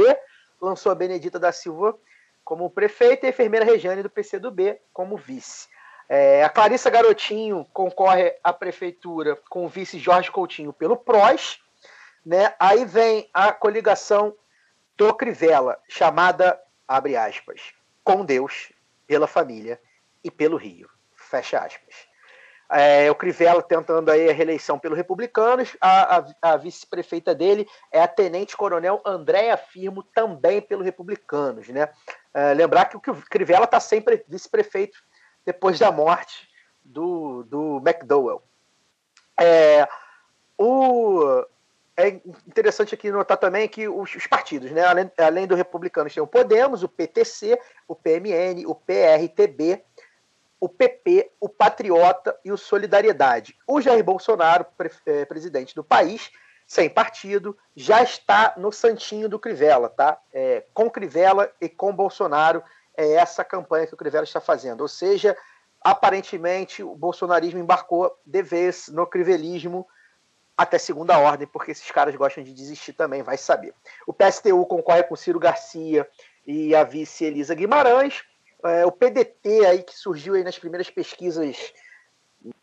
lançou 0.61 0.91
a 0.91 0.95
Benedita 0.95 1.39
da 1.39 1.51
Silva 1.51 1.97
como 2.43 2.69
prefeita 2.69 3.25
e 3.25 3.27
a 3.27 3.29
enfermeira 3.29 3.65
Regiane 3.65 4.03
do 4.03 4.09
PCdoB 4.09 4.79
como 4.93 5.17
vice. 5.17 5.67
É, 6.07 6.43
a 6.43 6.49
Clarissa 6.49 6.89
Garotinho 6.89 7.65
concorre 7.71 8.35
à 8.43 8.51
prefeitura 8.51 9.37
com 9.49 9.65
o 9.65 9.69
vice 9.69 9.97
Jorge 9.97 10.29
Coutinho 10.29 10.73
pelo 10.73 10.97
PROS. 10.97 11.59
Né? 12.25 12.53
Aí 12.59 12.85
vem 12.85 13.29
a 13.33 13.51
coligação 13.51 14.35
do 14.97 15.13
Crivella, 15.13 15.79
chamada, 15.87 16.61
abre 16.87 17.15
aspas, 17.15 17.73
com 18.03 18.25
Deus, 18.25 18.71
pela 19.07 19.25
família 19.25 19.81
e 20.23 20.29
pelo 20.29 20.57
Rio. 20.57 20.89
Fecha 21.15 21.59
aspas. 21.59 22.10
É, 22.71 23.11
o 23.11 23.15
Crivella 23.15 23.61
tentando 23.61 24.09
aí 24.09 24.29
a 24.29 24.33
reeleição 24.33 24.79
pelos 24.79 24.97
republicanos, 24.97 25.75
a, 25.81 26.17
a, 26.17 26.25
a 26.53 26.57
vice-prefeita 26.57 27.35
dele 27.35 27.67
é 27.91 28.01
a 28.01 28.07
tenente-coronel 28.07 29.01
Andréa 29.05 29.57
Firmo, 29.57 30.01
também 30.01 30.61
pelos 30.61 30.85
republicanos. 30.85 31.67
Né? 31.67 31.89
É, 32.33 32.53
lembrar 32.53 32.85
que 32.85 32.95
o 32.95 33.01
Crivella 33.01 33.65
está 33.65 33.79
sempre 33.79 34.23
vice-prefeito 34.27 34.97
depois 35.45 35.79
da 35.79 35.91
morte 35.91 36.47
do, 36.83 37.43
do 37.43 37.77
McDowell. 37.85 38.41
É, 39.37 39.87
o, 40.57 41.43
é 41.97 42.07
interessante 42.47 42.95
aqui 42.95 43.11
notar 43.11 43.37
também 43.37 43.67
que 43.67 43.87
os, 43.87 44.15
os 44.15 44.27
partidos, 44.27 44.71
né, 44.71 44.83
além, 44.85 45.11
além 45.17 45.47
do 45.47 45.55
republicanos, 45.55 46.13
tem 46.13 46.23
o 46.23 46.27
Podemos, 46.27 46.83
o 46.83 46.87
PTC, 46.87 47.59
o 47.87 47.95
PMN, 47.95 48.65
o 48.65 48.75
PRTB, 48.75 49.83
o 50.61 50.69
PP, 50.69 51.31
o 51.39 51.49
Patriota 51.49 52.37
e 52.45 52.51
o 52.51 52.57
Solidariedade. 52.57 53.57
O 53.67 53.81
Jair 53.81 54.03
Bolsonaro, 54.03 54.63
pre 54.77 54.91
é, 55.07 55.25
presidente 55.25 55.73
do 55.73 55.83
país, 55.83 56.29
sem 56.67 56.87
partido, 56.87 57.57
já 57.75 58.03
está 58.03 58.53
no 58.55 58.71
santinho 58.71 59.27
do 59.27 59.39
Crivella, 59.39 59.89
tá? 59.89 60.19
É, 60.31 60.63
com 60.71 60.87
Crivella 60.87 61.51
e 61.59 61.67
com 61.67 61.91
Bolsonaro, 61.91 62.63
é 62.95 63.13
essa 63.13 63.43
campanha 63.43 63.87
que 63.87 63.95
o 63.95 63.97
Crivella 63.97 64.23
está 64.23 64.39
fazendo. 64.39 64.81
Ou 64.81 64.87
seja, 64.87 65.35
aparentemente 65.83 66.83
o 66.83 66.95
bolsonarismo 66.95 67.59
embarcou 67.59 68.15
de 68.23 68.43
vez 68.43 68.87
no 68.87 69.07
crivelismo 69.07 69.87
até 70.55 70.77
segunda 70.77 71.17
ordem, 71.17 71.47
porque 71.47 71.71
esses 71.71 71.89
caras 71.89 72.15
gostam 72.15 72.43
de 72.43 72.53
desistir 72.53 72.93
também, 72.93 73.23
vai 73.23 73.35
saber. 73.35 73.73
O 74.05 74.13
PSTU 74.13 74.63
concorre 74.67 75.01
com 75.03 75.15
Ciro 75.15 75.39
Garcia 75.39 76.07
e 76.45 76.75
a 76.75 76.83
vice 76.83 77.25
Elisa 77.25 77.55
Guimarães 77.55 78.23
é, 78.63 78.85
o 78.85 78.91
PDT 78.91 79.65
aí 79.65 79.83
que 79.83 79.95
surgiu 79.95 80.35
aí 80.35 80.43
nas 80.43 80.57
primeiras 80.57 80.89
pesquisas 80.89 81.73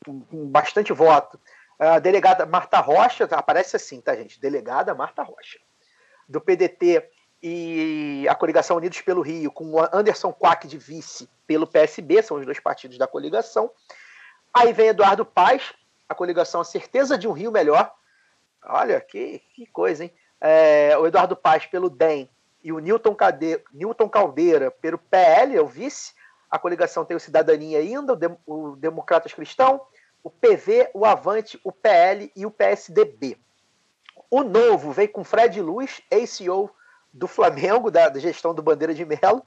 com, 0.05 0.21
com 0.21 0.47
bastante 0.49 0.93
voto. 0.93 1.39
A 1.79 1.99
delegada 1.99 2.45
Marta 2.45 2.81
Rocha, 2.81 3.25
aparece 3.25 3.77
assim, 3.77 4.01
tá, 4.01 4.15
gente? 4.17 4.41
Delegada 4.41 4.95
Marta 4.95 5.23
Rocha. 5.23 5.59
Do 6.29 6.41
PDT 6.41 7.09
e 7.43 8.27
a 8.29 8.35
coligação 8.35 8.77
Unidos 8.77 9.01
pelo 9.01 9.23
Rio, 9.23 9.51
com 9.53 9.79
Anderson 9.93 10.33
Quack 10.33 10.67
de 10.67 10.77
vice 10.77 11.29
pelo 11.47 11.67
PSB, 11.67 12.23
são 12.23 12.37
os 12.37 12.45
dois 12.45 12.59
partidos 12.59 12.99
da 12.99 13.07
coligação. 13.07 13.71
Aí 14.53 14.73
vem 14.73 14.89
Eduardo 14.89 15.25
Paz, 15.25 15.73
a 16.09 16.15
coligação 16.15 16.61
A 16.61 16.65
Certeza 16.65 17.17
de 17.17 17.29
um 17.29 17.33
Rio 17.33 17.53
Melhor. 17.53 17.93
Olha, 18.65 19.01
que, 19.01 19.41
que 19.55 19.67
coisa, 19.67 20.05
hein? 20.05 20.13
É, 20.41 20.97
o 20.99 21.07
Eduardo 21.07 21.37
Paz 21.37 21.65
pelo 21.67 21.89
DEM 21.89 22.29
e 22.63 22.73
o 22.73 22.79
Newton, 22.79 23.15
Cade... 23.15 23.63
Newton 23.73 24.09
Caldeira 24.09 24.71
pelo 24.71 24.99
PL, 24.99 25.57
é 25.57 25.61
o 25.61 25.67
vice. 25.67 26.13
A 26.51 26.59
coligação 26.59 27.05
tem 27.05 27.17
o 27.17 27.21
Cidadania 27.21 27.79
ainda, 27.79 28.13
o, 28.13 28.17
Dem... 28.17 28.37
o 28.47 28.77
Democratas 28.77 29.33
Cristão, 29.33 29.81
o 30.23 30.31
PV, 30.31 30.91
o 30.95 31.05
Avante, 31.05 31.61
o 31.63 31.71
PL 31.71 32.33
e 32.35 32.45
o 32.45 32.51
PSDB. 32.51 33.39
O 34.31 34.43
novo 34.43 34.93
veio 34.93 35.11
com 35.11 35.25
Fred 35.25 35.61
Luz, 35.61 36.03
ACO 36.11 36.71
do 37.13 37.27
Flamengo, 37.27 37.91
da, 37.91 38.09
da 38.09 38.21
gestão 38.21 38.55
do 38.55 38.63
Bandeira 38.63 38.95
de 38.95 39.05
Melo, 39.05 39.43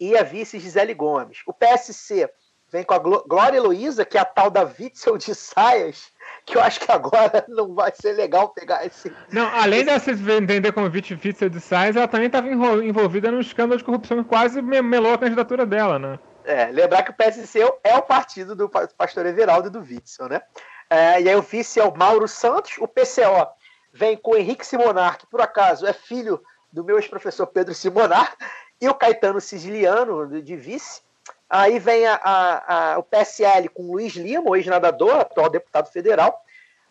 e 0.00 0.16
a 0.16 0.22
vice 0.22 0.58
Gisele 0.58 0.94
Gomes. 0.94 1.42
O 1.46 1.52
PSC 1.52 2.30
vem 2.70 2.84
com 2.84 2.94
a 2.94 2.98
Glória 2.98 3.56
Heloísa, 3.56 4.04
que 4.04 4.16
é 4.16 4.20
a 4.20 4.24
tal 4.24 4.50
da 4.50 4.62
Witzel 4.62 5.18
de 5.18 5.34
saias, 5.34 6.12
que 6.44 6.56
eu 6.56 6.62
acho 6.62 6.80
que 6.80 6.90
agora 6.90 7.44
não 7.48 7.74
vai 7.74 7.92
ser 7.94 8.12
legal 8.12 8.48
pegar 8.48 8.84
esse. 8.84 9.12
Não, 9.30 9.46
além 9.54 9.80
esse... 9.80 9.90
dessa 9.90 10.04
se 10.14 10.22
vender 10.22 10.72
como 10.72 10.86
Witzel 10.86 11.48
de 11.48 11.60
saias, 11.60 11.96
ela 11.96 12.08
também 12.08 12.26
estava 12.26 12.48
envolvida 12.48 13.30
num 13.30 13.40
escândalo 13.40 13.78
de 13.78 13.84
corrupção 13.84 14.22
que 14.22 14.28
quase 14.28 14.62
melou 14.62 15.14
a 15.14 15.18
candidatura 15.18 15.66
dela, 15.66 15.98
né? 15.98 16.18
É, 16.44 16.66
lembrar 16.66 17.02
que 17.02 17.10
o 17.10 17.14
PSC 17.14 17.60
é 17.84 17.94
o 17.96 18.02
partido 18.02 18.56
do 18.56 18.70
pastor 18.70 19.26
Everaldo 19.26 19.68
e 19.68 19.70
do 19.70 19.80
Witzel, 19.80 20.28
né? 20.28 20.40
É, 20.88 21.20
e 21.20 21.28
aí 21.28 21.36
o 21.36 21.42
vice 21.42 21.78
é 21.78 21.84
o 21.84 21.94
Mauro 21.94 22.26
Santos, 22.26 22.76
o 22.78 22.88
PCO 22.88 23.46
vem 23.92 24.16
com 24.16 24.32
o 24.32 24.36
Henrique 24.36 24.66
Simonar, 24.66 25.18
que 25.18 25.26
por 25.26 25.40
acaso 25.40 25.86
é 25.86 25.92
filho 25.92 26.42
do 26.72 26.82
meu 26.82 26.96
ex-professor 26.96 27.46
Pedro 27.46 27.74
Simonar, 27.74 28.34
e 28.80 28.88
o 28.88 28.94
Caetano 28.94 29.40
Siciliano, 29.40 30.40
de 30.40 30.56
vice. 30.56 31.02
Aí 31.48 31.78
vem 31.78 32.06
a, 32.06 32.14
a, 32.14 32.92
a, 32.94 32.98
o 32.98 33.02
PSL 33.02 33.68
com 33.70 33.90
Luiz 33.90 34.14
Lima, 34.14 34.50
o 34.50 34.56
ex-nadador, 34.56 35.20
atual 35.20 35.48
deputado 35.48 35.90
federal. 35.90 36.44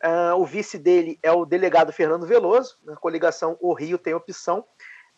Uh, 0.04 0.36
o 0.40 0.46
vice 0.46 0.78
dele 0.78 1.20
é 1.22 1.32
o 1.32 1.46
delegado 1.46 1.94
Fernando 1.94 2.26
Veloso. 2.26 2.78
Na 2.84 2.96
coligação 2.96 3.58
O 3.60 3.74
Rio 3.74 3.98
tem 3.98 4.14
opção 4.14 4.66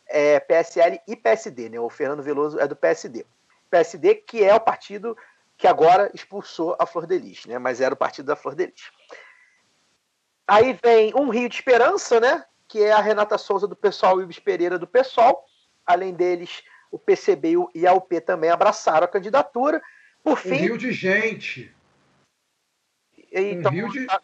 é, 0.07 0.39
PSL 0.39 0.99
e 1.07 1.15
PSD. 1.15 1.69
Né? 1.69 1.79
O 1.79 1.89
Fernando 1.89 2.23
Veloso 2.23 2.59
é 2.59 2.67
do 2.67 2.75
PSD. 2.75 3.25
PSD, 3.69 4.15
que 4.15 4.43
é 4.43 4.53
o 4.53 4.59
partido 4.59 5.15
que 5.57 5.67
agora 5.67 6.09
expulsou 6.13 6.75
a 6.79 6.85
Flor 6.85 7.05
de 7.05 7.17
Lis, 7.17 7.45
né? 7.45 7.59
mas 7.59 7.81
era 7.81 7.93
o 7.93 7.97
partido 7.97 8.25
da 8.25 8.35
Flor 8.35 8.55
de 8.55 8.67
Lis. 8.67 8.91
Aí 10.47 10.77
vem 10.81 11.13
um 11.13 11.29
Rio 11.29 11.47
de 11.47 11.55
Esperança, 11.55 12.19
né? 12.19 12.43
que 12.67 12.83
é 12.83 12.91
a 12.91 13.01
Renata 13.01 13.37
Souza 13.37 13.67
do 13.67 13.75
PSOL 13.75 14.19
e 14.19 14.21
o 14.21 14.25
Ibis 14.25 14.39
Pereira 14.39 14.79
do 14.79 14.87
PSOL. 14.87 15.43
Além 15.85 16.13
deles, 16.13 16.63
o 16.91 16.97
PCB 16.97 17.55
e 17.75 17.85
a 17.85 17.93
UP 17.93 18.19
também 18.21 18.49
abraçaram 18.49 19.05
a 19.05 19.07
candidatura. 19.07 19.81
Por 20.23 20.37
fim. 20.37 20.53
Um 20.53 20.57
rio 20.57 20.77
de 20.77 20.91
gente. 20.91 21.73
Então, 23.31 23.71
um 23.71 23.75
rio 23.75 23.89
de... 23.89 24.05
tá, 24.05 24.21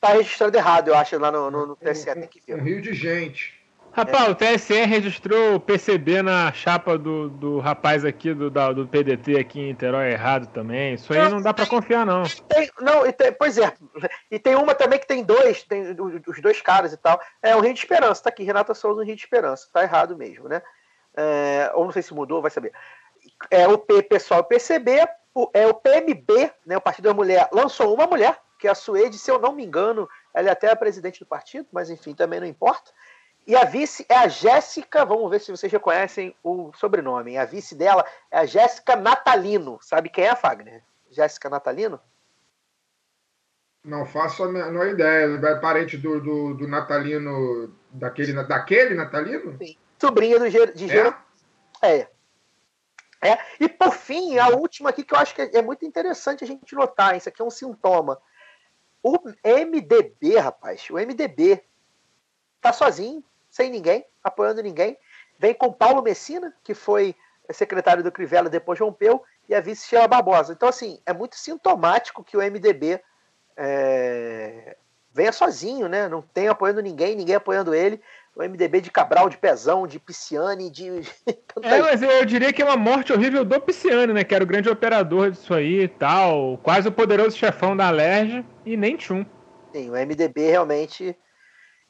tá 0.00 0.08
registrando 0.08 0.56
errado, 0.56 0.88
eu 0.88 0.96
acho, 0.96 1.18
lá 1.18 1.30
no, 1.30 1.50
no, 1.50 1.66
no 1.66 1.76
TSE. 1.76 2.10
Um, 2.10 2.14
tem 2.14 2.28
que 2.28 2.40
ver. 2.46 2.56
Um 2.56 2.62
rio 2.62 2.80
de 2.80 2.94
gente. 2.94 3.56
Rapaz, 3.96 4.28
é. 4.28 4.30
o 4.30 4.34
TSE 4.34 4.84
registrou 4.84 5.54
o 5.54 5.60
PCB 5.60 6.20
na 6.20 6.52
chapa 6.52 6.98
do, 6.98 7.30
do 7.30 7.58
rapaz 7.60 8.04
aqui 8.04 8.34
do, 8.34 8.50
da, 8.50 8.70
do 8.70 8.86
PDT 8.86 9.38
aqui 9.38 9.58
em 9.58 9.66
Niterói 9.68 10.12
errado 10.12 10.48
também. 10.48 10.92
Isso 10.92 11.10
aí 11.14 11.28
não 11.30 11.40
dá 11.40 11.54
para 11.54 11.64
confiar, 11.64 12.04
não. 12.04 12.24
Tem, 12.46 12.70
não, 12.78 13.10
tem, 13.10 13.32
pois 13.32 13.56
é. 13.56 13.72
E 14.30 14.38
tem 14.38 14.54
uma 14.54 14.74
também 14.74 14.98
que 14.98 15.06
tem 15.06 15.24
dois, 15.24 15.62
tem 15.62 15.96
os 16.26 16.42
dois 16.42 16.60
caras 16.60 16.92
e 16.92 16.98
tal. 16.98 17.18
É 17.42 17.56
o 17.56 17.60
Rio 17.60 17.72
de 17.72 17.78
Esperança, 17.78 18.24
tá 18.24 18.28
aqui, 18.28 18.44
Renata 18.44 18.74
Souza 18.74 19.00
no 19.00 19.06
Rio 19.06 19.16
de 19.16 19.22
Esperança. 19.22 19.66
Tá 19.72 19.82
errado 19.82 20.14
mesmo, 20.14 20.46
né? 20.46 20.60
É, 21.16 21.70
ou 21.74 21.84
não 21.84 21.92
sei 21.92 22.02
se 22.02 22.14
mudou, 22.14 22.42
vai 22.42 22.50
saber. 22.50 22.72
É 23.50 23.66
o 23.66 23.78
P, 23.78 24.02
pessoal, 24.02 24.44
PCB, 24.44 25.08
o, 25.34 25.50
é 25.52 25.66
o 25.66 25.74
PMB, 25.74 26.52
né? 26.64 26.76
O 26.76 26.80
Partido 26.80 27.04
da 27.04 27.14
Mulher 27.14 27.48
lançou 27.52 27.92
uma 27.94 28.06
mulher, 28.06 28.38
que 28.58 28.68
é 28.68 28.70
a 28.70 28.74
Suede, 28.74 29.18
se 29.18 29.30
eu 29.30 29.38
não 29.38 29.52
me 29.52 29.64
engano, 29.64 30.08
ela 30.32 30.48
é 30.48 30.52
até 30.52 30.70
a 30.70 30.76
presidente 30.76 31.20
do 31.20 31.26
partido, 31.26 31.66
mas 31.72 31.90
enfim, 31.90 32.14
também 32.14 32.40
não 32.40 32.46
importa. 32.46 32.90
E 33.46 33.54
a 33.54 33.64
vice 33.64 34.04
é 34.08 34.16
a 34.16 34.28
Jéssica, 34.28 35.04
vamos 35.04 35.30
ver 35.30 35.40
se 35.40 35.52
vocês 35.52 35.70
reconhecem 35.70 36.34
o 36.42 36.72
sobrenome. 36.74 37.38
A 37.38 37.44
vice 37.44 37.76
dela 37.76 38.04
é 38.30 38.38
a 38.38 38.44
Jéssica 38.44 38.96
Natalino. 38.96 39.78
Sabe 39.80 40.08
quem 40.08 40.24
é, 40.24 40.34
Fagner? 40.34 40.82
Jéssica 41.10 41.48
Natalino? 41.48 42.00
Não 43.84 44.04
faço 44.04 44.42
a 44.42 44.48
menor 44.48 44.88
ideia. 44.88 45.26
É 45.36 45.54
parente 45.60 45.96
do, 45.96 46.20
do, 46.20 46.54
do, 46.54 46.66
Natalino, 46.66 47.72
daquele, 47.92 48.32
daquele 48.32 48.94
Natalino? 48.94 49.56
Sim. 49.58 49.76
Sobrinha 49.98 50.38
do, 50.38 50.48
de 50.48 50.88
Gero. 50.88 51.14
É? 51.82 51.98
é. 51.98 52.08
é. 53.22 53.38
E 53.60 53.68
por 53.68 53.92
fim, 53.92 54.38
a 54.38 54.48
última 54.48 54.90
aqui 54.90 55.02
que 55.02 55.14
eu 55.14 55.18
acho 55.18 55.34
que 55.34 55.42
é 55.42 55.62
muito 55.62 55.84
interessante 55.84 56.44
a 56.44 56.46
gente 56.46 56.74
notar. 56.74 57.16
Isso 57.16 57.28
aqui 57.28 57.40
é 57.40 57.44
um 57.44 57.50
sintoma. 57.50 58.20
O 59.02 59.18
MDB, 59.44 60.38
rapaz, 60.38 60.88
o 60.90 60.94
MDB 60.94 61.62
tá 62.60 62.72
sozinho, 62.72 63.22
sem 63.48 63.70
ninguém, 63.70 64.04
apoiando 64.22 64.62
ninguém. 64.62 64.98
Vem 65.38 65.54
com 65.54 65.72
Paulo 65.72 66.02
Messina, 66.02 66.52
que 66.64 66.74
foi 66.74 67.14
secretário 67.52 68.02
do 68.02 68.10
Crivella, 68.10 68.48
depois 68.48 68.80
rompeu, 68.80 69.22
e 69.48 69.54
a 69.54 69.60
vice 69.60 69.86
Sheila 69.86 70.08
Barbosa. 70.08 70.52
Então, 70.52 70.68
assim, 70.68 71.00
é 71.06 71.12
muito 71.12 71.36
sintomático 71.36 72.24
que 72.24 72.36
o 72.36 72.40
MDB 72.40 73.00
é, 73.56 74.76
venha 75.12 75.32
sozinho, 75.32 75.88
né? 75.88 76.08
Não 76.08 76.20
tem 76.20 76.48
apoiando 76.48 76.82
ninguém, 76.82 77.14
ninguém 77.14 77.36
apoiando 77.36 77.74
ele. 77.74 78.02
O 78.36 78.42
MDB 78.42 78.82
de 78.82 78.90
Cabral, 78.90 79.30
de 79.30 79.38
Pezão, 79.38 79.86
de 79.86 79.98
Pisciani, 79.98 80.70
de. 80.70 80.88
é, 81.62 81.80
mas 81.80 82.02
eu 82.02 82.24
diria 82.24 82.52
que 82.52 82.60
é 82.60 82.64
uma 82.64 82.76
morte 82.76 83.12
horrível 83.12 83.44
do 83.44 83.60
Pisciani, 83.60 84.12
né? 84.12 84.22
Que 84.22 84.34
era 84.34 84.44
o 84.44 84.46
grande 84.46 84.68
operador 84.68 85.30
disso 85.30 85.54
aí 85.54 85.84
e 85.84 85.88
tal. 85.88 86.58
Quase 86.58 86.86
o 86.86 86.92
poderoso 86.92 87.36
chefão 87.36 87.74
da 87.74 87.88
Alerj 87.88 88.44
e 88.64 88.76
nem 88.76 88.96
tchum. 88.96 89.24
Sim, 89.72 89.88
o 89.88 89.94
MDB 89.94 90.50
realmente 90.50 91.16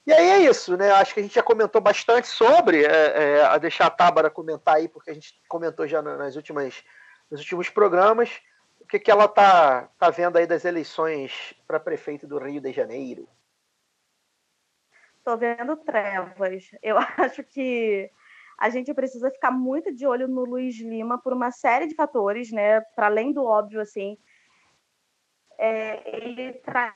e 0.06 0.12
aí 0.12 0.28
é 0.28 0.38
isso, 0.48 0.76
né? 0.76 0.92
Acho 0.92 1.12
que 1.12 1.18
a 1.18 1.22
gente 1.24 1.34
já 1.34 1.42
comentou 1.42 1.80
bastante 1.80 2.28
sobre, 2.28 2.84
é, 2.84 3.38
é, 3.38 3.44
a 3.44 3.58
deixar 3.58 3.86
a 3.86 3.90
Tábara 3.90 4.30
comentar 4.30 4.76
aí, 4.76 4.88
porque 4.88 5.10
a 5.10 5.14
gente 5.14 5.34
comentou 5.48 5.84
já 5.88 6.00
nas 6.00 6.36
últimas, 6.36 6.84
nos 7.28 7.40
últimos 7.40 7.68
programas, 7.68 8.30
o 8.80 8.86
que, 8.86 9.00
que 9.00 9.10
ela 9.10 9.26
tá, 9.26 9.88
tá 9.98 10.08
vendo 10.10 10.36
aí 10.36 10.46
das 10.46 10.64
eleições 10.64 11.52
para 11.66 11.80
prefeito 11.80 12.24
do 12.24 12.38
Rio 12.38 12.60
de 12.60 12.72
Janeiro. 12.72 13.28
Estou 15.26 15.36
vendo 15.36 15.76
trevas. 15.78 16.70
Eu 16.80 16.96
acho 17.18 17.42
que 17.42 18.08
a 18.56 18.70
gente 18.70 18.94
precisa 18.94 19.28
ficar 19.28 19.50
muito 19.50 19.92
de 19.92 20.06
olho 20.06 20.28
no 20.28 20.44
Luiz 20.44 20.78
Lima 20.78 21.18
por 21.18 21.32
uma 21.32 21.50
série 21.50 21.88
de 21.88 21.96
fatores, 21.96 22.52
né? 22.52 22.80
Para 22.94 23.06
além 23.06 23.32
do 23.32 23.42
óbvio, 23.44 23.80
assim, 23.80 24.16
é, 25.58 26.16
ele 26.16 26.52
traz 26.52 26.94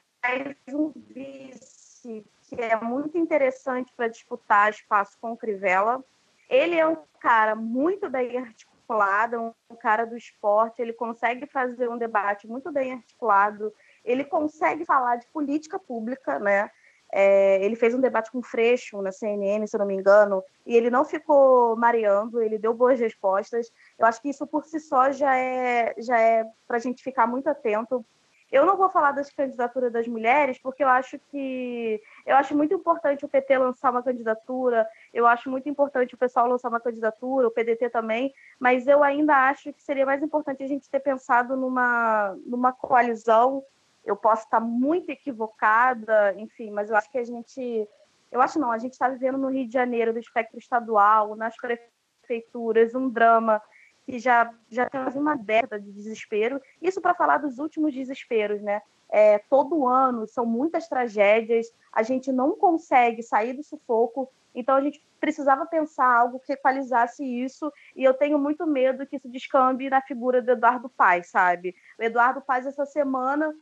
um 0.72 0.92
vice 0.94 2.24
que 2.42 2.54
é 2.54 2.76
muito 2.80 3.18
interessante 3.18 3.92
para 3.96 4.06
disputar 4.06 4.70
espaço 4.70 5.18
com 5.20 5.32
o 5.32 5.36
Crivella. 5.36 6.00
Ele 6.48 6.76
é 6.76 6.86
um 6.86 6.98
cara 7.18 7.56
muito 7.56 8.08
bem 8.08 8.38
articulado, 8.38 9.52
um 9.68 9.74
cara 9.74 10.04
do 10.04 10.16
esporte, 10.16 10.80
ele 10.80 10.92
consegue 10.92 11.46
fazer 11.46 11.90
um 11.90 11.98
debate 11.98 12.46
muito 12.46 12.70
bem 12.70 12.92
articulado, 12.92 13.74
ele 14.04 14.24
consegue 14.24 14.84
falar 14.84 15.16
de 15.16 15.26
política 15.28 15.80
pública, 15.80 16.38
né? 16.38 16.70
É, 17.12 17.64
ele 17.64 17.76
fez 17.76 17.94
um 17.94 18.00
debate 18.00 18.30
com 18.30 18.42
Freixo 18.42 19.00
na 19.02 19.12
CNN, 19.12 19.66
se 19.66 19.76
eu 19.76 19.80
não 19.80 19.86
me 19.86 19.94
engano, 19.94 20.42
e 20.66 20.76
ele 20.76 20.90
não 20.90 21.04
ficou 21.04 21.76
mareando, 21.76 22.42
ele 22.42 22.58
deu 22.58 22.72
boas 22.72 23.00
respostas. 23.00 23.70
Eu 23.98 24.06
acho 24.06 24.20
que 24.22 24.28
isso 24.28 24.46
por 24.46 24.64
si 24.64 24.78
só 24.80 25.10
já 25.10 25.36
é, 25.36 25.94
já 25.98 26.20
é 26.20 26.44
para 26.66 26.76
a 26.76 26.80
gente 26.80 27.02
ficar 27.02 27.26
muito 27.26 27.48
atento, 27.48 28.04
eu 28.50 28.66
não 28.66 28.76
vou 28.76 28.88
falar 28.88 29.12
das 29.12 29.30
candidaturas 29.30 29.92
das 29.92 30.08
mulheres, 30.08 30.58
porque 30.58 30.82
eu 30.82 30.88
acho 30.88 31.18
que 31.30 32.02
eu 32.26 32.34
acho 32.36 32.56
muito 32.56 32.74
importante 32.74 33.24
o 33.24 33.28
PT 33.28 33.56
lançar 33.56 33.92
uma 33.92 34.02
candidatura, 34.02 34.88
eu 35.14 35.26
acho 35.26 35.48
muito 35.48 35.68
importante 35.68 36.14
o 36.14 36.18
pessoal 36.18 36.48
lançar 36.48 36.68
uma 36.68 36.80
candidatura, 36.80 37.46
o 37.46 37.50
PDT 37.50 37.90
também, 37.90 38.34
mas 38.58 38.88
eu 38.88 39.04
ainda 39.04 39.48
acho 39.48 39.72
que 39.72 39.82
seria 39.82 40.04
mais 40.04 40.20
importante 40.20 40.64
a 40.64 40.66
gente 40.66 40.90
ter 40.90 41.00
pensado 41.00 41.56
numa, 41.56 42.36
numa 42.44 42.72
coalizão. 42.72 43.62
Eu 44.10 44.16
posso 44.16 44.42
estar 44.42 44.60
muito 44.60 45.08
equivocada, 45.10 46.34
enfim, 46.36 46.70
mas 46.70 46.90
eu 46.90 46.96
acho 46.96 47.10
que 47.10 47.18
a 47.18 47.24
gente. 47.24 47.88
Eu 48.30 48.40
acho 48.40 48.58
não, 48.58 48.70
a 48.70 48.78
gente 48.78 48.92
está 48.92 49.08
vivendo 49.08 49.38
no 49.38 49.48
Rio 49.48 49.66
de 49.66 49.72
Janeiro, 49.72 50.12
do 50.12 50.18
espectro 50.18 50.58
estadual, 50.58 51.36
nas 51.36 51.54
prefeituras, 51.56 52.94
um 52.94 53.08
drama 53.08 53.62
que 54.04 54.18
já, 54.18 54.52
já 54.68 54.88
tem 54.88 55.00
uma 55.14 55.36
década 55.36 55.78
de 55.78 55.92
desespero. 55.92 56.60
Isso 56.82 57.00
para 57.00 57.14
falar 57.14 57.38
dos 57.38 57.58
últimos 57.58 57.94
desesperos, 57.94 58.60
né? 58.60 58.82
É, 59.08 59.38
todo 59.38 59.86
ano 59.86 60.26
são 60.26 60.44
muitas 60.44 60.88
tragédias, 60.88 61.66
a 61.92 62.02
gente 62.02 62.32
não 62.32 62.56
consegue 62.56 63.22
sair 63.22 63.52
do 63.52 63.62
sufoco, 63.62 64.30
então 64.54 64.76
a 64.76 64.80
gente 64.80 65.04
precisava 65.20 65.66
pensar 65.66 66.06
algo 66.06 66.40
que 66.40 66.52
equalizasse 66.52 67.24
isso, 67.24 67.72
e 67.94 68.04
eu 68.04 68.14
tenho 68.14 68.38
muito 68.38 68.66
medo 68.66 69.06
que 69.06 69.16
isso 69.16 69.28
descambe 69.28 69.90
na 69.90 70.00
figura 70.00 70.40
do 70.40 70.52
Eduardo 70.52 70.88
Paes, 70.88 71.28
sabe? 71.28 71.74
O 71.98 72.02
Eduardo 72.02 72.40
Paes, 72.40 72.66
essa 72.66 72.86
semana, 72.86 73.52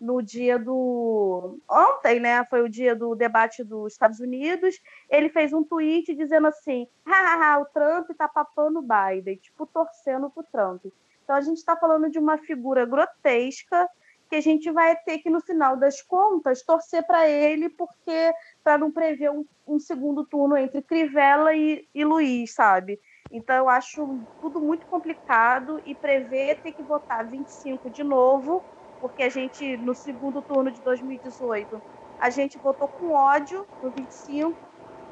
no 0.00 0.22
dia 0.22 0.58
do. 0.58 1.58
Ontem, 1.68 2.18
né? 2.18 2.44
Foi 2.46 2.62
o 2.62 2.68
dia 2.68 2.96
do 2.96 3.14
debate 3.14 3.62
dos 3.62 3.92
Estados 3.92 4.18
Unidos. 4.18 4.80
Ele 5.10 5.28
fez 5.28 5.52
um 5.52 5.62
tweet 5.62 6.14
dizendo 6.14 6.46
assim: 6.46 6.88
hahaha, 7.06 7.60
o 7.60 7.66
Trump 7.66 8.10
tá 8.16 8.26
papando 8.26 8.78
o 8.78 8.82
Biden, 8.82 9.36
tipo, 9.36 9.66
torcendo 9.66 10.30
pro 10.30 10.46
Trump. 10.50 10.86
Então 11.22 11.36
a 11.36 11.40
gente 11.40 11.58
está 11.58 11.76
falando 11.76 12.10
de 12.10 12.18
uma 12.18 12.38
figura 12.38 12.86
grotesca 12.86 13.88
que 14.28 14.36
a 14.36 14.40
gente 14.40 14.70
vai 14.70 14.94
ter 14.94 15.18
que, 15.18 15.28
no 15.28 15.40
final 15.40 15.76
das 15.76 16.00
contas, 16.00 16.62
torcer 16.62 17.04
para 17.04 17.28
ele, 17.28 17.68
porque 17.68 18.32
para 18.62 18.78
não 18.78 18.90
prever 18.90 19.30
um, 19.30 19.44
um, 19.66 19.78
segundo 19.78 20.24
turno 20.24 20.56
entre 20.56 20.80
Crivella 20.82 21.52
e, 21.52 21.88
e 21.92 22.04
Luiz, 22.04 22.54
sabe? 22.54 23.00
Então 23.30 23.56
eu 23.56 23.68
acho 23.68 24.20
tudo 24.40 24.60
muito 24.60 24.86
complicado 24.86 25.82
e 25.84 25.96
prever 25.96 26.60
ter 26.62 26.72
que 26.72 26.82
votar 26.82 27.26
25 27.26 27.90
de 27.90 28.04
novo 28.04 28.64
porque 29.00 29.22
a 29.22 29.28
gente, 29.28 29.76
no 29.78 29.94
segundo 29.94 30.42
turno 30.42 30.70
de 30.70 30.80
2018, 30.82 31.80
a 32.18 32.30
gente 32.30 32.58
votou 32.58 32.86
com 32.86 33.12
ódio 33.12 33.66
no 33.82 33.90
25, 33.90 34.54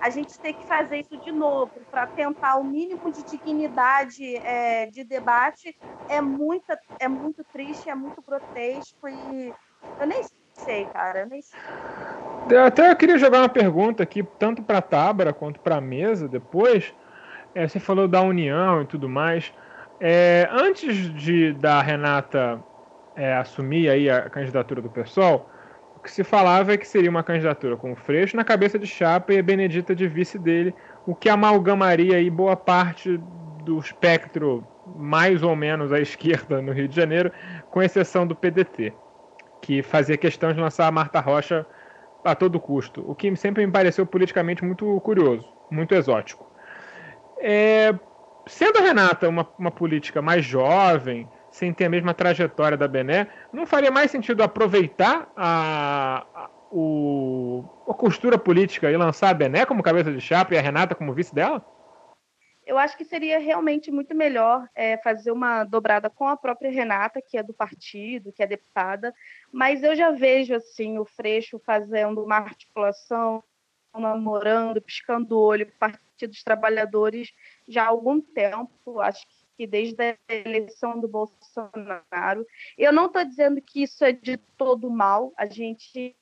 a 0.00 0.10
gente 0.10 0.38
tem 0.38 0.54
que 0.54 0.64
fazer 0.66 0.98
isso 0.98 1.16
de 1.18 1.32
novo 1.32 1.72
para 1.90 2.06
tentar 2.06 2.56
o 2.56 2.64
mínimo 2.64 3.10
de 3.10 3.22
dignidade 3.24 4.36
é, 4.36 4.86
de 4.86 5.02
debate 5.02 5.76
é 6.08 6.20
muito, 6.20 6.72
é 7.00 7.08
muito 7.08 7.44
triste, 7.52 7.90
é 7.90 7.94
muito 7.94 8.22
grotesco 8.22 9.08
e 9.08 9.52
eu 10.00 10.06
nem 10.06 10.22
sei, 10.52 10.86
cara, 10.86 11.26
nem 11.26 11.42
sei. 11.42 11.58
Até 12.64 12.90
eu 12.90 12.96
queria 12.96 13.18
jogar 13.18 13.40
uma 13.40 13.48
pergunta 13.48 14.02
aqui, 14.02 14.22
tanto 14.38 14.62
para 14.62 14.78
a 14.78 14.82
Tábara 14.82 15.32
quanto 15.32 15.60
para 15.60 15.76
a 15.76 15.80
mesa 15.80 16.28
depois. 16.28 16.94
É, 17.54 17.66
você 17.66 17.80
falou 17.80 18.06
da 18.06 18.22
união 18.22 18.82
e 18.82 18.86
tudo 18.86 19.08
mais. 19.08 19.52
É, 20.00 20.48
antes 20.50 21.12
de 21.14 21.52
da 21.54 21.82
Renata 21.82 22.62
é, 23.18 23.34
assumir 23.34 23.90
aí 23.90 24.08
a 24.08 24.30
candidatura 24.30 24.80
do 24.80 24.88
pessoal, 24.88 25.50
o 25.96 26.00
que 26.00 26.10
se 26.10 26.22
falava 26.22 26.72
é 26.72 26.76
que 26.76 26.86
seria 26.86 27.10
uma 27.10 27.24
candidatura 27.24 27.76
com 27.76 27.92
o 27.92 27.96
Freixo 27.96 28.36
na 28.36 28.44
cabeça 28.44 28.78
de 28.78 28.86
chapa 28.86 29.34
e 29.34 29.38
a 29.38 29.42
Benedita 29.42 29.94
de 29.94 30.06
vice 30.06 30.38
dele, 30.38 30.72
o 31.04 31.14
que 31.14 31.28
amalgamaria 31.28 32.16
aí 32.16 32.30
boa 32.30 32.54
parte 32.54 33.20
do 33.64 33.76
espectro 33.78 34.64
mais 34.96 35.42
ou 35.42 35.56
menos 35.56 35.92
à 35.92 35.98
esquerda 35.98 36.62
no 36.62 36.72
Rio 36.72 36.86
de 36.86 36.94
Janeiro, 36.94 37.32
com 37.70 37.82
exceção 37.82 38.24
do 38.24 38.36
PDT, 38.36 38.94
que 39.60 39.82
fazia 39.82 40.16
questão 40.16 40.52
de 40.52 40.60
lançar 40.60 40.86
a 40.86 40.92
Marta 40.92 41.18
Rocha 41.18 41.66
a 42.24 42.34
todo 42.36 42.60
custo, 42.60 43.04
o 43.06 43.14
que 43.14 43.34
sempre 43.36 43.66
me 43.66 43.72
pareceu 43.72 44.06
politicamente 44.06 44.64
muito 44.64 45.00
curioso, 45.00 45.46
muito 45.70 45.94
exótico. 45.94 46.48
É, 47.40 47.92
sendo 48.46 48.78
a 48.78 48.82
Renata 48.82 49.28
uma, 49.28 49.46
uma 49.58 49.70
política 49.70 50.22
mais 50.22 50.44
jovem, 50.44 51.28
sem 51.58 51.74
ter 51.74 51.86
a 51.86 51.90
mesma 51.90 52.14
trajetória 52.14 52.76
da 52.76 52.86
Bené, 52.86 53.26
não 53.52 53.66
faria 53.66 53.90
mais 53.90 54.10
sentido 54.10 54.42
aproveitar 54.42 55.30
a, 55.36 56.24
a, 56.32 56.50
o, 56.70 57.64
a 57.88 57.94
costura 57.94 58.38
política 58.38 58.90
e 58.90 58.96
lançar 58.96 59.30
a 59.30 59.34
Bené 59.34 59.66
como 59.66 59.82
cabeça 59.82 60.12
de 60.12 60.20
chapa 60.20 60.54
e 60.54 60.58
a 60.58 60.62
Renata 60.62 60.94
como 60.94 61.12
vice 61.12 61.34
dela? 61.34 61.64
Eu 62.64 62.78
acho 62.78 62.96
que 62.96 63.04
seria 63.04 63.40
realmente 63.40 63.90
muito 63.90 64.14
melhor 64.14 64.68
é, 64.74 64.98
fazer 64.98 65.32
uma 65.32 65.64
dobrada 65.64 66.08
com 66.08 66.28
a 66.28 66.36
própria 66.36 66.70
Renata, 66.70 67.20
que 67.20 67.36
é 67.36 67.42
do 67.42 67.54
partido, 67.54 68.30
que 68.30 68.42
é 68.42 68.46
deputada, 68.46 69.12
mas 69.50 69.82
eu 69.82 69.96
já 69.96 70.10
vejo 70.10 70.54
assim 70.54 70.98
o 70.98 71.04
Freixo 71.04 71.58
fazendo 71.58 72.22
uma 72.22 72.36
articulação, 72.36 73.42
namorando, 73.94 74.80
piscando 74.80 75.36
o 75.36 75.40
olho 75.40 75.66
o 75.66 75.78
Partido 75.78 76.30
dos 76.30 76.44
Trabalhadores 76.44 77.32
já 77.66 77.84
há 77.84 77.88
algum 77.88 78.20
tempo, 78.20 79.00
acho 79.00 79.26
que 79.58 79.66
desde 79.66 80.00
a 80.00 80.16
eleição 80.28 81.00
do 81.00 81.08
Bolsonaro. 81.08 82.46
Eu 82.78 82.92
não 82.92 83.06
estou 83.06 83.24
dizendo 83.24 83.60
que 83.60 83.82
isso 83.82 84.04
é 84.04 84.12
de 84.12 84.36
todo 84.56 84.88
mal, 84.88 85.32
a 85.36 85.46
gente 85.46 86.14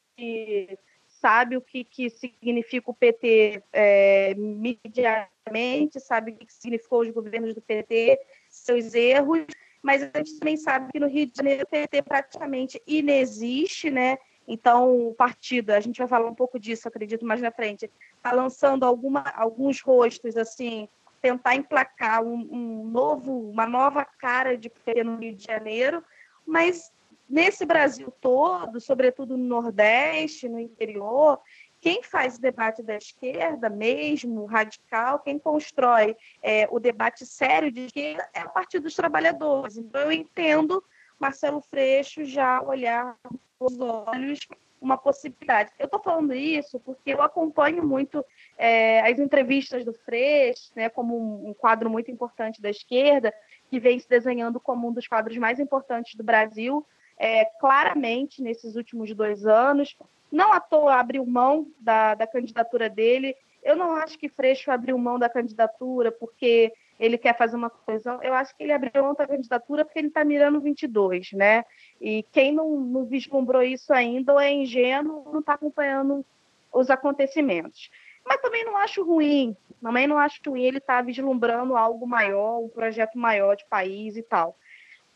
sabe 1.07 1.55
o 1.55 1.61
que, 1.61 1.85
que 1.85 2.09
significa 2.09 2.91
o 2.91 2.95
PT 2.95 3.63
é, 3.71 4.35
mediamente, 4.35 6.01
sabe 6.01 6.33
o 6.33 6.37
que 6.37 6.51
significou 6.51 7.03
os 7.03 7.11
governos 7.11 7.55
do 7.55 7.61
PT, 7.61 8.19
seus 8.49 8.95
erros, 8.95 9.45
mas 9.83 10.03
a 10.03 10.11
gente 10.17 10.39
também 10.39 10.57
sabe 10.57 10.91
que 10.91 10.99
no 10.99 11.07
Rio 11.07 11.27
de 11.27 11.37
Janeiro 11.37 11.65
o 11.65 11.69
PT 11.69 12.03
praticamente 12.03 12.83
inexiste, 12.87 13.91
né? 13.91 14.17
Então, 14.49 15.09
o 15.09 15.15
partido, 15.15 15.71
a 15.71 15.81
gente 15.81 15.99
vai 15.99 16.09
falar 16.09 16.27
um 16.27 16.35
pouco 16.35 16.59
disso, 16.59 16.89
acredito, 16.89 17.27
mais 17.27 17.43
na 17.43 17.51
frente, 17.51 17.91
está 18.17 18.33
lançando 18.33 18.85
alguma, 18.85 19.21
alguns 19.35 19.81
rostos, 19.83 20.37
assim, 20.37 20.89
tentar 21.27 21.57
emplacar 21.57 22.23
um, 22.23 22.49
um, 22.53 22.85
novo, 22.85 23.51
uma 23.51 23.67
nova 23.67 24.05
cara 24.05 24.57
de 24.57 24.71
PT 24.71 25.03
no 25.03 25.17
Rio 25.17 25.35
de 25.35 25.45
Janeiro, 25.45 26.05
mas 26.47 26.93
nesse 27.29 27.67
Brasil 27.67 28.13
todo, 28.21 28.81
sobretudo 28.81 29.37
no 29.37 29.45
Nordeste, 29.45 30.49
no 30.49 30.61
interior, 30.61 31.41
quem 31.81 32.01
faz 32.01 32.37
o 32.37 32.41
debate 32.41 32.81
da 32.81 32.97
esquerda 32.97 33.69
mesmo, 33.69 34.45
radical, 34.45 35.19
quem 35.19 35.37
constrói 35.37 36.17
é, 36.41 36.69
o 36.71 36.79
debate 36.79 37.27
sério 37.27 37.73
de 37.73 37.87
esquerda 37.87 38.29
é 38.33 38.45
o 38.45 38.51
Partido 38.51 38.85
dos 38.85 38.95
Trabalhadores. 38.95 39.77
Então, 39.77 40.03
eu 40.03 40.13
entendo 40.13 40.83
Marcelo 41.19 41.61
Freixo 41.61 42.25
já 42.25 42.63
olhar 42.63 43.17
os 43.59 43.81
olhos 43.81 44.39
uma 44.81 44.97
possibilidade. 44.97 45.73
Eu 45.79 45.87
estou 45.87 46.01
falando 46.01 46.33
isso 46.33 46.79
porque 46.81 47.11
eu 47.11 47.23
acompanho 47.23 47.85
muito 47.85 48.25
é, 48.59 49.01
as 49.01 49.19
entrevistas 49.19 49.85
do 49.85 49.93
Freixo, 49.93 50.71
né, 50.75 50.89
como 50.89 51.17
um, 51.17 51.51
um 51.51 51.55
quadro 51.55 51.91
muito 51.91 52.11
importante 52.11 52.61
da 52.61 52.71
esquerda, 52.71 53.33
que 53.71 53.79
vem 53.79 53.99
se 53.99 54.09
desenhando 54.09 54.59
como 54.59 54.89
um 54.89 54.93
dos 54.93 55.07
quadros 55.07 55.37
mais 55.37 55.61
importantes 55.61 56.15
do 56.15 56.25
Brasil, 56.25 56.87
é, 57.19 57.45
claramente 57.61 58.43
nesses 58.43 58.77
últimos 58.77 59.13
dois 59.15 59.47
anos. 59.47 59.97
Não 60.31 60.53
à 60.53 60.61
toa 60.61 60.97
abriu 60.97 61.25
mão 61.25 61.67
da, 61.79 62.15
da 62.15 62.27
candidatura 62.27 62.89
dele. 62.89 63.35
Eu 63.63 63.77
não 63.77 63.97
acho 63.97 64.19
que 64.19 64.29
Freixo 64.29 64.71
abriu 64.71 64.97
mão 64.99 65.19
da 65.19 65.29
candidatura 65.29 66.13
porque 66.13 66.73
ele 66.99 67.19
quer 67.19 67.37
fazer 67.37 67.57
uma 67.57 67.71
coisa. 67.71 68.19
Eu 68.23 68.33
acho 68.35 68.57
que 68.57 68.63
ele 68.63 68.73
abriu 68.73 69.03
mão 69.03 69.15
da 69.15 69.27
candidatura 69.27 69.85
porque 69.85 69.99
ele 69.99 70.09
está 70.09 70.25
mirando 70.25 70.61
22, 70.61 71.33
né? 71.33 71.65
E 72.01 72.25
quem 72.33 72.53
não, 72.53 72.79
não 72.81 73.05
vislumbrou 73.05 73.63
isso 73.63 73.93
ainda 73.93 74.33
ou 74.33 74.41
é 74.41 74.51
ingênuo, 74.53 75.31
não 75.33 75.41
está 75.41 75.55
acompanhando 75.55 76.25
os 76.73 76.91
acontecimentos. 76.91 77.91
Mas 78.27 78.41
também 78.41 78.65
não 78.65 78.77
acho 78.77 79.05
ruim, 79.05 79.57
também 79.81 80.07
não 80.07 80.19
acho 80.19 80.41
ruim 80.47 80.65
ele 80.65 80.79
estar 80.79 80.97
tá 80.97 81.03
vislumbrando 81.03 81.77
algo 81.77 82.07
maior, 82.07 82.59
um 82.59 82.69
projeto 82.69 83.17
maior 83.17 83.55
de 83.55 83.65
país 83.67 84.17
e 84.17 84.23
tal 84.23 84.57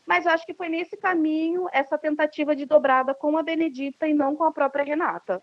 mas 0.05 0.27
acho 0.27 0.45
que 0.45 0.53
foi 0.53 0.67
nesse 0.67 0.97
caminho 0.97 1.67
essa 1.71 1.97
tentativa 1.97 2.55
de 2.55 2.65
dobrada 2.65 3.13
com 3.13 3.37
a 3.37 3.43
Benedita 3.43 4.07
e 4.07 4.13
não 4.13 4.35
com 4.35 4.43
a 4.43 4.51
própria 4.51 4.83
Renata. 4.83 5.41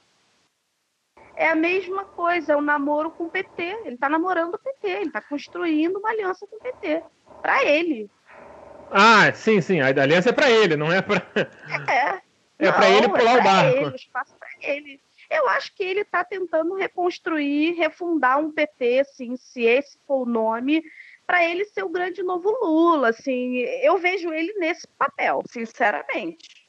É 1.34 1.48
a 1.48 1.54
mesma 1.54 2.04
coisa, 2.04 2.52
é 2.52 2.56
o 2.56 2.58
um 2.58 2.62
namoro 2.62 3.10
com 3.10 3.24
o 3.24 3.30
PT. 3.30 3.62
Ele 3.84 3.94
está 3.94 4.08
namorando 4.08 4.54
o 4.54 4.58
PT, 4.58 4.88
ele 4.88 5.06
está 5.06 5.20
construindo 5.20 5.98
uma 5.98 6.10
aliança 6.10 6.46
com 6.46 6.56
o 6.56 6.60
PT. 6.60 7.02
Para 7.40 7.64
ele. 7.64 8.10
Ah, 8.90 9.32
sim, 9.32 9.60
sim. 9.60 9.80
A 9.80 9.86
aliança 9.86 10.30
é 10.30 10.32
para 10.32 10.50
ele, 10.50 10.76
não 10.76 10.92
é 10.92 11.00
para. 11.00 11.26
É. 11.90 12.20
É 12.60 12.72
para 12.72 12.90
ele 12.90 13.08
pular 13.08 13.36
é 13.36 13.40
o 13.40 13.44
barco. 13.44 13.76
Ele, 13.76 13.84
o 13.84 13.94
espaço 13.94 14.34
para 14.36 14.48
ele. 14.60 15.00
Eu 15.30 15.48
acho 15.48 15.74
que 15.74 15.82
ele 15.82 16.00
está 16.00 16.24
tentando 16.24 16.74
reconstruir, 16.74 17.72
refundar 17.72 18.38
um 18.38 18.50
PT, 18.50 19.00
assim, 19.00 19.36
se 19.36 19.62
esse 19.62 19.98
for 20.06 20.22
o 20.22 20.30
nome, 20.30 20.82
para 21.26 21.44
ele 21.44 21.64
ser 21.66 21.84
o 21.84 21.90
grande 21.90 22.22
novo 22.22 22.50
Lula. 22.50 23.10
Assim, 23.10 23.58
eu 23.82 23.98
vejo 23.98 24.32
ele 24.32 24.54
nesse 24.54 24.88
papel, 24.98 25.42
sinceramente. 25.46 26.68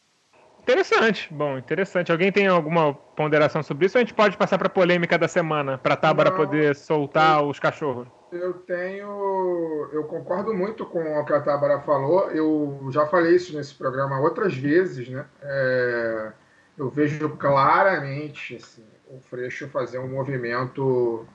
Interessante, 0.62 1.34
bom, 1.34 1.58
interessante. 1.58 2.12
Alguém 2.12 2.32
tem 2.32 2.46
alguma 2.46 2.94
ponderação 2.94 3.64
sobre 3.64 3.86
isso? 3.88 3.98
Ou 3.98 4.02
a 4.02 4.04
gente 4.04 4.14
pode 4.14 4.38
passar 4.38 4.58
para 4.58 4.68
a 4.68 4.70
polêmica 4.70 5.18
da 5.18 5.28
semana, 5.28 5.78
para 5.78 5.96
a 5.96 5.98
Tábara 5.98 6.32
poder 6.32 6.76
soltar 6.76 7.40
eu, 7.40 7.48
os 7.48 7.60
cachorros? 7.60 8.08
Eu 8.32 8.54
tenho, 8.54 9.90
eu 9.92 10.04
concordo 10.04 10.54
muito 10.54 10.86
com 10.86 11.02
o 11.18 11.26
que 11.26 11.34
a 11.34 11.42
Tábara 11.42 11.80
falou. 11.80 12.30
Eu 12.30 12.88
já 12.92 13.08
falei 13.08 13.36
isso 13.36 13.58
nesse 13.58 13.74
programa 13.74 14.20
outras 14.20 14.54
vezes, 14.54 15.10
né? 15.10 15.26
É, 15.42 16.32
eu 16.80 16.90
vejo 16.90 17.30
claramente 17.32 18.56
assim, 18.56 18.86
o 19.08 19.20
Freixo 19.20 19.68
fazer 19.68 20.00
um 20.00 20.08
movimento 20.08 21.28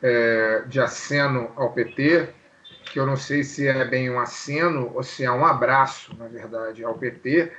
é, 0.00 0.62
de 0.68 0.80
aceno 0.80 1.50
ao 1.56 1.72
PT, 1.72 2.28
que 2.84 3.00
eu 3.00 3.04
não 3.04 3.16
sei 3.16 3.42
se 3.42 3.66
é 3.66 3.84
bem 3.84 4.08
um 4.08 4.20
aceno 4.20 4.92
ou 4.94 5.02
se 5.02 5.24
é 5.24 5.30
um 5.30 5.44
abraço, 5.44 6.16
na 6.16 6.28
verdade, 6.28 6.84
ao 6.84 6.94
PT, 6.94 7.52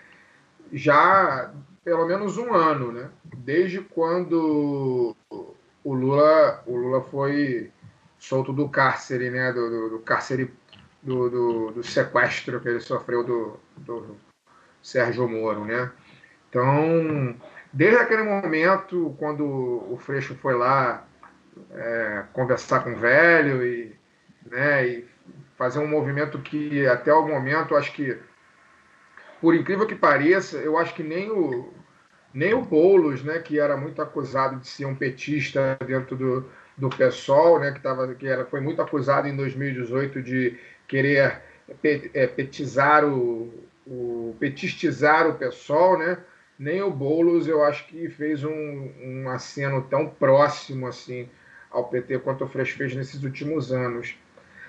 já 0.71 1.53
pelo 1.83 2.07
menos 2.07 2.37
um 2.37 2.53
ano, 2.53 2.93
né? 2.93 3.09
Desde 3.35 3.81
quando 3.81 5.13
o 5.29 5.93
Lula, 5.93 6.63
o 6.65 6.77
Lula 6.77 7.01
foi 7.01 7.69
solto 8.17 8.53
do 8.53 8.69
cárcere, 8.69 9.29
né? 9.29 9.51
Do, 9.51 9.69
do, 9.69 9.89
do 9.89 9.99
cárcere 9.99 10.53
do, 11.01 11.29
do, 11.29 11.71
do, 11.71 11.83
sequestro 11.83 12.61
que 12.61 12.69
ele 12.69 12.79
sofreu 12.79 13.25
do, 13.25 13.59
do 13.75 14.15
Sérgio 14.81 15.27
Moro, 15.27 15.65
né? 15.65 15.91
Então, 16.53 17.35
desde 17.73 17.97
aquele 17.97 18.21
momento, 18.21 19.15
quando 19.17 19.43
o 19.43 19.97
Freixo 19.97 20.35
foi 20.35 20.53
lá 20.53 21.03
é, 21.71 22.25
conversar 22.31 22.83
com 22.83 22.93
o 22.93 22.95
velho 22.95 23.65
e, 23.65 23.95
né, 24.45 24.87
e 24.87 25.05
fazer 25.57 25.79
um 25.79 25.87
movimento 25.87 26.37
que 26.37 26.85
até 26.85 27.11
o 27.11 27.27
momento 27.27 27.75
acho 27.75 27.91
que 27.93 28.15
por 29.41 29.55
incrível 29.55 29.87
que 29.87 29.95
pareça 29.95 30.57
eu 30.57 30.77
acho 30.77 30.93
que 30.93 31.03
nem 31.03 31.31
o 31.31 31.73
nem 32.33 32.53
o 32.53 32.61
Boulos 32.61 33.23
né 33.23 33.39
que 33.39 33.59
era 33.59 33.77
muito 33.77 34.01
acusado 34.01 34.59
de 34.59 34.67
ser 34.67 34.85
um 34.85 34.95
petista 34.95 35.77
dentro 35.85 36.15
do, 36.15 36.49
do 36.77 36.89
PSOL 36.89 37.59
né 37.59 37.71
que 37.71 37.79
tava 37.79 38.13
que 38.15 38.27
era 38.27 38.45
foi 38.45 38.61
muito 38.61 38.81
acusado 38.81 39.27
em 39.27 39.35
2018 39.35 40.21
de 40.21 40.59
querer 40.87 41.41
é, 42.13 42.27
petizar 42.27 43.05
o, 43.05 43.53
o 43.85 44.35
petistizar 44.39 45.27
o 45.27 45.35
PSOL 45.35 45.99
né 45.99 46.17
nem 46.57 46.81
o 46.81 46.91
Boulos 46.91 47.47
eu 47.47 47.63
acho 47.63 47.87
que 47.87 48.09
fez 48.09 48.43
um, 48.43 48.91
um 49.01 49.29
aceno 49.29 49.81
tão 49.89 50.07
próximo 50.07 50.87
assim 50.87 51.29
ao 51.71 51.89
PT 51.89 52.19
quanto 52.19 52.43
o 52.43 52.47
Freixo 52.47 52.77
fez 52.77 52.95
nesses 52.95 53.23
últimos 53.23 53.71
anos. 53.71 54.15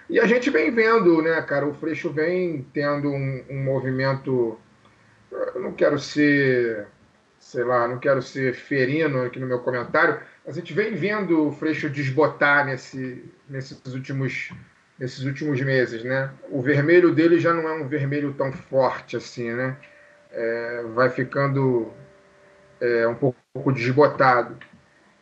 E 0.08 0.18
a 0.20 0.26
gente 0.26 0.50
vem 0.50 0.70
vendo, 0.70 1.22
né, 1.22 1.40
cara, 1.42 1.66
o 1.66 1.74
Freixo 1.74 2.10
vem 2.10 2.66
tendo 2.72 3.10
um, 3.10 3.44
um 3.50 3.62
movimento. 3.62 4.58
Eu 5.30 5.60
não 5.60 5.72
quero 5.72 5.98
ser, 5.98 6.86
sei 7.38 7.64
lá, 7.64 7.88
não 7.88 7.98
quero 7.98 8.22
ser 8.22 8.54
ferino 8.54 9.22
aqui 9.22 9.38
no 9.38 9.46
meu 9.46 9.60
comentário, 9.60 10.20
a 10.46 10.52
gente 10.52 10.74
vem 10.74 10.94
vendo 10.94 11.46
o 11.46 11.52
Freixo 11.52 11.88
desbotar 11.88 12.66
nesse, 12.66 13.24
nesses, 13.48 13.80
últimos, 13.94 14.50
nesses 14.98 15.24
últimos 15.24 15.60
meses, 15.60 16.04
né? 16.04 16.30
O 16.50 16.60
vermelho 16.60 17.14
dele 17.14 17.38
já 17.38 17.54
não 17.54 17.66
é 17.68 17.72
um 17.72 17.88
vermelho 17.88 18.34
tão 18.34 18.52
forte 18.52 19.16
assim, 19.16 19.50
né? 19.52 19.76
É, 20.36 20.82
vai 20.94 21.10
ficando 21.10 21.92
é, 22.80 23.06
um 23.06 23.14
pouco 23.14 23.72
desbotado. 23.72 24.56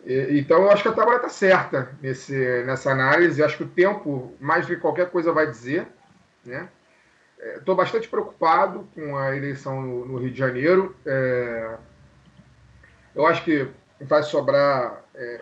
Então, 0.05 0.63
eu 0.63 0.71
acho 0.71 0.83
que 0.83 0.89
a 0.89 0.93
Tábara 0.93 1.17
está 1.17 1.29
certa 1.29 1.93
nesse, 2.01 2.35
nessa 2.65 2.91
análise. 2.91 3.43
Acho 3.43 3.59
que 3.59 3.63
o 3.63 3.69
tempo, 3.69 4.35
mais 4.41 4.67
do 4.67 4.75
que 4.75 4.81
qualquer 4.81 5.09
coisa, 5.11 5.33
vai 5.33 5.47
dizer. 5.47 5.87
Né? 6.45 6.69
Estou 7.57 7.75
é, 7.75 7.77
bastante 7.77 8.09
preocupado 8.09 8.89
com 8.95 9.17
a 9.17 9.37
eleição 9.37 9.81
no, 9.81 10.07
no 10.07 10.19
Rio 10.19 10.33
de 10.33 10.39
Janeiro. 10.39 10.97
É, 11.07 11.77
eu 13.15 13.27
acho 13.27 13.45
que 13.45 13.69
vai 14.01 14.23
sobrar. 14.23 15.05
É, 15.15 15.41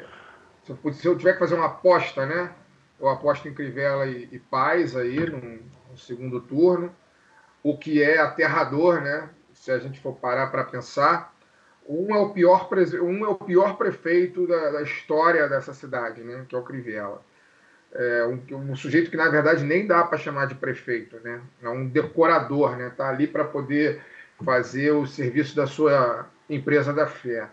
se, 0.64 0.72
eu, 0.72 0.92
se, 0.92 1.06
eu, 1.06 1.16
tiver 1.16 1.34
que 1.34 1.38
fazer 1.38 1.54
uma 1.54 1.66
aposta, 1.66 2.26
né? 2.26 2.52
Eu 2.98 3.08
aposto 3.08 3.48
em 3.48 3.54
Crivella 3.54 4.06
e, 4.06 4.28
e 4.30 4.38
Paz 4.38 4.94
aí 4.94 5.18
no, 5.18 5.40
no 5.90 5.96
segundo 5.96 6.40
turno, 6.40 6.94
o 7.62 7.78
que 7.78 8.02
é 8.02 8.18
aterrador, 8.18 9.00
né? 9.00 9.30
Se 9.60 9.70
a 9.70 9.78
gente 9.78 10.00
for 10.00 10.14
parar 10.14 10.46
para 10.46 10.64
pensar, 10.64 11.34
um 11.86 12.16
é 12.16 12.18
o 12.18 12.30
pior, 12.30 12.66
um 13.02 13.26
é 13.26 13.28
o 13.28 13.34
pior 13.34 13.76
prefeito 13.76 14.46
da, 14.46 14.70
da 14.70 14.82
história 14.82 15.46
dessa 15.50 15.74
cidade, 15.74 16.22
né? 16.22 16.46
Que 16.48 16.56
é 16.56 16.58
o 16.58 16.62
Crivella. 16.62 17.22
É 17.92 18.24
um, 18.24 18.40
um, 18.56 18.74
sujeito 18.74 19.10
que 19.10 19.18
na 19.18 19.28
verdade 19.28 19.62
nem 19.62 19.86
dá 19.86 20.02
para 20.02 20.16
chamar 20.16 20.46
de 20.46 20.54
prefeito, 20.54 21.20
né? 21.22 21.42
É 21.62 21.68
um 21.68 21.86
decorador, 21.86 22.74
né? 22.74 22.90
Tá 22.96 23.10
ali 23.10 23.26
para 23.26 23.44
poder 23.44 24.00
fazer 24.42 24.92
o 24.92 25.06
serviço 25.06 25.54
da 25.54 25.66
sua 25.66 26.26
empresa 26.48 26.94
da 26.94 27.06
fé, 27.06 27.46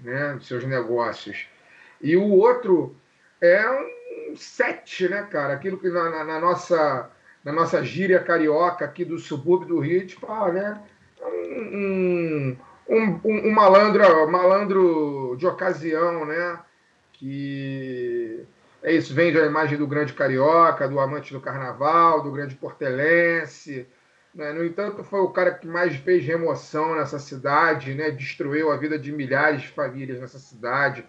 né? 0.00 0.34
Dos 0.34 0.48
seus 0.48 0.64
negócios. 0.64 1.46
E 2.00 2.16
o 2.16 2.28
outro 2.28 2.96
é 3.40 3.70
um 3.70 4.34
sete, 4.34 5.08
né, 5.08 5.28
cara? 5.30 5.54
Aquilo 5.54 5.78
que 5.78 5.88
na, 5.88 6.10
na, 6.10 6.24
na 6.24 6.40
nossa 6.40 7.08
na 7.44 7.52
nossa 7.52 7.84
gíria 7.84 8.20
carioca 8.20 8.84
aqui 8.84 9.04
do 9.04 9.18
subúrbio 9.18 9.68
do 9.68 9.78
Rio, 9.80 10.06
tipo, 10.06 10.26
ah, 10.30 10.50
né? 10.52 10.82
Um, 11.24 12.56
um, 12.88 13.20
um, 13.24 13.50
malandro, 13.50 14.30
malandro 14.30 15.36
de 15.38 15.46
ocasião, 15.46 16.24
né? 16.24 16.58
Que 17.12 18.44
é 18.82 18.92
isso, 18.92 19.14
vende 19.14 19.38
a 19.38 19.46
imagem 19.46 19.78
do 19.78 19.86
grande 19.86 20.12
carioca, 20.12 20.88
do 20.88 20.98
amante 20.98 21.32
do 21.32 21.40
carnaval, 21.40 22.22
do 22.22 22.32
grande 22.32 22.56
portelense. 22.56 23.86
Né? 24.34 24.52
No 24.52 24.64
entanto, 24.64 25.04
foi 25.04 25.20
o 25.20 25.30
cara 25.30 25.52
que 25.52 25.66
mais 25.66 25.94
fez 25.96 26.24
remoção 26.24 26.96
nessa 26.96 27.18
cidade, 27.18 27.94
né? 27.94 28.10
destruiu 28.10 28.72
a 28.72 28.76
vida 28.76 28.98
de 28.98 29.12
milhares 29.12 29.62
de 29.62 29.68
famílias 29.68 30.20
nessa 30.20 30.38
cidade. 30.38 31.04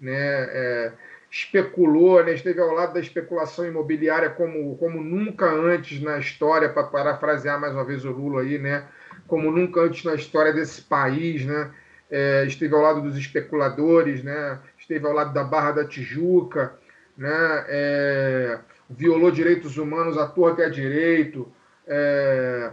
Né? 0.00 0.16
É, 0.16 0.92
especulou, 1.30 2.24
né? 2.24 2.32
esteve 2.32 2.60
ao 2.60 2.72
lado 2.72 2.94
da 2.94 3.00
especulação 3.00 3.66
imobiliária 3.66 4.30
como, 4.30 4.76
como 4.76 5.00
nunca 5.00 5.46
antes 5.46 6.00
na 6.02 6.18
história, 6.18 6.68
para 6.68 6.84
parafrasear 6.84 7.60
mais 7.60 7.72
uma 7.72 7.84
vez 7.84 8.04
o 8.04 8.10
Lula 8.10 8.42
aí, 8.42 8.58
né? 8.58 8.84
Como 9.26 9.50
nunca 9.50 9.80
antes 9.80 10.04
na 10.04 10.14
história 10.14 10.52
desse 10.52 10.82
país. 10.82 11.44
Né? 11.44 11.70
É, 12.10 12.44
esteve 12.46 12.74
ao 12.74 12.80
lado 12.80 13.00
dos 13.02 13.16
especuladores, 13.16 14.22
né? 14.22 14.58
esteve 14.78 15.06
ao 15.06 15.12
lado 15.12 15.32
da 15.32 15.44
Barra 15.44 15.72
da 15.72 15.84
Tijuca 15.84 16.74
né? 17.16 17.64
É, 17.68 18.58
violou 18.88 19.30
direitos 19.30 19.78
humanos 19.78 20.18
à 20.18 20.26
torta 20.26 20.62
e 20.62 20.64
à 20.64 20.68
direito, 20.68 21.50
é, 21.86 22.72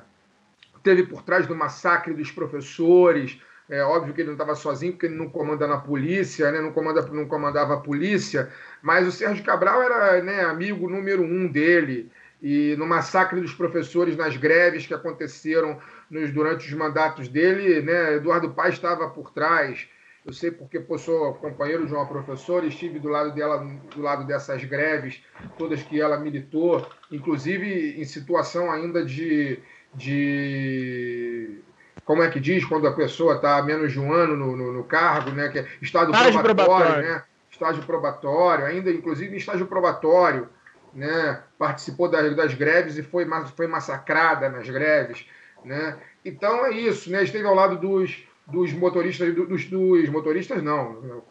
teve 0.83 1.03
por 1.03 1.23
trás 1.23 1.47
do 1.47 1.55
massacre 1.55 2.13
dos 2.13 2.31
professores. 2.31 3.39
É 3.69 3.81
óbvio 3.81 4.13
que 4.13 4.21
ele 4.21 4.27
não 4.27 4.33
estava 4.33 4.55
sozinho, 4.55 4.91
porque 4.91 5.05
ele 5.05 5.15
não 5.15 5.29
comanda 5.29 5.65
na 5.65 5.77
polícia, 5.77 6.51
né? 6.51 6.59
não, 6.59 6.73
comanda, 6.73 7.01
não 7.07 7.25
comandava 7.25 7.75
a 7.75 7.79
polícia, 7.79 8.51
mas 8.81 9.07
o 9.07 9.11
Sérgio 9.11 9.43
Cabral 9.43 9.81
era 9.81 10.21
né, 10.21 10.41
amigo 10.41 10.89
número 10.89 11.23
um 11.23 11.47
dele. 11.47 12.11
E 12.41 12.75
no 12.77 12.85
massacre 12.85 13.39
dos 13.39 13.53
professores, 13.53 14.17
nas 14.17 14.35
greves 14.35 14.85
que 14.85 14.93
aconteceram 14.93 15.79
nos, 16.13 16.31
durante 16.31 16.67
os 16.67 16.73
mandatos 16.73 17.27
dele, 17.27 17.81
né, 17.81 18.15
Eduardo 18.15 18.51
Paes 18.51 18.75
estava 18.75 19.09
por 19.09 19.31
trás. 19.31 19.87
Eu 20.25 20.31
sei 20.31 20.51
porque 20.51 20.79
pô, 20.79 20.97
sou 20.97 21.33
companheiro 21.33 21.85
de 21.85 21.93
uma 21.93 22.05
professora, 22.05 22.65
estive 22.65 22.97
do 22.99 23.09
lado 23.09 23.33
dela, 23.33 23.57
do 23.93 24.01
lado 24.01 24.25
dessas 24.25 24.63
greves, 24.63 25.21
todas 25.57 25.81
que 25.81 25.99
ela 25.99 26.17
militou, 26.17 26.87
inclusive 27.11 27.99
em 27.99 28.05
situação 28.05 28.71
ainda 28.71 29.03
de, 29.03 29.59
de 29.93 31.59
como 32.05 32.23
é 32.23 32.29
que 32.29 32.39
diz 32.39 32.63
quando 32.63 32.87
a 32.87 32.93
pessoa 32.93 33.35
está 33.35 33.57
há 33.57 33.63
menos 33.63 33.91
de 33.91 33.99
um 33.99 34.13
ano 34.13 34.37
no, 34.37 34.55
no, 34.55 34.71
no 34.71 34.83
cargo, 34.85 35.31
né? 35.31 35.49
Que 35.49 35.59
é 35.59 35.67
estado 35.81 36.13
estágio 36.13 36.41
probatório, 36.41 36.85
probatório, 36.85 37.09
né? 37.09 37.23
Estágio 37.51 37.83
probatório, 37.83 38.65
ainda 38.65 38.91
inclusive 38.91 39.33
em 39.33 39.37
estágio 39.37 39.65
probatório, 39.65 40.47
né? 40.93 41.43
Participou 41.57 42.07
das, 42.07 42.33
das 42.33 42.53
greves 42.53 42.97
e 42.97 43.03
foi, 43.03 43.27
foi 43.57 43.67
massacrada 43.67 44.47
nas 44.47 44.69
greves, 44.69 45.27
né? 45.65 45.97
Então 46.23 46.65
é 46.65 46.71
isso, 46.71 47.11
né? 47.11 47.23
Esteve 47.23 47.47
ao 47.47 47.55
lado 47.55 47.77
dos 47.77 48.25
dos 48.45 48.73
motoristas, 48.73 49.33
dos, 49.33 49.65
dos, 49.65 50.09
motoristas 50.09 50.61
não, 50.61 51.23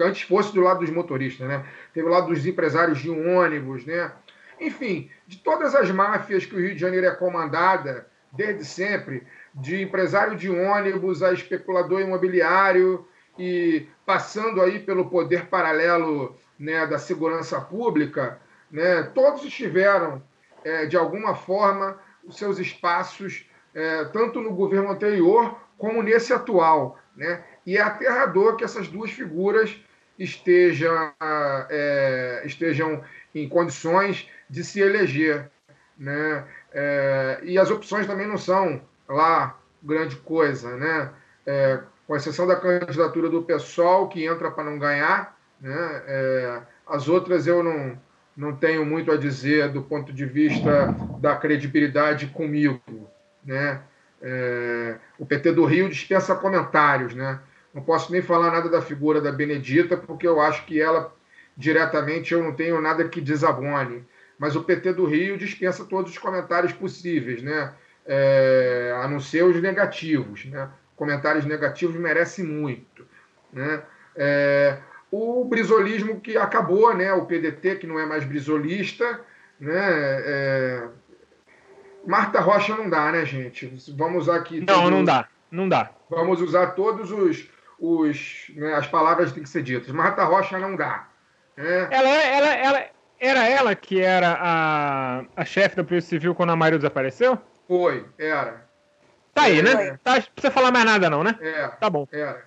antes 0.00 0.22
fosse 0.22 0.52
do 0.52 0.60
lado 0.60 0.80
dos 0.80 0.90
motoristas, 0.90 1.46
né? 1.46 1.64
Teve 1.94 2.08
o 2.08 2.10
lado 2.10 2.28
dos 2.28 2.44
empresários 2.44 2.98
de 2.98 3.10
ônibus, 3.10 3.86
né? 3.86 4.10
Enfim, 4.60 5.08
de 5.26 5.38
todas 5.38 5.74
as 5.74 5.90
máfias 5.90 6.44
que 6.44 6.56
o 6.56 6.58
Rio 6.58 6.74
de 6.74 6.80
Janeiro 6.80 7.06
é 7.06 7.14
comandada, 7.14 8.08
desde 8.32 8.64
sempre, 8.64 9.22
de 9.54 9.82
empresário 9.82 10.36
de 10.36 10.50
ônibus 10.50 11.22
a 11.22 11.32
especulador 11.32 12.00
imobiliário 12.00 13.06
e 13.38 13.86
passando 14.04 14.60
aí 14.60 14.80
pelo 14.80 15.08
poder 15.08 15.46
paralelo 15.46 16.36
né, 16.58 16.86
da 16.86 16.98
segurança 16.98 17.60
pública, 17.60 18.40
né, 18.70 19.04
todos 19.14 19.42
tiveram, 19.42 20.20
é, 20.64 20.86
de 20.86 20.96
alguma 20.96 21.36
forma, 21.36 21.98
os 22.24 22.36
seus 22.36 22.58
espaços, 22.58 23.47
é, 23.78 24.04
tanto 24.06 24.40
no 24.40 24.52
governo 24.52 24.90
anterior 24.90 25.56
como 25.78 26.02
nesse 26.02 26.32
atual. 26.32 26.98
Né? 27.16 27.42
E 27.64 27.76
é 27.76 27.80
aterrador 27.80 28.56
que 28.56 28.64
essas 28.64 28.88
duas 28.88 29.12
figuras 29.12 29.76
estejam, 30.18 31.12
é, 31.70 32.42
estejam 32.44 33.02
em 33.32 33.48
condições 33.48 34.28
de 34.50 34.64
se 34.64 34.80
eleger. 34.80 35.48
Né? 35.96 36.44
É, 36.72 37.40
e 37.44 37.56
as 37.56 37.70
opções 37.70 38.06
também 38.06 38.26
não 38.26 38.36
são 38.36 38.82
lá 39.08 39.56
grande 39.82 40.16
coisa, 40.16 40.76
né? 40.76 41.10
É, 41.46 41.80
com 42.06 42.16
exceção 42.16 42.46
da 42.46 42.56
candidatura 42.56 43.28
do 43.28 43.42
PSOL, 43.42 44.08
que 44.08 44.24
entra 44.24 44.50
para 44.50 44.64
não 44.64 44.78
ganhar, 44.78 45.36
né? 45.60 46.02
É, 46.06 46.62
as 46.86 47.08
outras 47.08 47.46
eu 47.46 47.62
não, 47.62 47.98
não 48.36 48.56
tenho 48.56 48.84
muito 48.84 49.12
a 49.12 49.16
dizer 49.16 49.70
do 49.70 49.82
ponto 49.82 50.12
de 50.12 50.24
vista 50.24 50.94
da 51.20 51.36
credibilidade 51.36 52.26
comigo, 52.28 52.80
né? 53.44 53.80
É, 54.20 54.96
o 55.18 55.24
PT 55.24 55.52
do 55.52 55.64
Rio 55.64 55.88
dispensa 55.88 56.34
comentários, 56.34 57.14
né? 57.14 57.40
Não 57.72 57.82
posso 57.82 58.10
nem 58.10 58.22
falar 58.22 58.50
nada 58.50 58.68
da 58.68 58.82
figura 58.82 59.20
da 59.20 59.30
Benedita, 59.30 59.96
porque 59.96 60.26
eu 60.26 60.40
acho 60.40 60.64
que 60.64 60.80
ela, 60.80 61.14
diretamente, 61.56 62.32
eu 62.32 62.42
não 62.42 62.54
tenho 62.54 62.80
nada 62.80 63.08
que 63.08 63.20
desabone. 63.20 64.04
Mas 64.38 64.56
o 64.56 64.64
PT 64.64 64.92
do 64.92 65.04
Rio 65.04 65.36
dispensa 65.36 65.84
todos 65.84 66.12
os 66.12 66.18
comentários 66.18 66.72
possíveis, 66.72 67.42
né? 67.42 67.72
É, 68.06 68.94
a 69.02 69.08
não 69.08 69.20
ser 69.20 69.44
os 69.44 69.60
negativos, 69.60 70.44
né? 70.46 70.68
Comentários 70.96 71.44
negativos 71.44 71.96
merecem 71.96 72.44
muito, 72.44 73.06
né? 73.52 73.82
É, 74.16 74.78
o 75.10 75.44
brisolismo 75.44 76.20
que 76.20 76.36
acabou, 76.36 76.94
né? 76.94 77.12
O 77.12 77.26
PDT, 77.26 77.76
que 77.76 77.86
não 77.86 77.98
é 77.98 78.06
mais 78.06 78.24
brisolista, 78.24 79.20
né? 79.60 79.76
É, 79.76 80.88
Marta 82.08 82.40
Rocha 82.40 82.74
não 82.74 82.88
dá, 82.88 83.12
né, 83.12 83.26
gente? 83.26 83.70
Vamos 83.94 84.22
usar 84.22 84.36
aqui. 84.36 84.60
Não, 84.60 84.66
todos... 84.66 84.90
não 84.90 85.04
dá. 85.04 85.28
Não 85.50 85.68
dá. 85.68 85.90
Vamos 86.08 86.40
usar 86.40 86.68
todos 86.68 87.12
os. 87.12 87.46
os 87.78 88.50
né, 88.56 88.72
as 88.72 88.86
palavras 88.86 89.28
que 89.28 89.34
têm 89.34 89.42
que 89.42 89.48
ser 89.50 89.62
ditas. 89.62 89.90
Marta 89.90 90.24
Rocha 90.24 90.58
não 90.58 90.74
dá. 90.74 91.06
Né? 91.54 91.88
Ela, 91.90 92.08
ela, 92.08 92.54
ela, 92.54 92.86
era 93.20 93.46
ela 93.46 93.74
que 93.74 94.00
era 94.00 94.38
a, 94.40 95.24
a 95.36 95.44
chefe 95.44 95.76
da 95.76 95.84
Polícia 95.84 96.08
Civil 96.08 96.34
quando 96.34 96.48
a 96.48 96.56
Mário 96.56 96.78
desapareceu? 96.78 97.38
Foi, 97.68 98.06
era. 98.18 98.66
Tá 99.34 99.42
aí, 99.42 99.60
né? 99.60 99.88
É. 99.88 99.96
Tá, 100.02 100.14
não 100.14 100.22
precisa 100.22 100.50
falar 100.50 100.72
mais 100.72 100.86
nada, 100.86 101.10
não, 101.10 101.22
né? 101.22 101.38
É. 101.42 101.68
Tá 101.68 101.90
bom. 101.90 102.08
Era. 102.10 102.42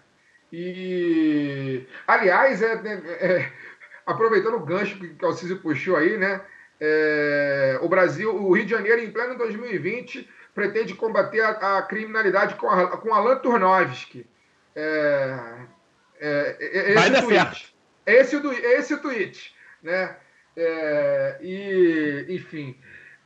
E. 0.51 1.85
Aliás, 2.07 2.63
é, 2.63 2.73
é, 2.73 3.31
é 3.31 3.51
aproveitando 4.07 4.55
o 4.55 4.65
gancho 4.65 4.97
que 4.97 5.23
o 5.23 5.27
Alcísio 5.27 5.59
puxou 5.59 5.97
aí, 5.97 6.17
né? 6.17 6.41
É, 6.83 7.77
o 7.79 7.87
Brasil, 7.87 8.35
o 8.35 8.53
Rio 8.53 8.65
de 8.65 8.71
Janeiro, 8.71 9.03
em 9.03 9.11
pleno 9.11 9.37
2020, 9.37 10.27
pretende 10.55 10.95
combater 10.95 11.41
a, 11.41 11.77
a 11.77 11.81
criminalidade 11.83 12.55
com, 12.55 12.67
a, 12.67 12.97
com 12.97 13.13
Alan 13.13 13.37
Turnovski. 13.37 14.25
É, 14.75 15.37
é, 16.19 16.57
é 16.59 16.93
Vai 16.95 17.11
dar 17.11 17.23
certo. 17.23 17.71
Esse, 18.03 18.35
esse 18.35 18.93
o 18.95 18.97
tweet. 18.97 19.53
Né? 19.83 20.15
É, 20.57 21.37
e, 21.41 22.25
enfim. 22.29 22.75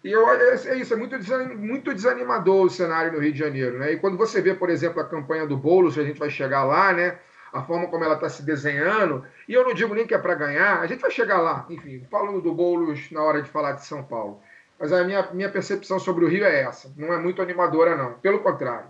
E 0.03 0.11
eu, 0.11 0.27
é, 0.29 0.53
é 0.53 0.75
isso, 0.75 0.93
é 0.93 0.97
muito, 0.97 1.15
muito 1.57 1.93
desanimador 1.93 2.65
o 2.65 2.69
cenário 2.69 3.13
no 3.13 3.19
Rio 3.19 3.31
de 3.31 3.39
Janeiro. 3.39 3.79
Né? 3.79 3.93
E 3.93 3.97
quando 3.97 4.17
você 4.17 4.41
vê, 4.41 4.53
por 4.53 4.69
exemplo, 4.69 5.01
a 5.01 5.07
campanha 5.07 5.47
do 5.47 5.55
Boulos, 5.55 5.97
a 5.97 6.03
gente 6.03 6.19
vai 6.19 6.29
chegar 6.29 6.65
lá, 6.65 6.91
né? 6.91 7.17
A 7.55 7.63
forma 7.63 7.87
como 7.87 8.03
ela 8.03 8.15
está 8.15 8.27
se 8.27 8.43
desenhando, 8.43 9.23
e 9.47 9.53
eu 9.53 9.63
não 9.63 9.73
digo 9.73 9.95
nem 9.95 10.05
que 10.05 10.13
é 10.13 10.17
para 10.17 10.35
ganhar, 10.35 10.81
a 10.81 10.87
gente 10.87 10.99
vai 10.99 11.09
chegar 11.09 11.39
lá, 11.39 11.65
enfim, 11.69 12.05
falando 12.11 12.41
do 12.41 12.53
Boulos 12.53 13.09
na 13.11 13.23
hora 13.23 13.41
de 13.41 13.49
falar 13.49 13.71
de 13.73 13.85
São 13.85 14.03
Paulo. 14.03 14.41
Mas 14.77 14.91
a 14.91 15.05
minha, 15.05 15.25
minha 15.31 15.49
percepção 15.49 15.97
sobre 15.97 16.25
o 16.25 16.27
Rio 16.27 16.43
é 16.43 16.63
essa, 16.63 16.93
não 16.97 17.13
é 17.13 17.17
muito 17.17 17.41
animadora, 17.41 17.95
não, 17.95 18.13
pelo 18.15 18.39
contrário. 18.39 18.87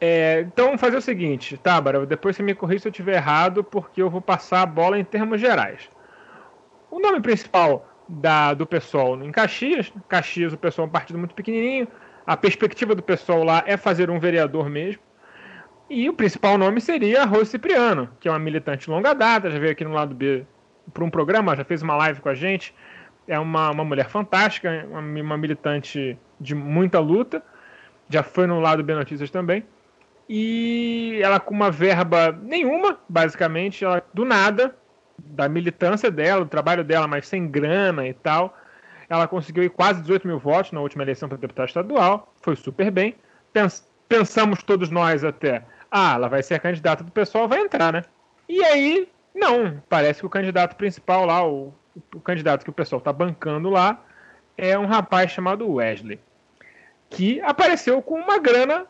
É, 0.00 0.40
então 0.40 0.66
vamos 0.66 0.80
fazer 0.80 0.96
o 0.96 1.02
seguinte, 1.02 1.58
tá, 1.58 1.78
Bara, 1.78 2.06
depois 2.06 2.34
você 2.34 2.42
me 2.42 2.54
corrija 2.54 2.82
se 2.82 2.88
eu 2.88 2.92
estiver 2.92 3.16
errado, 3.16 3.62
porque 3.62 4.00
eu 4.00 4.08
vou 4.08 4.22
passar 4.22 4.62
a 4.62 4.66
bola 4.66 4.98
em 4.98 5.04
termos 5.04 5.38
gerais. 5.38 5.90
O 6.90 6.98
nome 6.98 7.20
principal 7.20 7.86
da, 8.08 8.54
do 8.54 8.66
pessoal 8.66 9.22
em 9.22 9.30
Caxias, 9.30 9.92
Caxias 10.08 10.54
o 10.54 10.58
pessoal 10.58 10.86
é 10.86 10.88
um 10.88 10.92
partido 10.92 11.18
muito 11.18 11.34
pequenininho, 11.34 11.88
a 12.26 12.36
perspectiva 12.38 12.94
do 12.94 13.02
pessoal 13.02 13.44
lá 13.44 13.62
é 13.66 13.76
fazer 13.76 14.08
um 14.08 14.18
vereador 14.18 14.70
mesmo, 14.70 15.02
e 15.88 16.08
o 16.08 16.12
principal 16.12 16.58
nome 16.58 16.80
seria 16.80 17.24
Rose 17.24 17.50
Cipriano, 17.50 18.08
que 18.18 18.28
é 18.28 18.30
uma 18.30 18.38
militante 18.38 18.84
de 18.86 18.90
longa 18.90 19.14
data, 19.14 19.50
já 19.50 19.58
veio 19.58 19.72
aqui 19.72 19.84
no 19.84 19.92
lado 19.92 20.14
B 20.14 20.44
para 20.92 21.04
um 21.04 21.10
programa, 21.10 21.56
já 21.56 21.64
fez 21.64 21.82
uma 21.82 21.96
live 21.96 22.20
com 22.20 22.28
a 22.28 22.34
gente, 22.34 22.74
é 23.28 23.38
uma, 23.38 23.70
uma 23.70 23.84
mulher 23.84 24.08
fantástica, 24.08 24.86
uma, 24.90 25.00
uma 25.00 25.36
militante 25.36 26.18
de 26.40 26.54
muita 26.54 26.98
luta, 26.98 27.42
já 28.08 28.22
foi 28.22 28.46
no 28.46 28.60
lado 28.60 28.82
B 28.82 28.94
Notícias 28.94 29.30
também. 29.30 29.64
E 30.28 31.20
ela 31.22 31.38
com 31.38 31.54
uma 31.54 31.70
verba 31.70 32.36
nenhuma, 32.42 32.98
basicamente, 33.08 33.84
ela 33.84 34.02
do 34.12 34.24
nada, 34.24 34.76
da 35.18 35.48
militância 35.48 36.10
dela, 36.10 36.44
do 36.44 36.50
trabalho 36.50 36.82
dela, 36.82 37.06
mas 37.06 37.28
sem 37.28 37.46
grana 37.46 38.06
e 38.06 38.12
tal, 38.12 38.56
ela 39.08 39.28
conseguiu 39.28 39.70
quase 39.70 40.00
18 40.00 40.26
mil 40.26 40.38
votos 40.38 40.72
na 40.72 40.80
última 40.80 41.04
eleição 41.04 41.28
para 41.28 41.38
deputado 41.38 41.68
estadual, 41.68 42.34
foi 42.42 42.56
super 42.56 42.90
bem. 42.90 43.14
Pens 43.52 43.86
pensamos 44.08 44.62
todos 44.62 44.90
nós 44.90 45.24
até, 45.24 45.64
ah, 45.90 46.14
ela 46.14 46.28
vai 46.28 46.42
ser 46.42 46.54
a 46.54 46.58
candidata 46.58 47.04
do 47.04 47.12
pessoal, 47.12 47.48
vai 47.48 47.60
entrar, 47.60 47.92
né? 47.92 48.02
E 48.48 48.62
aí, 48.64 49.08
não, 49.34 49.82
parece 49.88 50.20
que 50.20 50.26
o 50.26 50.30
candidato 50.30 50.76
principal 50.76 51.26
lá, 51.26 51.46
o, 51.46 51.74
o 52.14 52.20
candidato 52.20 52.64
que 52.64 52.70
o 52.70 52.74
pessoal 52.74 52.98
está 52.98 53.12
bancando 53.12 53.70
lá, 53.70 54.02
é 54.56 54.78
um 54.78 54.86
rapaz 54.86 55.30
chamado 55.30 55.70
Wesley, 55.70 56.18
que 57.10 57.40
apareceu 57.40 58.00
com 58.00 58.14
uma 58.14 58.38
grana 58.38 58.86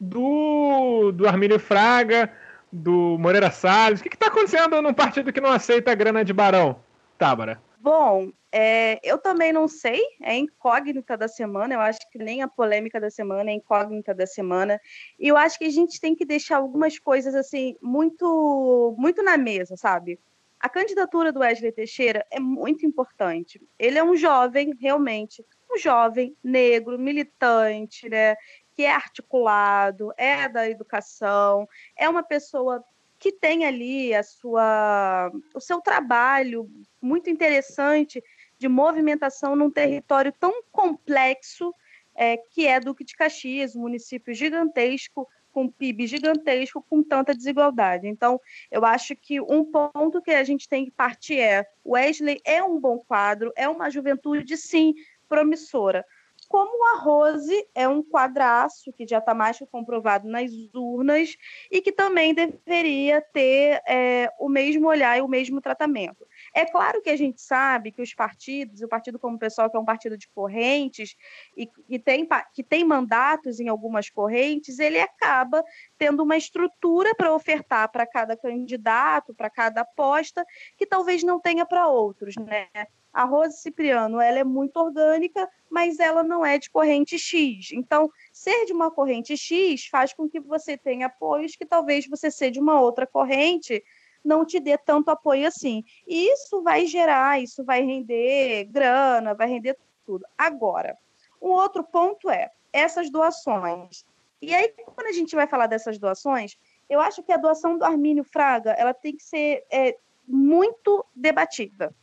do, 0.00 1.12
do 1.12 1.26
Armínio 1.26 1.58
Fraga, 1.58 2.30
do 2.72 3.16
Moreira 3.18 3.50
Salles. 3.50 4.00
O 4.00 4.02
que 4.02 4.14
está 4.14 4.28
acontecendo 4.28 4.80
num 4.82 4.94
partido 4.94 5.32
que 5.32 5.40
não 5.40 5.50
aceita 5.50 5.94
grana 5.94 6.24
de 6.24 6.32
barão, 6.32 6.76
Tábara? 7.16 7.60
Bom, 7.80 8.32
é, 8.50 8.98
eu 9.04 9.18
também 9.18 9.52
não 9.52 9.68
sei, 9.68 10.02
é 10.20 10.34
incógnita 10.36 11.16
da 11.16 11.28
semana, 11.28 11.74
eu 11.74 11.80
acho 11.80 12.00
que 12.10 12.18
nem 12.18 12.42
a 12.42 12.48
polêmica 12.48 13.00
da 13.00 13.08
semana 13.08 13.50
é 13.50 13.54
incógnita 13.54 14.12
da 14.12 14.26
semana. 14.26 14.80
E 15.18 15.28
eu 15.28 15.36
acho 15.36 15.58
que 15.58 15.64
a 15.64 15.70
gente 15.70 16.00
tem 16.00 16.14
que 16.14 16.24
deixar 16.24 16.56
algumas 16.56 16.98
coisas 16.98 17.34
assim 17.34 17.76
muito 17.80 18.94
muito 18.98 19.22
na 19.22 19.36
mesa, 19.36 19.76
sabe? 19.76 20.18
A 20.58 20.68
candidatura 20.68 21.30
do 21.30 21.40
Wesley 21.40 21.70
Teixeira 21.70 22.26
é 22.32 22.40
muito 22.40 22.84
importante. 22.84 23.62
Ele 23.78 23.96
é 23.96 24.02
um 24.02 24.16
jovem, 24.16 24.74
realmente, 24.80 25.44
um 25.70 25.78
jovem 25.78 26.36
negro, 26.42 26.98
militante, 26.98 28.08
né? 28.08 28.34
Que 28.74 28.82
é 28.82 28.90
articulado, 28.92 30.12
é 30.16 30.48
da 30.48 30.68
educação, 30.68 31.68
é 31.96 32.08
uma 32.08 32.24
pessoa 32.24 32.82
que 33.18 33.32
tem 33.32 33.64
ali 33.64 34.14
a 34.14 34.22
sua, 34.22 35.30
o 35.54 35.60
seu 35.60 35.80
trabalho 35.80 36.70
muito 37.00 37.28
interessante 37.28 38.22
de 38.58 38.68
movimentação 38.68 39.56
num 39.56 39.70
território 39.70 40.32
tão 40.38 40.62
complexo 40.70 41.74
é, 42.14 42.36
que 42.36 42.66
é 42.66 42.80
Duque 42.80 43.04
de 43.04 43.14
Caxias, 43.14 43.76
um 43.76 43.80
município 43.80 44.34
gigantesco, 44.34 45.28
com 45.52 45.68
PIB 45.68 46.06
gigantesco, 46.06 46.84
com 46.88 47.02
tanta 47.02 47.34
desigualdade. 47.34 48.06
Então, 48.06 48.40
eu 48.70 48.84
acho 48.84 49.16
que 49.16 49.40
um 49.40 49.64
ponto 49.64 50.22
que 50.22 50.30
a 50.30 50.44
gente 50.44 50.68
tem 50.68 50.84
que 50.84 50.90
partir 50.90 51.40
é: 51.40 51.66
Wesley 51.86 52.40
é 52.44 52.62
um 52.62 52.78
bom 52.78 52.98
quadro, 52.98 53.52
é 53.56 53.68
uma 53.68 53.90
juventude, 53.90 54.56
sim, 54.56 54.94
promissora 55.28 56.04
como 56.48 56.94
a 56.94 57.00
Rose 57.00 57.68
é 57.74 57.86
um 57.86 58.02
quadraço 58.02 58.92
que 58.92 59.06
já 59.06 59.18
está 59.18 59.34
mais 59.34 59.58
que 59.58 59.66
comprovado 59.66 60.26
nas 60.26 60.50
urnas 60.74 61.36
e 61.70 61.82
que 61.82 61.92
também 61.92 62.34
deveria 62.34 63.20
ter 63.20 63.82
é, 63.86 64.32
o 64.40 64.48
mesmo 64.48 64.88
olhar 64.88 65.18
e 65.18 65.20
o 65.20 65.28
mesmo 65.28 65.60
tratamento. 65.60 66.26
É 66.54 66.64
claro 66.64 67.02
que 67.02 67.10
a 67.10 67.16
gente 67.16 67.42
sabe 67.42 67.92
que 67.92 68.00
os 68.00 68.14
partidos, 68.14 68.80
o 68.80 68.88
partido 68.88 69.18
como 69.18 69.38
pessoal 69.38 69.70
que 69.70 69.76
é 69.76 69.80
um 69.80 69.84
partido 69.84 70.16
de 70.16 70.26
correntes 70.28 71.14
e, 71.56 71.68
e 71.88 71.98
tem, 71.98 72.26
que 72.54 72.64
tem 72.64 72.82
mandatos 72.82 73.60
em 73.60 73.68
algumas 73.68 74.08
correntes, 74.08 74.78
ele 74.78 74.98
acaba 74.98 75.62
tendo 75.98 76.22
uma 76.22 76.36
estrutura 76.36 77.14
para 77.14 77.34
ofertar 77.34 77.90
para 77.92 78.06
cada 78.06 78.36
candidato, 78.36 79.34
para 79.34 79.50
cada 79.50 79.82
aposta, 79.82 80.44
que 80.78 80.86
talvez 80.86 81.22
não 81.22 81.38
tenha 81.38 81.66
para 81.66 81.88
outros, 81.88 82.34
né? 82.36 82.68
A 83.12 83.24
Rose 83.24 83.60
Cipriano, 83.60 84.20
ela 84.20 84.38
é 84.38 84.44
muito 84.44 84.76
orgânica, 84.76 85.48
mas 85.68 85.98
ela 85.98 86.22
não 86.22 86.44
é 86.44 86.58
de 86.58 86.70
corrente 86.70 87.18
X. 87.18 87.70
Então, 87.72 88.10
ser 88.32 88.66
de 88.66 88.72
uma 88.72 88.90
corrente 88.90 89.36
X 89.36 89.86
faz 89.86 90.12
com 90.12 90.28
que 90.28 90.38
você 90.40 90.76
tenha 90.76 91.06
apoios 91.06 91.56
que 91.56 91.66
talvez 91.66 92.06
você 92.06 92.30
ser 92.30 92.50
de 92.50 92.60
uma 92.60 92.80
outra 92.80 93.06
corrente 93.06 93.82
não 94.24 94.44
te 94.44 94.60
dê 94.60 94.76
tanto 94.76 95.10
apoio 95.10 95.46
assim. 95.46 95.84
E 96.06 96.32
isso 96.32 96.62
vai 96.62 96.86
gerar, 96.86 97.42
isso 97.42 97.64
vai 97.64 97.82
render 97.82 98.64
grana, 98.64 99.34
vai 99.34 99.48
render 99.48 99.76
tudo. 100.04 100.26
Agora, 100.36 100.96
um 101.40 101.50
outro 101.50 101.82
ponto 101.82 102.28
é 102.28 102.50
essas 102.72 103.10
doações. 103.10 104.04
E 104.40 104.54
aí, 104.54 104.72
quando 104.94 105.08
a 105.08 105.12
gente 105.12 105.34
vai 105.34 105.46
falar 105.46 105.66
dessas 105.66 105.98
doações, 105.98 106.58
eu 106.88 107.00
acho 107.00 107.22
que 107.22 107.32
a 107.32 107.36
doação 107.36 107.78
do 107.78 107.84
Armínio 107.84 108.24
Fraga 108.24 108.72
ela 108.72 108.94
tem 108.94 109.16
que 109.16 109.22
ser 109.22 109.64
é, 109.70 109.96
muito 110.26 111.04
debatida 111.14 111.94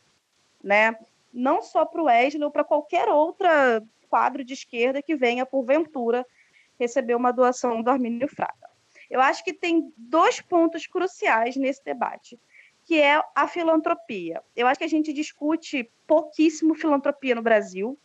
né? 0.65 0.97
Não 1.31 1.61
só 1.61 1.85
para 1.85 2.01
o 2.01 2.05
Wesley 2.05 2.43
ou 2.43 2.49
para 2.49 2.63
qualquer 2.63 3.07
outra 3.07 3.81
quadro 4.09 4.43
de 4.43 4.53
esquerda 4.53 5.01
que 5.01 5.15
venha, 5.15 5.45
porventura, 5.45 6.25
receber 6.79 7.15
uma 7.15 7.31
doação 7.31 7.81
do 7.83 7.89
Armínio 7.89 8.27
Fraga. 8.27 8.69
Eu 9.09 9.21
acho 9.21 9.43
que 9.43 9.53
tem 9.53 9.93
dois 9.95 10.41
pontos 10.41 10.87
cruciais 10.87 11.55
nesse 11.55 11.83
debate, 11.83 12.39
que 12.85 12.99
é 12.99 13.21
a 13.35 13.47
filantropia. 13.47 14.41
Eu 14.55 14.67
acho 14.67 14.79
que 14.79 14.85
a 14.85 14.89
gente 14.89 15.13
discute 15.13 15.89
pouquíssimo 16.07 16.73
filantropia 16.73 17.35
no 17.35 17.41
Brasil 17.41 17.97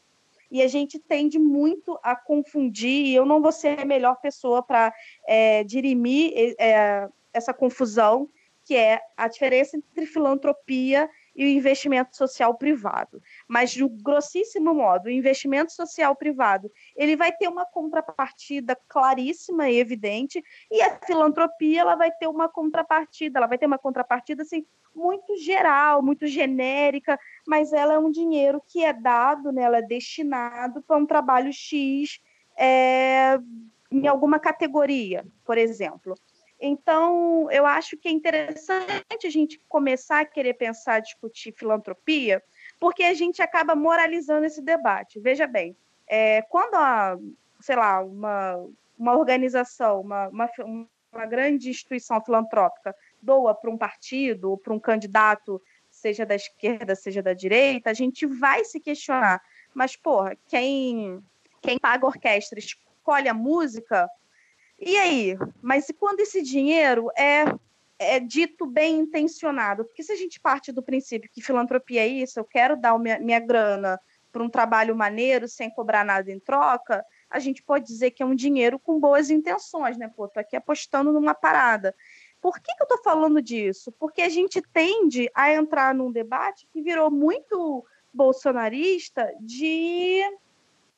e 0.50 0.62
a 0.62 0.68
gente 0.68 0.98
tende 0.98 1.38
muito 1.38 1.98
a 2.02 2.16
confundir, 2.16 3.06
e 3.06 3.14
eu 3.14 3.24
não 3.24 3.40
vou 3.40 3.52
ser 3.52 3.80
a 3.80 3.84
melhor 3.84 4.16
pessoa 4.16 4.62
para 4.62 4.92
é, 5.26 5.62
dirimir 5.62 6.32
é, 6.58 7.08
essa 7.32 7.54
confusão, 7.54 8.28
que 8.64 8.74
é 8.74 9.00
a 9.16 9.28
diferença 9.28 9.76
entre 9.76 10.06
filantropia 10.06 11.08
e 11.35 11.44
o 11.44 11.48
investimento 11.48 12.16
social 12.16 12.55
privado. 12.57 13.23
Mas, 13.48 13.70
de 13.70 13.85
um 13.85 13.89
grossíssimo 13.89 14.74
modo, 14.74 15.07
o 15.07 15.11
investimento 15.11 15.73
social 15.73 16.15
privado 16.16 16.70
ele 16.97 17.16
vai 17.16 17.32
ter 17.32 17.48
uma 17.48 17.65
contrapartida 17.66 18.77
claríssima 18.89 19.69
e 19.69 19.78
evidente, 19.78 20.43
e 20.70 20.82
a 20.82 20.98
filantropia 21.07 21.81
ela 21.81 21.97
vai 21.97 22.11
ter 22.11 22.27
uma 22.27 22.48
contrapartida, 22.48 23.39
ela 23.39 23.47
vai 23.47 23.59
ter 23.59 23.66
uma 23.66 23.78
contrapartida 23.78 24.43
assim, 24.43 24.65
muito 24.94 25.36
geral, 25.36 26.02
muito 26.02 26.27
genérica, 26.27 27.19
mas 27.47 27.73
ela 27.73 27.94
é 27.94 27.98
um 27.98 28.11
dinheiro 28.11 28.62
que 28.66 28.85
é 28.85 28.93
dado, 28.93 29.52
né, 29.52 29.62
ela 29.62 29.78
é 29.78 29.82
destinado 29.82 30.82
para 30.82 30.97
um 30.97 31.07
trabalho 31.07 31.52
X 31.52 32.20
é, 32.57 33.39
em 33.90 34.07
alguma 34.07 34.39
categoria, 34.39 35.24
por 35.44 35.57
exemplo. 35.57 36.15
Então, 36.60 37.50
eu 37.50 37.64
acho 37.64 37.96
que 37.96 38.08
é 38.08 38.10
interessante 38.10 39.26
a 39.26 39.30
gente 39.30 39.58
começar 39.68 40.20
a 40.20 40.24
querer 40.26 40.54
pensar, 40.54 41.00
discutir 41.00 41.52
filantropia, 41.52 42.42
porque 42.78 43.02
a 43.02 43.14
gente 43.14 43.40
acaba 43.40 43.74
moralizando 43.74 44.44
esse 44.44 44.60
debate. 44.60 45.18
Veja 45.18 45.46
bem, 45.46 45.74
é, 46.06 46.42
quando, 46.42 46.74
a, 46.74 47.16
sei 47.60 47.76
lá, 47.76 48.02
uma, 48.02 48.56
uma 48.98 49.16
organização, 49.16 50.02
uma, 50.02 50.28
uma, 50.28 50.50
uma 51.12 51.26
grande 51.26 51.70
instituição 51.70 52.22
filantrópica 52.22 52.94
doa 53.22 53.54
para 53.54 53.70
um 53.70 53.78
partido 53.78 54.50
ou 54.50 54.58
para 54.58 54.74
um 54.74 54.78
candidato, 54.78 55.60
seja 55.90 56.26
da 56.26 56.34
esquerda, 56.34 56.94
seja 56.94 57.22
da 57.22 57.32
direita, 57.32 57.90
a 57.90 57.94
gente 57.94 58.26
vai 58.26 58.64
se 58.64 58.78
questionar. 58.80 59.40
Mas, 59.74 59.96
porra, 59.96 60.36
quem, 60.46 61.22
quem 61.62 61.78
paga 61.78 62.04
a 62.06 62.08
orquestra 62.08 62.58
escolhe 62.58 63.28
a 63.28 63.34
música, 63.34 64.08
e 64.81 64.97
aí? 64.97 65.36
Mas 65.61 65.89
e 65.89 65.93
quando 65.93 66.20
esse 66.20 66.43
dinheiro 66.43 67.11
é, 67.16 67.44
é 67.98 68.19
dito 68.19 68.66
bem 68.66 69.01
intencionado? 69.01 69.85
Porque 69.85 70.02
se 70.02 70.12
a 70.12 70.16
gente 70.16 70.40
parte 70.40 70.73
do 70.73 70.82
princípio 70.82 71.31
que 71.31 71.43
filantropia 71.43 72.02
é 72.02 72.09
isso, 72.09 72.40
eu 72.40 72.44
quero 72.44 72.77
dar 72.77 72.98
minha, 72.98 73.19
minha 73.19 73.40
grana 73.40 74.01
para 74.32 74.43
um 74.43 74.48
trabalho 74.48 74.97
maneiro 74.97 75.48
sem 75.48 75.70
cobrar 75.70 76.05
nada 76.05 76.31
em 76.31 76.39
troca, 76.39 77.05
a 77.28 77.39
gente 77.39 77.62
pode 77.62 77.86
dizer 77.86 78.12
que 78.12 78.23
é 78.23 78.27
um 78.27 78.35
dinheiro 78.35 78.78
com 78.78 78.98
boas 78.98 79.31
intenções, 79.31 79.98
né? 79.98 80.11
Pô, 80.15 80.28
tô 80.28 80.40
aqui 80.40 80.57
apostando 80.57 81.12
numa 81.12 81.35
parada. 81.35 81.94
Por 82.40 82.59
que, 82.59 82.74
que 82.74 82.82
eu 82.82 82.85
estou 82.85 83.02
falando 83.02 83.43
disso? 83.43 83.93
Porque 83.98 84.23
a 84.23 84.28
gente 84.28 84.62
tende 84.73 85.31
a 85.35 85.52
entrar 85.52 85.94
num 85.94 86.11
debate 86.11 86.66
que 86.73 86.81
virou 86.81 87.11
muito 87.11 87.85
bolsonarista 88.12 89.31
de 89.40 90.23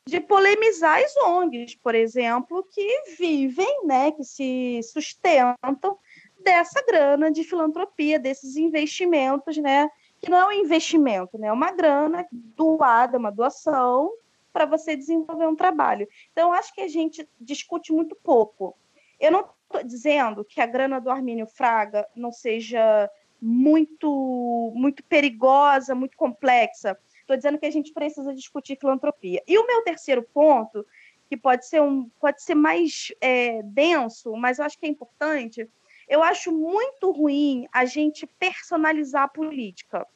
de 0.07 0.21
polemizar 0.21 0.99
as 0.99 1.17
ONGs, 1.17 1.77
por 1.77 1.95
exemplo, 1.95 2.67
que 2.71 3.15
vivem, 3.17 3.87
né, 3.87 4.11
que 4.13 4.25
se 4.25 4.81
sustentam 4.83 5.99
dessa 6.41 6.83
grana 6.85 7.31
de 7.31 7.45
filantropia, 7.45 8.19
desses 8.19 8.57
investimentos, 8.57 9.57
né, 9.59 9.89
que 10.21 10.31
não 10.31 10.39
é 10.39 10.47
um 10.47 10.65
investimento, 10.65 11.39
né, 11.39 11.49
é 11.49 11.53
uma 11.53 11.71
grana 11.71 12.27
doada, 12.33 13.19
uma 13.19 13.31
doação 13.31 14.13
para 14.53 14.67
você 14.67 14.97
desenvolver 14.97 15.47
um 15.47 15.57
trabalho. 15.57 16.07
Então, 16.33 16.53
acho 16.53 16.75
que 16.75 16.81
a 16.81 16.89
gente 16.89 17.27
discute 17.41 17.93
muito 17.93 18.15
pouco. 18.17 18.77
Eu 19.19 19.31
não 19.31 19.41
estou 19.41 19.83
dizendo 19.85 20.45
que 20.45 20.61
a 20.61 20.67
grana 20.67 21.01
do 21.01 21.11
Armínio 21.11 21.47
Fraga 21.47 22.07
não 22.15 22.31
seja 22.31 23.09
muito, 23.41 24.73
muito 24.75 25.03
perigosa, 25.05 25.95
muito 25.95 26.17
complexa. 26.17 26.99
Estou 27.33 27.39
dizendo 27.39 27.59
que 27.59 27.67
a 27.67 27.71
gente 27.71 27.93
precisa 27.95 28.35
discutir 28.35 28.77
filantropia. 28.79 29.43
E 29.47 29.57
o 29.57 29.67
meu 29.67 29.83
terceiro 29.83 30.23
ponto, 30.23 30.87
que 31.31 31.37
pode 31.37 31.67
ser, 31.67 31.81
um, 31.81 32.11
pode 32.21 32.43
ser 32.43 32.55
mais 32.55 33.11
é, 33.23 33.63
denso, 33.63 34.37
mas 34.37 34.59
eu 34.59 34.67
acho 34.67 34.79
que 34.79 34.85
é 34.85 34.89
importante, 34.91 35.67
eu 36.07 36.23
acho 36.23 36.53
muito 36.53 37.11
ruim 37.11 37.67
a 37.73 37.87
gente 37.87 38.27
personalizar 38.39 39.23
a 39.23 39.29
política. 39.29 40.07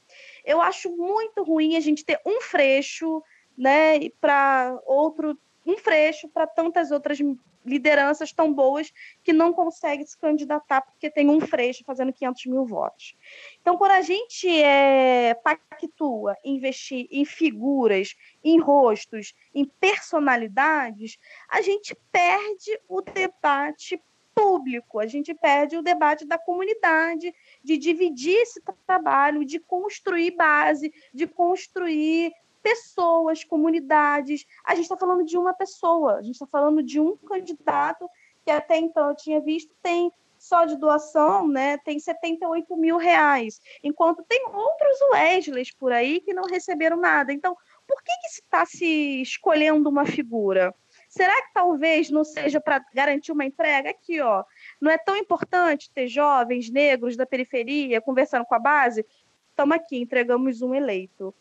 Eu 0.45 0.61
acho 0.61 0.95
muito 0.95 1.43
ruim 1.43 1.77
a 1.77 1.81
gente 1.81 2.05
ter 2.05 2.21
um 2.27 2.43
freixo, 2.43 3.23
né, 3.57 4.11
para 4.21 4.79
outro, 4.85 5.39
um 5.67 5.77
freixo 5.77 6.29
para 6.29 6.47
tantas 6.47 6.91
outras 6.91 7.19
lideranças 7.67 8.33
tão 8.33 8.53
boas 8.53 8.93
que 9.25 9.33
não 9.33 9.53
conseguem 9.53 10.07
se 10.07 10.17
candidatar 10.17 10.81
porque 10.83 11.11
tem 11.11 11.29
um 11.29 11.41
freixo 11.41 11.83
fazendo 11.85 12.13
500 12.13 12.47
mil 12.47 12.65
votos. 12.65 13.17
Então, 13.61 13.77
quando 13.77 13.91
a 13.91 14.03
gente 14.03 14.49
é, 14.49 15.35
pactua 15.35 16.37
investir 16.45 17.09
em 17.11 17.25
figuras, 17.25 18.15
em 18.45 18.61
rostos, 18.61 19.35
em 19.53 19.65
personalidades, 19.65 21.19
a 21.49 21.61
gente 21.61 21.97
perde 22.13 22.79
o 22.89 23.01
debate 23.01 24.01
público, 24.37 25.01
a 25.01 25.07
gente 25.07 25.35
perde 25.35 25.79
o 25.79 25.83
debate 25.83 26.27
da 26.27 26.39
comunidade, 26.39 27.35
de 27.65 27.79
dividir 27.79 28.37
esse 28.37 28.61
trabalho, 28.87 29.47
de 29.47 29.59
construir 29.59 30.33
base, 30.33 30.93
de 31.13 31.27
construir 31.27 32.33
pessoas, 32.67 33.45
comunidades. 33.45 34.45
A 34.65 34.75
gente 34.75 34.85
está 34.85 34.97
falando 34.97 35.25
de 35.25 35.39
uma 35.39 35.55
pessoa, 35.55 36.17
a 36.17 36.23
gente 36.23 36.35
está 36.35 36.49
falando 36.49 36.83
de 36.83 36.99
um 36.99 37.17
candidato 37.17 38.09
que 38.45 38.51
até 38.51 38.77
então 38.77 39.11
eu 39.11 39.15
tinha 39.15 39.41
visto 39.41 39.73
tem 39.81 40.11
só 40.37 40.65
de 40.65 40.77
doação, 40.77 41.47
né, 41.49 41.79
tem 41.79 41.99
78 41.99 42.77
mil 42.77 42.99
reais, 42.99 43.61
enquanto 43.83 44.23
tem 44.25 44.45
outros 44.53 44.99
Wesleys 45.13 45.73
por 45.73 45.93
aí 45.93 46.21
que 46.21 46.35
não 46.35 46.43
receberam 46.43 46.97
nada. 46.97 47.33
Então, 47.33 47.57
por 47.87 48.03
que, 48.03 48.13
que 48.21 48.29
se 48.29 48.41
está 48.43 48.67
se 48.67 49.23
escolhendo 49.23 49.89
uma 49.89 50.05
figura? 50.05 50.75
Será 51.09 51.35
que 51.43 51.53
talvez 51.55 52.11
não 52.11 52.25
seja 52.25 52.61
para 52.61 52.85
garantir 52.93 53.31
uma 53.33 53.45
entrega? 53.45 53.91
Aqui, 53.91 54.21
ó. 54.21 54.45
Não 54.81 54.91
é 54.91 54.99
tão 54.99 55.17
importante 55.17 55.91
ter 55.91 56.09
jovens 56.09 56.69
negros 56.69 57.17
da 57.17 57.25
periferia 57.25 58.01
conversando 58.01 58.45
com 58.45 58.55
a 58.55 58.59
base? 58.59 59.07
Estamos 59.51 59.75
aqui, 59.75 59.97
entregamos 59.99 60.61
um 60.61 60.75
eleito. 60.75 61.35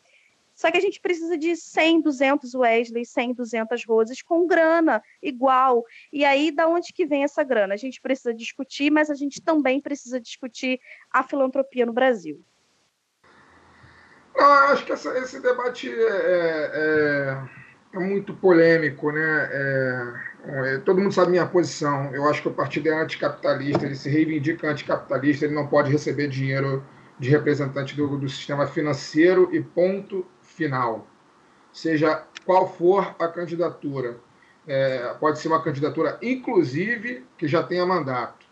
Só 0.56 0.72
que 0.72 0.77
a 0.77 0.82
gente 0.82 1.02
precisa 1.02 1.38
de 1.38 1.53
100, 1.56 2.02
200 2.02 2.56
Wesley, 2.56 3.06
100, 3.06 3.34
200 3.34 3.86
Roses 3.86 4.22
com 4.22 4.48
grana 4.48 5.03
igual. 5.22 5.84
E 6.14 6.23
aí, 6.23 6.49
da 6.49 6.65
onde 6.65 6.94
que 6.94 7.06
vem 7.06 7.23
essa 7.23 7.44
grana? 7.44 7.73
A 7.73 7.77
gente 7.77 8.02
precisa 8.02 8.34
discutir, 8.34 8.90
mas 8.90 9.10
a 9.10 9.15
gente 9.15 9.41
também 9.41 9.82
precisa 9.82 10.19
discutir 10.19 10.80
a 11.11 11.22
filantropia 11.23 11.86
no 11.86 11.91
Brasil. 11.91 12.41
Eu 14.34 14.45
acho 14.45 14.86
que 14.86 14.94
essa, 14.94 15.18
esse 15.18 15.41
debate 15.41 15.90
é, 15.90 16.72
é, 16.73 17.38
é, 17.94 17.99
muito 17.99 18.34
polêmico, 18.34 19.11
né? 19.11 19.49
É, 19.52 20.14
é, 20.45 20.77
todo 20.80 21.02
mundo 21.02 21.14
sabe 21.14 21.32
minha 21.32 21.45
posição. 21.45 22.14
Eu 22.14 22.30
acho 22.30 22.41
que 22.41 22.48
o 22.48 22.53
partido 22.53 22.88
é 22.88 23.02
anticapitalista, 23.02 23.86
ele 23.86 23.95
se 23.95 24.10
reivindica 24.10 24.69
anticapitalista, 24.69 25.45
ele 25.45 25.53
não 25.53 25.68
pode 25.68 25.91
receber 25.91 26.27
dinheiro 26.30 26.84
de 27.18 27.30
representante 27.30 27.95
do, 27.95 28.18
do 28.18 28.27
sistema 28.30 28.68
financeiro 28.68 29.49
e 29.53 29.61
ponto 29.61 30.26
final. 30.56 31.07
Seja 31.72 32.23
qual 32.45 32.72
for 32.72 33.15
a 33.19 33.27
candidatura. 33.27 34.18
É, 34.68 35.14
pode 35.19 35.40
ser 35.40 35.49
uma 35.49 35.61
candidatura, 35.61 36.18
inclusive, 36.22 37.26
que 37.38 37.48
já 37.48 37.61
tenha 37.61 37.86
mandato. 37.86 38.45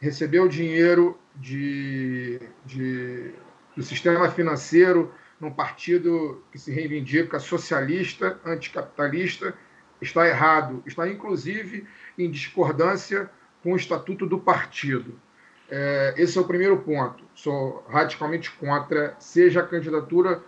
Recebeu 0.00 0.48
dinheiro 0.48 1.18
de, 1.36 2.40
de, 2.64 3.32
do 3.76 3.82
sistema 3.82 4.28
financeiro 4.30 5.12
num 5.40 5.52
partido 5.52 6.42
que 6.50 6.58
se 6.58 6.72
reivindica 6.72 7.38
socialista, 7.38 8.40
anticapitalista, 8.44 9.54
está 10.00 10.26
errado, 10.26 10.82
está 10.86 11.08
inclusive 11.08 11.86
em 12.18 12.30
discordância 12.30 13.30
com 13.62 13.72
o 13.72 13.76
estatuto 13.76 14.26
do 14.26 14.38
partido. 14.38 15.20
É, 15.70 16.14
esse 16.16 16.36
é 16.36 16.40
o 16.40 16.44
primeiro 16.44 16.78
ponto. 16.78 17.24
Sou 17.34 17.84
radicalmente 17.88 18.50
contra, 18.52 19.16
seja 19.18 19.60
a 19.60 19.66
candidatura 19.66 20.42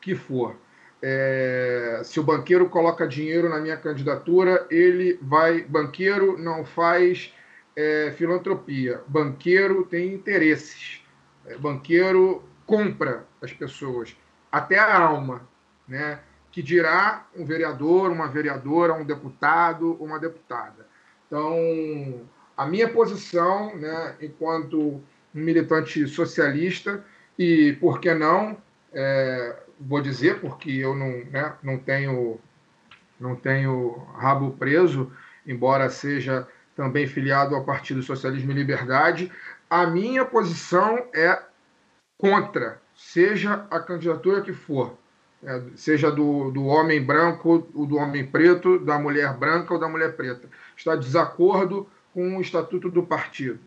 que 0.00 0.14
for. 0.14 0.56
É, 1.02 2.02
se 2.04 2.20
o 2.20 2.22
banqueiro 2.22 2.68
coloca 2.68 3.06
dinheiro 3.06 3.48
na 3.48 3.58
minha 3.58 3.76
candidatura, 3.76 4.66
ele 4.70 5.18
vai. 5.22 5.62
Banqueiro 5.62 6.38
não 6.38 6.64
faz 6.64 7.32
é, 7.74 8.12
filantropia. 8.16 9.00
Banqueiro 9.06 9.84
tem 9.84 10.12
interesses. 10.12 11.02
É, 11.46 11.56
banqueiro 11.56 12.44
compra 12.66 13.26
as 13.40 13.52
pessoas 13.52 14.16
até 14.52 14.78
a 14.78 14.98
alma, 14.98 15.48
né? 15.88 16.20
que 16.50 16.62
dirá 16.62 17.26
um 17.36 17.44
vereador, 17.44 18.10
uma 18.10 18.28
vereadora, 18.28 18.94
um 18.94 19.04
deputado, 19.04 19.92
uma 20.00 20.18
deputada. 20.18 20.86
Então, 21.26 22.26
a 22.56 22.66
minha 22.66 22.88
posição, 22.88 23.76
né, 23.76 24.16
enquanto 24.20 25.00
militante 25.32 26.06
socialista, 26.08 27.04
e 27.38 27.74
por 27.74 28.00
que 28.00 28.12
não, 28.12 28.56
é, 28.92 29.56
vou 29.80 30.00
dizer, 30.00 30.40
porque 30.40 30.70
eu 30.70 30.94
não, 30.94 31.24
né, 31.24 31.54
não, 31.62 31.78
tenho, 31.78 32.38
não 33.18 33.34
tenho 33.34 34.06
rabo 34.14 34.52
preso, 34.52 35.10
embora 35.46 35.88
seja 35.88 36.46
também 36.76 37.06
filiado 37.06 37.54
ao 37.54 37.64
Partido 37.64 38.02
Socialismo 38.02 38.50
e 38.50 38.54
Liberdade, 38.54 39.32
a 39.68 39.86
minha 39.86 40.24
posição 40.24 41.06
é 41.14 41.40
contra 42.18 42.80
seja 42.94 43.66
a 43.70 43.80
candidatura 43.80 44.42
que 44.42 44.52
for, 44.52 44.94
é, 45.42 45.62
seja 45.74 46.10
do, 46.10 46.50
do 46.50 46.66
homem 46.66 47.02
branco, 47.02 47.66
ou 47.74 47.86
do 47.86 47.96
homem 47.96 48.26
preto, 48.26 48.78
da 48.78 48.98
mulher 48.98 49.32
branca 49.34 49.72
ou 49.72 49.80
da 49.80 49.88
mulher 49.88 50.14
preta, 50.14 50.48
está 50.76 50.94
de 50.94 51.06
desacordo 51.06 51.88
com 52.12 52.36
o 52.36 52.40
estatuto 52.40 52.90
do 52.90 53.02
partido. 53.02 53.58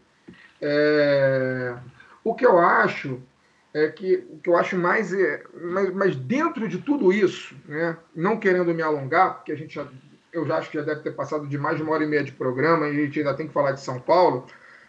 É, 0.61 1.75
o 2.23 2.35
que 2.35 2.45
eu 2.45 2.59
acho 2.59 3.19
é 3.73 3.87
que 3.89 4.23
o 4.29 4.37
que 4.37 4.49
eu 4.49 4.55
acho 4.55 4.77
mais 4.77 5.13
é, 5.13 5.43
mas, 5.53 5.93
mas 5.93 6.15
dentro 6.15 6.67
de 6.67 6.77
tudo 6.77 7.11
isso, 7.11 7.55
né, 7.65 7.97
não 8.15 8.37
querendo 8.37 8.73
me 8.73 8.83
alongar, 8.83 9.35
porque 9.35 9.51
a 9.51 9.55
gente 9.55 9.73
já, 9.73 9.87
eu 10.31 10.45
já 10.45 10.57
acho 10.57 10.69
que 10.69 10.77
já 10.77 10.83
deve 10.83 11.01
ter 11.01 11.11
passado 11.11 11.47
de 11.47 11.57
mais 11.57 11.77
de 11.77 11.83
uma 11.83 11.93
hora 11.93 12.03
e 12.03 12.07
meia 12.07 12.23
de 12.23 12.31
programa 12.31 12.87
e 12.87 12.91
a 12.91 13.05
gente 13.05 13.19
ainda 13.19 13.33
tem 13.33 13.47
que 13.47 13.53
falar 13.53 13.71
de 13.71 13.81
São 13.81 13.99
Paulo, 13.99 14.45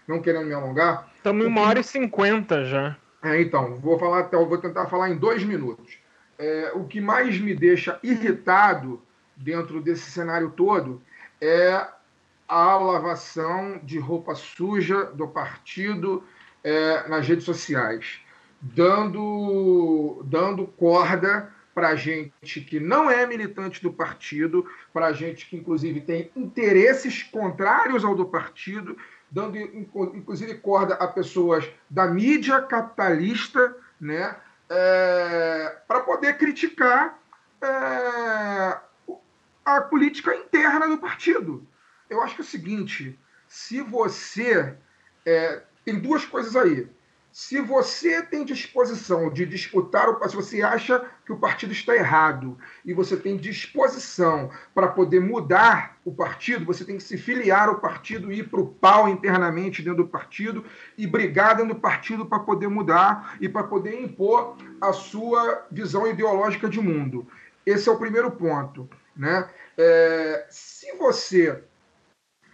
não 0.06 0.20
querendo 0.20 0.46
me 0.46 0.52
alongar. 0.52 1.10
Estamos 1.16 1.44
em 1.44 1.48
uma 1.48 1.62
hora 1.62 1.80
e 1.80 1.84
cinquenta 1.84 2.64
já. 2.64 2.96
É, 3.22 3.40
então, 3.40 3.76
vou 3.76 3.98
falar 3.98 4.20
até, 4.20 4.36
vou 4.36 4.58
tentar 4.58 4.86
falar 4.86 5.08
em 5.08 5.16
dois 5.16 5.42
minutos. 5.42 5.98
É, 6.38 6.72
o 6.74 6.84
que 6.84 7.00
mais 7.00 7.40
me 7.40 7.54
deixa 7.54 7.98
irritado 8.02 9.00
dentro 9.34 9.80
desse 9.80 10.10
cenário 10.10 10.50
todo 10.50 11.00
é 11.40 11.86
a 12.46 12.76
lavação 12.76 13.80
de 13.82 13.98
roupa 13.98 14.34
suja 14.34 15.04
do 15.04 15.26
partido 15.26 16.22
é, 16.62 17.08
nas 17.08 17.26
redes 17.26 17.44
sociais, 17.44 18.20
dando, 18.72 20.22
dando 20.24 20.66
corda 20.66 21.52
para 21.74 21.96
gente 21.96 22.60
que 22.60 22.78
não 22.78 23.10
é 23.10 23.26
militante 23.26 23.82
do 23.82 23.92
partido, 23.92 24.66
para 24.92 25.12
gente 25.12 25.48
que 25.48 25.56
inclusive 25.56 26.00
tem 26.00 26.30
interesses 26.34 27.22
contrários 27.24 28.04
ao 28.04 28.14
do 28.14 28.24
partido, 28.24 28.96
dando 29.30 29.58
inclusive 29.58 30.54
corda 30.54 30.94
a 30.94 31.08
pessoas 31.08 31.68
da 31.90 32.06
mídia 32.06 32.62
capitalista, 32.62 33.76
né, 34.00 34.36
é, 34.70 35.76
para 35.86 36.00
poder 36.00 36.38
criticar 36.38 37.18
é, 37.60 38.78
a 39.64 39.80
política 39.80 40.34
interna 40.34 40.88
do 40.88 40.98
partido. 40.98 41.66
Eu 42.08 42.22
acho 42.22 42.36
que 42.36 42.40
é 42.40 42.44
o 42.44 42.48
seguinte: 42.48 43.18
se 43.48 43.80
você. 43.80 44.74
É, 45.26 45.62
tem 45.84 45.98
duas 45.98 46.24
coisas 46.24 46.56
aí. 46.56 46.88
Se 47.34 47.60
você 47.60 48.22
tem 48.22 48.44
disposição 48.44 49.28
de 49.28 49.44
disputar, 49.44 50.06
se 50.28 50.36
você 50.36 50.62
acha 50.62 51.04
que 51.26 51.32
o 51.32 51.36
partido 51.36 51.72
está 51.72 51.92
errado 51.92 52.56
e 52.84 52.94
você 52.94 53.16
tem 53.16 53.36
disposição 53.36 54.52
para 54.72 54.86
poder 54.86 55.18
mudar 55.18 55.98
o 56.04 56.14
partido, 56.14 56.64
você 56.64 56.84
tem 56.84 56.96
que 56.96 57.02
se 57.02 57.18
filiar 57.18 57.68
ao 57.68 57.80
partido 57.80 58.32
ir 58.32 58.48
para 58.48 58.60
o 58.60 58.68
pau 58.68 59.08
internamente 59.08 59.82
dentro 59.82 60.04
do 60.04 60.08
partido 60.08 60.64
e 60.96 61.08
brigar 61.08 61.56
dentro 61.56 61.74
do 61.74 61.80
partido 61.80 62.24
para 62.24 62.38
poder 62.38 62.68
mudar 62.68 63.36
e 63.40 63.48
para 63.48 63.64
poder 63.64 64.00
impor 64.00 64.56
a 64.80 64.92
sua 64.92 65.66
visão 65.72 66.06
ideológica 66.06 66.68
de 66.68 66.80
mundo. 66.80 67.26
Esse 67.66 67.88
é 67.88 67.92
o 67.92 67.98
primeiro 67.98 68.30
ponto. 68.30 68.88
Né? 69.16 69.50
É, 69.76 70.46
se 70.48 70.96
você. 70.98 71.64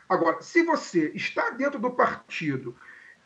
Agora, 0.09 0.41
se 0.41 0.63
você 0.63 1.13
está 1.15 1.51
dentro 1.51 1.79
do 1.79 1.91
partido 1.91 2.75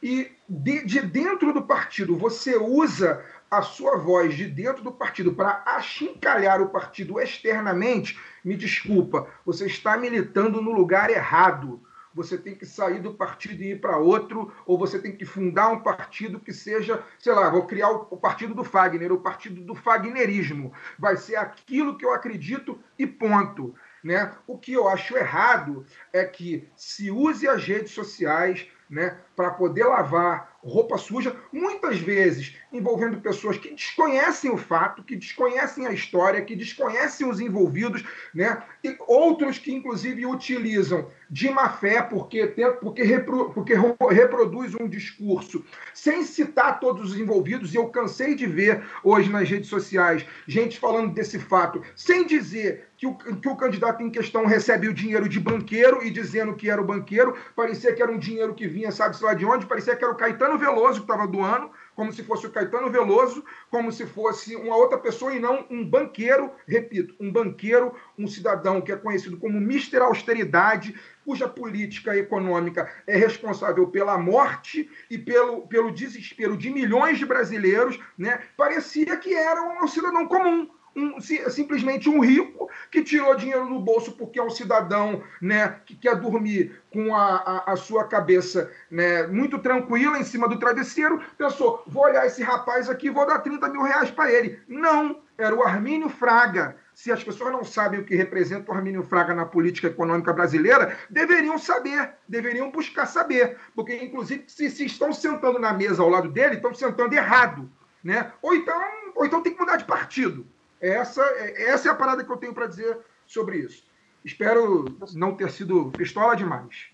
e 0.05 0.31
de, 0.47 0.85
de 0.85 1.01
dentro 1.01 1.51
do 1.51 1.63
partido 1.63 2.15
você 2.15 2.59
usa 2.59 3.25
a 3.51 3.63
sua 3.63 3.97
voz 3.97 4.37
de 4.37 4.47
dentro 4.47 4.83
do 4.83 4.93
partido 4.93 5.33
para 5.33 5.63
achincalhar 5.65 6.61
o 6.61 6.69
partido 6.69 7.19
externamente, 7.19 8.21
me 8.45 8.55
desculpa, 8.55 9.27
você 9.47 9.65
está 9.65 9.97
militando 9.97 10.61
no 10.61 10.73
lugar 10.73 11.09
errado. 11.09 11.81
Você 12.15 12.39
tem 12.39 12.55
que 12.55 12.65
sair 12.65 13.01
do 13.01 13.15
partido 13.15 13.61
e 13.61 13.73
ir 13.73 13.81
para 13.81 13.97
outro, 13.97 14.53
ou 14.65 14.79
você 14.79 15.01
tem 15.01 15.17
que 15.17 15.25
fundar 15.25 15.73
um 15.73 15.81
partido 15.81 16.39
que 16.39 16.53
seja, 16.53 17.03
sei 17.19 17.33
lá, 17.33 17.51
vou 17.51 17.67
criar 17.67 17.91
o, 17.91 18.17
partido 18.17 18.55
do 18.55 18.63
Fagner, 18.63 19.11
o 19.11 19.19
partido 19.19 19.61
do 19.63 19.75
Fagnerismo. 19.75 20.73
Vai 20.97 21.17
ser 21.17 21.35
aquilo 21.35 21.99
que 21.99 22.05
eu 22.05 22.15
acredito 22.15 22.79
e 22.97 23.05
ponto. 23.05 23.75
Né? 24.03 24.33
O 24.47 24.57
que 24.57 24.73
eu 24.73 24.87
acho 24.87 25.17
errado 25.17 25.85
é 26.13 26.25
que 26.25 26.69
se 26.77 27.11
use 27.11 27.49
as 27.49 27.65
redes 27.65 27.91
sociais 27.91 28.69
né, 28.89 29.19
para 29.35 29.51
poder 29.51 29.85
lavar 29.85 30.55
roupa 30.65 30.97
suja, 30.97 31.37
muitas 31.53 31.99
vezes 31.99 32.57
envolvendo 32.73 33.21
pessoas 33.21 33.59
que 33.59 33.71
desconhecem 33.71 34.51
o 34.51 34.57
fato, 34.57 35.03
que 35.03 35.15
desconhecem 35.15 35.87
a 35.87 35.93
história, 35.93 36.43
que 36.43 36.57
desconhecem 36.57 37.29
os 37.29 37.39
envolvidos, 37.39 38.03
né? 38.35 38.63
E 38.83 38.97
outros 39.07 39.59
que 39.59 39.73
inclusive 39.73 40.27
utilizam 40.27 41.09
de 41.31 41.51
má 41.51 41.69
fé 41.69 42.03
porque 42.03 42.47
porque, 42.81 43.03
repro, 43.03 43.51
porque 43.51 43.75
reproduz 44.11 44.75
um 44.75 44.89
discurso 44.89 45.65
sem 45.93 46.23
citar 46.25 46.81
todos 46.81 47.13
os 47.13 47.19
envolvidos. 47.19 47.75
E 47.75 47.77
eu 47.77 47.89
cansei 47.89 48.35
de 48.35 48.47
ver 48.47 48.83
hoje 49.03 49.31
nas 49.31 49.49
redes 49.49 49.69
sociais 49.69 50.25
gente 50.47 50.79
falando 50.79 51.13
desse 51.13 51.39
fato, 51.39 51.83
sem 51.95 52.27
dizer 52.27 52.89
que 52.97 53.07
o, 53.07 53.15
que 53.15 53.49
o 53.49 53.57
candidato 53.57 54.03
em 54.03 54.11
questão 54.11 54.47
recebe 54.47 54.89
o 54.89 54.95
dinheiro 54.95 55.29
de 55.29 55.39
banqueiro 55.39 56.05
e 56.05 56.11
dizendo 56.11 56.55
que 56.55 56.71
era 56.71 56.81
o 56.81 56.85
banqueiro, 56.85 57.37
parecia 57.55 57.93
que 57.93 58.03
era 58.03 58.11
um 58.11 58.19
dinheiro 58.19 58.55
que 58.55 58.67
vinha, 58.67 58.91
sabe-se 59.25 59.27
lá 59.27 59.35
de 59.35 59.45
onde, 59.47 59.67
parecia 59.67 59.97
que 59.97 60.05
era 60.05 60.13
o 60.13 60.17
Caetano 60.17 60.59
Veloso 60.59 61.01
que 61.01 61.11
estava 61.11 61.27
doando, 61.27 61.71
como 61.95 62.13
se 62.13 62.23
fosse 62.23 62.47
o 62.47 62.51
Caetano 62.51 62.91
Veloso, 62.91 63.45
como 63.71 63.91
se 63.91 64.07
fosse 64.07 64.55
uma 64.57 64.77
outra 64.77 64.99
pessoa 64.99 65.35
e 65.35 65.41
não 65.41 65.67
um 65.71 65.89
banqueiro, 65.89 66.51
repito, 66.67 67.15
um 67.19 67.33
banqueiro, 67.33 67.95
um 68.19 68.27
cidadão 68.27 68.81
que 68.81 68.93
é 68.93 68.97
conhecido 68.97 69.37
como 69.39 69.61
Mister 69.61 70.03
Austeridade, 70.03 70.95
cuja 71.25 71.49
política 71.49 72.17
econômica 72.17 72.91
é 73.07 73.17
responsável 73.17 73.87
pela 73.89 74.19
morte 74.19 74.91
e 75.11 75.17
pelo, 75.17 75.67
pelo 75.67 75.91
desespero 75.91 76.57
de 76.57 76.71
milhões 76.71 77.19
de 77.19 77.25
brasileiros, 77.25 77.99
né? 78.19 78.43
parecia 78.57 79.17
que 79.17 79.33
era 79.33 79.63
um 79.83 79.89
cidadão 79.89 80.27
comum, 80.27 80.69
um, 80.97 81.21
simplesmente 81.21 82.09
um 82.09 82.21
rico 82.21 82.69
que 82.91 83.03
tirou 83.03 83.35
dinheiro 83.35 83.69
do 83.69 83.81
bolso 83.81 84.13
porque 84.13 84.39
é 84.39 84.43
um 84.43 84.51
cidadão 84.51 85.23
né, 85.41 85.81
que 85.85 85.95
quer 85.97 86.17
dormir 86.17 86.81
com 86.93 87.15
a, 87.15 87.37
a, 87.37 87.73
a, 87.73 87.77
sua 87.77 88.05
cabeça 88.05 88.71
né, 88.91 89.27
muito 89.27 89.59
tranquila 89.59 90.19
em 90.19 90.25
cima 90.25 90.49
do 90.49 90.59
travesseiro, 90.59 91.21
pensou: 91.37 91.83
vou 91.87 92.05
olhar 92.05 92.27
esse 92.27 92.43
rapaz 92.43 92.89
aqui 92.89 93.11
vou 93.11 93.27
dar 93.27 93.39
30 93.39 93.69
mil 93.69 93.83
reais 93.83 94.11
para 94.11 94.33
ele. 94.33 94.59
Não, 94.69 95.21
era 95.37 95.55
o 95.55 95.63
Armínio 95.63 96.09
Fraga. 96.09 96.77
Se 96.95 97.11
as 97.11 97.25
pessoas 97.25 97.53
não 97.53 97.65
sabem 97.65 97.99
o 97.99 98.05
que 98.05 98.15
representa 98.15 98.71
o 98.71 98.75
Armínio 98.75 99.03
Fraga 99.03 99.35
na 99.35 99.45
política 99.45 99.89
econômica 99.89 100.33
brasileira, 100.33 100.97
deveriam 101.11 101.59
saber, 101.59 102.13
deveriam 102.29 102.71
buscar 102.71 103.07
saber. 103.07 103.57
Porque, 103.75 103.97
inclusive, 103.97 104.45
se, 104.47 104.71
se 104.71 104.85
estão 104.85 105.13
sentando 105.13 105.59
na 105.59 105.73
mesa 105.73 106.03
ao 106.03 106.09
lado 106.09 106.31
dele, 106.31 106.57
estão 106.57 106.73
sentando 106.73 107.15
errado. 107.15 107.69
Né? 108.03 108.31
Ou, 108.41 108.55
então, 108.55 108.81
ou 109.17 109.27
então 109.27 109.43
tem 109.43 109.53
que 109.53 109.59
mudar 109.59 109.77
de 109.77 109.85
partido. 109.85 110.47
Essa, 110.85 111.23
essa 111.57 111.89
é 111.89 111.91
a 111.91 111.95
parada 111.95 112.23
que 112.23 112.31
eu 112.31 112.37
tenho 112.37 112.53
para 112.53 112.67
dizer 112.67 112.99
sobre 113.27 113.57
isso. 113.57 113.87
Espero 114.23 114.85
não 115.15 115.35
ter 115.35 115.51
sido 115.51 115.91
pistola 115.93 116.37
demais. 116.37 116.91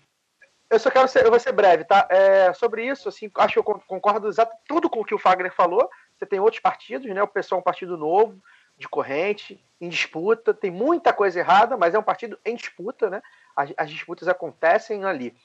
Eu 0.69 0.79
só 0.79 0.89
quero 0.89 1.09
ser, 1.09 1.25
eu 1.25 1.29
vou 1.29 1.39
ser 1.39 1.51
breve, 1.51 1.83
tá? 1.83 2.07
É, 2.09 2.53
sobre 2.53 2.85
isso, 2.85 3.09
assim, 3.09 3.29
acho 3.35 3.53
que 3.53 3.59
eu 3.59 3.63
concordo 3.63 4.29
exato 4.29 4.55
tudo 4.65 4.89
com 4.89 5.01
o 5.01 5.05
que 5.05 5.13
o 5.13 5.19
Fagner 5.19 5.53
falou. 5.53 5.89
Você 6.17 6.25
tem 6.25 6.39
outros 6.39 6.61
partidos, 6.61 7.13
né? 7.13 7.21
O 7.21 7.27
pessoal 7.27 7.59
é 7.59 7.61
um 7.61 7.63
partido 7.63 7.97
novo, 7.97 8.41
de 8.77 8.87
corrente, 8.87 9.61
em 9.81 9.89
disputa. 9.89 10.53
Tem 10.53 10.71
muita 10.71 11.11
coisa 11.11 11.39
errada, 11.39 11.75
mas 11.75 11.93
é 11.93 11.99
um 11.99 12.03
partido 12.03 12.39
em 12.45 12.55
disputa, 12.55 13.09
né? 13.09 13.21
As, 13.53 13.73
as 13.75 13.89
disputas 13.89 14.29
acontecem 14.29 15.03
ali. 15.03 15.35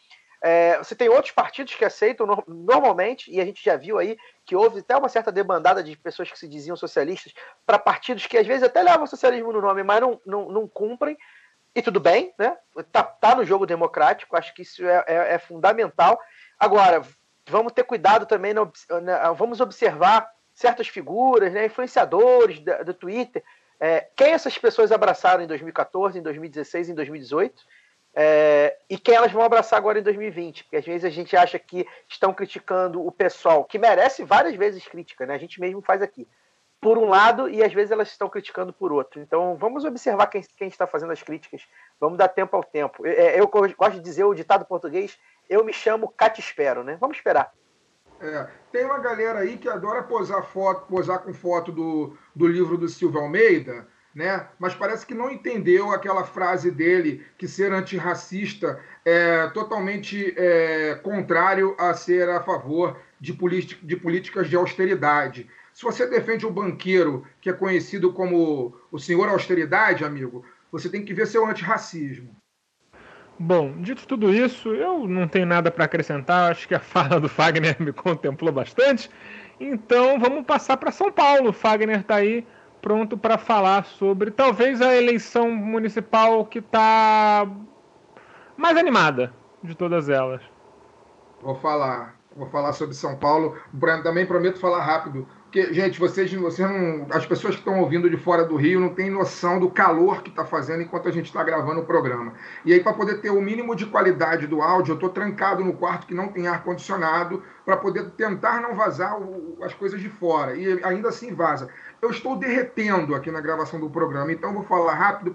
É, 0.42 0.78
você 0.78 0.94
tem 0.94 1.08
outros 1.08 1.32
partidos 1.32 1.74
que 1.74 1.84
aceitam 1.84 2.26
no, 2.26 2.44
normalmente, 2.46 3.30
e 3.30 3.40
a 3.40 3.44
gente 3.44 3.64
já 3.64 3.76
viu 3.76 3.98
aí 3.98 4.16
que 4.44 4.54
houve 4.54 4.80
até 4.80 4.96
uma 4.96 5.08
certa 5.08 5.32
debandada 5.32 5.82
de 5.82 5.96
pessoas 5.96 6.30
que 6.30 6.38
se 6.38 6.46
diziam 6.46 6.76
socialistas 6.76 7.32
para 7.64 7.78
partidos 7.78 8.26
que 8.26 8.36
às 8.36 8.46
vezes 8.46 8.62
até 8.62 8.82
levam 8.82 9.06
socialismo 9.06 9.52
no 9.52 9.60
nome, 9.60 9.82
mas 9.82 10.00
não, 10.00 10.20
não, 10.26 10.48
não 10.48 10.68
cumprem. 10.68 11.16
E 11.74 11.82
tudo 11.82 12.00
bem, 12.00 12.32
né? 12.38 12.56
Tá, 12.90 13.02
tá 13.02 13.34
no 13.34 13.44
jogo 13.44 13.66
democrático, 13.66 14.36
acho 14.36 14.54
que 14.54 14.62
isso 14.62 14.86
é, 14.86 15.04
é, 15.06 15.34
é 15.34 15.38
fundamental. 15.38 16.18
Agora, 16.58 17.02
vamos 17.46 17.72
ter 17.72 17.84
cuidado 17.84 18.24
também, 18.24 18.54
no, 18.54 18.72
na, 19.02 19.32
vamos 19.32 19.60
observar 19.60 20.30
certas 20.54 20.88
figuras, 20.88 21.52
né, 21.52 21.66
influenciadores 21.66 22.60
do, 22.60 22.84
do 22.84 22.94
Twitter, 22.94 23.44
é, 23.78 24.08
quem 24.16 24.32
essas 24.32 24.56
pessoas 24.56 24.90
abraçaram 24.90 25.44
em 25.44 25.46
2014, 25.46 26.18
em 26.18 26.22
2016, 26.22 26.88
em 26.88 26.94
2018 26.94 27.62
é, 28.18 28.74
e 28.88 28.96
quem 28.96 29.14
elas 29.14 29.30
vão 29.30 29.42
abraçar 29.42 29.78
agora 29.78 29.98
em 29.98 30.02
2020, 30.02 30.64
porque 30.64 30.78
às 30.78 30.86
vezes 30.86 31.04
a 31.04 31.10
gente 31.10 31.36
acha 31.36 31.58
que 31.58 31.86
estão 32.08 32.32
criticando 32.32 33.06
o 33.06 33.12
pessoal, 33.12 33.62
que 33.62 33.78
merece 33.78 34.24
várias 34.24 34.56
vezes 34.56 34.88
crítica, 34.88 35.26
né? 35.26 35.34
A 35.34 35.38
gente 35.38 35.60
mesmo 35.60 35.82
faz 35.82 36.00
aqui. 36.00 36.26
Por 36.80 36.96
um 36.96 37.10
lado, 37.10 37.46
e 37.46 37.62
às 37.62 37.74
vezes 37.74 37.90
elas 37.90 38.08
estão 38.08 38.28
criticando 38.30 38.72
por 38.72 38.90
outro. 38.90 39.20
Então 39.20 39.54
vamos 39.56 39.84
observar 39.84 40.28
quem, 40.28 40.42
quem 40.56 40.68
está 40.68 40.86
fazendo 40.86 41.12
as 41.12 41.22
críticas. 41.22 41.66
Vamos 42.00 42.16
dar 42.16 42.28
tempo 42.28 42.56
ao 42.56 42.64
tempo. 42.64 43.06
É, 43.06 43.38
eu, 43.38 43.50
eu 43.52 43.74
gosto 43.76 43.96
de 43.96 44.00
dizer 44.00 44.24
o 44.24 44.34
ditado 44.34 44.64
português: 44.64 45.18
eu 45.48 45.62
me 45.62 45.72
chamo 45.74 46.14
Espero, 46.38 46.82
né? 46.82 46.96
Vamos 46.98 47.18
esperar. 47.18 47.52
É, 48.18 48.48
tem 48.72 48.86
uma 48.86 48.98
galera 48.98 49.40
aí 49.40 49.58
que 49.58 49.68
adora 49.68 50.02
posar 50.02 50.42
foto, 50.42 50.86
posar 50.86 51.18
com 51.18 51.34
foto 51.34 51.70
do, 51.70 52.16
do 52.34 52.46
livro 52.46 52.78
do 52.78 52.88
Silvio 52.88 53.20
Almeida 53.20 53.86
né? 54.16 54.46
Mas 54.58 54.74
parece 54.74 55.04
que 55.04 55.14
não 55.14 55.30
entendeu 55.30 55.90
aquela 55.90 56.24
frase 56.24 56.70
dele 56.70 57.22
que 57.36 57.46
ser 57.46 57.70
antirracista 57.70 58.80
é 59.04 59.46
totalmente 59.48 60.32
é, 60.38 60.94
contrário 61.02 61.76
a 61.78 61.92
ser 61.92 62.26
a 62.30 62.42
favor 62.42 62.98
de, 63.20 63.36
de 63.82 63.94
políticas 63.94 64.48
de 64.48 64.56
austeridade. 64.56 65.46
Se 65.70 65.84
você 65.84 66.06
defende 66.06 66.46
o 66.46 66.50
banqueiro, 66.50 67.26
que 67.42 67.50
é 67.50 67.52
conhecido 67.52 68.10
como 68.10 68.74
o 68.90 68.98
senhor 68.98 69.28
austeridade, 69.28 70.02
amigo, 70.02 70.42
você 70.72 70.88
tem 70.88 71.04
que 71.04 71.12
ver 71.12 71.26
seu 71.26 71.44
antirracismo. 71.44 72.34
Bom, 73.38 73.82
dito 73.82 74.06
tudo 74.06 74.32
isso, 74.32 74.70
eu 74.70 75.06
não 75.06 75.28
tenho 75.28 75.44
nada 75.44 75.70
para 75.70 75.84
acrescentar. 75.84 76.52
Acho 76.52 76.66
que 76.66 76.74
a 76.74 76.80
fala 76.80 77.20
do 77.20 77.28
Fagner 77.28 77.76
me 77.84 77.92
contemplou 77.92 78.50
bastante. 78.50 79.10
Então 79.60 80.18
vamos 80.18 80.46
passar 80.46 80.78
para 80.78 80.90
São 80.90 81.12
Paulo. 81.12 81.50
O 81.50 81.52
Fagner 81.52 82.00
está 82.00 82.14
aí 82.14 82.46
pronto 82.80 83.16
para 83.16 83.38
falar 83.38 83.84
sobre 83.84 84.30
talvez 84.30 84.80
a 84.80 84.94
eleição 84.94 85.50
municipal 85.50 86.44
que 86.44 86.58
está 86.60 87.48
mais 88.56 88.76
animada 88.76 89.32
de 89.62 89.74
todas 89.74 90.08
elas. 90.08 90.40
Vou 91.42 91.54
falar, 91.56 92.16
vou 92.34 92.48
falar 92.48 92.72
sobre 92.72 92.94
São 92.94 93.16
Paulo. 93.16 93.56
Também 94.02 94.26
prometo 94.26 94.58
falar 94.58 94.84
rápido. 94.84 95.26
Porque, 95.44 95.72
gente, 95.72 95.98
vocês, 95.98 96.32
vocês 96.34 96.68
não, 96.68 97.06
as 97.10 97.24
pessoas 97.24 97.54
que 97.54 97.60
estão 97.60 97.80
ouvindo 97.80 98.10
de 98.10 98.16
fora 98.16 98.44
do 98.44 98.56
Rio 98.56 98.80
não 98.80 98.90
têm 98.90 99.08
noção 99.08 99.58
do 99.58 99.70
calor 99.70 100.22
que 100.22 100.28
está 100.28 100.44
fazendo 100.44 100.82
enquanto 100.82 101.08
a 101.08 101.12
gente 101.12 101.26
está 101.26 101.42
gravando 101.42 101.80
o 101.80 101.86
programa. 101.86 102.34
E 102.64 102.74
aí, 102.74 102.80
para 102.80 102.92
poder 102.92 103.20
ter 103.20 103.30
o 103.30 103.40
mínimo 103.40 103.74
de 103.74 103.86
qualidade 103.86 104.46
do 104.46 104.60
áudio, 104.60 104.92
eu 104.92 104.96
estou 104.96 105.08
trancado 105.08 105.64
no 105.64 105.72
quarto 105.72 106.06
que 106.06 106.14
não 106.14 106.28
tem 106.28 106.46
ar-condicionado, 106.46 107.42
para 107.64 107.76
poder 107.76 108.10
tentar 108.10 108.60
não 108.60 108.74
vazar 108.74 109.18
o, 109.18 109.56
as 109.62 109.72
coisas 109.72 110.00
de 110.00 110.08
fora. 110.08 110.54
E 110.56 110.84
ainda 110.84 111.08
assim 111.08 111.32
vaza 111.32 111.68
eu 112.00 112.10
estou 112.10 112.36
derretendo 112.36 113.14
aqui 113.14 113.30
na 113.30 113.40
gravação 113.40 113.80
do 113.80 113.90
programa, 113.90 114.32
então 114.32 114.52
vou 114.52 114.64
falar 114.64 114.94
rápido 114.94 115.34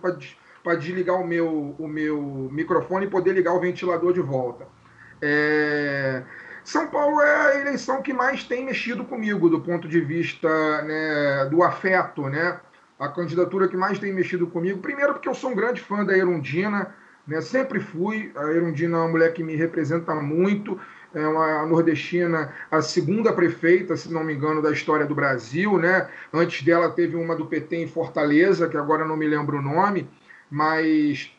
para 0.63 0.75
desligar 0.75 1.15
o 1.19 1.25
meu, 1.25 1.75
o 1.77 1.87
meu 1.87 2.49
microfone 2.51 3.05
e 3.05 3.09
poder 3.09 3.33
ligar 3.33 3.53
o 3.53 3.59
ventilador 3.59 4.13
de 4.13 4.21
volta. 4.21 4.67
É... 5.21 6.23
São 6.63 6.87
Paulo 6.87 7.21
é 7.21 7.35
a 7.35 7.59
eleição 7.59 8.01
que 8.01 8.13
mais 8.13 8.43
tem 8.43 8.63
mexido 8.63 9.03
comigo 9.03 9.49
do 9.49 9.59
ponto 9.59 9.87
de 9.87 9.99
vista 9.99 10.47
né, 10.83 11.47
do 11.49 11.63
afeto, 11.63 12.29
né? 12.29 12.59
A 12.99 13.07
candidatura 13.07 13.67
que 13.67 13.75
mais 13.75 13.97
tem 13.97 14.13
mexido 14.13 14.45
comigo. 14.45 14.79
Primeiro 14.79 15.13
porque 15.13 15.27
eu 15.27 15.33
sou 15.33 15.49
um 15.49 15.55
grande 15.55 15.81
fã 15.81 16.05
da 16.05 16.15
Erundina, 16.15 16.93
né? 17.27 17.41
Sempre 17.41 17.79
fui. 17.79 18.31
A 18.35 18.43
Erundina 18.51 18.97
é 18.97 18.99
uma 19.01 19.09
mulher 19.09 19.33
que 19.33 19.43
me 19.43 19.55
representa 19.55 20.13
muito 20.13 20.79
é 21.13 21.27
uma 21.27 21.65
nordestina, 21.65 22.53
a 22.69 22.81
segunda 22.81 23.33
prefeita, 23.33 23.95
se 23.97 24.11
não 24.11 24.23
me 24.23 24.33
engano, 24.33 24.61
da 24.61 24.71
história 24.71 25.05
do 25.05 25.15
Brasil, 25.15 25.77
né? 25.77 26.09
Antes 26.33 26.63
dela 26.63 26.89
teve 26.89 27.15
uma 27.15 27.35
do 27.35 27.45
PT 27.45 27.75
em 27.77 27.87
Fortaleza, 27.87 28.67
que 28.67 28.77
agora 28.77 29.05
não 29.05 29.17
me 29.17 29.27
lembro 29.27 29.57
o 29.57 29.61
nome, 29.61 30.09
mas 30.49 31.31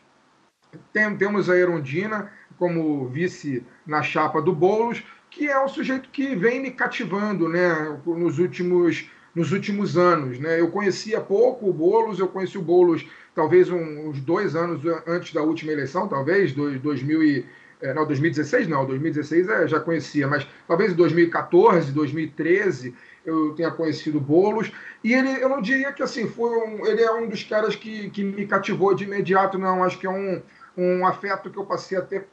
tem, 0.91 1.15
temos 1.17 1.49
a 1.49 1.57
Erundina 1.57 2.31
como 2.57 3.07
vice 3.07 3.65
na 3.85 4.03
chapa 4.03 4.41
do 4.41 4.53
Boulos, 4.53 5.03
que 5.29 5.49
é 5.49 5.63
um 5.63 5.67
sujeito 5.67 6.09
que 6.09 6.35
vem 6.35 6.61
me 6.61 6.71
cativando, 6.71 7.49
né? 7.49 7.99
Nos 8.05 8.39
últimos 8.39 9.09
nos 9.33 9.51
últimos 9.51 9.97
anos, 9.97 10.37
né? 10.37 10.59
Eu 10.59 10.69
conhecia 10.69 11.19
pouco 11.19 11.67
o 11.67 11.73
Boulos, 11.73 12.19
eu 12.19 12.27
conheci 12.27 12.55
o 12.55 12.61
Boulos 12.61 13.03
talvez 13.33 13.67
uns 13.69 14.21
dois 14.21 14.55
anos 14.55 14.83
antes 15.07 15.33
da 15.33 15.41
última 15.41 15.71
eleição, 15.71 16.07
talvez, 16.07 16.53
2000 16.53 17.23
e 17.23 17.45
é, 17.83 17.93
não, 17.93 18.07
2016 18.07 18.67
não, 18.69 18.85
2016 18.85 19.49
é, 19.49 19.67
já 19.67 19.77
conhecia, 19.77 20.25
mas 20.25 20.47
talvez 20.65 20.93
em 20.93 20.95
2014, 20.95 21.91
2013 21.91 22.95
eu 23.25 23.53
tenha 23.55 23.71
conhecido 23.71 24.21
Bolos. 24.21 24.71
E 25.03 25.13
ele, 25.13 25.29
eu 25.41 25.49
não 25.49 25.61
diria 25.61 25.91
que 25.91 26.01
assim, 26.01 26.27
foi 26.27 26.49
um, 26.49 26.85
ele 26.85 27.01
é 27.01 27.11
um 27.11 27.27
dos 27.27 27.43
caras 27.43 27.75
que, 27.75 28.09
que 28.09 28.23
me 28.23 28.47
cativou 28.47 28.95
de 28.95 29.03
imediato, 29.03 29.57
não. 29.57 29.83
Acho 29.83 29.99
que 29.99 30.07
é 30.07 30.09
um, 30.09 30.41
um 30.77 31.05
afeto 31.05 31.49
que 31.49 31.57
eu 31.57 31.65
passei 31.65 31.97
até 31.97 32.25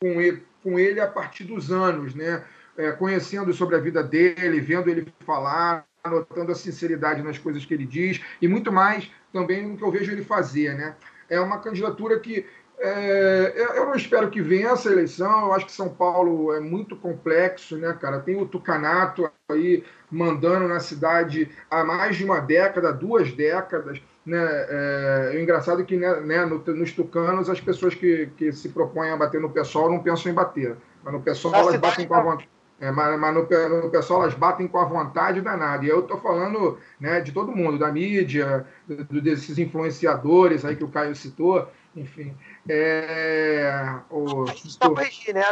com 0.00 0.20
ele, 0.20 0.42
com 0.62 0.78
ele 0.78 1.00
a 1.00 1.06
partir 1.06 1.44
dos 1.44 1.70
anos, 1.70 2.14
né? 2.14 2.42
É, 2.76 2.90
conhecendo 2.90 3.52
sobre 3.52 3.76
a 3.76 3.78
vida 3.78 4.02
dele, 4.02 4.60
vendo 4.60 4.88
ele 4.88 5.06
falar, 5.20 5.86
notando 6.04 6.50
a 6.50 6.54
sinceridade 6.54 7.22
nas 7.22 7.38
coisas 7.38 7.64
que 7.64 7.72
ele 7.72 7.86
diz 7.86 8.20
e 8.42 8.48
muito 8.48 8.72
mais 8.72 9.10
também 9.32 9.66
no 9.66 9.76
que 9.76 9.84
eu 9.84 9.90
vejo 9.90 10.10
ele 10.10 10.24
fazer, 10.24 10.74
né? 10.74 10.96
É 11.28 11.40
uma 11.40 11.58
candidatura 11.60 12.18
que 12.18 12.46
É, 12.86 13.52
eu- 13.78 13.86
não 13.86 13.94
espero 13.94 14.28
que 14.30 14.42
vença 14.42 14.88
a 14.88 14.92
eleição. 14.92 15.46
Eu 15.46 15.54
acho 15.54 15.66
que 15.66 15.72
São 15.72 15.88
Paulo 15.88 16.52
é 16.52 16.60
muito 16.60 16.94
complexo, 16.96 17.76
né, 17.78 17.96
cara? 17.98 18.20
Tem 18.20 18.36
o 18.40 18.46
Tucanato 18.46 19.30
aí 19.50 19.82
mandando 20.10 20.68
na 20.68 20.80
cidade 20.80 21.48
há 21.70 21.82
mais 21.82 22.16
de 22.16 22.24
uma 22.24 22.40
década, 22.40 22.92
duas 22.92 23.32
décadas. 23.32 24.02
Né? 24.26 24.38
É, 24.38 25.32
o 25.34 25.38
engraçado 25.40 25.80
é 25.82 25.84
que 25.84 25.96
né, 25.96 26.20
né, 26.20 26.44
no- 26.44 26.58
nos 26.74 26.92
tucanos 26.92 27.48
as 27.48 27.60
pessoas 27.60 27.94
que, 27.94 28.26
que 28.36 28.52
se 28.52 28.68
propõem 28.70 29.10
a 29.10 29.16
bater 29.16 29.40
no 29.40 29.50
pessoal 29.50 29.90
não 29.90 30.02
pensam 30.02 30.30
em 30.30 30.34
bater. 30.34 30.76
Mas 31.02 31.12
no 31.12 31.20
pessoal 31.22 31.52
Na 31.52 31.58
elas 31.60 31.74
cidade 31.74 31.90
batem 31.92 32.06
com 32.08 32.14
a 32.14 32.20
vontade. 32.20 32.48
É, 32.80 32.90
mas 32.90 33.18
mas 33.18 33.34
no, 33.34 33.82
no 33.82 33.90
pessoal 33.90 34.22
elas 34.22 34.34
batem 34.34 34.66
com 34.66 34.78
a 34.78 34.84
vontade 34.84 35.40
danada. 35.40 35.84
E 35.84 35.88
eu 35.88 36.02
tô 36.02 36.18
falando 36.18 36.78
né, 37.00 37.20
de 37.20 37.32
todo 37.32 37.52
mundo, 37.54 37.78
da 37.78 37.90
mídia, 37.92 38.66
do- 38.86 39.20
desses 39.22 39.58
influenciadores 39.58 40.64
aí 40.64 40.74
que 40.76 40.84
o 40.84 40.88
Caio 40.88 41.14
citou, 41.14 41.68
enfim. 41.94 42.34
É, 42.68 43.98
o, 44.10 44.46
Só 44.46 44.88
corrigir, 44.90 45.34
né? 45.34 45.44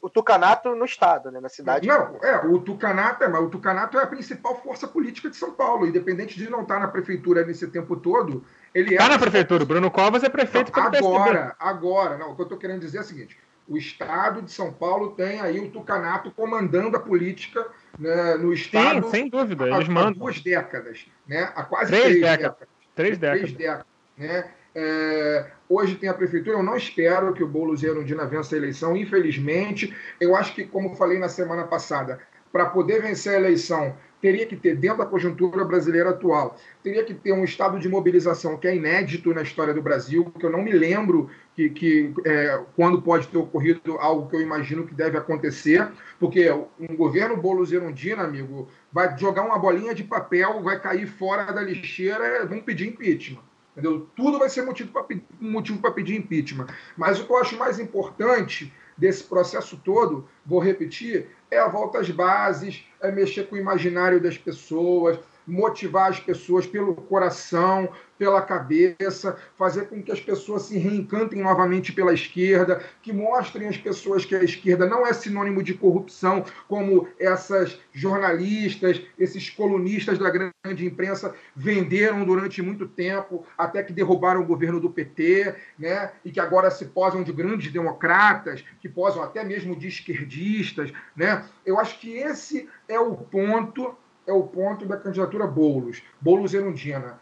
O 0.00 0.08
Tucanato 0.08 0.74
no 0.76 0.84
estado, 0.84 1.30
né? 1.30 1.40
Na 1.40 1.48
cidade. 1.48 1.88
não, 1.88 2.16
é, 2.22 2.46
o 2.46 2.58
Tucanato 2.60 3.24
é, 3.24 3.28
mas 3.28 3.42
o 3.42 3.48
Tucanato 3.48 3.98
é 3.98 4.02
a 4.02 4.06
principal 4.06 4.60
força 4.62 4.86
política 4.86 5.28
de 5.28 5.36
São 5.36 5.52
Paulo, 5.52 5.86
independente 5.86 6.36
de 6.38 6.48
não 6.48 6.62
estar 6.62 6.78
na 6.78 6.88
prefeitura 6.88 7.44
nesse 7.44 7.66
tempo 7.66 7.96
todo, 7.96 8.44
ele 8.74 8.94
é 8.94 8.98
Tá 8.98 9.08
na 9.08 9.18
prefeitura. 9.18 9.64
Bruno 9.64 9.90
Covas 9.90 10.22
é 10.22 10.28
prefeito 10.28 10.70
pelo 10.70 10.90
PSDB. 10.90 11.14
Agora, 11.16 11.56
agora, 11.58 12.16
não, 12.18 12.30
o 12.30 12.34
que 12.36 12.42
eu 12.42 12.44
estou 12.44 12.58
querendo 12.58 12.80
dizer 12.80 12.98
é 12.98 13.00
o 13.00 13.04
seguinte: 13.04 13.36
o 13.68 13.76
Estado 13.76 14.40
de 14.42 14.52
São 14.52 14.72
Paulo 14.72 15.10
tem 15.10 15.40
aí 15.40 15.58
o 15.58 15.70
Tucanato 15.70 16.30
comandando 16.30 16.96
a 16.96 17.00
política 17.00 17.66
né, 17.98 18.36
no 18.36 18.52
Estado 18.52 19.04
Sim, 19.06 19.10
sem 19.10 19.28
dúvida. 19.28 19.64
há, 19.64 19.68
Eles 19.76 19.88
há 19.88 19.92
mandam. 19.92 20.12
duas 20.12 20.40
décadas, 20.40 21.06
né? 21.26 21.50
Há 21.56 21.64
quase 21.64 21.86
Três 21.90 22.04
três, 22.04 22.20
décadas. 22.20 22.38
décadas. 22.52 22.68
Três 22.94 23.18
décadas. 23.18 23.52
décadas, 23.52 23.86
né? 24.16 24.50
É, 24.74 25.46
hoje 25.68 25.96
tem 25.96 26.08
a 26.08 26.14
prefeitura, 26.14 26.58
eu 26.58 26.62
não 26.62 26.76
espero 26.76 27.34
que 27.34 27.42
o 27.42 27.48
Boulos 27.48 27.82
e 27.82 27.86
a 27.86 27.90
Erundina 27.90 28.26
vença 28.26 28.54
a 28.54 28.58
eleição, 28.58 28.96
infelizmente. 28.96 29.94
Eu 30.20 30.34
acho 30.34 30.54
que, 30.54 30.64
como 30.64 30.96
falei 30.96 31.18
na 31.18 31.28
semana 31.28 31.64
passada, 31.64 32.20
para 32.50 32.66
poder 32.66 33.00
vencer 33.00 33.34
a 33.34 33.38
eleição, 33.38 33.94
teria 34.20 34.46
que 34.46 34.54
ter, 34.54 34.76
dentro 34.76 34.98
da 34.98 35.06
conjuntura 35.06 35.64
brasileira 35.64 36.10
atual, 36.10 36.56
teria 36.82 37.02
que 37.02 37.12
ter 37.12 37.32
um 37.32 37.42
estado 37.42 37.78
de 37.80 37.88
mobilização 37.88 38.56
que 38.56 38.68
é 38.68 38.76
inédito 38.76 39.34
na 39.34 39.42
história 39.42 39.74
do 39.74 39.82
Brasil, 39.82 40.32
que 40.38 40.46
eu 40.46 40.50
não 40.50 40.62
me 40.62 40.70
lembro 40.70 41.28
que, 41.56 41.70
que 41.70 42.14
é, 42.24 42.60
quando 42.76 43.02
pode 43.02 43.26
ter 43.26 43.38
ocorrido 43.38 43.98
algo 43.98 44.28
que 44.28 44.36
eu 44.36 44.40
imagino 44.40 44.86
que 44.86 44.94
deve 44.94 45.18
acontecer, 45.18 45.88
porque 46.20 46.48
um 46.78 46.94
governo 46.94 47.36
Boulos 47.36 47.72
Erundina, 47.72 48.22
amigo, 48.22 48.68
vai 48.92 49.18
jogar 49.18 49.42
uma 49.42 49.58
bolinha 49.58 49.94
de 49.94 50.04
papel, 50.04 50.62
vai 50.62 50.78
cair 50.78 51.06
fora 51.06 51.50
da 51.52 51.60
lixeira, 51.60 52.46
vão 52.46 52.60
pedir 52.60 52.88
impeachment. 52.88 53.51
Entendeu? 53.72 54.06
Tudo 54.14 54.38
vai 54.38 54.50
ser 54.50 54.62
motivo 54.62 54.92
para 54.92 55.92
pedir 55.92 56.16
impeachment. 56.16 56.66
Mas 56.96 57.18
o 57.18 57.24
que 57.24 57.32
eu 57.32 57.38
acho 57.38 57.56
mais 57.56 57.78
importante 57.78 58.72
desse 58.96 59.24
processo 59.24 59.80
todo, 59.82 60.28
vou 60.44 60.60
repetir, 60.60 61.28
é 61.50 61.58
a 61.58 61.68
volta 61.68 61.98
às 61.98 62.10
bases, 62.10 62.84
é 63.00 63.10
mexer 63.10 63.48
com 63.48 63.56
o 63.56 63.58
imaginário 63.58 64.20
das 64.20 64.36
pessoas, 64.36 65.18
motivar 65.46 66.10
as 66.10 66.20
pessoas 66.20 66.66
pelo 66.66 66.94
coração, 66.94 67.88
pela 68.22 68.40
cabeça, 68.40 69.36
fazer 69.58 69.88
com 69.88 70.00
que 70.00 70.12
as 70.12 70.20
pessoas 70.20 70.62
se 70.62 70.78
reencantem 70.78 71.42
novamente 71.42 71.92
pela 71.92 72.14
esquerda, 72.14 72.80
que 73.02 73.12
mostrem 73.12 73.66
às 73.66 73.76
pessoas 73.76 74.24
que 74.24 74.32
a 74.32 74.44
esquerda 74.44 74.86
não 74.86 75.04
é 75.04 75.12
sinônimo 75.12 75.60
de 75.60 75.74
corrupção, 75.74 76.44
como 76.68 77.08
essas 77.18 77.80
jornalistas, 77.92 79.02
esses 79.18 79.50
colunistas 79.50 80.18
da 80.18 80.30
grande 80.30 80.86
imprensa 80.86 81.34
venderam 81.56 82.24
durante 82.24 82.62
muito 82.62 82.86
tempo, 82.86 83.44
até 83.58 83.82
que 83.82 83.92
derrubaram 83.92 84.42
o 84.42 84.46
governo 84.46 84.78
do 84.78 84.90
PT, 84.90 85.56
né? 85.76 86.12
e 86.24 86.30
que 86.30 86.38
agora 86.38 86.70
se 86.70 86.84
posam 86.84 87.24
de 87.24 87.32
grandes 87.32 87.72
democratas, 87.72 88.64
que 88.80 88.88
posam 88.88 89.20
até 89.20 89.42
mesmo 89.42 89.74
de 89.74 89.88
esquerdistas. 89.88 90.92
Né? 91.16 91.44
Eu 91.66 91.76
acho 91.76 91.98
que 91.98 92.12
esse 92.12 92.68
é 92.88 93.00
o 93.00 93.16
ponto 93.16 93.96
é 94.26 94.32
o 94.32 94.44
ponto 94.44 94.86
da 94.86 94.96
candidatura 94.96 95.46
Boulos, 95.46 96.02
Boulos 96.20 96.54
Erundina. 96.54 97.20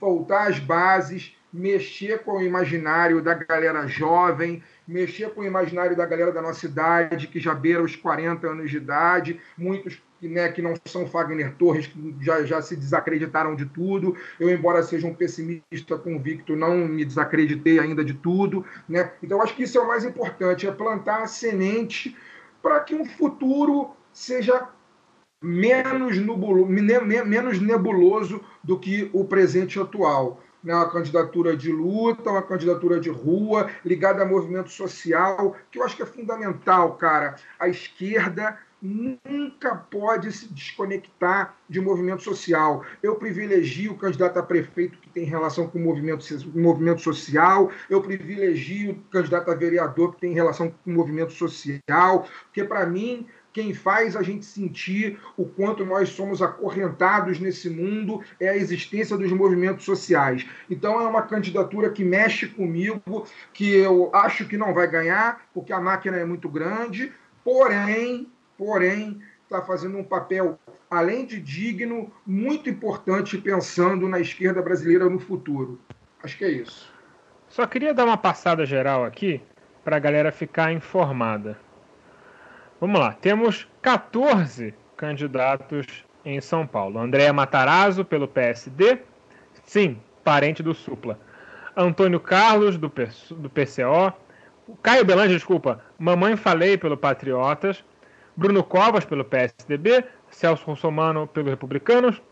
Voltar 0.00 0.48
às 0.48 0.58
bases, 0.58 1.36
mexer 1.52 2.20
com 2.20 2.38
o 2.38 2.42
imaginário 2.42 3.22
da 3.22 3.34
galera 3.34 3.86
jovem, 3.86 4.62
mexer 4.86 5.30
com 5.30 5.42
o 5.42 5.46
imaginário 5.46 5.96
da 5.96 6.04
galera 6.04 6.32
da 6.32 6.42
nossa 6.42 6.66
idade, 6.66 7.28
que 7.28 7.38
já 7.38 7.54
beira 7.54 7.82
os 7.82 7.94
40 7.94 8.46
anos 8.46 8.70
de 8.70 8.76
idade, 8.76 9.40
muitos 9.56 10.02
né, 10.20 10.50
que 10.50 10.60
não 10.60 10.74
são 10.84 11.06
Fagner 11.06 11.54
Torres, 11.54 11.86
que 11.86 12.16
já, 12.20 12.42
já 12.42 12.60
se 12.60 12.74
desacreditaram 12.74 13.54
de 13.54 13.66
tudo. 13.66 14.16
Eu, 14.38 14.50
embora 14.50 14.82
seja 14.82 15.06
um 15.06 15.14
pessimista 15.14 15.96
convicto, 15.96 16.56
não 16.56 16.76
me 16.76 17.04
desacreditei 17.04 17.78
ainda 17.78 18.04
de 18.04 18.14
tudo. 18.14 18.64
Né? 18.88 19.12
Então, 19.22 19.40
acho 19.40 19.54
que 19.54 19.62
isso 19.62 19.78
é 19.78 19.80
o 19.80 19.86
mais 19.86 20.04
importante, 20.04 20.66
é 20.66 20.72
plantar 20.72 21.22
a 21.22 21.26
semente 21.28 22.16
para 22.60 22.80
que 22.80 22.94
um 22.94 23.04
futuro 23.04 23.90
seja 24.12 24.68
menos, 25.42 26.18
nubulo, 26.18 26.66
menos 26.66 27.60
nebuloso 27.60 28.40
do 28.62 28.78
que 28.78 29.08
o 29.12 29.24
presente 29.24 29.78
atual. 29.78 30.40
Né? 30.62 30.74
Uma 30.74 30.90
candidatura 30.90 31.56
de 31.56 31.70
luta, 31.70 32.30
uma 32.30 32.42
candidatura 32.42 32.98
de 32.98 33.08
rua, 33.08 33.70
ligada 33.84 34.22
a 34.22 34.26
movimento 34.26 34.70
social, 34.70 35.56
que 35.70 35.78
eu 35.78 35.84
acho 35.84 35.96
que 35.96 36.02
é 36.02 36.06
fundamental, 36.06 36.96
cara. 36.96 37.36
A 37.58 37.68
esquerda 37.68 38.58
nunca 38.80 39.74
pode 39.74 40.30
se 40.32 40.52
desconectar 40.52 41.56
de 41.68 41.80
movimento 41.80 42.22
social. 42.22 42.84
Eu 43.02 43.16
privilegio 43.16 43.92
o 43.92 43.98
candidato 43.98 44.38
a 44.38 44.42
prefeito 44.42 44.98
que 44.98 45.08
tem 45.10 45.24
relação 45.24 45.66
com 45.66 45.78
o 45.78 45.82
movimento, 45.82 46.24
movimento 46.54 47.00
social, 47.00 47.70
eu 47.90 48.00
privilegio 48.00 48.92
o 48.92 49.10
candidato 49.10 49.50
a 49.50 49.54
vereador 49.54 50.14
que 50.14 50.20
tem 50.20 50.32
relação 50.32 50.70
com 50.70 50.90
o 50.90 50.94
movimento 50.94 51.32
social, 51.32 52.28
porque, 52.44 52.62
para 52.62 52.86
mim, 52.86 53.26
quem 53.58 53.74
faz 53.74 54.14
a 54.14 54.22
gente 54.22 54.46
sentir 54.46 55.18
o 55.36 55.44
quanto 55.44 55.84
nós 55.84 56.10
somos 56.10 56.40
acorrentados 56.40 57.40
nesse 57.40 57.68
mundo 57.68 58.22
é 58.38 58.50
a 58.50 58.56
existência 58.56 59.16
dos 59.16 59.32
movimentos 59.32 59.84
sociais. 59.84 60.46
Então 60.70 61.00
é 61.00 61.08
uma 61.08 61.22
candidatura 61.22 61.90
que 61.90 62.04
mexe 62.04 62.46
comigo, 62.46 63.26
que 63.52 63.68
eu 63.74 64.14
acho 64.14 64.46
que 64.46 64.56
não 64.56 64.72
vai 64.72 64.86
ganhar, 64.86 65.48
porque 65.52 65.72
a 65.72 65.80
máquina 65.80 66.16
é 66.18 66.24
muito 66.24 66.48
grande, 66.48 67.12
porém, 67.42 68.30
porém, 68.56 69.20
está 69.42 69.60
fazendo 69.60 69.98
um 69.98 70.04
papel, 70.04 70.56
além 70.88 71.26
de 71.26 71.40
digno, 71.40 72.12
muito 72.24 72.70
importante 72.70 73.38
pensando 73.38 74.08
na 74.08 74.20
esquerda 74.20 74.62
brasileira 74.62 75.10
no 75.10 75.18
futuro. 75.18 75.80
Acho 76.22 76.38
que 76.38 76.44
é 76.44 76.50
isso. 76.52 76.94
Só 77.48 77.66
queria 77.66 77.92
dar 77.92 78.04
uma 78.04 78.16
passada 78.16 78.64
geral 78.64 79.04
aqui 79.04 79.42
para 79.82 79.96
a 79.96 79.98
galera 80.00 80.30
ficar 80.30 80.72
informada. 80.72 81.58
Vamos 82.80 83.00
lá, 83.00 83.12
temos 83.12 83.66
14 83.82 84.72
candidatos 84.96 86.04
em 86.24 86.40
São 86.40 86.64
Paulo. 86.64 87.00
Andréa 87.00 87.32
Matarazzo, 87.32 88.04
pelo 88.04 88.28
PSD, 88.28 88.98
sim, 89.64 89.98
parente 90.22 90.62
do 90.62 90.72
Supla. 90.72 91.18
Antônio 91.76 92.20
Carlos, 92.20 92.78
do, 92.78 92.88
do 92.88 93.50
PCO. 93.50 94.12
Caio 94.80 95.04
Belange, 95.04 95.34
desculpa, 95.34 95.82
Mamãe 95.98 96.36
Falei, 96.36 96.78
pelo 96.78 96.96
Patriotas. 96.96 97.84
Bruno 98.36 98.62
Covas, 98.62 99.04
pelo 99.04 99.24
PSDB. 99.24 100.04
Celso 100.30 100.64
Russomano, 100.64 101.26
pelo 101.26 101.50
Republicanos. 101.50 102.22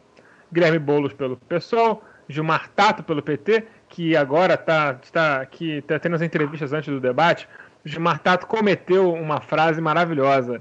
Guilherme 0.53 0.79
Boulos, 0.79 1.13
pelo 1.13 1.37
PSOL. 1.37 2.05
Gilmar 2.29 2.69
Tato, 2.75 3.03
pelo 3.03 3.23
PT, 3.23 3.67
que 3.89 4.17
agora 4.17 4.55
está 4.55 4.95
tá, 5.13 5.47
tá 5.87 5.99
tendo 5.99 6.17
as 6.17 6.23
entrevistas 6.23 6.73
antes 6.73 6.93
do 6.93 7.01
debate. 7.01 7.49
Gilmar 7.87 8.19
Tato 8.19 8.49
cometeu 8.49 9.13
uma 9.15 9.41
frase 9.41 9.81
maravilhosa. 9.81 10.61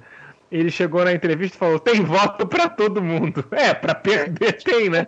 Ele 0.51 0.69
chegou 0.69 1.03
na 1.03 1.11
entrevista 1.11 1.55
e 1.55 1.59
falou: 1.59 1.79
tem 1.79 2.03
voto 2.03 2.47
para 2.47 2.69
todo 2.69 3.01
mundo. 3.01 3.43
É, 3.51 3.73
para 3.73 3.95
perder 3.95 4.53
tem, 4.63 4.89
né? 4.89 5.07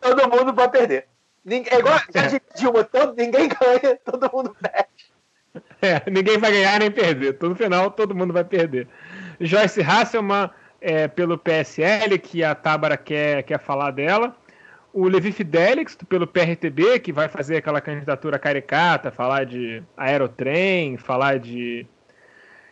Todo 0.00 0.28
mundo 0.30 0.54
para 0.54 0.68
perder. 0.68 1.06
Ninguém, 1.44 1.72
é 1.72 1.78
igual 1.80 1.94
a 1.94 2.26
de 2.28 2.40
Dilma, 2.56 2.84
todo, 2.84 3.16
ninguém 3.16 3.48
ganha, 3.48 3.98
todo 4.06 4.30
mundo 4.32 4.56
perde. 4.60 4.88
É, 5.82 6.08
ninguém 6.08 6.38
vai 6.38 6.52
ganhar 6.52 6.78
nem 6.78 6.90
perder. 6.90 7.36
No 7.42 7.56
final, 7.56 7.90
todo 7.90 8.14
mundo 8.14 8.32
vai 8.32 8.44
perder. 8.44 8.86
Joyce 9.40 9.82
Hasselman, 9.82 10.48
é, 10.80 11.08
pelo 11.08 11.36
PSL, 11.36 12.16
que 12.20 12.44
a 12.44 12.54
Tábara 12.54 12.96
quer, 12.96 13.42
quer 13.42 13.58
falar 13.58 13.90
dela. 13.90 14.36
O 14.92 15.08
Levi 15.08 15.32
Fidelix, 15.32 15.96
pelo 16.08 16.26
PRTB, 16.26 17.00
que 17.00 17.12
vai 17.12 17.28
fazer 17.28 17.56
aquela 17.56 17.80
candidatura 17.80 18.38
caricata, 18.38 19.10
falar 19.10 19.44
de 19.44 19.82
aerotrem, 19.96 20.98
falar 20.98 21.38
de, 21.38 21.86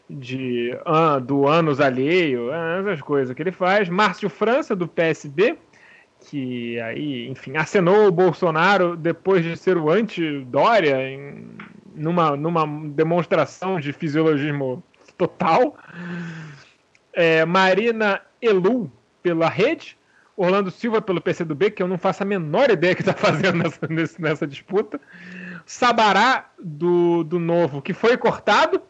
de 0.09 0.77
do 1.25 1.49
anos 1.49 1.81
alheio, 1.81 2.51
essas 2.53 3.01
coisas 3.01 3.35
que 3.35 3.43
ele 3.43 3.53
faz. 3.53 3.89
Márcio 3.89 4.29
França, 4.29 4.77
do 4.77 4.87
PSB, 4.87 5.57
que 6.29 6.79
aí, 6.81 7.29
enfim, 7.29 7.57
acenou 7.57 8.07
o 8.07 8.13
Bolsonaro 8.13 8.97
depois 8.97 9.43
de 9.43 9.57
ser 9.57 9.79
o 9.79 9.91
anti-Dória, 9.91 11.03
em, 11.09 11.47
numa, 11.95 12.37
numa 12.37 12.67
demonstração 12.91 13.81
de 13.81 13.93
fisiologismo 13.93 14.83
total. 15.17 15.77
É, 17.13 17.45
Marina 17.45 18.21
Elu, 18.41 18.91
pela 19.23 19.49
rede. 19.49 19.99
Orlando 20.37 20.71
Silva 20.71 21.03
pelo 21.03 21.21
PCdoB, 21.21 21.71
que 21.71 21.83
eu 21.83 21.89
não 21.89 21.99
faço 21.99 22.23
a 22.23 22.27
menor 22.27 22.71
ideia 22.71 22.95
que 22.95 23.03
está 23.03 23.13
fazendo 23.15 23.59
nessa, 23.59 24.19
nessa 24.19 24.47
disputa. 24.47 25.01
Sabará 25.67 26.51
do, 26.59 27.23
do 27.25 27.39
Novo, 27.39 27.83
que 27.83 27.93
foi 27.93 28.17
cortado 28.17 28.83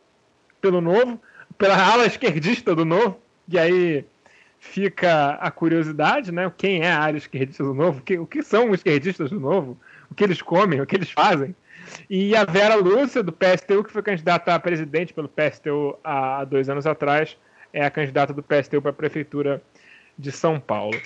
pelo 0.61 0.81
Novo, 0.81 1.21
pela 1.59 1.77
ala 1.77 2.07
esquerdista 2.07 2.75
do 2.75 2.85
Novo, 2.85 3.21
e 3.49 3.59
aí 3.59 4.05
fica 4.59 5.33
a 5.41 5.51
curiosidade, 5.51 6.31
né? 6.31 6.53
Quem 6.57 6.83
é 6.83 6.93
a 6.93 7.01
área 7.01 7.19
esquerdista 7.19 7.65
do 7.65 7.75
Novo? 7.75 8.03
O 8.21 8.27
que, 8.27 8.43
são 8.43 8.71
os 8.71 8.79
esquerdistas 8.79 9.31
do 9.31 9.41
Novo? 9.41 9.79
O 10.11 10.15
que 10.15 10.23
eles 10.23 10.41
comem? 10.41 10.81
O 10.81 10.87
que 10.87 10.95
eles 10.95 11.11
fazem? 11.11 11.55
E 12.09 12.37
a 12.37 12.45
Vera 12.45 12.77
Lúcia, 12.77 13.23
do 13.23 13.33
PSTU, 13.33 13.83
que 13.83 13.93
foi 13.93 14.03
candidata 14.03 14.55
a 14.55 14.61
presidente 14.61 15.13
pelo 15.13 15.29
PSTU 15.29 15.99
há 16.05 16.45
dois 16.45 16.69
anos 16.69 16.87
atrás, 16.87 17.37
é 17.73 17.85
a 17.85 17.91
candidata 17.91 18.33
do 18.33 18.43
PSTU 18.43 18.81
para 18.83 18.91
a 18.91 18.95
Prefeitura 18.95 19.63
de 20.19 20.31
São 20.31 20.61
Paulo. 20.61 21.01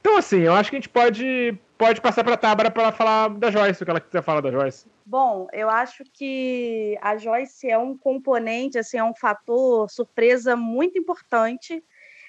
Então, 0.00 0.16
assim, 0.16 0.40
eu 0.40 0.52
acho 0.54 0.70
que 0.70 0.76
a 0.76 0.78
gente 0.78 0.88
pode, 0.88 1.58
pode 1.76 2.00
passar 2.00 2.24
para 2.24 2.34
a 2.34 2.38
Tábara 2.38 2.70
para 2.70 2.92
falar 2.92 3.28
da 3.28 3.50
Joyce, 3.50 3.82
o 3.82 3.84
que 3.84 3.90
ela 3.90 4.00
quiser 4.00 4.22
falar 4.22 4.40
da 4.40 4.50
Joyce. 4.50 4.86
Bom, 5.04 5.48
eu 5.52 5.68
acho 5.70 6.04
que 6.12 6.98
a 7.00 7.16
Joyce 7.16 7.68
é 7.68 7.78
um 7.78 7.96
componente, 7.96 8.78
assim, 8.78 8.98
é 8.98 9.04
um 9.04 9.14
fator 9.14 9.90
surpresa 9.90 10.54
muito 10.54 10.98
importante. 10.98 11.82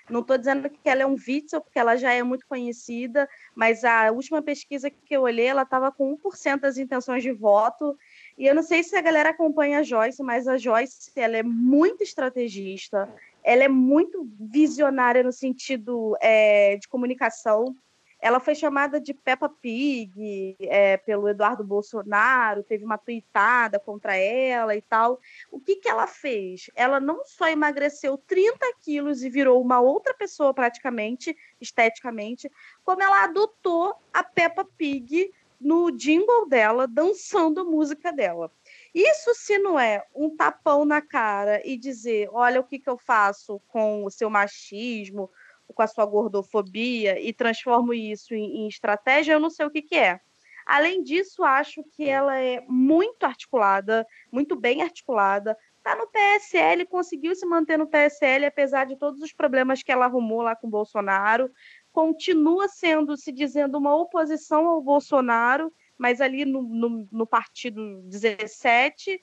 Não 0.10 0.22
estou 0.22 0.38
dizendo 0.38 0.70
que 0.70 0.90
ela 0.90 1.04
é 1.04 1.06
um 1.06 1.16
Witzel, 1.16 1.62
porque 1.62 1.78
ela 1.78 1.96
já 1.96 2.12
é 2.12 2.24
muito 2.24 2.48
conhecida, 2.48 3.30
mas 3.54 3.84
a 3.84 4.12
última 4.12 4.42
pesquisa 4.42 4.90
que 4.90 5.16
eu 5.16 5.22
olhei, 5.22 5.46
ela 5.46 5.62
estava 5.62 5.92
com 5.92 6.18
1% 6.18 6.62
das 6.62 6.78
intenções 6.78 7.22
de 7.22 7.32
voto. 7.32 7.96
E 8.38 8.48
eu 8.48 8.56
não 8.56 8.64
sei 8.64 8.82
se 8.82 8.96
a 8.96 9.02
galera 9.02 9.30
acompanha 9.30 9.80
a 9.80 9.84
Joyce, 9.84 10.24
mas 10.24 10.48
a 10.48 10.58
Joyce 10.58 11.12
ela 11.16 11.38
é 11.38 11.44
muito 11.44 12.02
estrategista, 12.02 13.08
ela 13.50 13.64
é 13.64 13.68
muito 13.68 14.30
visionária 14.40 15.24
no 15.24 15.32
sentido 15.32 16.16
é, 16.22 16.78
de 16.78 16.88
comunicação. 16.88 17.76
Ela 18.22 18.40
foi 18.40 18.54
chamada 18.54 19.02
de 19.02 19.12
Peppa 19.12 19.50
Pig 19.50 20.56
é, 20.60 20.98
pelo 20.98 21.28
Eduardo 21.28 21.64
Bolsonaro, 21.64 22.62
teve 22.62 22.86
uma 22.86 23.00
tuitada 23.00 23.80
contra 23.80 24.16
ela 24.16 24.76
e 24.76 24.84
tal. 24.84 25.20
O 25.52 25.60
que, 25.60 25.78
que 25.78 25.90
ela 25.90 26.06
fez? 26.06 26.70
Ela 26.76 27.00
não 27.00 27.26
só 27.26 27.48
emagreceu 27.48 28.20
30 28.20 28.60
quilos 28.82 29.24
e 29.24 29.32
virou 29.32 29.60
uma 29.60 29.82
outra 29.82 30.14
pessoa 30.14 30.54
praticamente, 30.54 31.36
esteticamente, 31.60 32.52
como 32.86 33.02
ela 33.02 33.24
adotou 33.24 33.96
a 34.14 34.24
Peppa 34.24 34.64
Pig 34.64 35.34
no 35.60 35.90
jingle 35.90 36.48
dela, 36.48 36.88
dançando 36.88 37.62
a 37.62 37.66
música 37.66 38.14
dela. 38.14 38.52
Isso 38.94 39.34
se 39.36 39.58
não 39.60 39.80
é 39.80 40.04
um 40.16 40.36
tapão 40.36 40.86
na 40.86 41.02
cara 41.02 41.62
e 41.66 41.78
dizer, 41.78 42.30
olha 42.32 42.60
o 42.60 42.64
que, 42.64 42.80
que 42.80 42.90
eu 42.90 42.98
faço 42.98 43.62
com 43.68 44.04
o 44.04 44.10
seu 44.10 44.30
machismo, 44.30 45.30
com 45.74 45.82
a 45.82 45.88
sua 45.88 46.06
gordofobia 46.06 47.20
e 47.20 47.32
transformo 47.32 47.94
isso 47.94 48.34
em, 48.34 48.62
em 48.62 48.68
estratégia, 48.68 49.34
eu 49.34 49.40
não 49.40 49.50
sei 49.50 49.66
o 49.66 49.72
que, 49.72 49.82
que 49.82 49.96
é. 49.96 50.20
Além 50.66 51.02
disso, 51.02 51.44
acho 51.44 51.84
que 51.84 52.08
ela 52.08 52.38
é 52.38 52.64
muito 52.68 53.24
articulada, 53.24 54.06
muito 54.32 54.56
bem 54.56 54.84
articulada. 54.84 55.58
Está 55.78 55.96
no 55.96 56.08
PSL, 56.08 56.86
conseguiu 56.86 57.34
se 57.36 57.46
manter 57.46 57.78
no 57.78 57.88
PSL, 57.88 58.46
apesar 58.46 58.86
de 58.86 58.96
todos 58.96 59.20
os 59.22 59.34
problemas 59.34 59.82
que 59.82 59.92
ela 59.92 60.06
arrumou 60.06 60.44
lá 60.44 60.56
com 60.56 60.68
o 60.68 60.70
Bolsonaro. 60.70 61.50
Continua 61.92 62.68
sendo, 62.68 63.18
se 63.18 63.32
dizendo, 63.32 63.80
uma 63.80 63.96
oposição 63.96 64.68
ao 64.68 64.80
Bolsonaro, 64.80 65.74
mas 66.00 66.22
ali 66.22 66.46
no, 66.46 66.64
no, 66.64 67.08
no 67.12 67.28
partido 67.28 68.02
17 68.04 69.22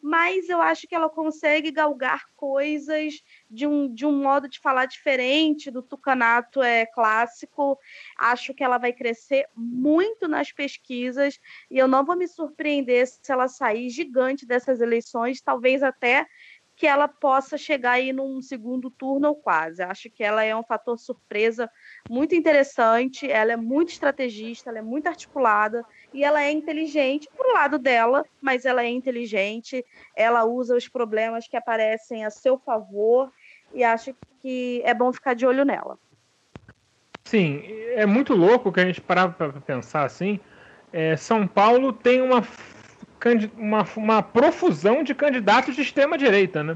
mas 0.00 0.48
eu 0.48 0.62
acho 0.62 0.86
que 0.86 0.94
ela 0.94 1.08
consegue 1.08 1.70
galgar 1.70 2.26
coisas 2.36 3.22
de 3.50 3.66
um, 3.66 3.92
de 3.92 4.06
um 4.06 4.12
modo 4.12 4.48
de 4.48 4.60
falar 4.60 4.86
diferente 4.86 5.70
do 5.70 5.82
tucanato 5.82 6.62
é 6.62 6.86
clássico. 6.86 7.78
Acho 8.16 8.54
que 8.54 8.62
ela 8.62 8.78
vai 8.78 8.92
crescer 8.92 9.46
muito 9.56 10.28
nas 10.28 10.52
pesquisas 10.52 11.40
e 11.70 11.78
eu 11.78 11.88
não 11.88 12.04
vou 12.04 12.16
me 12.16 12.28
surpreender 12.28 13.06
se 13.06 13.32
ela 13.32 13.48
sair 13.48 13.90
gigante 13.90 14.46
dessas 14.46 14.80
eleições, 14.80 15.40
talvez 15.40 15.82
até 15.82 16.26
que 16.78 16.86
ela 16.86 17.08
possa 17.08 17.58
chegar 17.58 17.92
aí 17.92 18.12
num 18.12 18.40
segundo 18.40 18.88
turno 18.88 19.28
ou 19.28 19.34
quase. 19.34 19.82
Acho 19.82 20.08
que 20.08 20.22
ela 20.22 20.44
é 20.44 20.54
um 20.54 20.62
fator 20.62 20.96
surpresa 20.96 21.68
muito 22.08 22.36
interessante, 22.36 23.28
ela 23.28 23.52
é 23.52 23.56
muito 23.56 23.88
estrategista, 23.88 24.70
ela 24.70 24.78
é 24.78 24.82
muito 24.82 25.08
articulada 25.08 25.84
e 26.14 26.22
ela 26.22 26.40
é 26.40 26.52
inteligente 26.52 27.28
pro 27.36 27.52
lado 27.52 27.80
dela, 27.80 28.24
mas 28.40 28.64
ela 28.64 28.84
é 28.84 28.88
inteligente, 28.88 29.84
ela 30.14 30.44
usa 30.44 30.76
os 30.76 30.88
problemas 30.88 31.48
que 31.48 31.56
aparecem 31.56 32.24
a 32.24 32.30
seu 32.30 32.56
favor 32.56 33.32
e 33.74 33.82
acho 33.82 34.14
que 34.40 34.80
é 34.84 34.94
bom 34.94 35.12
ficar 35.12 35.34
de 35.34 35.44
olho 35.44 35.64
nela. 35.64 35.98
Sim, 37.24 37.60
é 37.96 38.06
muito 38.06 38.34
louco 38.34 38.72
que 38.72 38.78
a 38.78 38.86
gente 38.86 39.00
parar 39.00 39.32
para 39.32 39.52
pensar 39.60 40.04
assim. 40.04 40.38
É, 40.92 41.16
São 41.16 41.44
Paulo 41.44 41.92
tem 41.92 42.22
uma 42.22 42.40
uma, 43.56 43.86
uma 43.96 44.22
profusão 44.22 45.02
de 45.02 45.14
candidatos 45.14 45.74
de 45.74 45.82
extrema-direita, 45.82 46.62
né? 46.62 46.74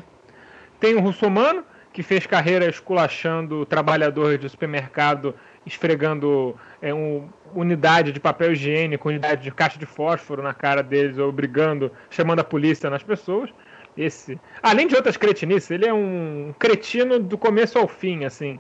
Tem 0.81 0.95
o 0.95 1.01
Russomano, 1.01 1.65
que 1.93 2.03
fez 2.03 2.27
carreira 2.27 2.69
esculachando 2.69 3.67
trabalhadores 3.67 4.41
de 4.41 4.49
supermercado, 4.49 5.35
esfregando 5.67 6.57
é, 6.81 6.93
um, 6.93 7.29
unidade 7.55 8.13
de 8.13 8.19
papel 8.19 8.53
higiênico, 8.53 9.09
unidade 9.09 9.43
de 9.43 9.51
caixa 9.51 9.79
de 9.79 9.87
fósforo 9.87 10.43
na 10.43 10.55
cara 10.55 10.83
deles, 10.83 11.19
obrigando, 11.19 11.93
chamando 12.11 12.41
a 12.41 12.45
polícia 12.45 12.89
nas 12.89 13.03
pessoas. 13.03 13.51
Esse, 13.97 14.41
além 14.63 14.87
de 14.87 14.97
outras 14.97 15.19
cretinices, 15.19 15.71
ele 15.71 15.87
é 15.87 15.93
um 15.93 16.55
cretino 16.59 17.19
do 17.19 17.37
começo 17.37 17.79
ao 17.79 17.87
fim, 17.87 18.25
assim. 18.25 18.59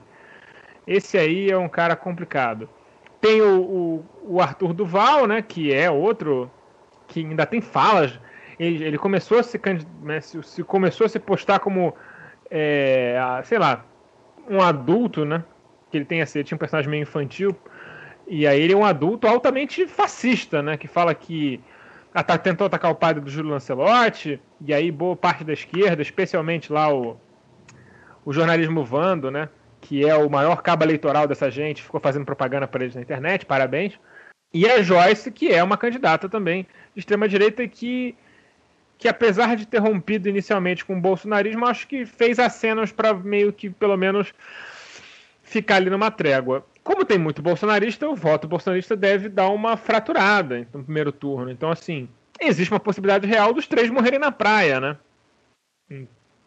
Esse 0.86 1.16
aí 1.16 1.50
é 1.50 1.56
um 1.56 1.68
cara 1.68 1.96
complicado. 1.96 2.68
Tem 3.20 3.40
o, 3.40 3.60
o, 3.60 4.06
o 4.34 4.40
Arthur 4.42 4.74
Duval, 4.74 5.26
né, 5.26 5.40
que 5.40 5.72
é 5.72 5.90
outro 5.90 6.50
que 7.12 7.20
ainda 7.20 7.44
tem 7.44 7.60
falas. 7.60 8.18
Ele, 8.59 8.84
ele 8.84 8.98
começou 8.98 9.39
a 9.39 9.43
se, 9.43 9.60
né, 10.02 10.20
se, 10.20 10.43
se, 10.43 10.62
começou 10.64 11.05
a 11.05 11.09
se 11.09 11.18
postar 11.18 11.59
como, 11.59 11.94
é, 12.51 13.18
sei 13.44 13.59
lá, 13.59 13.84
um 14.48 14.60
adulto, 14.60 15.24
né? 15.24 15.44
Que 15.90 15.98
ele 15.98 16.05
tem 16.05 16.22
assim, 16.22 16.43
tinha 16.43 16.56
um 16.56 16.59
personagem 16.59 16.90
meio 16.90 17.02
infantil. 17.02 17.55
E 18.26 18.47
aí 18.47 18.60
ele 18.60 18.72
é 18.72 18.76
um 18.76 18.84
adulto 18.84 19.26
altamente 19.26 19.86
fascista, 19.86 20.62
né? 20.62 20.76
Que 20.76 20.89
fala 20.89 21.14
que 21.14 21.60
tentou 22.43 22.66
atacar 22.66 22.90
o 22.90 22.94
padre 22.94 23.22
do 23.22 23.30
Júlio 23.30 23.51
Lancelotti, 23.51 24.40
e 24.60 24.72
aí 24.72 24.90
boa 24.90 25.16
parte 25.16 25.44
da 25.44 25.52
esquerda, 25.52 26.02
especialmente 26.02 26.72
lá 26.72 26.93
o, 26.93 27.16
o 28.24 28.32
jornalismo 28.32 28.84
Vando, 28.84 29.30
né? 29.30 29.48
Que 29.80 30.09
é 30.09 30.16
o 30.16 30.30
maior 30.30 30.62
cabo 30.62 30.84
eleitoral 30.84 31.26
dessa 31.26 31.51
gente, 31.51 31.82
ficou 31.82 32.01
fazendo 32.01 32.24
propaganda 32.24 32.66
para 32.66 32.82
eles 32.84 32.94
na 32.94 33.02
internet, 33.02 33.44
parabéns. 33.44 33.98
E 34.53 34.69
a 34.69 34.83
Joyce, 34.83 35.31
que 35.31 35.51
é 35.51 35.62
uma 35.62 35.79
candidata 35.79 36.29
também 36.29 36.66
de 36.95 37.01
extrema-direita 37.01 37.66
que, 37.66 38.15
que, 38.99 39.09
apesar 39.09 39.57
de 39.57 39.66
ter 39.66 39.79
rompido 39.79 40.29
inicialmente 40.29 40.85
com 40.85 40.97
o 40.97 41.01
bolsonarismo, 41.01 41.66
acho 41.66 41.89
que 41.89 42.05
fez 42.05 42.39
acenos 42.39 42.93
para 42.93 43.15
meio 43.15 43.53
que, 43.53 43.70
pelo 43.70 43.97
menos, 43.97 44.33
ficar 45.43 45.77
ali 45.77 45.89
numa 45.89 46.11
trégua. 46.11 46.66
Como 46.85 47.05
tem 47.05 47.19
muito 47.19 47.41
bolsonarista, 47.41 48.09
o 48.09 48.15
voto 48.15 48.47
bolsonarista 48.47 48.97
deve 48.97 49.29
dar 49.29 49.49
uma 49.49 49.77
fraturada 49.77 50.66
no 50.73 50.83
primeiro 50.83 51.12
turno. 51.12 51.51
Então, 51.51 51.70
assim, 51.70 52.09
existe 52.41 52.73
uma 52.73 52.81
possibilidade 52.81 53.27
real 53.27 53.53
dos 53.55 53.66
três 53.66 53.89
morrerem 53.89 54.19
na 54.19 54.33
praia, 54.33 54.81
né? 54.81 54.97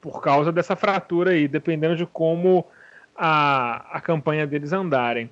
Por 0.02 0.22
causa 0.22 0.52
dessa 0.52 0.76
fratura 0.76 1.32
aí, 1.32 1.48
dependendo 1.48 1.96
de 1.96 2.06
como 2.06 2.68
a, 3.16 3.98
a 3.98 4.02
campanha 4.02 4.46
deles 4.46 4.74
andarem. 4.74 5.30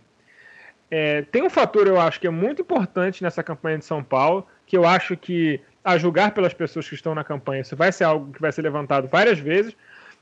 É, 0.90 1.24
tem 1.24 1.42
um 1.44 1.50
fator, 1.50 1.88
eu 1.88 2.00
acho, 2.00 2.20
que 2.20 2.28
é 2.28 2.30
muito 2.30 2.62
importante 2.62 3.24
nessa 3.24 3.42
campanha 3.42 3.80
de 3.80 3.86
São 3.86 4.04
Paulo, 4.04 4.46
que 4.66 4.78
eu 4.78 4.86
acho 4.86 5.18
que, 5.18 5.60
a 5.84 5.98
julgar 5.98 6.32
pelas 6.32 6.54
pessoas 6.54 6.88
que 6.88 6.96
estão 6.96 7.16
na 7.16 7.24
campanha, 7.24 7.62
isso 7.62 7.76
vai 7.76 7.92
ser 7.92 8.04
algo 8.04 8.32
que 8.32 8.42
vai 8.42 8.52
ser 8.52 8.62
levantado 8.62 9.08
várias 9.08 9.40
vezes, 9.40 9.76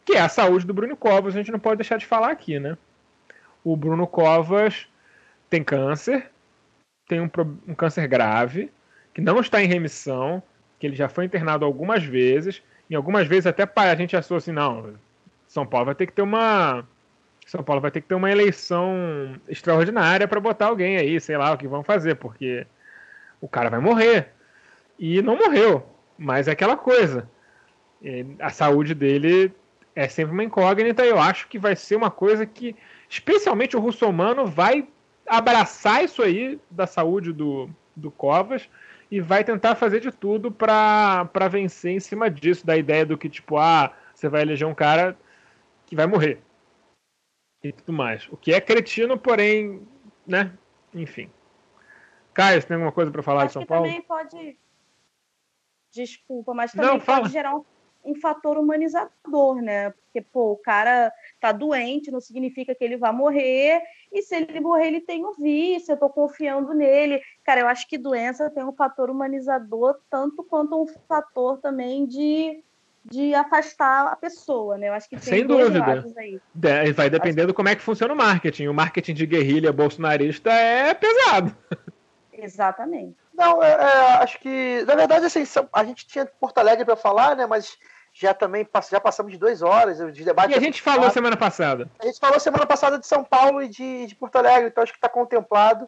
que 0.05 0.13
é 0.13 0.21
a 0.21 0.29
saúde 0.29 0.65
do 0.65 0.73
Bruno 0.73 0.95
Covas. 0.95 1.35
A 1.35 1.38
gente 1.38 1.51
não 1.51 1.59
pode 1.59 1.77
deixar 1.77 1.97
de 1.97 2.05
falar 2.05 2.31
aqui, 2.31 2.59
né? 2.59 2.77
O 3.63 3.75
Bruno 3.75 4.07
Covas 4.07 4.88
tem 5.49 5.63
câncer, 5.63 6.31
tem 7.07 7.19
um, 7.19 7.29
um 7.67 7.75
câncer 7.75 8.07
grave, 8.07 8.71
que 9.13 9.21
não 9.21 9.39
está 9.39 9.61
em 9.61 9.67
remissão, 9.67 10.41
que 10.79 10.88
ele 10.88 10.95
já 10.95 11.09
foi 11.09 11.25
internado 11.25 11.65
algumas 11.65 12.03
vezes, 12.03 12.63
e 12.89 12.95
algumas 12.95 13.27
vezes 13.27 13.45
até 13.45 13.69
a 13.75 13.95
gente 13.95 14.15
achou 14.15 14.38
assim, 14.38 14.51
não, 14.51 14.93
São 15.47 15.65
Paulo 15.65 15.88
vai 15.88 15.95
ter 15.95 16.07
que 16.07 16.13
ter 16.13 16.21
uma 16.21 16.88
são 17.52 17.61
Paulo 17.61 17.82
vai 17.82 17.91
ter 17.91 17.99
que 17.99 18.07
ter 18.07 18.15
uma 18.15 18.32
eleição 18.32 19.36
extraordinária 19.45 20.26
para 20.26 20.40
botar 20.40 20.68
alguém 20.68 20.95
aí, 20.95 21.19
sei 21.19 21.36
lá 21.36 21.52
o 21.52 21.57
que 21.57 21.68
vão 21.68 21.84
fazer, 21.84 22.15
porque 22.15 22.65
o 23.41 23.48
cara 23.48 23.69
vai 23.69 23.82
morrer. 23.82 24.30
E 24.98 25.22
não 25.22 25.36
morreu, 25.36 25.86
mas 26.18 26.48
é 26.48 26.52
aquela 26.52 26.78
coisa. 26.78 27.30
A 28.40 28.52
saúde 28.52 28.95
dele 28.95 29.52
é 29.94 30.07
sempre 30.07 30.32
uma 30.32 30.45
incógnita. 30.45 31.06
Eu 31.06 31.19
acho 31.19 31.49
que 31.49 31.60
vai 31.60 31.76
ser 31.76 31.98
uma 31.98 32.10
coisa 32.10 32.45
que, 32.45 32.73
especialmente 33.10 33.76
o 33.76 33.82
russomano, 33.82 34.45
vai 34.45 34.88
abraçar 35.28 36.06
isso 36.06 36.23
aí 36.23 36.57
da 36.69 36.88
saúde 36.88 37.34
do, 37.34 37.69
do 37.94 38.10
Covas 38.10 38.69
e 39.11 39.19
vai 39.19 39.44
tentar 39.44 39.76
fazer 39.76 39.99
de 39.99 40.10
tudo 40.10 40.53
para 40.53 41.49
vencer 41.52 41.91
em 41.91 41.99
cima 41.99 42.30
disso, 42.30 42.65
da 42.65 42.78
ideia 42.78 43.06
do 43.06 43.18
que, 43.18 43.28
tipo, 43.28 43.57
ah, 43.57 43.91
você 44.15 44.30
vai 44.30 44.41
eleger 44.41 44.65
um 44.65 44.73
cara 44.73 45.18
que 45.86 45.98
vai 45.98 46.07
morrer 46.07 46.40
e 47.63 47.71
tudo 47.71 47.93
mais. 47.93 48.27
O 48.29 48.38
que 48.38 48.53
é 48.53 48.61
cretino, 48.61 49.17
porém, 49.17 49.88
né? 50.25 50.57
Enfim. 50.93 51.29
Caio, 52.33 52.61
você 52.61 52.67
tem 52.67 52.75
alguma 52.75 52.91
coisa 52.91 53.11
para 53.11 53.23
falar 53.23 53.41
Acho 53.41 53.47
de 53.47 53.53
São 53.53 53.61
que 53.63 53.67
Paulo? 53.67 53.85
Também 53.85 54.01
pode. 54.01 54.57
desculpa, 55.91 56.53
mas 56.53 56.71
também 56.71 56.89
Não, 56.89 56.99
pode 56.99 57.29
gerar 57.29 57.55
um, 57.55 57.65
um 58.03 58.15
fator 58.15 58.57
humanizador, 58.57 59.61
né? 59.61 59.91
Porque, 59.91 60.21
pô, 60.21 60.53
o 60.53 60.57
cara 60.57 61.11
tá 61.39 61.51
doente, 61.51 62.11
não 62.11 62.21
significa 62.21 62.73
que 62.73 62.83
ele 62.83 62.97
vai 62.97 63.11
morrer, 63.11 63.81
e 64.11 64.21
se 64.21 64.35
ele 64.35 64.59
morrer, 64.59 64.88
ele 64.88 65.01
tem 65.01 65.25
um 65.25 65.33
vício, 65.33 65.93
eu 65.93 65.97
tô 65.97 66.09
confiando 66.09 66.73
nele. 66.73 67.21
Cara, 67.43 67.61
eu 67.61 67.67
acho 67.67 67.88
que 67.88 67.97
doença 67.97 68.49
tem 68.49 68.63
um 68.63 68.73
fator 68.73 69.09
humanizador 69.09 69.99
tanto 70.09 70.43
quanto 70.43 70.81
um 70.81 70.88
fator 71.07 71.59
também 71.59 72.05
de, 72.05 72.63
de 73.03 73.34
afastar 73.34 74.07
a 74.07 74.15
pessoa, 74.15 74.78
né? 74.78 74.90
Eu 74.90 74.94
acho 74.94 75.10
que 75.10 75.15
tem 75.15 75.23
Sem 75.40 75.45
dois 75.48 75.68
dúvida. 75.68 75.86
lados 75.86 76.15
aí. 76.18 76.40
De- 76.53 76.91
Vai 76.94 77.10
depender 77.10 77.45
do 77.48 77.53
como 77.53 77.69
é 77.69 77.76
que 77.76 77.82
funciona 77.82 78.14
o 78.14 78.18
marketing. 78.18 78.68
O 78.68 78.73
marketing 78.73 79.14
de 79.14 79.26
guerrilha 79.26 79.73
bolsonarista 79.73 80.52
é 80.52 80.94
pesado. 80.94 81.56
Exatamente. 82.34 83.15
Não, 83.34 83.61
é, 83.64 83.72
é, 83.72 84.14
acho 84.23 84.40
que, 84.40 84.84
na 84.86 84.95
verdade, 84.95 85.26
assim, 85.26 85.44
a 85.73 85.84
gente 85.84 86.06
tinha 86.06 86.26
Porto 86.26 86.57
Alegre 86.60 86.86
para 86.86 86.95
falar, 86.95 87.36
né? 87.36 87.45
Mas 87.45 87.78
já 88.14 88.34
também 88.34 88.68
já 88.90 88.99
passamos 88.99 89.32
de 89.32 89.38
duas 89.38 89.61
horas 89.61 89.98
de 90.14 90.23
debate. 90.23 90.52
E 90.52 90.56
a 90.56 90.60
gente 90.60 90.82
falou 90.82 91.10
semana 91.10 91.38
passada. 91.38 91.90
A 91.99 92.06
gente 92.06 92.19
falou 92.19 92.40
semana 92.40 92.65
passada 92.65 92.99
de 92.99 93.07
São 93.07 93.23
Paulo 93.23 93.61
e 93.64 93.68
de, 93.69 94.06
de 94.07 94.15
Porto 94.15 94.36
Alegre, 94.36 94.68
então 94.68 94.84
acho 94.84 94.91
que 94.91 94.98
está 94.98 95.07
contemplado. 95.10 95.88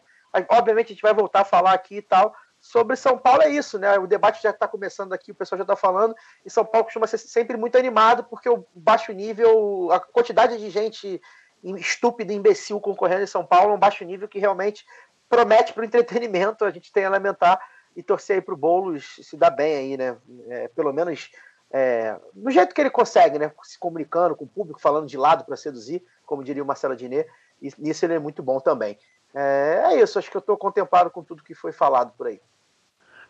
Obviamente 0.50 0.88
a 0.88 0.90
gente 0.94 1.02
vai 1.02 1.14
voltar 1.14 1.42
a 1.42 1.46
falar 1.46 1.74
aqui 1.74 1.98
e 1.98 2.02
tal. 2.02 2.34
Sobre 2.64 2.96
São 2.96 3.18
Paulo 3.18 3.42
é 3.42 3.50
isso, 3.50 3.78
né? 3.78 4.00
O 4.00 4.08
debate 4.08 4.42
já 4.42 4.52
está 4.52 4.66
começando 4.70 5.12
aqui, 5.12 5.34
o 5.34 5.36
pessoal 5.36 5.58
já 5.58 5.64
está 5.64 5.76
falando, 5.76 6.16
e 6.46 6.50
São 6.50 6.64
Paulo 6.64 6.86
costuma 6.86 7.06
ser 7.06 7.18
sempre 7.18 7.58
muito 7.58 7.78
animado, 7.78 8.24
porque 8.24 8.48
o 8.48 8.66
baixo 8.74 9.12
nível, 9.12 9.92
a 9.92 10.00
quantidade 10.00 10.58
de 10.58 10.70
gente 10.70 11.22
estúpida, 11.62 12.32
imbecil 12.32 12.80
concorrendo 12.80 13.24
em 13.24 13.28
São 13.28 13.46
Paulo 13.46 13.72
é 13.72 13.76
um 13.76 13.80
baixo 13.80 14.06
nível 14.06 14.30
que 14.30 14.40
realmente 14.40 14.86
promete 15.28 15.74
para 15.74 15.82
o 15.82 15.86
entretenimento. 15.86 16.64
A 16.64 16.72
gente 16.72 16.90
tem 16.90 17.04
a 17.04 17.10
lamentar 17.10 17.60
e 17.98 18.02
torcer 18.02 18.38
aí 18.38 18.42
para 18.42 18.54
o 18.54 18.58
Boulos 18.58 19.20
se 19.22 19.36
dar 19.36 19.50
bem 19.50 19.76
aí, 19.76 19.98
né? 19.98 20.18
É, 20.48 20.70
pelo 20.70 20.94
menos 20.94 21.32
é, 21.70 22.18
do 22.34 22.50
jeito 22.50 22.74
que 22.74 22.80
ele 22.80 22.90
consegue, 22.90 23.38
né? 23.38 23.52
Se 23.64 23.78
comunicando 23.78 24.38
com 24.38 24.46
o 24.46 24.48
público, 24.48 24.80
falando 24.80 25.06
de 25.06 25.18
lado 25.18 25.44
para 25.44 25.58
seduzir, 25.58 26.02
como 26.26 26.46
diria 26.46 26.64
o 26.64 26.66
Marcelo 26.66 26.96
Diné, 26.96 27.26
e 27.62 27.70
nisso 27.78 28.06
ele 28.06 28.14
é 28.14 28.20
muito 28.20 28.42
bom 28.42 28.62
também. 28.62 28.98
É, 29.36 29.82
é 29.88 30.02
isso, 30.02 30.18
acho 30.18 30.32
que 30.32 30.38
eu 30.38 30.40
estou 30.40 30.56
contemplado 30.56 31.12
com 31.12 31.22
tudo 31.22 31.44
que 31.44 31.54
foi 31.54 31.74
falado 31.74 32.14
por 32.18 32.28
aí. 32.28 32.40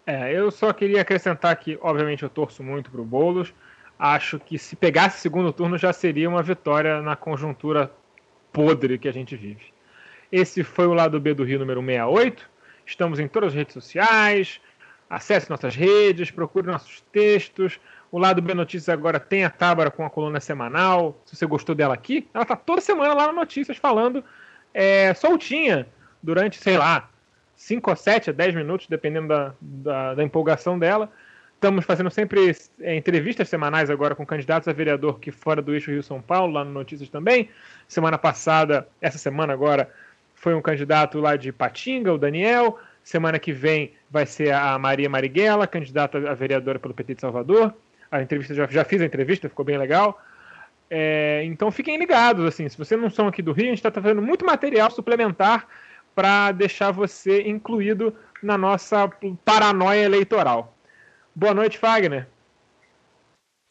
É, 0.06 0.34
eu 0.34 0.52
só 0.52 0.74
queria 0.74 1.02
acrescentar 1.02 1.56
que, 1.56 1.78
obviamente, 1.82 2.24
eu 2.24 2.30
torço 2.30 2.62
muito 2.62 2.92
pro 2.92 3.06
Boulos. 3.06 3.54
Acho 3.98 4.40
que 4.40 4.58
se 4.58 4.76
pegasse 4.76 5.22
segundo 5.22 5.54
turno 5.54 5.78
já 5.78 5.94
seria 5.94 6.28
uma 6.28 6.44
vitória 6.44 7.02
na 7.02 7.16
conjuntura 7.16 7.92
podre 8.52 8.98
que 8.98 9.08
a 9.08 9.14
gente 9.14 9.36
vive. 9.36 9.74
Esse 10.32 10.64
foi 10.64 10.88
o 10.88 10.94
lado 10.94 11.20
B 11.20 11.34
do 11.34 11.44
Rio 11.44 11.60
número 11.60 11.80
68. 11.80 12.50
Estamos 12.86 13.20
em 13.20 13.28
todas 13.28 13.50
as 13.50 13.56
redes 13.56 13.74
sociais. 13.74 14.60
Acesse 15.10 15.50
nossas 15.50 15.76
redes, 15.76 16.32
procure 16.32 16.68
nossos 16.68 17.02
textos. 17.12 17.80
O 18.12 18.18
lado 18.18 18.42
B 18.42 18.54
Notícias 18.54 18.90
agora 18.90 19.20
tem 19.20 19.46
a 19.46 19.50
Tábara 19.50 19.90
com 19.90 20.06
a 20.06 20.10
coluna 20.10 20.40
semanal. 20.40 21.22
Se 21.26 21.36
você 21.36 21.46
gostou 21.46 21.74
dela 21.74 21.94
aqui, 21.94 22.28
ela 22.34 22.46
tá 22.46 22.56
toda 22.56 22.82
semana 22.82 23.14
lá 23.14 23.28
no 23.28 23.34
Notícias 23.34 23.78
falando 23.78 24.24
é, 24.74 25.14
soltinha 25.14 25.88
durante, 26.22 26.58
sei 26.58 26.78
lá, 26.78 27.10
5 27.64 27.90
ou 27.90 27.95
7 27.95 28.30
a 28.30 28.34
10 28.34 28.56
minutos, 28.56 28.88
dependendo 28.88 29.30
da, 29.30 29.53
da, 29.61 30.15
da 30.15 30.23
empolgação 30.23 30.77
dela. 30.77 31.10
Estamos 31.56 31.85
fazendo 31.85 32.11
sempre 32.11 32.53
é, 32.81 32.94
entrevistas 32.94 33.48
semanais 33.48 33.90
agora 33.90 34.14
com 34.14 34.26
candidatos 34.26 34.68
a 34.68 34.73
vereador 34.73 35.18
que 35.18 35.31
fora 35.31 35.61
do 35.61 35.73
eixo 35.73 35.90
Rio-São 35.90 36.22
Paulo, 36.22 36.52
lá 36.52 36.65
no 36.65 36.72
Notícias 36.72 37.10
também. 37.10 37.49
Semana 37.88 38.18
passada, 38.18 38.85
essa 38.99 39.18
semana 39.18 39.53
agora, 39.53 39.90
foi 40.35 40.53
um 40.53 40.61
candidato 40.61 41.22
lá 41.22 41.38
de 41.38 41.53
Patinga, 41.53 42.11
o 42.11 42.18
Daniel. 42.18 42.77
Semana 43.02 43.40
que 43.40 43.53
vem 43.53 43.94
vai 44.11 44.26
ser 44.26 44.53
a 44.53 44.77
Maria 44.77 45.10
Marighella, 45.10 45.65
candidata 45.65 46.18
a 46.18 46.34
vereadora 46.34 46.80
pelo 46.80 46.94
PT 46.94 47.15
de 47.15 47.22
Salvador. 47.22 47.73
A 48.11 48.22
entrevista 48.22 48.53
já, 48.53 48.68
já 48.68 48.84
fiz 48.84 49.02
a 49.02 49.06
entrevista, 49.06 49.48
ficou 49.48 49.64
bem 49.64 49.77
legal. 49.77 50.22
É, 50.90 51.44
então 51.45 51.72
fiquem 51.72 51.98
ligados, 51.98 52.45
assim, 52.45 52.68
se 52.68 52.77
vocês 52.77 52.99
não 52.99 53.10
são 53.10 53.26
aqui 53.26 53.41
do 53.41 53.53
Rio, 53.53 53.68
a 53.68 53.69
gente 53.69 53.77
está 53.77 53.90
fazendo 53.90 54.22
muito 54.22 54.45
material 54.45 54.91
suplementar 54.91 55.65
para 56.15 56.52
deixar 56.52 56.91
você 56.91 57.41
incluído 57.41 58.14
na 58.41 58.57
nossa 58.57 59.10
paranoia 59.44 60.03
eleitoral. 60.03 60.76
Boa 61.35 61.53
noite, 61.53 61.77
Fagner. 61.77 62.27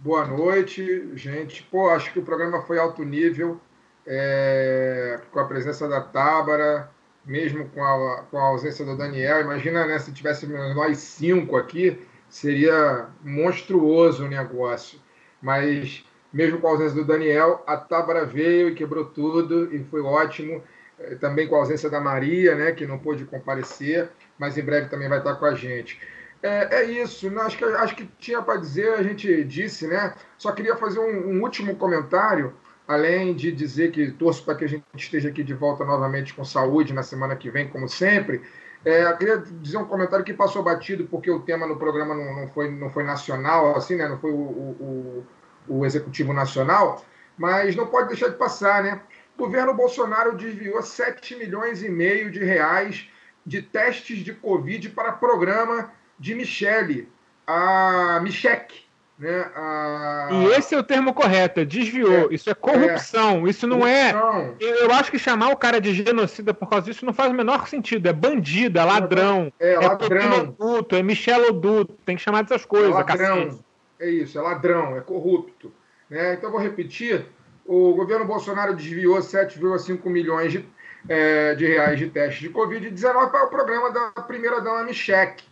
Boa 0.01 0.27
noite, 0.27 1.17
gente. 1.17 1.63
Pô, 1.63 1.89
acho 1.89 2.13
que 2.13 2.19
o 2.19 2.25
programa 2.25 2.63
foi 2.63 2.79
alto 2.79 3.05
nível, 3.05 3.61
é, 4.05 5.21
com 5.31 5.39
a 5.39 5.45
presença 5.45 5.89
da 5.89 6.01
Tábara, 6.01 6.91
mesmo 7.25 7.69
com 7.69 7.85
a, 7.85 8.25
com 8.25 8.37
a 8.37 8.49
ausência 8.49 8.85
do 8.85 8.97
Daniel. 8.97 9.43
Imagina, 9.43 9.87
né, 9.87 9.99
se 10.01 10.13
tivesse 10.13 10.47
nós 10.47 10.99
cinco 10.99 11.57
aqui, 11.57 12.05
seria 12.29 13.07
monstruoso 13.23 14.25
o 14.25 14.29
negócio. 14.29 14.99
Mas, 15.41 16.05
mesmo 16.33 16.61
com 16.61 16.67
a 16.67 16.71
ausência 16.71 16.97
do 16.97 17.05
Daniel, 17.05 17.63
a 17.65 17.77
Tábara 17.77 18.25
veio 18.25 18.71
e 18.71 18.75
quebrou 18.75 19.05
tudo 19.05 19.73
e 19.73 19.85
foi 19.85 20.01
ótimo. 20.01 20.65
É, 20.99 21.15
Também 21.17 21.49
com 21.49 21.57
a 21.57 21.59
ausência 21.59 21.91
da 21.91 22.01
Maria, 22.01 22.55
né, 22.55 22.73
que 22.73 22.87
não 22.87 22.99
pôde 22.99 23.25
comparecer, 23.25 24.09
mas 24.39 24.57
em 24.57 24.63
breve 24.63 24.89
também 24.89 25.09
vai 25.09 25.19
estar 25.19 25.35
com 25.35 25.45
a 25.45 25.55
gente. 25.55 26.01
É, 26.43 26.81
é 26.81 26.85
isso, 26.85 27.31
né? 27.31 27.41
acho, 27.43 27.57
que, 27.57 27.65
acho 27.65 27.95
que 27.95 28.05
tinha 28.19 28.43
para 28.43 28.59
dizer, 28.59 28.95
a 28.95 29.03
gente 29.03 29.45
disse, 29.45 29.87
né? 29.87 30.13
Só 30.37 30.51
queria 30.51 30.77
fazer 30.77 30.99
um, 30.99 31.37
um 31.37 31.43
último 31.43 31.77
comentário, 31.77 32.53
além 32.87 33.33
de 33.33 33.53
dizer 33.53 33.93
que 33.93 34.11
torço 34.11 34.45
para 34.45 34.57
que 34.57 34.65
a 34.65 34.69
gente 34.69 34.85
esteja 34.97 35.29
aqui 35.29 35.45
de 35.45 35.55
volta 35.55 35.85
novamente 35.85 36.35
com 36.35 36.45
saúde 36.45 36.93
na 36.93 37.05
semana 37.05 37.37
que 37.37 37.49
vem, 37.49 37.69
como 37.69 37.89
sempre. 37.89 38.43
É, 38.85 39.13
queria 39.13 39.39
dizer 39.39 39.77
um 39.77 39.85
comentário 39.85 40.25
que 40.25 40.35
passou 40.35 40.65
batido, 40.65 41.07
porque 41.07 41.31
o 41.31 41.41
tema 41.41 41.65
no 41.65 41.79
programa 41.79 42.13
não, 42.13 42.35
não 42.35 42.49
foi, 42.49 42.69
não 42.69 42.91
foi 42.91 43.05
nacional, 43.05 43.77
assim, 43.77 43.95
né? 43.95 44.09
Não 44.09 44.19
foi 44.19 44.33
o, 44.33 44.35
o, 44.35 45.27
o 45.69 45.87
executivo 45.87 46.33
nacional, 46.33 47.05
mas 47.39 47.77
não 47.77 47.87
pode 47.87 48.09
deixar 48.09 48.29
de 48.29 48.37
passar, 48.37 48.83
né? 48.83 49.01
O 49.43 49.47
governo 49.47 49.75
Bolsonaro 49.75 50.37
desviou 50.37 50.81
7 50.81 51.35
milhões 51.35 51.83
e 51.83 51.89
meio 51.89 52.31
de 52.31 52.45
reais 52.45 53.09
de 53.45 53.61
testes 53.61 54.19
de 54.19 54.33
Covid 54.33 54.91
para 54.91 55.11
programa 55.11 55.91
de 56.17 56.33
Michele, 56.33 57.09
a 57.45 58.21
Michek, 58.23 58.83
né? 59.19 59.51
A... 59.57 60.29
E 60.31 60.45
esse 60.53 60.77
é 60.77 60.79
o 60.79 60.83
termo 60.85 61.13
correto, 61.13 61.59
é 61.59 61.65
desviou. 61.65 62.31
É, 62.31 62.35
Isso 62.35 62.49
é 62.51 62.55
corrupção. 62.55 63.49
Isso 63.49 63.67
não 63.67 63.85
é. 63.85 64.13
Corrupção. 64.13 64.57
Eu 64.61 64.77
eu 64.77 64.93
acho 64.93 65.11
que 65.11 65.19
chamar 65.19 65.49
o 65.49 65.57
cara 65.57 65.81
de 65.81 65.93
genocida 65.93 66.55
por 66.55 66.69
causa 66.69 66.87
disso 66.87 67.05
não 67.05 67.13
faz 67.13 67.33
o 67.33 67.35
menor 67.35 67.67
sentido. 67.67 68.07
É 68.09 68.13
bandido, 68.13 68.79
é 68.79 68.85
ladrão. 68.85 69.53
É, 69.59 69.75
ladrão. 69.75 70.09
Pepino 70.09 70.57
Oduto, 70.61 70.95
é 70.95 71.03
Michel 71.03 71.49
Oduto. 71.49 71.95
Tem 72.07 72.15
que 72.15 72.23
chamar 72.23 72.43
dessas 72.43 72.63
É 72.63 72.69
coisas, 72.69 72.95
ladrão. 72.95 73.47
cacete. 73.49 73.65
É 73.99 74.09
isso, 74.09 74.39
é 74.39 74.41
ladrão, 74.41 74.97
é 74.97 75.01
corrupto. 75.01 75.73
Né? 76.09 76.35
Então, 76.35 76.49
vou 76.53 76.61
repetir: 76.61 77.27
o 77.67 77.95
governo 77.95 78.25
Bolsonaro 78.25 78.75
desviou 78.75 79.19
7,5 79.19 80.07
milhões 80.07 80.53
de, 80.53 80.69
eh, 81.09 81.55
de 81.55 81.67
reais 81.67 81.99
de 81.99 82.11
testes 82.11 82.41
de 82.41 82.51
Covid-19 82.51 83.31
para 83.31 83.45
o 83.45 83.49
programa 83.49 83.91
da 83.91 84.11
primeira-dama 84.23 84.85
Michek. 84.85 85.45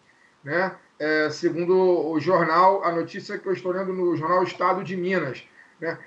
Né? 0.43 0.75
Eh, 0.99 1.31
segundo 1.31 2.11
o 2.11 2.19
jornal, 2.21 2.85
a 2.85 2.93
notícia 2.93 3.39
que 3.39 3.47
eu 3.47 3.53
estou 3.53 3.73
lendo 3.73 3.93
no 3.93 4.17
jornal 4.17 4.43
Estado 4.43 4.83
de 4.83 4.97
Minas. 4.97 5.47
Né? 5.81 5.99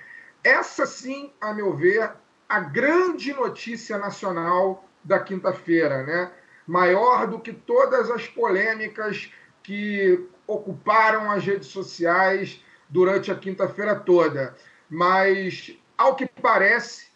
Essa, 0.42 0.86
sim, 0.86 1.32
a 1.40 1.54
meu 1.54 1.74
ver, 1.74 2.10
a 2.48 2.60
grande 2.60 3.32
notícia 3.32 3.98
nacional 3.98 4.88
da 5.02 5.18
quinta-feira, 5.18 6.02
né? 6.02 6.30
maior 6.66 7.26
do 7.26 7.38
que 7.38 7.52
todas 7.52 8.10
as 8.10 8.26
polêmicas 8.26 9.32
que 9.62 10.26
ocuparam 10.46 11.30
as 11.30 11.44
redes 11.44 11.68
sociais 11.68 12.62
durante 12.88 13.30
a 13.30 13.34
quinta-feira 13.34 13.94
toda. 13.94 14.54
Mas, 14.88 15.76
ao 15.96 16.14
que 16.14 16.26
parece, 16.26 17.08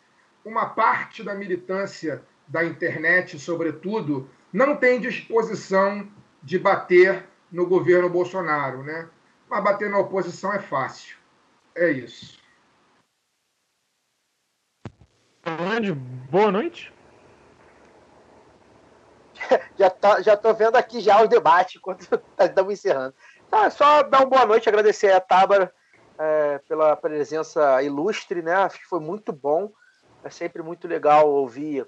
uma 0.44 0.66
parte 0.66 1.22
da 1.22 1.34
militância 1.34 2.22
da 2.46 2.64
internet, 2.64 3.38
sobretudo, 3.38 4.30
não 4.52 4.76
tem 4.76 5.00
disposição 5.00 6.08
de 6.42 6.58
bater 6.58 7.26
no 7.50 7.66
governo 7.66 8.08
Bolsonaro, 8.08 8.82
né? 8.82 9.08
Mas 9.48 9.64
bater 9.64 9.90
na 9.90 9.98
oposição 9.98 10.52
é 10.52 10.58
fácil. 10.58 11.16
É 11.74 11.90
isso. 11.90 12.38
Grande, 15.44 15.92
boa 15.92 16.50
noite. 16.50 16.92
Já, 19.78 19.88
tá, 19.88 20.20
já 20.20 20.36
tô 20.36 20.52
vendo 20.52 20.74
aqui 20.74 21.00
já 21.00 21.22
o 21.22 21.28
debate 21.28 21.78
enquanto 21.78 22.02
estamos 22.40 22.72
encerrando. 22.72 23.14
Tá, 23.48 23.70
só 23.70 24.02
dar 24.02 24.18
uma 24.18 24.26
boa 24.26 24.44
noite, 24.44 24.68
agradecer 24.68 25.12
a 25.12 25.20
Tábara 25.20 25.72
é, 26.18 26.58
pela 26.68 26.96
presença 26.96 27.82
ilustre, 27.82 28.42
né? 28.42 28.54
Acho 28.54 28.78
que 28.78 28.86
foi 28.86 29.00
muito 29.00 29.32
bom. 29.32 29.70
É 30.24 30.30
sempre 30.30 30.62
muito 30.62 30.88
legal 30.88 31.28
ouvir 31.28 31.86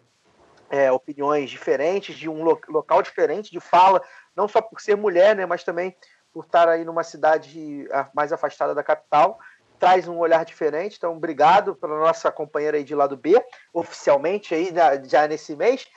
é, 0.70 0.90
opiniões 0.92 1.50
diferentes, 1.50 2.16
de 2.16 2.28
um 2.28 2.44
lo- 2.44 2.60
local 2.68 3.02
diferente 3.02 3.50
de 3.50 3.58
fala, 3.58 4.00
não 4.36 4.46
só 4.46 4.62
por 4.62 4.80
ser 4.80 4.96
mulher, 4.96 5.34
né? 5.34 5.44
Mas 5.44 5.64
também 5.64 5.96
por 6.32 6.44
estar 6.44 6.68
aí 6.68 6.84
numa 6.84 7.02
cidade 7.02 7.88
mais 8.14 8.32
afastada 8.32 8.74
da 8.74 8.84
capital. 8.84 9.38
Traz 9.80 10.06
um 10.06 10.18
olhar 10.18 10.44
diferente. 10.44 10.96
Então, 10.96 11.16
obrigado 11.16 11.74
pela 11.74 11.98
nossa 11.98 12.30
companheira 12.30 12.76
aí 12.76 12.84
de 12.84 12.94
lado 12.94 13.16
B, 13.16 13.42
oficialmente 13.72 14.54
aí 14.54 14.72
já, 14.72 15.02
já 15.02 15.26
nesse 15.26 15.56
mês. 15.56 15.88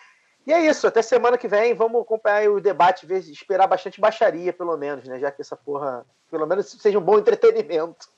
E 0.48 0.52
é 0.52 0.60
isso, 0.66 0.88
até 0.88 1.02
semana 1.02 1.38
que 1.38 1.48
vem 1.48 1.74
vamos 1.74 2.02
acompanhar 2.02 2.50
o 2.50 2.60
debate, 2.60 3.06
ver, 3.06 3.20
esperar 3.20 3.68
bastante 3.68 4.02
baixaria, 4.02 4.52
pelo 4.52 4.76
menos, 4.76 5.08
né? 5.08 5.20
Já 5.20 5.32
que 5.32 5.42
essa 5.42 5.56
porra, 5.56 6.06
pelo 6.30 6.48
menos 6.48 6.70
seja 6.72 6.98
um 6.98 7.02
bom 7.02 7.20
entretenimento. 7.20 8.10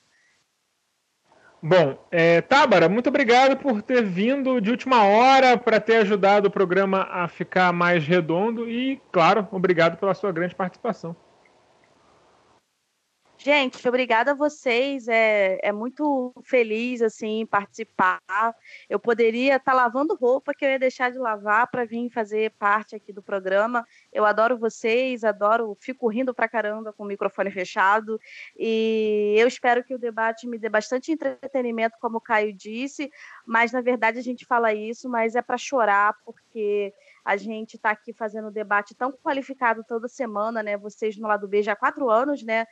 Bom, 1.68 1.98
é, 2.12 2.40
Tábara, 2.42 2.88
muito 2.88 3.08
obrigado 3.08 3.56
por 3.56 3.82
ter 3.82 4.00
vindo 4.00 4.60
de 4.60 4.70
última 4.70 5.02
hora 5.02 5.58
para 5.58 5.80
ter 5.80 5.96
ajudado 5.96 6.46
o 6.46 6.50
programa 6.50 7.08
a 7.10 7.26
ficar 7.26 7.72
mais 7.72 8.06
redondo 8.06 8.70
e, 8.70 9.02
claro, 9.10 9.48
obrigado 9.50 9.98
pela 9.98 10.14
sua 10.14 10.30
grande 10.30 10.54
participação. 10.54 11.16
Gente, 13.46 13.88
obrigada 13.88 14.32
a 14.32 14.34
vocês. 14.34 15.06
É, 15.06 15.60
é 15.62 15.70
muito 15.70 16.34
feliz 16.42 17.00
assim 17.00 17.46
participar. 17.46 18.20
Eu 18.90 18.98
poderia 18.98 19.54
estar 19.54 19.70
tá 19.70 19.72
lavando 19.72 20.16
roupa 20.16 20.52
que 20.52 20.64
eu 20.64 20.68
ia 20.68 20.80
deixar 20.80 21.12
de 21.12 21.18
lavar 21.18 21.70
para 21.70 21.84
vir 21.84 22.10
fazer 22.10 22.50
parte 22.58 22.96
aqui 22.96 23.12
do 23.12 23.22
programa. 23.22 23.86
Eu 24.12 24.24
adoro 24.24 24.58
vocês, 24.58 25.22
adoro, 25.22 25.76
fico 25.80 26.08
rindo 26.08 26.34
pra 26.34 26.48
caramba 26.48 26.92
com 26.92 27.04
o 27.04 27.06
microfone 27.06 27.52
fechado. 27.52 28.20
E 28.56 29.36
eu 29.38 29.46
espero 29.46 29.84
que 29.84 29.94
o 29.94 29.98
debate 29.98 30.44
me 30.48 30.58
dê 30.58 30.68
bastante 30.68 31.12
entretenimento, 31.12 31.98
como 32.00 32.16
o 32.16 32.20
Caio 32.20 32.52
disse. 32.52 33.08
Mas 33.46 33.70
na 33.70 33.80
verdade 33.80 34.18
a 34.18 34.22
gente 34.22 34.44
fala 34.44 34.74
isso, 34.74 35.08
mas 35.08 35.36
é 35.36 35.40
para 35.40 35.56
chorar 35.56 36.16
porque 36.24 36.92
a 37.24 37.36
gente 37.36 37.74
está 37.74 37.90
aqui 37.90 38.12
fazendo 38.12 38.48
um 38.48 38.52
debate 38.52 38.92
tão 38.92 39.12
qualificado 39.12 39.84
toda 39.86 40.08
semana, 40.08 40.64
né? 40.64 40.76
Vocês 40.76 41.16
no 41.16 41.28
lado 41.28 41.46
B 41.46 41.62
já 41.62 41.74
há 41.74 41.76
quatro 41.76 42.10
anos, 42.10 42.42
né? 42.42 42.66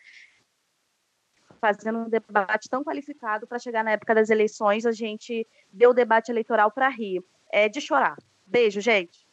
Fazendo 1.64 2.00
um 2.00 2.08
debate 2.10 2.68
tão 2.68 2.84
qualificado 2.84 3.46
para 3.46 3.58
chegar 3.58 3.82
na 3.82 3.92
época 3.92 4.14
das 4.14 4.28
eleições, 4.28 4.84
a 4.84 4.92
gente 4.92 5.46
deu 5.72 5.90
o 5.90 5.94
debate 5.94 6.30
eleitoral 6.30 6.70
para 6.70 6.90
rir. 6.90 7.22
É 7.50 7.70
de 7.70 7.80
chorar. 7.80 8.16
Beijo, 8.44 8.82
gente. 8.82 9.26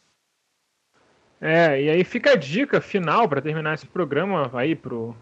É, 1.42 1.82
e 1.82 1.90
aí 1.90 2.04
fica 2.06 2.32
a 2.32 2.36
dica 2.36 2.80
final 2.80 3.28
para 3.28 3.42
terminar 3.42 3.74
esse 3.74 3.86
programa 3.86 4.50
aí 4.54 4.76
pro. 4.76 5.14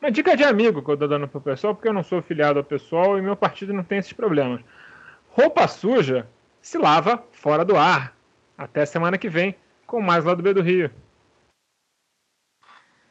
Uma 0.00 0.10
dica 0.10 0.36
de 0.36 0.42
amigo 0.42 0.82
que 0.82 0.90
eu 0.90 0.96
tô 0.96 1.06
dando 1.06 1.28
pro 1.28 1.40
pessoal, 1.40 1.74
porque 1.74 1.88
eu 1.88 1.92
não 1.92 2.02
sou 2.02 2.22
filiado 2.22 2.58
ao 2.58 2.64
pessoal 2.64 3.18
e 3.18 3.22
meu 3.22 3.36
partido 3.36 3.72
não 3.72 3.84
tem 3.84 3.98
esses 3.98 4.12
problemas. 4.12 4.60
Roupa 5.30 5.68
suja 5.68 6.26
se 6.60 6.78
lava 6.78 7.22
fora 7.32 7.64
do 7.64 7.76
ar. 7.76 8.16
Até 8.56 8.84
semana 8.84 9.18
que 9.18 9.28
vem 9.28 9.54
com 9.86 10.00
mais 10.00 10.24
lá 10.24 10.34
do 10.34 10.42
B 10.42 10.52
do 10.52 10.62
Rio. 10.62 10.90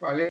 Valeu. 0.01 0.25